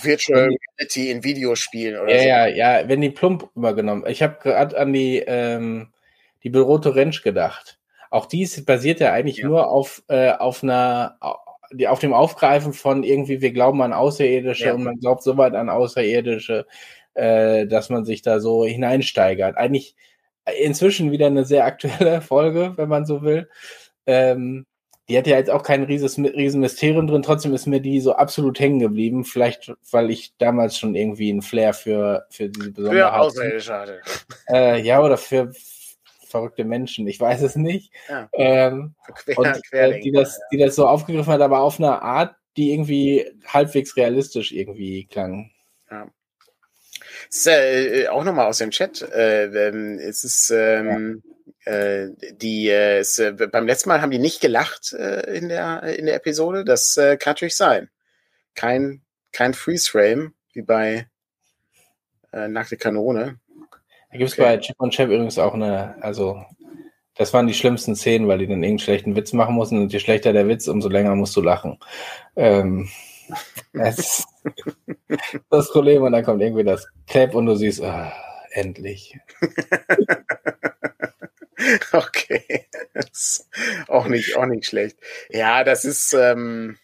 Virtual 0.03 0.49
Reality 0.79 1.11
in 1.11 1.25
Videospielen 1.25 2.01
oder 2.01 2.15
ja, 2.15 2.21
so. 2.21 2.29
Ja, 2.29 2.47
ja, 2.81 2.89
wenn 2.89 3.01
die 3.01 3.11
plump 3.11 3.49
übergenommen. 3.55 4.05
Ich 4.07 4.23
habe 4.23 4.39
gerade 4.43 4.79
an 4.79 4.93
die, 4.93 5.19
ähm, 5.27 5.93
die 6.43 6.51
Büroto 6.51 6.91
Rentsch 6.91 7.23
gedacht. 7.23 7.79
Auch 8.11 8.27
dies 8.27 8.65
basiert 8.65 9.01
ja 9.01 9.13
eigentlich 9.13 9.39
ja. 9.39 9.49
nur 9.49 9.69
auf, 9.69 10.03
äh, 10.09 10.31
auf 10.31 10.63
einer, 10.63 11.19
auf 11.21 11.99
dem 11.99 12.13
Aufgreifen 12.13 12.73
von 12.73 13.03
irgendwie, 13.03 13.41
wir 13.41 13.53
glauben 13.53 13.83
an 13.83 13.93
Außerirdische 13.93 14.67
ja. 14.67 14.75
und 14.75 14.85
man 14.85 15.01
glaubt 15.01 15.23
so 15.23 15.37
weit 15.37 15.55
an 15.55 15.69
Außerirdische, 15.69 16.67
äh, 17.15 17.67
dass 17.67 17.91
man 17.91 18.05
sich 18.05 18.23
da 18.23 18.39
so 18.39 18.65
hineinsteigert. 18.65 19.57
Eigentlich 19.57 19.97
inzwischen 20.63 21.11
wieder 21.11 21.27
eine 21.27 21.45
sehr 21.45 21.65
aktuelle 21.65 22.21
Folge, 22.23 22.73
wenn 22.77 22.89
man 22.89 23.07
so 23.07 23.23
will. 23.23 23.49
Ähm, 24.07 24.67
die 25.09 25.19
hat 25.19 25.27
ja 25.27 25.37
jetzt 25.37 25.51
auch 25.51 25.63
kein 25.63 25.83
rieses, 25.83 26.17
riesen 26.19 26.61
Mysterium 26.61 27.07
drin, 27.07 27.23
trotzdem 27.23 27.53
ist 27.53 27.67
mir 27.67 27.81
die 27.81 28.01
so 28.01 28.15
absolut 28.15 28.59
hängen 28.59 28.79
geblieben. 28.79 29.25
Vielleicht, 29.25 29.73
weil 29.91 30.11
ich 30.11 30.35
damals 30.39 30.79
schon 30.79 30.95
irgendwie 30.95 31.31
einen 31.31 31.43
Flair 31.43 31.75
für, 31.75 32.27
für 32.31 32.49
diese 32.49 32.73
besondere. 32.73 33.03
Für 33.03 33.15
Außerirdische 33.15 33.75
hatte. 33.75 34.01
Äh, 34.49 34.83
ja, 34.83 35.03
oder 35.03 35.17
für 35.17 35.53
verrückte 36.27 36.65
Menschen, 36.65 37.07
ich 37.07 37.21
weiß 37.21 37.43
es 37.43 37.55
nicht. 37.55 37.93
Ja. 38.09 38.29
Ähm, 38.33 38.95
quer, 39.15 39.39
und, 39.39 39.61
äh, 39.73 40.01
die, 40.01 40.11
das, 40.11 40.41
die 40.51 40.59
das 40.59 40.75
so 40.75 40.87
aufgegriffen 40.87 41.33
hat, 41.33 41.41
aber 41.41 41.61
auf 41.61 41.79
eine 41.79 42.03
Art, 42.03 42.35
die 42.57 42.73
irgendwie 42.73 43.27
halbwegs 43.47 43.97
realistisch 43.97 44.53
irgendwie 44.53 45.05
klang. 45.07 45.51
Ja. 45.91 46.09
Ist, 47.35 47.49
äh, 47.49 48.07
auch 48.07 48.23
nochmal 48.23 48.47
aus 48.47 48.59
dem 48.59 48.71
Chat. 48.71 49.03
Äh, 49.03 49.47
ähm, 49.47 49.99
es 49.99 50.23
ist 50.23 50.51
ähm, 50.51 51.21
äh, 51.65 52.11
die 52.37 52.69
äh, 52.69 53.01
ist, 53.01 53.19
äh, 53.19 53.33
beim 53.33 53.67
letzten 53.67 53.89
Mal 53.89 54.01
haben 54.01 54.13
die 54.13 54.21
nicht 54.21 54.41
gelacht 54.41 54.93
äh, 54.93 55.37
in 55.37 55.49
der 55.49 55.83
in 55.83 56.07
der 56.07 56.15
Episode. 56.15 56.65
Das 56.65 56.97
äh, 56.97 57.17
kann 57.17 57.33
natürlich 57.33 57.57
sein. 57.57 57.91
Kein 58.55 59.03
kein 59.33 59.53
Freeze 59.53 59.91
Frame 59.91 60.35
wie 60.53 60.63
bei 60.63 61.09
äh, 62.33 62.47
Nackte 62.47 62.77
Kanone. 62.77 63.41
Da 64.13 64.19
gibt 64.19 64.31
es 64.31 64.39
okay. 64.39 64.43
bei 64.43 64.59
Chip 64.59 64.77
und 64.79 64.95
Chap 64.95 65.09
übrigens 65.09 65.37
auch 65.37 65.55
eine, 65.55 66.01
also 66.03 66.41
das 67.17 67.33
waren 67.33 67.49
die 67.49 67.55
schlimmsten 67.55 67.97
Szenen, 67.97 68.29
weil 68.29 68.39
die 68.39 68.47
dann 68.47 68.63
irgendeinen 68.63 68.79
schlechten 68.79 69.17
Witz 69.17 69.33
machen 69.33 69.57
mussten 69.57 69.81
und 69.81 69.93
je 69.93 69.99
schlechter 69.99 70.33
der 70.33 70.47
Witz, 70.47 70.69
umso 70.69 70.89
länger 70.89 71.17
musst 71.17 71.35
du 71.35 71.41
lachen. 71.41 71.81
Ähm, 72.37 72.89
das 73.73 74.25
das 75.51 75.71
Problem 75.71 76.03
und 76.03 76.13
dann 76.13 76.25
kommt 76.25 76.43
irgendwie 76.43 76.65
das 76.65 76.87
Clap 77.07 77.35
und 77.35 77.47
du 77.47 77.55
siehst, 77.55 77.83
ah, 77.83 78.13
endlich. 78.51 79.19
okay, 81.93 82.67
auch 83.89 84.07
nicht, 84.07 84.37
auch 84.37 84.47
nicht 84.47 84.67
schlecht. 84.67 84.99
Ja, 85.31 85.65
das 85.65 85.85
ist, 85.85 86.15
ähm, 86.15 86.79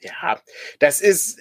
ja, 0.00 0.40
das 0.78 1.00
ist, 1.00 1.38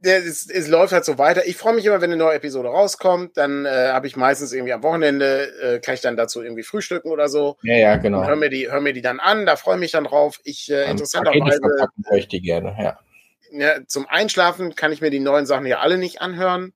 es, 0.00 0.48
es 0.48 0.68
läuft 0.68 0.92
halt 0.92 1.04
so 1.04 1.18
weiter. 1.18 1.46
Ich 1.46 1.56
freue 1.56 1.74
mich 1.74 1.84
immer, 1.84 2.00
wenn 2.00 2.10
eine 2.10 2.22
neue 2.22 2.36
Episode 2.36 2.68
rauskommt. 2.68 3.36
Dann 3.36 3.66
äh, 3.66 3.88
habe 3.88 4.06
ich 4.06 4.16
meistens 4.16 4.52
irgendwie 4.52 4.72
am 4.72 4.82
Wochenende, 4.82 5.50
äh, 5.60 5.80
kann 5.80 5.94
ich 5.94 6.00
dann 6.00 6.16
dazu 6.16 6.42
irgendwie 6.42 6.62
frühstücken 6.62 7.10
oder 7.10 7.28
so. 7.28 7.56
Ja, 7.62 7.76
ja, 7.76 7.96
genau. 7.96 8.24
Hör 8.24 8.36
mir 8.36 8.48
die, 8.48 8.70
hör 8.70 8.80
mir 8.80 8.92
die 8.92 9.02
dann 9.02 9.18
an, 9.18 9.44
da 9.44 9.56
freue 9.56 9.74
ich 9.74 9.80
mich 9.80 9.92
dann 9.92 10.04
drauf. 10.04 10.38
Ich 10.44 10.70
äh, 10.70 10.90
interessanterweise. 10.90 11.60
ich 12.14 12.28
die 12.28 12.40
gerne, 12.40 12.76
ja. 12.80 12.98
Ja. 13.50 13.86
Zum 13.86 14.06
Einschlafen 14.06 14.74
kann 14.74 14.92
ich 14.92 15.00
mir 15.00 15.10
die 15.10 15.20
neuen 15.20 15.46
Sachen 15.46 15.66
ja 15.66 15.78
alle 15.78 15.98
nicht 15.98 16.20
anhören 16.20 16.72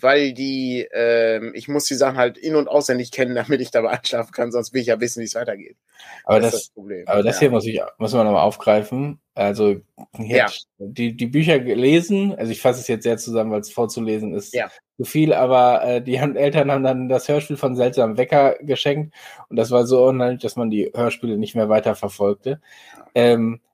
weil 0.00 0.32
die, 0.32 0.86
ähm, 0.92 1.52
ich 1.54 1.68
muss 1.68 1.86
die 1.86 1.94
Sachen 1.94 2.16
halt 2.16 2.38
in- 2.38 2.56
und 2.56 2.68
auswendig 2.68 3.10
kennen, 3.10 3.34
damit 3.34 3.60
ich 3.60 3.70
dabei 3.70 3.90
einschlafen 3.90 4.32
kann, 4.32 4.52
sonst 4.52 4.72
will 4.72 4.80
ich 4.80 4.88
ja 4.88 5.00
wissen, 5.00 5.20
wie 5.20 5.24
es 5.24 5.34
weitergeht. 5.34 5.76
Aber 6.24 6.40
das, 6.40 6.52
das, 6.52 6.60
das 6.60 6.70
Problem. 6.70 7.08
Aber 7.08 7.22
das 7.22 7.36
ja. 7.36 7.40
hier 7.40 7.50
muss 7.50 7.66
ich, 7.66 7.80
muss 7.98 8.12
man 8.12 8.26
nochmal 8.26 8.42
aufgreifen. 8.42 9.20
Also, 9.34 9.76
ja. 10.18 10.48
die, 10.78 11.16
die 11.16 11.26
Bücher 11.26 11.60
gelesen, 11.60 12.34
also 12.34 12.50
ich 12.50 12.60
fasse 12.60 12.80
es 12.80 12.88
jetzt 12.88 13.04
sehr 13.04 13.18
zusammen, 13.18 13.52
weil 13.52 13.60
es 13.60 13.70
vorzulesen 13.70 14.34
ist 14.34 14.52
ja. 14.52 14.68
zu 14.96 15.04
viel, 15.04 15.32
aber 15.32 15.84
äh, 15.84 16.02
die 16.02 16.20
haben, 16.20 16.34
Eltern 16.34 16.72
haben 16.72 16.82
dann 16.82 17.08
das 17.08 17.28
Hörspiel 17.28 17.56
von 17.56 17.76
Seltsamen 17.76 18.16
Wecker 18.16 18.56
geschenkt 18.60 19.14
und 19.48 19.56
das 19.56 19.70
war 19.70 19.86
so 19.86 20.04
unheimlich, 20.06 20.42
dass 20.42 20.56
man 20.56 20.70
die 20.70 20.90
Hörspiele 20.92 21.38
nicht 21.38 21.54
mehr 21.54 21.68
weiter 21.68 21.94
verfolgte. 21.94 22.60
Ähm, 23.14 23.60
äh, 23.60 23.67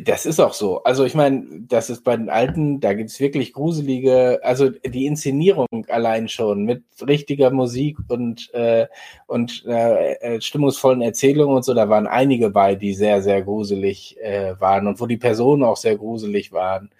das 0.00 0.26
ist 0.26 0.40
auch 0.40 0.52
so. 0.52 0.82
Also 0.82 1.04
ich 1.04 1.14
meine, 1.14 1.44
das 1.68 1.88
ist 1.90 2.04
bei 2.04 2.16
den 2.16 2.28
Alten, 2.28 2.80
da 2.80 2.92
gibt's 2.94 3.20
wirklich 3.20 3.52
gruselige, 3.52 4.40
also 4.42 4.68
die 4.68 5.06
Inszenierung 5.06 5.66
allein 5.88 6.28
schon 6.28 6.64
mit 6.64 6.82
richtiger 7.06 7.50
Musik 7.50 7.96
und, 8.08 8.52
äh, 8.54 8.86
und 9.26 9.64
äh, 9.66 10.14
äh, 10.14 10.40
stimmungsvollen 10.40 11.02
Erzählungen 11.02 11.56
und 11.56 11.64
so, 11.64 11.74
da 11.74 11.88
waren 11.88 12.06
einige 12.06 12.50
bei, 12.50 12.74
die 12.74 12.94
sehr, 12.94 13.22
sehr 13.22 13.42
gruselig 13.42 14.18
äh, 14.20 14.60
waren 14.60 14.86
und 14.86 15.00
wo 15.00 15.06
die 15.06 15.16
Personen 15.16 15.62
auch 15.62 15.76
sehr 15.76 15.96
gruselig 15.96 16.52
waren. 16.52 16.90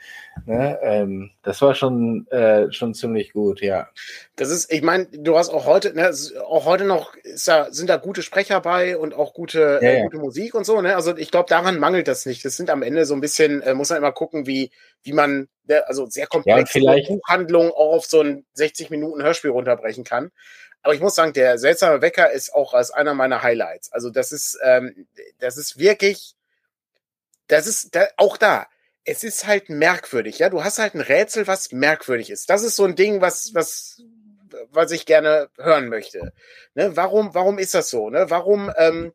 Ne? 0.45 0.79
Ähm, 0.83 1.31
das 1.43 1.63
war 1.63 1.75
schon, 1.75 2.27
äh, 2.29 2.71
schon 2.71 2.95
ziemlich 2.95 3.33
gut, 3.33 3.61
ja. 3.63 3.89
Das 4.37 4.51
ist, 4.51 4.71
ich 4.71 4.83
meine, 4.83 5.07
du 5.07 5.37
hast 5.39 5.49
auch 5.49 5.65
heute, 5.67 5.95
ne, 5.95 6.13
auch 6.47 6.67
heute 6.67 6.85
noch 6.85 7.15
da, 7.47 7.73
sind 7.73 7.89
da 7.89 7.97
gute 7.97 8.23
Sprecher 8.23 8.61
bei 8.61 8.99
und 8.99 9.15
auch 9.15 9.33
gute, 9.33 9.81
ja, 9.83 9.89
äh, 9.89 10.03
gute 10.03 10.19
Musik 10.19 10.55
und 10.55 10.67
so, 10.67 10.81
ne? 10.83 10.95
Also 10.95 11.17
ich 11.17 11.31
glaube, 11.31 11.49
daran 11.49 11.79
mangelt 11.79 12.07
das 12.07 12.27
nicht. 12.27 12.45
Das 12.47 12.57
sind 12.57 12.71
am 12.71 12.83
Ende 12.83 13.05
so 13.05 13.15
ein 13.15 13.21
bisschen, 13.21 13.63
äh, 13.63 13.75
muss 13.75 13.91
man 13.91 13.99
immer 13.99 14.13
gucken, 14.13 14.47
wie, 14.47 14.71
wie 15.03 15.13
man, 15.13 15.49
ne, 15.65 15.87
also 15.89 16.07
sehr 16.07 16.27
komplexe 16.27 16.79
ja, 16.81 16.97
Buchhandlung 17.07 17.71
auch 17.71 17.95
auf 17.95 18.07
so 18.07 18.21
ein 18.21 18.47
60 18.55 18.91
Minuten 18.91 19.23
Hörspiel 19.23 19.51
runterbrechen 19.51 20.05
kann. 20.05 20.31
Aber 20.83 20.95
ich 20.95 21.01
muss 21.01 21.17
sagen, 21.17 21.33
der 21.33 21.59
seltsame 21.59 22.01
Wecker 22.01 22.31
ist 22.31 22.55
auch 22.55 22.73
als 22.73 22.91
einer 22.91 23.15
meiner 23.15 23.43
Highlights. 23.43 23.93
Also 23.93 24.11
das 24.11 24.33
ist, 24.33 24.59
ähm, 24.63 25.07
das 25.39 25.57
ist 25.57 25.79
wirklich, 25.79 26.35
das 27.49 27.67
ist 27.67 27.95
da, 27.95 28.07
auch 28.17 28.37
da 28.37 28.67
es 29.07 29.23
ist 29.23 29.47
halt 29.47 29.71
merkwürdig, 29.71 30.41
ja. 30.41 30.51
Du 30.51 30.65
hast 30.65 30.79
halt 30.79 30.95
ein 30.95 31.01
Rätsel, 31.01 31.47
was 31.47 31.71
merkwürdig 31.71 32.29
ist. 32.29 32.51
Das 32.51 32.65
ist 32.65 32.75
so 32.75 32.85
ein 32.85 32.97
Ding, 32.97 33.21
was, 33.21 33.55
was, 33.55 34.03
was 34.71 34.91
ich 34.91 35.07
gerne 35.07 35.49
hören 35.57 35.89
möchte. 35.89 36.33
Ne? 36.75 36.97
Warum, 36.97 37.33
warum 37.33 37.59
ist 37.59 37.73
das 37.75 37.89
so? 37.89 38.11
Ne? 38.11 38.27
Warum, 38.31 38.71
ähm, 38.77 39.13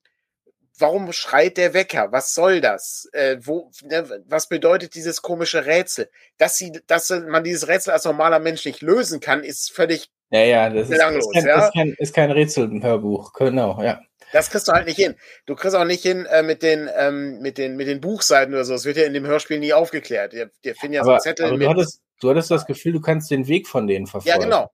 warum 0.81 1.11
schreit 1.13 1.57
der 1.57 1.73
Wecker? 1.73 2.11
Was 2.11 2.33
soll 2.33 2.61
das? 2.61 3.07
Äh, 3.13 3.37
wo, 3.41 3.71
ne, 3.83 4.23
was 4.25 4.47
bedeutet 4.47 4.95
dieses 4.95 5.21
komische 5.21 5.65
Rätsel? 5.65 6.09
Dass 6.37 6.57
sie, 6.57 6.71
dass 6.87 7.09
man 7.09 7.43
dieses 7.43 7.67
Rätsel 7.67 7.93
als 7.93 8.05
normaler 8.05 8.39
Mensch 8.39 8.65
nicht 8.65 8.81
lösen 8.81 9.19
kann, 9.19 9.43
ist 9.43 9.71
völlig 9.71 10.09
ja, 10.31 10.39
ja, 10.43 10.69
das 10.69 10.89
ist, 10.89 10.95
ist, 10.95 11.33
kein, 11.33 11.45
ja? 11.45 11.65
ist, 11.65 11.73
kein, 11.73 11.95
ist 11.97 12.15
kein 12.15 12.31
Rätsel 12.31 12.63
im 12.63 12.81
Hörbuch. 12.81 13.33
Genau, 13.33 13.81
ja. 13.83 13.99
Das 14.31 14.49
kriegst 14.49 14.67
du 14.69 14.71
halt 14.71 14.87
nicht 14.87 14.95
hin. 14.95 15.15
Du 15.45 15.55
kriegst 15.55 15.75
auch 15.75 15.83
nicht 15.83 16.03
hin 16.03 16.25
äh, 16.25 16.41
mit, 16.41 16.63
den, 16.63 16.89
ähm, 16.95 17.39
mit, 17.41 17.57
den, 17.57 17.75
mit 17.75 17.87
den 17.87 17.99
Buchseiten 17.99 18.53
oder 18.53 18.63
so. 18.63 18.71
Das 18.71 18.85
wird 18.85 18.95
ja 18.95 19.03
in 19.03 19.13
dem 19.13 19.27
Hörspiel 19.27 19.59
nie 19.59 19.73
aufgeklärt. 19.73 20.31
Wir, 20.31 20.49
wir 20.61 20.73
finden 20.75 20.93
ja 20.93 21.01
aber, 21.01 21.19
so 21.19 21.23
Zettel. 21.23 21.47
Aber 21.47 21.57
du, 21.57 21.67
hattest, 21.67 22.01
du 22.21 22.29
hattest 22.29 22.49
das 22.49 22.65
Gefühl, 22.65 22.93
du 22.93 23.01
kannst 23.01 23.29
den 23.29 23.47
Weg 23.47 23.67
von 23.67 23.87
denen 23.87 24.07
verfolgen. 24.07 24.39
Ja, 24.39 24.41
genau. 24.41 24.71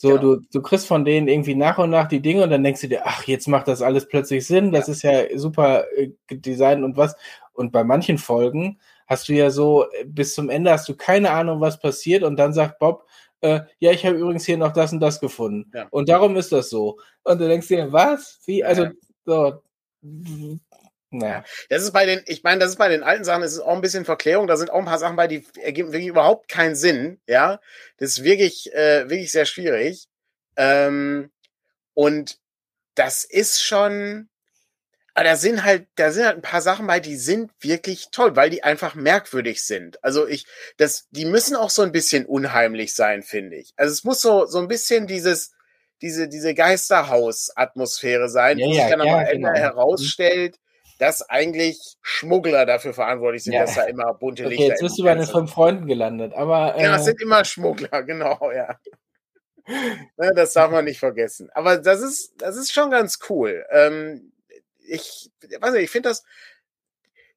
So, 0.00 0.10
genau. 0.10 0.20
du, 0.20 0.40
du 0.52 0.62
kriegst 0.62 0.86
von 0.86 1.04
denen 1.04 1.26
irgendwie 1.26 1.56
nach 1.56 1.78
und 1.78 1.90
nach 1.90 2.06
die 2.06 2.22
Dinge 2.22 2.44
und 2.44 2.50
dann 2.50 2.62
denkst 2.62 2.82
du 2.82 2.88
dir, 2.88 3.02
ach, 3.04 3.24
jetzt 3.24 3.48
macht 3.48 3.66
das 3.66 3.82
alles 3.82 4.06
plötzlich 4.06 4.46
Sinn. 4.46 4.70
Das 4.70 4.86
ja. 4.86 4.92
ist 4.92 5.02
ja 5.02 5.38
super 5.38 5.86
äh, 5.96 6.10
Design 6.30 6.84
und 6.84 6.96
was. 6.96 7.16
Und 7.52 7.72
bei 7.72 7.82
manchen 7.82 8.16
Folgen 8.16 8.78
hast 9.08 9.28
du 9.28 9.32
ja 9.32 9.50
so, 9.50 9.90
äh, 9.90 10.04
bis 10.04 10.34
zum 10.34 10.50
Ende 10.50 10.70
hast 10.70 10.88
du 10.88 10.94
keine 10.94 11.32
Ahnung, 11.32 11.60
was 11.60 11.80
passiert 11.80 12.22
und 12.22 12.36
dann 12.36 12.52
sagt 12.52 12.78
Bob, 12.78 13.06
äh, 13.40 13.62
ja, 13.80 13.90
ich 13.90 14.06
habe 14.06 14.16
übrigens 14.16 14.46
hier 14.46 14.56
noch 14.56 14.72
das 14.72 14.92
und 14.92 15.00
das 15.00 15.18
gefunden. 15.18 15.68
Ja. 15.74 15.88
Und 15.90 16.08
darum 16.08 16.36
ist 16.36 16.52
das 16.52 16.70
so. 16.70 16.98
Und 17.24 17.40
du 17.40 17.48
denkst 17.48 17.66
dir, 17.66 17.92
was? 17.92 18.38
Wie? 18.46 18.62
Also, 18.62 18.84
ja. 18.84 18.92
so, 19.26 19.62
naja. 21.10 21.44
Das 21.70 21.82
ist 21.82 21.92
bei 21.92 22.04
den, 22.04 22.22
ich 22.26 22.42
meine, 22.42 22.60
das 22.60 22.70
ist 22.70 22.76
bei 22.76 22.88
den 22.88 23.02
alten 23.02 23.24
Sachen, 23.24 23.42
das 23.42 23.52
ist 23.52 23.60
auch 23.60 23.74
ein 23.74 23.80
bisschen 23.80 24.04
Verklärung. 24.04 24.46
Da 24.46 24.56
sind 24.56 24.70
auch 24.70 24.78
ein 24.78 24.84
paar 24.84 24.98
Sachen 24.98 25.16
bei, 25.16 25.26
die 25.26 25.46
ergeben 25.60 25.92
wirklich 25.92 26.08
überhaupt 26.08 26.48
keinen 26.48 26.74
Sinn. 26.74 27.20
Ja, 27.26 27.60
das 27.96 28.10
ist 28.10 28.24
wirklich, 28.24 28.72
äh, 28.74 29.08
wirklich 29.08 29.32
sehr 29.32 29.46
schwierig. 29.46 30.08
Ähm, 30.56 31.30
und 31.94 32.38
das 32.94 33.24
ist 33.24 33.62
schon, 33.62 34.28
aber 35.14 35.24
da 35.24 35.36
sind 35.36 35.64
halt, 35.64 35.86
da 35.94 36.12
sind 36.12 36.26
halt 36.26 36.36
ein 36.36 36.42
paar 36.42 36.60
Sachen 36.62 36.86
bei, 36.86 37.00
die 37.00 37.16
sind 37.16 37.50
wirklich 37.60 38.08
toll, 38.10 38.36
weil 38.36 38.50
die 38.50 38.62
einfach 38.62 38.94
merkwürdig 38.94 39.62
sind. 39.62 40.02
Also 40.04 40.26
ich, 40.26 40.46
das, 40.76 41.06
die 41.10 41.24
müssen 41.24 41.56
auch 41.56 41.70
so 41.70 41.82
ein 41.82 41.92
bisschen 41.92 42.26
unheimlich 42.26 42.94
sein, 42.94 43.22
finde 43.22 43.56
ich. 43.56 43.72
Also 43.76 43.92
es 43.92 44.04
muss 44.04 44.20
so, 44.20 44.46
so 44.46 44.58
ein 44.58 44.68
bisschen 44.68 45.06
dieses, 45.06 45.52
diese, 46.02 46.28
diese 46.28 46.54
Geisterhaus-Atmosphäre 46.54 48.28
sein, 48.28 48.58
ja, 48.58 48.66
wo 48.66 48.72
sich 48.74 48.82
dann 48.82 49.06
ja, 49.06 49.14
am 49.14 49.20
Ende 49.20 49.48
genau. 49.48 49.54
herausstellt, 49.54 50.58
dass 50.98 51.28
eigentlich 51.28 51.96
Schmuggler 52.02 52.66
dafür 52.66 52.92
verantwortlich 52.92 53.44
sind, 53.44 53.54
ja. 53.54 53.62
dass 53.62 53.76
da 53.76 53.84
immer 53.84 54.14
bunte 54.14 54.44
okay, 54.44 54.50
Lichter 54.50 54.66
Jetzt 54.68 54.82
bist 54.82 54.98
du 54.98 55.04
bei 55.04 55.14
den 55.14 55.24
fünf 55.24 55.52
Freunden 55.52 55.86
gelandet, 55.86 56.34
aber. 56.34 56.76
Äh, 56.76 56.82
ja, 56.82 56.92
das 56.92 57.04
sind 57.04 57.22
immer 57.22 57.44
Schmuggler, 57.44 58.02
genau, 58.04 58.50
ja. 58.52 58.78
Ne, 60.16 60.32
das 60.34 60.54
darf 60.54 60.70
man 60.70 60.86
nicht 60.86 60.98
vergessen. 60.98 61.50
Aber 61.52 61.76
das 61.76 62.00
ist, 62.00 62.34
das 62.38 62.56
ist 62.56 62.72
schon 62.72 62.90
ganz 62.90 63.18
cool. 63.28 63.66
Ähm, 63.70 64.32
ich 64.86 65.30
weiß 65.60 65.72
nicht, 65.72 65.84
ich 65.84 65.90
finde 65.90 66.08
das, 66.08 66.24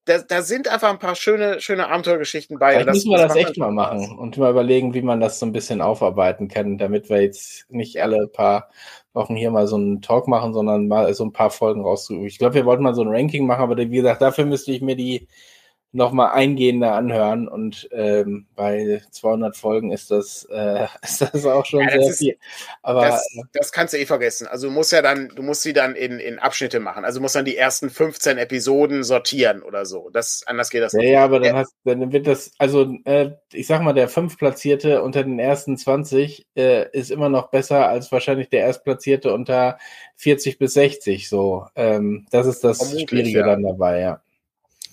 da, 0.05 0.17
da 0.19 0.41
sind 0.41 0.67
einfach 0.67 0.89
ein 0.89 0.99
paar 0.99 1.15
schöne, 1.15 1.61
schöne 1.61 1.87
Abenteuergeschichten 1.87 2.57
bei. 2.57 2.73
Vielleicht 2.73 2.87
müssen 2.87 3.11
wir 3.11 3.17
das, 3.17 3.33
das 3.33 3.37
echt 3.37 3.57
mal 3.57 3.71
machen 3.71 4.17
und 4.17 4.37
mal 4.37 4.49
überlegen, 4.49 4.93
wie 4.93 5.01
man 5.01 5.19
das 5.19 5.39
so 5.39 5.45
ein 5.45 5.51
bisschen 5.51 5.81
aufarbeiten 5.81 6.47
kann, 6.47 6.77
damit 6.77 7.09
wir 7.09 7.21
jetzt 7.21 7.65
nicht 7.69 8.01
alle 8.01 8.27
paar 8.27 8.69
Wochen 9.13 9.35
hier 9.35 9.51
mal 9.51 9.67
so 9.67 9.75
einen 9.75 10.01
Talk 10.01 10.27
machen, 10.27 10.53
sondern 10.53 10.87
mal 10.87 11.13
so 11.13 11.23
ein 11.23 11.33
paar 11.33 11.51
Folgen 11.51 11.81
rauszuüben. 11.81 12.25
Ich 12.25 12.39
glaube, 12.39 12.55
wir 12.55 12.65
wollten 12.65 12.83
mal 12.83 12.95
so 12.95 13.03
ein 13.03 13.09
Ranking 13.09 13.45
machen, 13.45 13.61
aber 13.61 13.77
wie 13.77 13.89
gesagt, 13.89 14.21
dafür 14.21 14.45
müsste 14.45 14.71
ich 14.71 14.81
mir 14.81 14.95
die 14.95 15.27
nochmal 15.93 16.31
eingehender 16.31 16.93
anhören 16.93 17.49
und 17.49 17.89
ähm, 17.91 18.45
bei 18.55 19.01
200 19.11 19.57
Folgen 19.57 19.91
ist 19.91 20.09
das, 20.09 20.47
äh, 20.49 20.87
ist 21.01 21.21
das 21.21 21.45
auch 21.45 21.65
schon 21.65 21.81
ja, 21.81 21.89
sehr 21.89 22.09
ist, 22.09 22.17
viel. 22.19 22.37
Aber 22.81 23.01
das, 23.01 23.27
das, 23.53 23.71
kannst 23.71 23.93
du 23.93 23.97
eh 23.97 24.05
vergessen. 24.05 24.47
Also 24.47 24.67
du 24.67 24.73
musst 24.73 24.93
ja 24.93 25.01
dann, 25.01 25.29
du 25.35 25.43
musst 25.43 25.63
sie 25.63 25.73
dann 25.73 25.95
in, 25.95 26.19
in 26.19 26.39
Abschnitte 26.39 26.79
machen. 26.79 27.03
Also 27.03 27.19
du 27.19 27.23
musst 27.23 27.35
dann 27.35 27.45
die 27.45 27.57
ersten 27.57 27.89
15 27.89 28.37
Episoden 28.37 29.03
sortieren 29.03 29.63
oder 29.63 29.85
so. 29.85 30.09
Das 30.11 30.43
anders 30.45 30.69
geht 30.69 30.81
das 30.81 30.93
ja, 30.93 30.99
nicht. 30.99 31.09
Ja, 31.11 31.25
aber 31.25 31.41
dann, 31.41 31.57
hast, 31.57 31.75
dann 31.83 32.11
wird 32.13 32.25
das, 32.25 32.51
also 32.57 32.95
äh, 33.03 33.31
ich 33.51 33.67
sag 33.67 33.81
mal, 33.81 33.93
der 33.93 34.07
fünftplatzierte 34.07 35.01
unter 35.01 35.23
den 35.23 35.39
ersten 35.39 35.77
20 35.77 36.47
äh, 36.55 36.89
ist 36.97 37.11
immer 37.11 37.27
noch 37.27 37.49
besser 37.51 37.89
als 37.89 38.11
wahrscheinlich 38.11 38.49
der 38.49 38.61
erstplatzierte 38.61 39.33
unter 39.33 39.77
40 40.15 40.57
bis 40.57 40.73
60. 40.73 41.27
So, 41.27 41.65
ähm, 41.75 42.27
das 42.31 42.47
ist 42.47 42.63
das 42.63 42.77
Vermutlich, 42.77 43.09
Schwierige 43.09 43.39
ja. 43.39 43.45
dann 43.45 43.63
dabei, 43.63 43.99
ja 43.99 44.21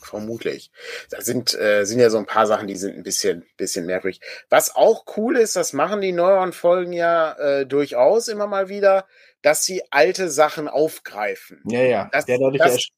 vermutlich. 0.02 0.70
Da 1.10 1.20
sind, 1.20 1.58
äh, 1.58 1.84
sind 1.84 2.00
ja 2.00 2.10
so 2.10 2.18
ein 2.18 2.26
paar 2.26 2.46
Sachen, 2.46 2.66
die 2.66 2.76
sind 2.76 2.96
ein 2.96 3.02
bisschen, 3.02 3.46
bisschen 3.56 3.86
merkwürdig. 3.86 4.20
Was 4.48 4.74
auch 4.74 5.04
cool 5.16 5.36
ist, 5.36 5.56
das 5.56 5.72
machen 5.72 6.00
die 6.00 6.12
neueren 6.12 6.52
Folgen 6.52 6.92
ja 6.92 7.32
äh, 7.32 7.66
durchaus 7.66 8.28
immer 8.28 8.46
mal 8.46 8.68
wieder, 8.68 9.06
dass 9.42 9.64
sie 9.64 9.82
alte 9.90 10.30
Sachen 10.30 10.68
aufgreifen. 10.68 11.62
Ja, 11.66 11.82
ja. 11.82 12.08
Das, 12.12 12.26
das 12.26 12.88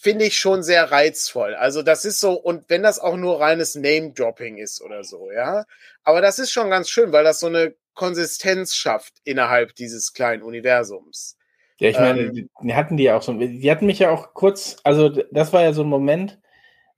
finde 0.00 0.24
ich 0.24 0.38
schon 0.38 0.62
sehr 0.62 0.90
reizvoll. 0.90 1.54
Also 1.54 1.82
das 1.82 2.04
ist 2.04 2.20
so, 2.20 2.32
und 2.32 2.64
wenn 2.68 2.82
das 2.82 2.98
auch 2.98 3.16
nur 3.16 3.40
reines 3.40 3.74
Name-Dropping 3.74 4.56
ist 4.56 4.80
oder 4.80 5.04
so, 5.04 5.30
ja. 5.30 5.64
Aber 6.04 6.22
das 6.22 6.38
ist 6.38 6.52
schon 6.52 6.70
ganz 6.70 6.88
schön, 6.88 7.12
weil 7.12 7.24
das 7.24 7.40
so 7.40 7.48
eine 7.48 7.74
Konsistenz 7.94 8.74
schafft 8.74 9.14
innerhalb 9.24 9.74
dieses 9.74 10.14
kleinen 10.14 10.42
Universums. 10.42 11.36
Ja, 11.78 11.90
ich 11.90 11.98
meine, 11.98 12.20
ähm, 12.20 12.48
die 12.62 12.74
hatten 12.74 12.96
die 12.96 13.10
auch 13.10 13.22
so, 13.22 13.34
die 13.34 13.70
hatten 13.70 13.86
mich 13.86 13.98
ja 13.98 14.10
auch 14.10 14.32
kurz, 14.32 14.76
also 14.84 15.08
das 15.08 15.52
war 15.52 15.62
ja 15.62 15.72
so 15.72 15.82
ein 15.82 15.88
Moment, 15.88 16.39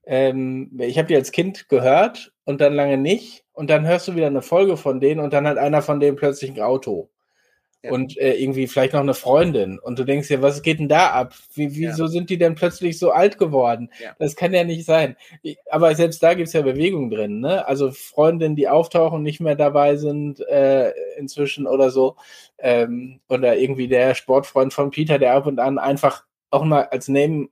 ähm, 0.05 0.71
ich 0.79 0.97
habe 0.97 1.07
die 1.07 1.15
als 1.15 1.31
Kind 1.31 1.69
gehört 1.69 2.33
und 2.45 2.61
dann 2.61 2.73
lange 2.73 2.97
nicht. 2.97 3.43
Und 3.53 3.69
dann 3.69 3.85
hörst 3.85 4.07
du 4.07 4.15
wieder 4.15 4.27
eine 4.27 4.41
Folge 4.41 4.77
von 4.77 4.99
denen 4.99 5.19
und 5.19 5.33
dann 5.33 5.47
hat 5.47 5.57
einer 5.57 5.81
von 5.81 5.99
denen 5.99 6.17
plötzlich 6.17 6.51
ein 6.51 6.61
Auto. 6.61 7.09
Ja. 7.83 7.91
Und 7.91 8.17
äh, 8.17 8.35
irgendwie 8.35 8.67
vielleicht 8.67 8.93
noch 8.93 9.01
eine 9.01 9.13
Freundin. 9.13 9.77
Und 9.77 9.99
du 9.99 10.05
denkst 10.05 10.29
dir, 10.29 10.41
was 10.41 10.61
geht 10.61 10.79
denn 10.79 10.87
da 10.87 11.11
ab? 11.11 11.33
Wie, 11.53 11.75
wieso 11.75 12.03
ja. 12.03 12.09
sind 12.09 12.29
die 12.29 12.37
denn 12.37 12.55
plötzlich 12.55 12.97
so 12.97 13.11
alt 13.11 13.37
geworden? 13.37 13.89
Ja. 14.01 14.15
Das 14.19 14.37
kann 14.37 14.53
ja 14.53 14.63
nicht 14.63 14.85
sein. 14.85 15.17
Aber 15.69 15.93
selbst 15.93 16.23
da 16.23 16.33
gibt's 16.33 16.53
ja 16.53 16.61
Bewegung 16.61 17.09
drin, 17.09 17.41
ne? 17.41 17.67
Also 17.67 17.91
Freundinnen, 17.91 18.55
die 18.55 18.69
auftauchen, 18.69 19.21
nicht 19.21 19.41
mehr 19.41 19.55
dabei 19.55 19.97
sind 19.97 20.39
äh, 20.47 20.91
inzwischen 21.17 21.67
oder 21.67 21.89
so. 21.89 22.15
Ähm, 22.57 23.19
oder 23.27 23.57
irgendwie 23.57 23.89
der 23.89 24.15
Sportfreund 24.15 24.73
von 24.73 24.89
Peter, 24.89 25.19
der 25.19 25.33
ab 25.33 25.45
und 25.45 25.59
an 25.59 25.77
einfach 25.77 26.23
auch 26.51 26.63
mal 26.63 26.83
als 26.83 27.09
Name 27.09 27.49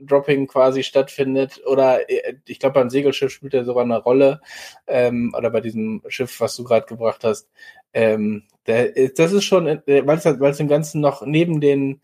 Dropping 0.00 0.46
quasi 0.46 0.82
stattfindet 0.82 1.60
oder 1.66 2.08
äh, 2.10 2.34
ich 2.46 2.58
glaube 2.58 2.74
beim 2.74 2.90
Segelschiff 2.90 3.32
spielt 3.32 3.54
er 3.54 3.64
sogar 3.64 3.84
eine 3.84 3.98
Rolle 3.98 4.40
ähm, 4.86 5.34
oder 5.36 5.50
bei 5.50 5.60
diesem 5.60 6.02
Schiff, 6.08 6.40
was 6.40 6.56
du 6.56 6.64
gerade 6.64 6.86
gebracht 6.86 7.24
hast. 7.24 7.48
Ähm, 7.92 8.44
der, 8.66 8.92
das 9.16 9.32
ist 9.32 9.44
schon, 9.44 9.66
äh, 9.66 10.06
weil 10.06 10.18
es 10.50 10.60
im 10.60 10.68
Ganzen 10.68 11.00
noch 11.00 11.24
neben 11.26 11.60
den 11.60 12.00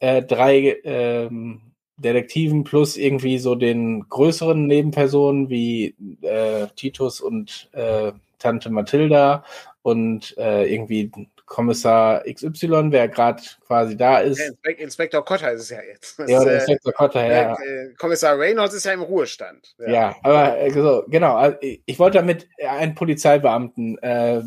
äh, 0.00 0.22
drei 0.22 0.78
ähm, 0.84 1.70
Detektiven 1.96 2.64
plus 2.64 2.96
irgendwie 2.96 3.38
so 3.38 3.54
den 3.54 4.08
größeren 4.08 4.66
Nebenpersonen 4.66 5.50
wie 5.50 5.94
äh, 6.22 6.66
Titus 6.74 7.20
und 7.20 7.68
äh, 7.72 8.12
Tante 8.38 8.70
Mathilda 8.70 9.44
und 9.82 10.36
äh, 10.38 10.72
irgendwie 10.72 11.12
Kommissar 11.50 12.22
XY, 12.32 12.92
wer 12.92 13.08
gerade 13.08 13.42
quasi 13.66 13.96
da 13.96 14.20
ist. 14.20 14.38
Ja, 14.38 14.70
Inspektor 14.70 15.24
Cotter 15.24 15.50
ist 15.50 15.62
es 15.62 15.70
ja 15.70 15.82
jetzt. 15.82 16.16
Das 16.16 16.30
ja, 16.30 16.42
ist, 16.44 16.52
Inspektor 16.52 16.92
Cotter, 16.92 17.26
ja. 17.26 17.54
Äh, 17.54 17.92
Kommissar 17.98 18.38
Reynolds 18.38 18.72
ist 18.72 18.84
ja 18.84 18.92
im 18.92 19.02
Ruhestand. 19.02 19.74
Ja, 19.80 19.90
ja 19.90 20.16
aber 20.22 20.60
äh, 20.60 20.70
so, 20.70 21.04
genau. 21.08 21.34
Also, 21.34 21.58
ich 21.60 21.98
wollte 21.98 22.18
damit 22.18 22.48
einen 22.64 22.94
Polizeibeamten 22.94 23.98
äh, 23.98 24.40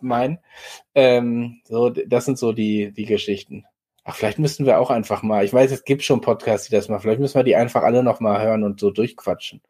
meinen. 0.00 0.40
Ähm, 0.96 1.60
so, 1.62 1.90
das 1.90 2.24
sind 2.24 2.38
so 2.38 2.50
die, 2.50 2.90
die 2.90 3.04
Geschichten. 3.04 3.64
Ach, 4.06 4.14
vielleicht 4.14 4.38
müssten 4.38 4.66
wir 4.66 4.78
auch 4.78 4.90
einfach 4.90 5.22
mal, 5.22 5.44
ich 5.46 5.52
weiß, 5.52 5.72
es 5.72 5.84
gibt 5.84 6.02
schon 6.02 6.20
Podcasts, 6.20 6.68
die 6.68 6.74
das 6.74 6.88
machen, 6.88 7.00
vielleicht 7.00 7.20
müssen 7.20 7.36
wir 7.36 7.42
die 7.42 7.56
einfach 7.56 7.82
alle 7.82 8.02
noch 8.02 8.20
mal 8.20 8.42
hören 8.42 8.62
und 8.62 8.78
so 8.78 8.90
durchquatschen. 8.90 9.62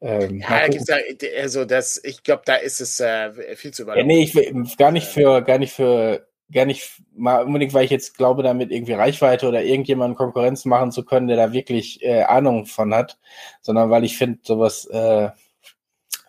Ähm, 0.00 0.38
ja, 0.38 0.60
da 0.60 0.68
gibt's 0.68 0.86
da, 0.86 0.96
also 1.40 1.64
das, 1.64 2.00
ich 2.04 2.22
glaube, 2.22 2.42
da 2.46 2.54
ist 2.54 2.80
es 2.80 3.00
äh, 3.00 3.56
viel 3.56 3.72
zu 3.72 3.82
überlegen. 3.82 4.08
Ja, 4.08 4.16
nee, 4.16 4.22
ich 4.22 4.34
will 4.36 4.64
gar 4.78 4.92
nicht 4.92 5.08
für, 5.08 5.42
gar 5.42 5.58
nicht 5.58 5.72
für, 5.72 6.24
gar 6.52 6.66
nicht 6.66 7.02
mal 7.16 7.42
unbedingt, 7.42 7.74
weil 7.74 7.84
ich 7.84 7.90
jetzt 7.90 8.16
glaube, 8.16 8.44
damit 8.44 8.70
irgendwie 8.70 8.92
Reichweite 8.92 9.48
oder 9.48 9.64
irgendjemanden 9.64 10.16
Konkurrenz 10.16 10.64
machen 10.64 10.92
zu 10.92 11.04
können, 11.04 11.26
der 11.26 11.36
da 11.36 11.52
wirklich 11.52 12.00
äh, 12.04 12.22
Ahnung 12.22 12.66
von 12.66 12.94
hat, 12.94 13.18
sondern 13.60 13.90
weil 13.90 14.04
ich 14.04 14.16
finde, 14.16 14.38
sowas, 14.44 14.86
äh, 14.86 15.30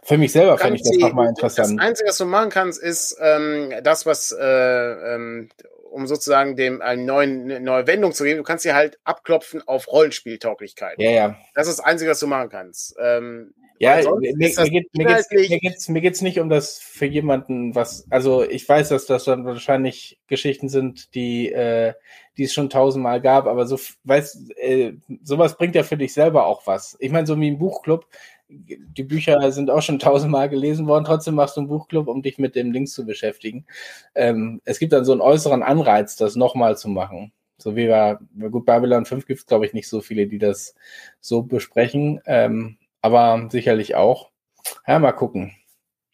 für 0.02 0.18
mich 0.18 0.32
selber 0.32 0.58
finde 0.58 0.78
ich 0.78 0.84
das 0.84 0.98
nochmal 0.98 1.30
interessant. 1.30 1.80
Das 1.80 1.88
Einzige, 1.88 2.10
was 2.10 2.18
du 2.18 2.26
machen 2.26 2.50
kannst, 2.50 2.82
ist 2.82 3.18
ähm, 3.20 3.72
das, 3.84 4.06
was 4.06 4.32
äh, 4.32 5.16
ähm, 5.16 5.50
um 5.96 6.08
sozusagen 6.08 6.58
dem 6.58 6.82
eine 6.82 7.02
neuen, 7.02 7.44
eine 7.44 7.62
neue 7.62 7.88
Wendung 7.88 8.12
zu 8.12 8.26
geben. 8.26 8.38
Du 8.38 8.44
kannst 8.44 8.64
sie 8.64 8.74
halt 8.74 9.00
abklopfen 9.06 9.66
auf 9.66 9.88
Rollenspieltauglichkeit. 9.88 11.00
Ja, 11.00 11.10
ja. 11.10 11.38
Das 11.54 11.70
ist 11.70 11.80
das 11.80 11.86
Einzige, 11.86 12.12
was 12.12 12.20
du 12.20 12.28
machen 12.28 12.50
kannst. 12.50 12.98
Ähm, 13.02 13.54
ja, 13.80 13.96
mir, 13.96 14.34
mir, 14.36 14.50
geht, 14.50 14.94
mir, 14.94 15.06
geht's, 15.06 15.30
mir, 15.32 15.60
geht's, 15.60 15.90
mir 15.90 16.02
geht's 16.02 16.22
nicht 16.22 16.40
um 16.40 16.50
das 16.50 16.80
für 16.80 17.06
jemanden, 17.06 17.76
was, 17.76 18.06
also 18.10 18.44
ich 18.44 18.68
weiß, 18.68 18.90
dass 18.90 19.06
das 19.06 19.26
dann 19.26 19.46
wahrscheinlich 19.46 20.20
Geschichten 20.28 20.70
sind, 20.70 21.14
die, 21.16 21.52
äh, 21.52 21.94
die 22.38 22.44
es 22.44 22.54
schon 22.54 22.70
tausendmal 22.70 23.22
gab, 23.22 23.48
aber 23.48 23.66
so, 23.66 23.78
weiß, 24.04 24.50
äh, 24.58 24.94
sowas 25.24 25.58
bringt 25.58 25.76
ja 25.76 25.84
für 25.84 25.98
dich 25.98 26.14
selber 26.14 26.46
auch 26.46 26.68
was. 26.68 26.98
Ich 27.00 27.12
meine, 27.12 27.28
so 27.28 27.40
wie 27.40 27.52
ein 27.52 27.58
Buchclub, 27.58 28.06
die 28.48 29.04
Bücher 29.04 29.52
sind 29.52 29.70
auch 29.70 29.82
schon 29.82 30.00
tausendmal 30.00 30.50
gelesen 30.50 30.88
worden, 30.88 31.06
trotzdem 31.06 31.36
machst 31.36 31.58
du 31.58 31.62
einen 31.62 31.70
Buchclub, 31.70 32.08
um 32.08 32.22
dich 32.22 32.38
mit 32.38 32.56
dem 32.56 32.72
Links 32.72 32.92
zu 32.92 33.06
beschäftigen. 33.06 33.66
Ähm, 34.14 34.62
es 34.66 34.80
gibt 34.80 34.94
dann 34.94 35.06
so 35.06 35.12
einen 35.12 35.22
äußeren 35.22 35.64
Anreiz, 35.64 36.16
das 36.16 36.36
nochmal 36.36 36.78
zu 36.78 36.90
machen. 36.90 37.32
So 37.58 37.76
wie 37.76 37.88
wir, 37.88 38.20
gut, 38.52 38.66
Babylon 38.66 39.06
5 39.06 39.26
gibt 39.26 39.40
es, 39.40 39.46
glaube 39.46 39.66
ich, 39.66 39.74
nicht 39.74 39.88
so 39.88 40.02
viele, 40.02 40.28
die 40.28 40.40
das 40.40 40.76
so 41.22 41.42
besprechen, 41.42 42.22
ähm, 42.26 42.78
aber 43.02 43.48
sicherlich 43.50 43.96
auch. 43.96 44.32
Ja, 44.88 45.00
mal 45.00 45.14
gucken. 45.14 45.56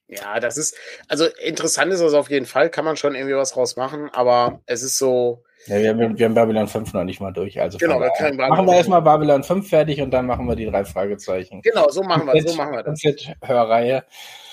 Ja, 0.07 0.39
das 0.39 0.57
ist, 0.57 0.75
also 1.07 1.25
interessant 1.25 1.91
ist 1.93 2.01
das 2.01 2.13
auf 2.13 2.29
jeden 2.29 2.45
Fall, 2.45 2.69
kann 2.69 2.85
man 2.85 2.97
schon 2.97 3.15
irgendwie 3.15 3.35
was 3.35 3.51
draus 3.51 3.77
machen, 3.77 4.09
aber 4.11 4.61
es 4.65 4.83
ist 4.83 4.97
so, 4.97 5.43
ja, 5.67 5.79
wir 5.79 5.89
haben, 5.89 6.17
wir 6.17 6.25
haben 6.25 6.33
Babylon 6.33 6.67
5 6.67 6.93
noch 6.93 7.03
nicht 7.03 7.19
mal 7.19 7.31
durch. 7.31 7.59
Also 7.59 7.77
genau, 7.77 7.99
wir 7.99 8.11
können 8.17 8.37
machen 8.37 8.65
wir 8.65 8.75
erstmal 8.75 9.01
Babylon 9.01 9.43
5 9.43 9.69
fertig 9.69 10.01
und 10.01 10.11
dann 10.11 10.25
machen 10.25 10.47
wir 10.47 10.55
die 10.55 10.65
drei 10.65 10.85
Fragezeichen. 10.85 11.61
Genau, 11.61 11.89
so 11.89 12.03
machen 12.03 12.27
wir, 12.27 12.41
so 12.41 12.55
machen 12.55 12.73
wir 12.73 12.83
das. 12.83 13.01
Hörreihe. 13.43 14.03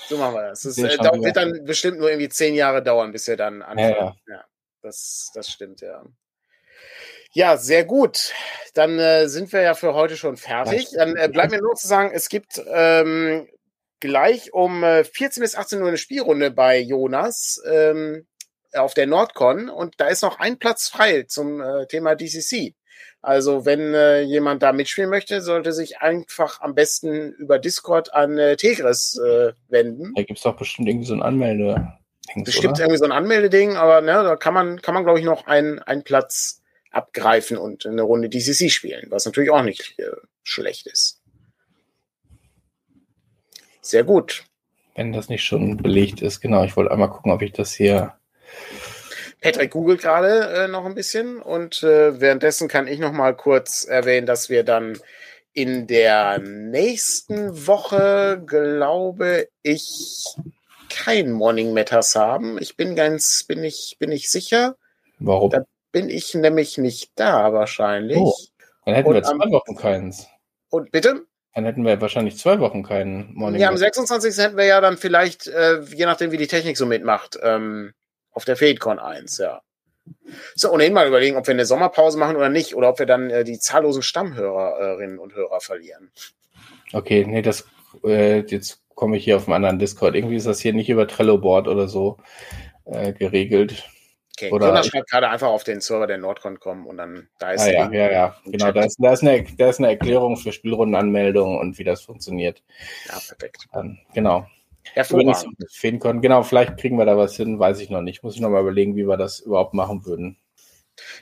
So 0.08 0.16
machen 0.18 0.34
wir 0.34 0.48
das. 0.48 0.62
Das 0.62 0.78
äh, 0.78 0.82
wird 0.82 1.36
dann 1.36 1.64
bestimmt 1.64 1.98
nur 1.98 2.10
irgendwie 2.10 2.28
zehn 2.28 2.54
Jahre 2.54 2.82
dauern, 2.82 3.12
bis 3.12 3.26
wir 3.26 3.36
dann 3.36 3.62
anfangen. 3.62 3.90
Ja, 3.90 3.96
ja. 3.98 4.16
ja 4.28 4.44
das, 4.82 5.30
das 5.34 5.50
stimmt, 5.50 5.80
ja. 5.80 6.02
Ja, 7.32 7.56
sehr 7.56 7.84
gut. 7.84 8.32
Dann 8.74 8.98
äh, 8.98 9.28
sind 9.28 9.52
wir 9.52 9.60
ja 9.60 9.74
für 9.74 9.94
heute 9.94 10.16
schon 10.16 10.36
fertig. 10.36 10.88
Dann 10.94 11.14
äh, 11.16 11.28
bleibt 11.28 11.52
mir 11.52 11.60
nur 11.60 11.74
zu 11.74 11.86
sagen, 11.86 12.10
es 12.12 12.28
gibt 12.28 12.60
ähm, 12.72 13.46
gleich 14.00 14.52
um 14.52 14.82
äh, 14.82 15.04
14 15.04 15.42
bis 15.42 15.54
18 15.54 15.82
Uhr 15.82 15.88
eine 15.88 15.98
Spielrunde 15.98 16.50
bei 16.50 16.78
Jonas. 16.78 17.62
Ähm, 17.70 18.26
auf 18.74 18.94
der 18.94 19.06
Nordcon 19.06 19.68
und 19.68 19.94
da 19.98 20.08
ist 20.08 20.22
noch 20.22 20.38
ein 20.38 20.58
Platz 20.58 20.88
frei 20.88 21.22
zum 21.22 21.60
äh, 21.60 21.86
Thema 21.86 22.14
DCC. 22.14 22.74
Also 23.20 23.64
wenn 23.64 23.94
äh, 23.94 24.20
jemand 24.22 24.62
da 24.62 24.72
mitspielen 24.72 25.10
möchte, 25.10 25.40
sollte 25.40 25.72
sich 25.72 25.98
einfach 26.00 26.60
am 26.60 26.74
besten 26.74 27.32
über 27.32 27.58
Discord 27.58 28.14
an 28.14 28.38
äh, 28.38 28.56
Tegris 28.56 29.18
äh, 29.18 29.52
wenden. 29.68 30.12
Da 30.14 30.22
gibt's 30.22 30.42
doch 30.42 30.56
bestimmt 30.56 30.88
irgendwie 30.88 31.06
so 31.06 31.14
ein 31.14 31.22
Anmelde. 31.22 31.94
Bestimmt 32.36 32.74
oder? 32.74 32.82
irgendwie 32.82 32.98
so 32.98 33.04
ein 33.04 33.12
Anmeldeding, 33.12 33.76
aber 33.76 34.00
ne, 34.02 34.12
da 34.12 34.36
kann 34.36 34.54
man, 34.54 34.82
kann 34.82 34.94
man 34.94 35.04
glaube 35.04 35.18
ich 35.18 35.24
noch 35.24 35.46
einen, 35.46 35.78
einen 35.80 36.04
Platz 36.04 36.62
abgreifen 36.90 37.56
und 37.56 37.86
eine 37.86 38.02
Runde 38.02 38.28
DCC 38.28 38.70
spielen, 38.70 39.06
was 39.10 39.24
natürlich 39.24 39.50
auch 39.50 39.62
nicht 39.62 39.98
äh, 39.98 40.10
schlecht 40.42 40.86
ist. 40.86 41.20
Sehr 43.80 44.04
gut. 44.04 44.44
Wenn 44.94 45.12
das 45.12 45.28
nicht 45.28 45.44
schon 45.44 45.76
belegt 45.76 46.20
ist, 46.20 46.40
genau. 46.40 46.64
Ich 46.64 46.76
wollte 46.76 46.90
einmal 46.90 47.10
gucken, 47.10 47.32
ob 47.32 47.40
ich 47.40 47.52
das 47.52 47.72
hier 47.72 48.14
Patrick 49.40 49.70
googelt 49.70 50.00
gerade 50.00 50.64
äh, 50.64 50.68
noch 50.68 50.84
ein 50.84 50.94
bisschen 50.94 51.40
und 51.40 51.82
äh, 51.82 52.20
währenddessen 52.20 52.66
kann 52.68 52.88
ich 52.88 52.98
noch 52.98 53.12
mal 53.12 53.34
kurz 53.36 53.84
erwähnen, 53.84 54.26
dass 54.26 54.48
wir 54.50 54.64
dann 54.64 54.98
in 55.52 55.86
der 55.86 56.38
nächsten 56.38 57.66
Woche, 57.66 58.42
glaube 58.44 59.48
ich, 59.62 60.24
kein 60.90 61.30
Morning 61.32 61.72
Matters 61.72 62.14
haben. 62.16 62.58
Ich 62.60 62.76
bin 62.76 62.96
ganz, 62.96 63.44
bin 63.44 63.62
ich, 63.64 63.96
bin 63.98 64.10
ich 64.12 64.30
sicher. 64.30 64.76
Warum? 65.18 65.50
Da 65.50 65.64
bin 65.92 66.08
ich 66.10 66.34
nämlich 66.34 66.78
nicht 66.78 67.12
da 67.16 67.52
wahrscheinlich. 67.52 68.18
Oh, 68.18 68.34
dann 68.84 68.94
hätten 68.94 69.08
Und 69.08 69.14
wir 69.14 69.22
zwei 69.22 69.44
am- 69.44 69.52
Wochen 69.52 69.76
keins. 69.76 70.26
Und 70.70 70.90
bitte? 70.92 71.22
Dann 71.54 71.64
hätten 71.64 71.84
wir 71.84 72.00
wahrscheinlich 72.00 72.38
zwei 72.38 72.60
Wochen 72.60 72.82
keinen 72.84 73.34
Morning. 73.34 73.60
Ja, 73.60 73.68
am 73.68 73.74
Matter. 73.74 73.84
26. 73.86 74.36
hätten 74.38 74.56
wir 74.56 74.66
ja 74.66 74.80
dann 74.80 74.96
vielleicht, 74.96 75.46
äh, 75.48 75.80
je 75.80 76.06
nachdem, 76.06 76.30
wie 76.30 76.36
die 76.36 76.46
Technik 76.46 76.76
so 76.76 76.86
mitmacht, 76.86 77.38
ähm, 77.42 77.92
auf 78.38 78.44
der 78.44 78.56
FadeCon 78.56 79.00
1, 79.00 79.38
ja. 79.38 79.62
So, 80.54 80.72
ohnehin 80.72 80.92
mal 80.92 81.08
überlegen, 81.08 81.36
ob 81.36 81.48
wir 81.48 81.54
eine 81.54 81.66
Sommerpause 81.66 82.18
machen 82.18 82.36
oder 82.36 82.48
nicht, 82.48 82.76
oder 82.76 82.90
ob 82.90 83.00
wir 83.00 83.06
dann 83.06 83.30
äh, 83.30 83.42
die 83.42 83.58
zahllosen 83.58 84.02
Stammhörerinnen 84.02 85.18
und 85.18 85.34
Hörer 85.34 85.60
verlieren. 85.60 86.12
Okay, 86.92 87.24
nee, 87.26 87.42
das 87.42 87.66
äh, 88.04 88.38
jetzt 88.46 88.80
komme 88.94 89.16
ich 89.16 89.24
hier 89.24 89.36
auf 89.36 89.48
einem 89.48 89.54
anderen 89.54 89.80
Discord. 89.80 90.14
Irgendwie 90.14 90.36
ist 90.36 90.46
das 90.46 90.60
hier 90.60 90.72
nicht 90.72 90.88
über 90.88 91.08
Trello-Board 91.08 91.66
oder 91.66 91.88
so 91.88 92.18
äh, 92.84 93.12
geregelt. 93.12 93.88
Okay, 94.36 94.52
Oder- 94.52 94.68
Jonas 94.68 94.86
schreibt 94.86 95.10
gerade 95.10 95.28
einfach 95.28 95.48
auf 95.48 95.64
den 95.64 95.80
Server 95.80 96.06
der 96.06 96.18
Nordcon 96.18 96.60
kommen 96.60 96.86
und 96.86 96.96
dann 96.96 97.28
da 97.40 97.50
ist 97.50 97.62
Ah 97.62 97.70
ja, 97.72 97.90
ja, 97.90 98.10
ja. 98.12 98.36
Genau, 98.46 98.70
da 98.70 98.84
ist, 98.84 98.96
da, 99.00 99.12
ist 99.12 99.22
eine, 99.22 99.44
da 99.56 99.68
ist 99.68 99.80
eine 99.80 99.88
Erklärung 99.88 100.36
für 100.36 100.52
Spielrundenanmeldung 100.52 101.58
und 101.58 101.76
wie 101.78 101.84
das 101.84 102.02
funktioniert. 102.02 102.62
ja, 103.08 103.14
perfekt. 103.14 103.66
Dann, 103.72 103.98
genau. 104.14 104.46
Hervorragend. 104.94 105.56
Feencon, 105.70 106.20
genau, 106.20 106.42
vielleicht 106.42 106.76
kriegen 106.76 106.96
wir 106.96 107.06
da 107.06 107.16
was 107.16 107.36
hin, 107.36 107.58
weiß 107.58 107.80
ich 107.80 107.90
noch 107.90 108.02
nicht. 108.02 108.22
Muss 108.22 108.34
ich 108.34 108.40
noch 108.40 108.50
mal 108.50 108.62
überlegen, 108.62 108.96
wie 108.96 109.06
wir 109.06 109.16
das 109.16 109.40
überhaupt 109.40 109.74
machen 109.74 110.04
würden. 110.04 110.38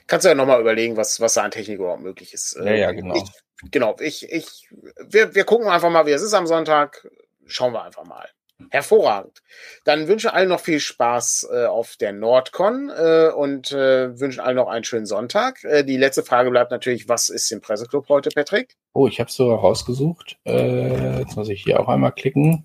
Kannst 0.07 0.25
du 0.25 0.29
ja 0.29 0.35
nochmal 0.35 0.61
überlegen, 0.61 0.97
was, 0.97 1.21
was 1.21 1.35
da 1.35 1.43
an 1.43 1.51
Technik 1.51 1.79
überhaupt 1.79 2.03
möglich 2.03 2.33
ist. 2.33 2.57
Ja, 2.57 2.65
Äh, 2.65 2.81
ja, 2.81 2.93
genau. 2.93 3.15
Ich, 3.15 3.71
genau, 3.71 3.97
ich, 4.01 4.31
ich, 4.31 4.69
wir, 5.07 5.35
wir 5.35 5.45
gucken 5.45 5.69
einfach 5.69 5.91
mal, 5.91 6.07
wie 6.07 6.13
es 6.13 6.23
ist 6.23 6.35
am 6.35 6.47
Sonntag. 6.47 7.09
Schauen 7.47 7.73
wir 7.73 7.85
einfach 7.85 8.05
mal. 8.05 8.27
Hervorragend. 8.71 9.43
Dann 9.85 10.09
wünsche 10.09 10.33
allen 10.33 10.49
noch 10.49 10.61
viel 10.61 10.81
Spaß 10.81 11.49
äh, 11.53 11.67
auf 11.67 11.97
der 11.97 12.13
Nordcon 12.13 12.89
äh, 12.89 13.29
und 13.29 13.71
äh, 13.71 14.19
wünschen 14.19 14.41
allen 14.41 14.57
noch 14.57 14.69
einen 14.69 14.85
schönen 14.85 15.05
Sonntag. 15.05 15.63
Äh, 15.65 15.85
die 15.85 15.99
letzte 15.99 16.23
Frage 16.23 16.51
bleibt 16.51 16.71
natürlich, 16.71 17.07
was 17.07 17.29
ist 17.29 17.53
im 17.53 17.61
Presseclub 17.61 18.09
heute, 18.09 18.31
Patrick? 18.31 18.75
Oh, 18.95 19.07
ich 19.07 19.21
habe 19.21 19.29
es 19.29 19.37
sogar 19.37 19.59
rausgesucht. 19.59 20.39
Äh, 20.47 21.19
jetzt 21.19 21.37
muss 21.37 21.51
ich 21.51 21.65
hier 21.65 21.79
auch 21.79 21.89
einmal 21.89 22.13
klicken. 22.13 22.65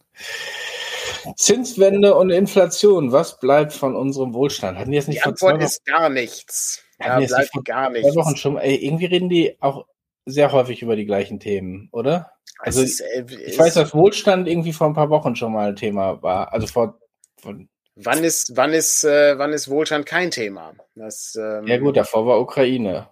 Zinswende 1.36 2.16
und 2.16 2.30
Inflation. 2.30 3.12
Was 3.12 3.40
bleibt 3.40 3.74
von 3.74 3.96
unserem 3.96 4.34
Wohlstand? 4.34 4.78
Hatten 4.78 4.92
die 4.92 4.98
jetzt 4.98 5.08
nicht 5.08 5.20
Die 5.20 5.24
vor 5.24 5.36
zwei 5.36 5.48
Antwort 5.50 5.62
Wochen, 5.62 5.68
ist 5.68 5.86
gar 5.86 6.10
nichts. 6.10 6.84
Hatten 7.00 7.10
Da 7.12 7.20
die 7.20 7.26
bleibt 7.28 7.52
vor 7.52 7.64
gar 7.64 7.88
zwei 7.92 8.00
nichts. 8.00 8.16
Wochen 8.16 8.36
schon? 8.38 8.58
Ey, 8.58 8.76
irgendwie 8.76 9.06
reden 9.06 9.30
die 9.30 9.58
auch 9.62 9.86
sehr 10.26 10.52
häufig 10.52 10.82
über 10.82 10.96
die 10.96 11.06
gleichen 11.06 11.40
Themen, 11.40 11.90
oder? 11.92 12.32
Also, 12.60 12.82
ist, 12.84 13.02
äh, 13.02 13.26
Ich 13.46 13.58
weiß, 13.58 13.74
dass 13.74 13.94
Wohlstand 13.94 14.48
irgendwie 14.48 14.74
vor 14.74 14.88
ein 14.88 14.94
paar 14.94 15.10
Wochen 15.10 15.36
schon 15.36 15.52
mal 15.54 15.70
ein 15.70 15.76
Thema 15.76 16.22
war. 16.22 16.54
Also 16.54 16.68
vor, 16.68 17.00
von, 17.42 17.68
Wann 17.96 18.24
ist, 18.24 18.56
wann 18.56 18.72
ist, 18.74 19.04
äh, 19.04 19.38
wann 19.38 19.52
ist 19.52 19.70
Wohlstand 19.70 20.06
kein 20.06 20.32
Thema? 20.32 20.74
Das, 20.96 21.36
ähm, 21.36 21.68
ja 21.68 21.78
gut, 21.78 21.98
davor 21.98 22.26
war 22.26 22.40
Ukraine. 22.40 23.10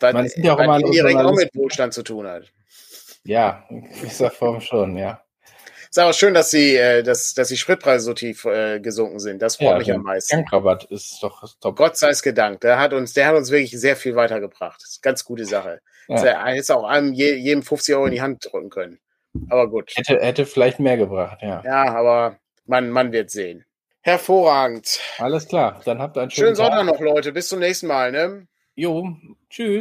weil, 0.00 0.12
man, 0.12 0.28
sind 0.28 0.44
ja 0.44 0.54
auch 0.54 0.58
weil 0.58 0.64
immer 0.64 1.26
auch 1.26 1.34
mit. 1.34 1.54
Wohlstand 1.54 1.94
zu 1.94 2.02
tun 2.02 2.26
hat. 2.26 2.52
Ja, 3.24 3.64
ich 4.02 4.14
sag 4.14 4.32
vorhin 4.34 4.60
schon, 4.60 4.96
ja. 4.96 5.22
Ist 5.90 5.98
aber 5.98 6.12
schön, 6.12 6.34
dass 6.34 6.50
die, 6.50 6.76
äh, 6.76 7.02
dass, 7.02 7.34
dass 7.34 7.48
die 7.48 7.56
Spritpreise 7.56 8.04
so 8.04 8.14
tief 8.14 8.44
äh, 8.44 8.78
gesunken 8.78 9.18
sind. 9.18 9.42
Das 9.42 9.56
freut 9.56 9.70
ja 9.70 9.78
mich 9.78 9.92
am 9.92 10.02
meisten. 10.02 10.36
Tankrabatt 10.36 10.84
ist 10.84 11.20
doch 11.20 11.42
top. 11.60 11.76
Gott 11.76 11.96
sei 11.96 12.10
es 12.10 12.22
gedankt. 12.22 12.62
Der 12.62 12.78
hat 12.78 12.92
uns, 12.92 13.12
der 13.12 13.26
hat 13.26 13.34
uns 13.34 13.50
wirklich 13.50 13.72
sehr 13.72 13.96
viel 13.96 14.14
weitergebracht. 14.14 14.80
Das 14.80 14.90
ist 14.90 15.04
eine 15.04 15.10
ganz 15.10 15.24
gute 15.24 15.44
Sache. 15.44 15.80
Ja. 16.06 16.22
Er 16.22 16.54
hätte 16.54 16.76
auch 16.76 16.84
einem 16.84 17.12
je, 17.12 17.34
jedem 17.34 17.64
50 17.64 17.96
Euro 17.96 18.06
in 18.06 18.12
die 18.12 18.22
Hand 18.22 18.48
drücken 18.50 18.70
können. 18.70 19.00
Aber 19.48 19.68
gut. 19.68 19.92
Hätte, 19.96 20.20
hätte 20.20 20.46
vielleicht 20.46 20.78
mehr 20.78 20.96
gebracht, 20.96 21.38
ja. 21.42 21.60
Ja, 21.64 21.92
aber 21.92 22.38
man, 22.66 22.90
man 22.90 23.10
wird 23.10 23.30
sehen. 23.30 23.64
Hervorragend. 24.02 25.00
Alles 25.18 25.48
klar, 25.48 25.80
dann 25.84 25.98
habt 25.98 26.16
einen 26.16 26.30
schönen, 26.30 26.54
Schönen 26.54 26.68
Tag. 26.68 26.78
Sonntag 26.78 27.00
noch, 27.00 27.00
Leute. 27.00 27.32
Bis 27.32 27.48
zum 27.48 27.58
nächsten 27.58 27.88
Mal. 27.88 28.12
Ne? 28.12 28.46
Jo, 28.76 29.16
tschüss. 29.50 29.78